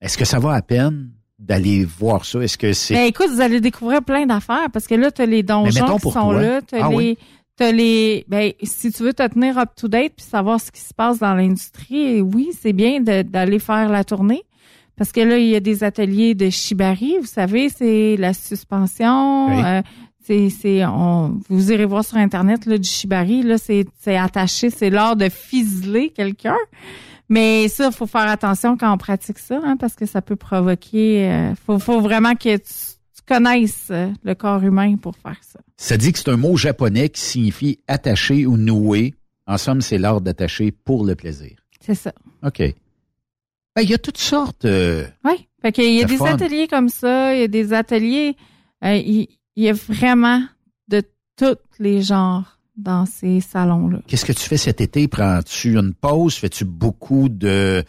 Est-ce 0.00 0.16
que 0.16 0.24
ça 0.24 0.38
va 0.38 0.54
à 0.54 0.62
peine 0.62 1.10
d'aller 1.38 1.84
voir 1.84 2.24
ça? 2.24 2.40
Est-ce 2.40 2.56
que 2.56 2.72
c'est... 2.72 2.94
Ben, 2.94 3.04
écoute, 3.06 3.28
vous 3.30 3.40
allez 3.42 3.60
découvrir 3.60 4.02
plein 4.02 4.24
d'affaires 4.24 4.70
parce 4.72 4.86
que 4.86 4.94
là, 4.94 5.10
tu 5.10 5.20
as 5.22 5.26
les 5.26 5.42
donjons 5.42 5.96
qui 5.98 6.10
sont 6.10 6.30
toi. 6.30 6.40
là. 6.42 6.62
Tu 6.62 6.74
as 6.76 6.86
Ah 6.86 6.88
les. 6.88 6.96
oui? 6.96 7.18
T'as 7.56 7.72
les. 7.72 8.24
Ben, 8.28 8.52
si 8.62 8.90
tu 8.90 9.02
veux 9.02 9.12
te 9.12 9.26
tenir 9.28 9.58
up 9.58 9.70
to 9.76 9.88
date 9.88 10.14
puis 10.16 10.24
savoir 10.24 10.58
ce 10.58 10.70
qui 10.72 10.80
se 10.80 10.94
passe 10.94 11.18
dans 11.18 11.34
l'industrie, 11.34 12.22
oui, 12.22 12.48
c'est 12.58 12.72
bien 12.72 13.00
d'aller 13.02 13.58
faire 13.58 13.90
la 13.90 14.04
tournée. 14.04 14.42
Parce 15.00 15.12
que 15.12 15.20
là, 15.22 15.38
il 15.38 15.46
y 15.46 15.56
a 15.56 15.60
des 15.60 15.82
ateliers 15.82 16.34
de 16.34 16.50
shibari, 16.50 17.16
vous 17.18 17.26
savez, 17.26 17.70
c'est 17.70 18.18
la 18.18 18.34
suspension. 18.34 19.46
Oui. 19.46 19.62
euh, 19.64 19.80
c'est, 20.22 20.50
c'est, 20.50 20.84
on, 20.84 21.40
vous 21.48 21.72
irez 21.72 21.86
voir 21.86 22.04
sur 22.04 22.18
Internet, 22.18 22.66
là, 22.66 22.76
du 22.76 22.86
shibari, 22.86 23.42
là, 23.42 23.56
c'est, 23.56 23.86
c'est 23.98 24.18
attaché, 24.18 24.68
c'est 24.68 24.90
l'art 24.90 25.16
de 25.16 25.30
fiseler 25.30 26.10
quelqu'un. 26.10 26.58
Mais 27.30 27.68
ça, 27.68 27.86
il 27.86 27.92
faut 27.96 28.06
faire 28.06 28.28
attention 28.28 28.76
quand 28.76 28.92
on 28.92 28.98
pratique 28.98 29.38
ça, 29.38 29.58
hein, 29.64 29.78
parce 29.78 29.94
que 29.94 30.04
ça 30.04 30.20
peut 30.20 30.36
provoquer. 30.36 31.30
euh, 31.30 31.54
faut, 31.54 31.78
faut 31.78 32.02
vraiment 32.02 32.34
que 32.34 32.58
tu, 32.58 32.62
tu 32.62 33.22
connaisses 33.26 33.86
euh, 33.90 34.10
le 34.22 34.34
corps 34.34 34.62
humain 34.62 34.96
pour 34.96 35.16
faire 35.16 35.40
ça. 35.40 35.60
Ça 35.78 35.96
dit 35.96 36.12
que 36.12 36.18
c'est 36.18 36.28
un 36.28 36.36
mot 36.36 36.58
japonais 36.58 37.08
qui 37.08 37.22
signifie 37.22 37.78
attacher 37.88 38.44
ou 38.44 38.58
nouer. 38.58 39.14
En 39.46 39.56
somme, 39.56 39.80
c'est 39.80 39.96
l'art 39.96 40.20
d'attacher 40.20 40.72
pour 40.72 41.06
le 41.06 41.14
plaisir. 41.14 41.56
C'est 41.80 41.94
ça. 41.94 42.12
OK. 42.44 42.62
Ben, 43.80 43.84
il 43.84 43.90
y 43.90 43.94
a 43.94 43.98
toutes 43.98 44.18
sortes. 44.18 44.64
euh, 44.64 45.06
Oui. 45.24 45.46
Fait 45.62 45.72
qu'il 45.72 45.92
y 45.94 46.02
a 46.02 46.06
des 46.06 46.16
fun. 46.16 46.26
ateliers 46.26 46.68
comme 46.68 46.88
ça, 46.88 47.34
il 47.34 47.40
y 47.40 47.44
a 47.44 47.48
des 47.48 47.72
ateliers. 47.72 48.36
euh, 48.84 48.94
il, 48.94 49.28
il 49.56 49.64
y 49.64 49.68
a 49.68 49.72
vraiment 49.72 50.42
de 50.88 51.02
tous 51.36 51.56
les 51.78 52.00
genres 52.02 52.58
dans 52.76 53.04
ces 53.04 53.40
salons-là. 53.40 53.98
Qu'est-ce 54.06 54.24
que 54.24 54.32
tu 54.32 54.48
fais 54.48 54.56
cet 54.56 54.80
été? 54.80 55.06
Prends-tu 55.08 55.74
une 55.76 55.92
pause? 55.94 56.34
Fais-tu 56.36 56.64
beaucoup 56.64 57.28
de... 57.28 57.84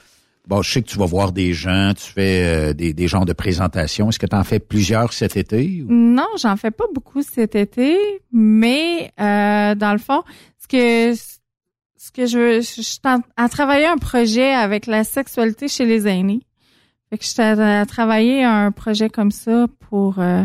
Bon, 0.47 0.61
je 0.63 0.71
sais 0.71 0.81
que 0.81 0.87
tu 0.89 0.97
vas 0.97 1.05
voir 1.05 1.31
des 1.31 1.53
gens, 1.53 1.93
tu 1.95 2.11
fais 2.11 2.45
euh, 2.45 2.73
des, 2.73 2.93
des 2.93 3.07
genres 3.07 3.25
de 3.25 3.31
présentations. 3.31 4.09
Est-ce 4.09 4.19
que 4.19 4.25
tu 4.25 4.35
en 4.35 4.43
fais 4.43 4.59
plusieurs 4.59 5.13
cet 5.13 5.37
été? 5.37 5.83
ou- 5.83 5.93
Non, 5.93 6.27
j'en 6.41 6.57
fais 6.57 6.71
pas 6.71 6.85
beaucoup 6.93 7.21
cet 7.21 7.55
été, 7.55 7.95
mais 8.33 9.11
euh, 9.19 9.75
dans 9.75 9.93
le 9.93 9.99
fond, 9.99 10.23
ce 10.59 10.67
que 10.67 11.13
ce 12.03 12.11
que 12.11 12.25
je 12.25 12.61
je 12.61 12.81
suis 12.81 12.99
en- 13.05 13.21
à 13.37 13.47
travailler 13.47 13.85
un 13.85 13.97
projet 13.97 14.53
avec 14.53 14.87
la 14.87 15.03
sexualité 15.03 15.67
chez 15.67 15.85
les 15.85 16.07
aînés. 16.07 16.41
Fait 17.09 17.17
que 17.19 17.23
je 17.23 17.29
suis 17.29 17.41
à, 17.41 17.81
à 17.81 17.85
travailler 17.85 18.43
un 18.43 18.71
projet 18.71 19.09
comme 19.09 19.29
ça 19.31 19.67
pour 19.89 20.17
euh, 20.19 20.43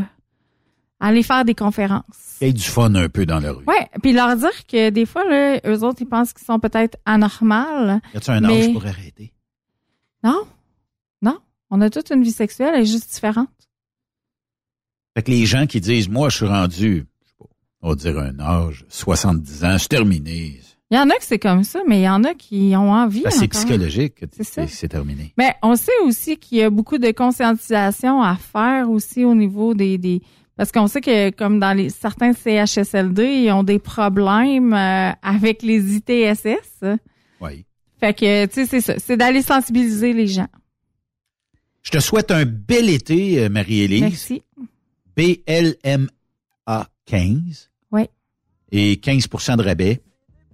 aller 1.00 1.22
faire 1.22 1.44
des 1.46 1.54
conférences. 1.54 2.36
Ait 2.42 2.52
du 2.52 2.62
fun 2.62 2.94
un 2.94 3.08
peu 3.08 3.24
dans 3.24 3.38
la 3.40 3.52
rue. 3.52 3.64
Ouais, 3.66 3.88
puis 4.02 4.12
leur 4.12 4.36
dire 4.36 4.66
que 4.66 4.90
des 4.90 5.06
fois 5.06 5.24
là, 5.24 5.58
eux 5.66 5.82
autres 5.82 6.02
ils 6.02 6.08
pensent 6.08 6.34
qu'ils 6.34 6.44
sont 6.44 6.58
peut-être 6.60 6.98
anormales. 7.06 8.00
Y 8.12 8.16
a-tu 8.18 8.30
un 8.30 8.40
mais- 8.40 8.66
âge 8.66 8.72
pour 8.74 8.84
arrêter? 8.86 9.32
Non, 10.22 10.42
non, 11.22 11.38
on 11.70 11.80
a 11.80 11.88
toute 11.88 12.10
une 12.10 12.22
vie 12.22 12.32
sexuelle, 12.32 12.72
elle 12.74 12.82
est 12.82 12.86
juste 12.86 13.10
différente. 13.14 13.48
Fait 15.14 15.22
que 15.22 15.30
les 15.30 15.46
gens 15.46 15.66
qui 15.66 15.80
disent, 15.80 16.08
moi, 16.10 16.28
je 16.28 16.36
suis 16.36 16.46
rendu, 16.46 17.06
je 17.22 17.28
sais 17.28 17.34
pas, 17.38 17.44
on 17.80 17.88
va 17.90 17.94
dire 17.94 18.18
un 18.18 18.38
âge, 18.40 18.84
70 18.90 19.64
ans, 19.64 19.76
c'est 19.78 19.88
terminé. 19.88 20.60
Il 20.90 20.96
y 20.96 21.00
en 21.00 21.10
a 21.10 21.14
que 21.14 21.24
c'est 21.24 21.40
comme 21.40 21.64
ça, 21.64 21.80
mais 21.86 22.00
il 22.00 22.04
y 22.04 22.08
en 22.08 22.22
a 22.22 22.34
qui 22.34 22.74
ont 22.76 22.92
envie. 22.92 23.22
Ben, 23.22 23.30
c'est 23.30 23.48
psychologique. 23.48 24.24
C'est 24.40 24.88
terminé. 24.88 25.32
Mais 25.36 25.54
on 25.62 25.74
sait 25.74 25.98
aussi 26.04 26.36
qu'il 26.36 26.58
y 26.58 26.62
a 26.62 26.70
beaucoup 26.70 26.98
de 26.98 27.10
conscientisation 27.10 28.22
à 28.22 28.36
faire 28.36 28.88
aussi 28.88 29.24
au 29.24 29.34
niveau 29.34 29.74
des, 29.74 29.98
des 29.98 30.22
parce 30.56 30.72
qu'on 30.72 30.86
sait 30.86 31.00
que 31.00 31.30
comme 31.30 31.58
dans 31.58 31.76
les 31.76 31.90
certains 31.90 32.32
CHSLD, 32.32 33.24
ils 33.24 33.52
ont 33.52 33.64
des 33.64 33.78
problèmes 33.78 34.72
euh, 34.72 35.10
avec 35.22 35.62
les 35.62 35.96
ITSS. 35.96 36.84
Oui. 37.40 37.64
Fait 37.98 38.14
que 38.14 38.46
tu 38.46 38.54
sais 38.54 38.66
c'est 38.66 38.80
ça, 38.80 38.94
c'est 38.98 39.16
d'aller 39.16 39.42
sensibiliser 39.42 40.12
les 40.12 40.28
gens. 40.28 40.48
Je 41.82 41.90
te 41.90 41.98
souhaite 42.00 42.30
un 42.30 42.44
bel 42.44 42.88
été, 42.90 43.44
euh, 43.44 43.48
Marie-Élise. 43.48 44.00
Merci. 44.00 44.42
BLMA 45.16 46.88
15. 47.06 47.70
Oui. 47.92 48.02
Et 48.72 48.94
15% 48.94 49.56
de 49.56 49.62
rabais. 49.62 50.00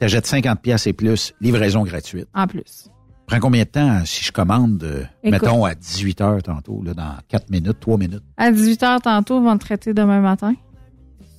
T'achètes 0.02 0.26
50 0.26 0.60
pièces 0.60 0.88
et 0.88 0.92
plus, 0.92 1.32
livraison 1.40 1.84
gratuite. 1.84 2.26
En 2.34 2.48
plus. 2.48 2.88
Prends 3.28 3.38
combien 3.38 3.62
de 3.62 3.68
temps 3.68 3.88
euh, 3.88 4.00
si 4.04 4.24
je 4.24 4.32
commande, 4.32 4.82
euh, 4.82 5.04
Écoute. 5.22 5.40
mettons, 5.40 5.64
à 5.64 5.76
18 5.76 6.20
heures 6.22 6.42
tantôt, 6.42 6.82
là, 6.82 6.92
dans 6.92 7.14
4 7.28 7.50
minutes, 7.50 7.78
3 7.78 7.98
minutes? 7.98 8.24
À 8.36 8.50
18h 8.50 9.00
tantôt, 9.02 9.38
ils 9.38 9.44
vont 9.44 9.56
te 9.56 9.64
traiter 9.64 9.94
demain 9.94 10.18
matin. 10.20 10.54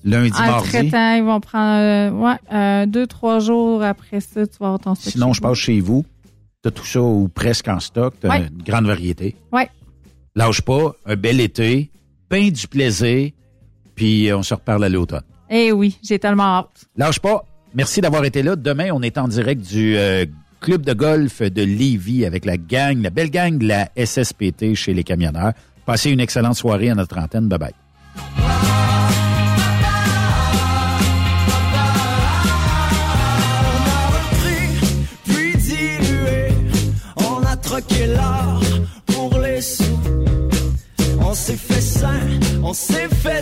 Lundi, 0.06 0.32
en 0.40 0.46
mardi? 0.46 0.70
traitant, 0.70 1.14
ils 1.16 1.24
vont 1.26 1.42
prendre 1.42 1.74
euh, 1.78 2.12
ouais, 2.12 2.36
euh, 2.54 2.86
deux, 2.86 3.06
trois 3.06 3.40
jours 3.40 3.84
après 3.84 4.22
ça, 4.22 4.48
tu 4.48 4.54
vas 4.62 4.68
avoir 4.68 4.80
ton 4.80 4.96
stock 4.96 5.12
Sinon, 5.12 5.34
je 5.34 5.42
passe 5.42 5.58
chez 5.58 5.82
vous. 5.82 6.06
T'as 6.62 6.72
tout 6.72 6.86
ça 6.86 7.02
ou 7.02 7.28
presque 7.28 7.68
en 7.68 7.82
stock. 7.82 8.14
T'as 8.22 8.30
Ouais. 8.30 8.48
une 8.50 8.64
grande 8.64 8.86
variété. 8.86 9.36
Ouais. 9.52 9.70
Lâche 10.38 10.62
pas, 10.62 10.94
un 11.06 11.18
bel 11.18 11.42
été, 11.42 11.92
ben 12.30 12.50
du 12.50 12.66
plaisir. 12.70 13.30
puis 13.94 14.32
on 14.34 14.42
se 14.42 14.54
reparle 14.54 14.86
à 14.86 14.90
l'automne. 14.90 15.24
Eh 15.50 15.74
oui, 15.74 16.00
j'ai 16.02 16.18
tellement 16.18 16.60
hâte. 16.60 16.86
Lâche 16.96 17.20
pas. 17.20 17.44
Merci 17.76 18.02
d'avoir 18.02 18.24
été 18.26 18.44
là. 18.44 18.56
Demain, 18.56 18.90
on 18.94 19.02
est 19.02 19.18
en 19.18 19.28
direct 19.28 19.62
du 19.62 19.98
euh, 19.98 20.26
club 20.62 20.84
de 20.84 20.94
golf 20.94 21.42
de 21.42 21.64
Lévis 21.64 22.26
avec 22.26 22.46
la 22.46 22.58
gang, 22.58 23.02
la 23.02 23.10
belle 23.10 23.32
gang 23.32 23.58
de 23.58 23.68
la 23.68 23.90
SSPT 23.98 24.76
chez 24.76 24.94
les 24.94 25.04
camionneurs. 25.04 25.54
Passez 25.86 26.12
une 26.12 26.20
excellente 26.20 26.56
soirée 26.56 26.90
à 26.90 26.96
notre 26.96 27.18
antenne. 27.18 27.48
Bye 27.48 27.60
bye. 27.60 27.74
pour 39.08 39.40
les 39.40 39.62
sous. 39.62 39.84
On 41.20 41.34
s'est 41.34 41.58
fait 41.58 41.74
on 42.62 42.74
s'est 42.74 43.10
fait 43.10 43.42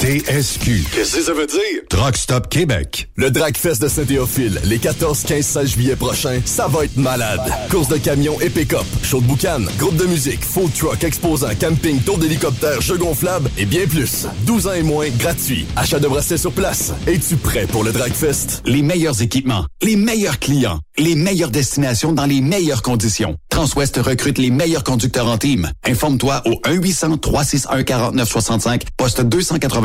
TSQ. 0.00 0.84
Qu'est-ce 0.94 1.16
que 1.16 1.22
ça 1.22 1.34
veut 1.34 1.46
dire? 1.46 1.82
Truck 1.90 2.16
Stop 2.16 2.48
Québec. 2.48 3.10
Le 3.16 3.30
Dragfest 3.30 3.82
de 3.82 3.88
Saint-Théophile, 3.88 4.58
les 4.64 4.78
14, 4.78 5.24
15, 5.24 5.44
16 5.44 5.70
juillet 5.72 5.94
prochains, 5.94 6.40
ça 6.46 6.68
va 6.68 6.86
être 6.86 6.96
malade. 6.96 7.42
Course 7.70 7.88
de 7.88 7.98
camions 7.98 8.40
et 8.40 8.48
pick-up, 8.48 8.86
show 9.02 9.20
de 9.20 9.26
boucan, 9.26 9.60
groupe 9.76 9.96
de 9.96 10.06
musique, 10.06 10.42
food 10.42 10.72
truck, 10.72 11.04
exposant, 11.04 11.50
camping, 11.60 12.00
tour 12.00 12.16
d'hélicoptère, 12.16 12.80
jeux 12.80 12.96
gonflables 12.96 13.50
et 13.58 13.66
bien 13.66 13.86
plus. 13.86 14.26
12 14.46 14.68
ans 14.68 14.72
et 14.72 14.82
moins, 14.82 15.10
gratuit. 15.18 15.66
Achat 15.76 15.98
de 15.98 16.08
bracelets 16.08 16.38
sur 16.38 16.52
place. 16.52 16.94
Es-tu 17.06 17.36
prêt 17.36 17.66
pour 17.66 17.84
le 17.84 17.92
Dragfest? 17.92 18.62
Les 18.64 18.80
meilleurs 18.80 19.20
équipements, 19.20 19.66
les 19.82 19.96
meilleurs 19.96 20.38
clients, 20.38 20.80
les 20.96 21.14
meilleures 21.14 21.50
destinations 21.50 22.14
dans 22.14 22.24
les 22.24 22.40
meilleures 22.40 22.80
conditions. 22.80 23.36
Transwest 23.50 23.98
recrute 23.98 24.38
les 24.38 24.50
meilleurs 24.50 24.84
conducteurs 24.84 25.26
en 25.26 25.36
team. 25.36 25.70
Informe-toi 25.84 26.40
au 26.46 26.52
1-800-361-4965, 26.66 28.84
poste 28.96 29.20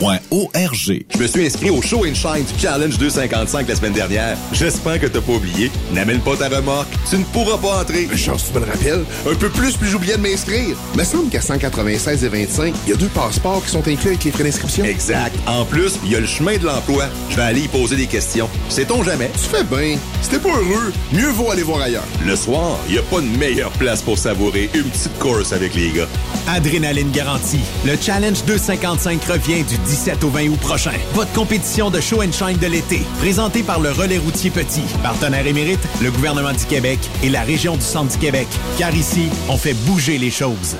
Je 0.00 1.18
me 1.18 1.26
suis 1.26 1.46
inscrit 1.46 1.70
au 1.70 1.82
Show 1.82 2.06
and 2.06 2.14
Shine 2.14 2.44
du 2.44 2.60
Challenge 2.60 2.96
255 2.96 3.68
la 3.68 3.74
semaine 3.74 3.92
dernière. 3.92 4.36
J'espère 4.52 5.00
que 5.00 5.06
t'as 5.06 5.20
pas 5.20 5.32
oublié. 5.32 5.72
N'amène 5.92 6.20
pas 6.20 6.36
ta 6.36 6.48
remorque. 6.48 6.88
Tu 7.10 7.16
ne 7.16 7.24
pourras 7.24 7.58
pas 7.58 7.80
entrer. 7.80 8.06
Chance, 8.16 8.44
tu 8.46 8.54
me 8.54 8.64
le 8.64 8.70
rappelles? 8.70 9.04
Un 9.28 9.34
peu 9.34 9.48
plus, 9.48 9.76
puis 9.76 9.88
j'oubliais 9.90 10.16
de 10.16 10.22
m'inscrire. 10.22 10.76
Me 10.96 11.02
semble 11.02 11.30
qu'à 11.30 11.40
196 11.40 12.22
et 12.22 12.28
25, 12.28 12.74
il 12.86 12.90
y 12.90 12.92
a 12.92 12.96
deux 12.96 13.08
passeports 13.08 13.64
qui 13.64 13.70
sont 13.70 13.86
inclus 13.88 14.10
avec 14.10 14.24
les 14.24 14.30
frais 14.30 14.44
d'inscription. 14.44 14.84
Exact. 14.84 15.34
En 15.48 15.64
plus, 15.64 15.94
il 16.04 16.12
y 16.12 16.16
a 16.16 16.20
le 16.20 16.26
chemin 16.26 16.56
de 16.58 16.64
l'emploi. 16.64 17.06
Je 17.30 17.36
vais 17.36 17.42
aller 17.42 17.62
y 17.62 17.68
poser 17.68 17.96
des 17.96 18.06
questions. 18.06 18.48
Sait-on 18.68 19.02
jamais? 19.02 19.30
Tu 19.34 19.48
fais 19.50 19.64
bien. 19.64 19.98
Si 20.22 20.30
t'es 20.30 20.38
pas 20.38 20.48
heureux, 20.50 20.92
mieux 21.12 21.30
vaut 21.30 21.50
aller 21.50 21.64
voir 21.64 21.80
ailleurs. 21.80 22.04
Le 22.24 22.36
soir, 22.36 22.78
il 22.86 22.92
n'y 22.92 22.98
a 22.98 23.02
pas 23.02 23.20
de 23.20 23.26
meilleure 23.36 23.72
place 23.72 24.02
pour 24.02 24.16
savourer 24.18 24.70
une 24.74 24.84
petite 24.84 25.18
course 25.18 25.52
avec 25.52 25.74
les 25.74 25.90
gars. 25.90 26.08
Adrénaline 26.46 27.10
garantie. 27.10 27.60
Le 27.84 27.96
Challenge 28.00 28.44
255 28.46 29.24
revient 29.24 29.64
du 29.64 29.76
17 29.88 30.22
au 30.24 30.28
20 30.28 30.48
août 30.48 30.60
prochain. 30.60 30.92
Votre 31.14 31.32
compétition 31.32 31.88
de 31.90 31.98
show 32.00 32.22
and 32.22 32.30
shine 32.32 32.58
de 32.58 32.66
l'été, 32.66 33.00
présentée 33.20 33.62
par 33.62 33.80
le 33.80 33.90
Relais 33.90 34.18
routier 34.18 34.50
Petit, 34.50 34.82
partenaire 35.02 35.46
émérite, 35.46 35.80
le 36.02 36.10
gouvernement 36.10 36.52
du 36.52 36.66
Québec 36.66 36.98
et 37.22 37.30
la 37.30 37.40
région 37.40 37.74
du 37.76 37.82
Centre 37.82 38.12
du 38.12 38.18
Québec. 38.18 38.46
Car 38.76 38.94
ici, 38.94 39.30
on 39.48 39.56
fait 39.56 39.72
bouger 39.86 40.18
les 40.18 40.30
choses. 40.30 40.76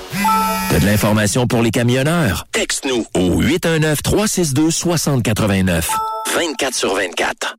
T'as 0.69 0.79
de 0.79 0.85
l'information 0.85 1.47
pour 1.47 1.63
les 1.63 1.71
camionneurs? 1.71 2.45
Texte-nous 2.51 3.03
au 3.15 3.41
819-362-6089. 3.41 5.85
24 6.35 6.75
sur 6.75 6.93
24. 6.93 7.55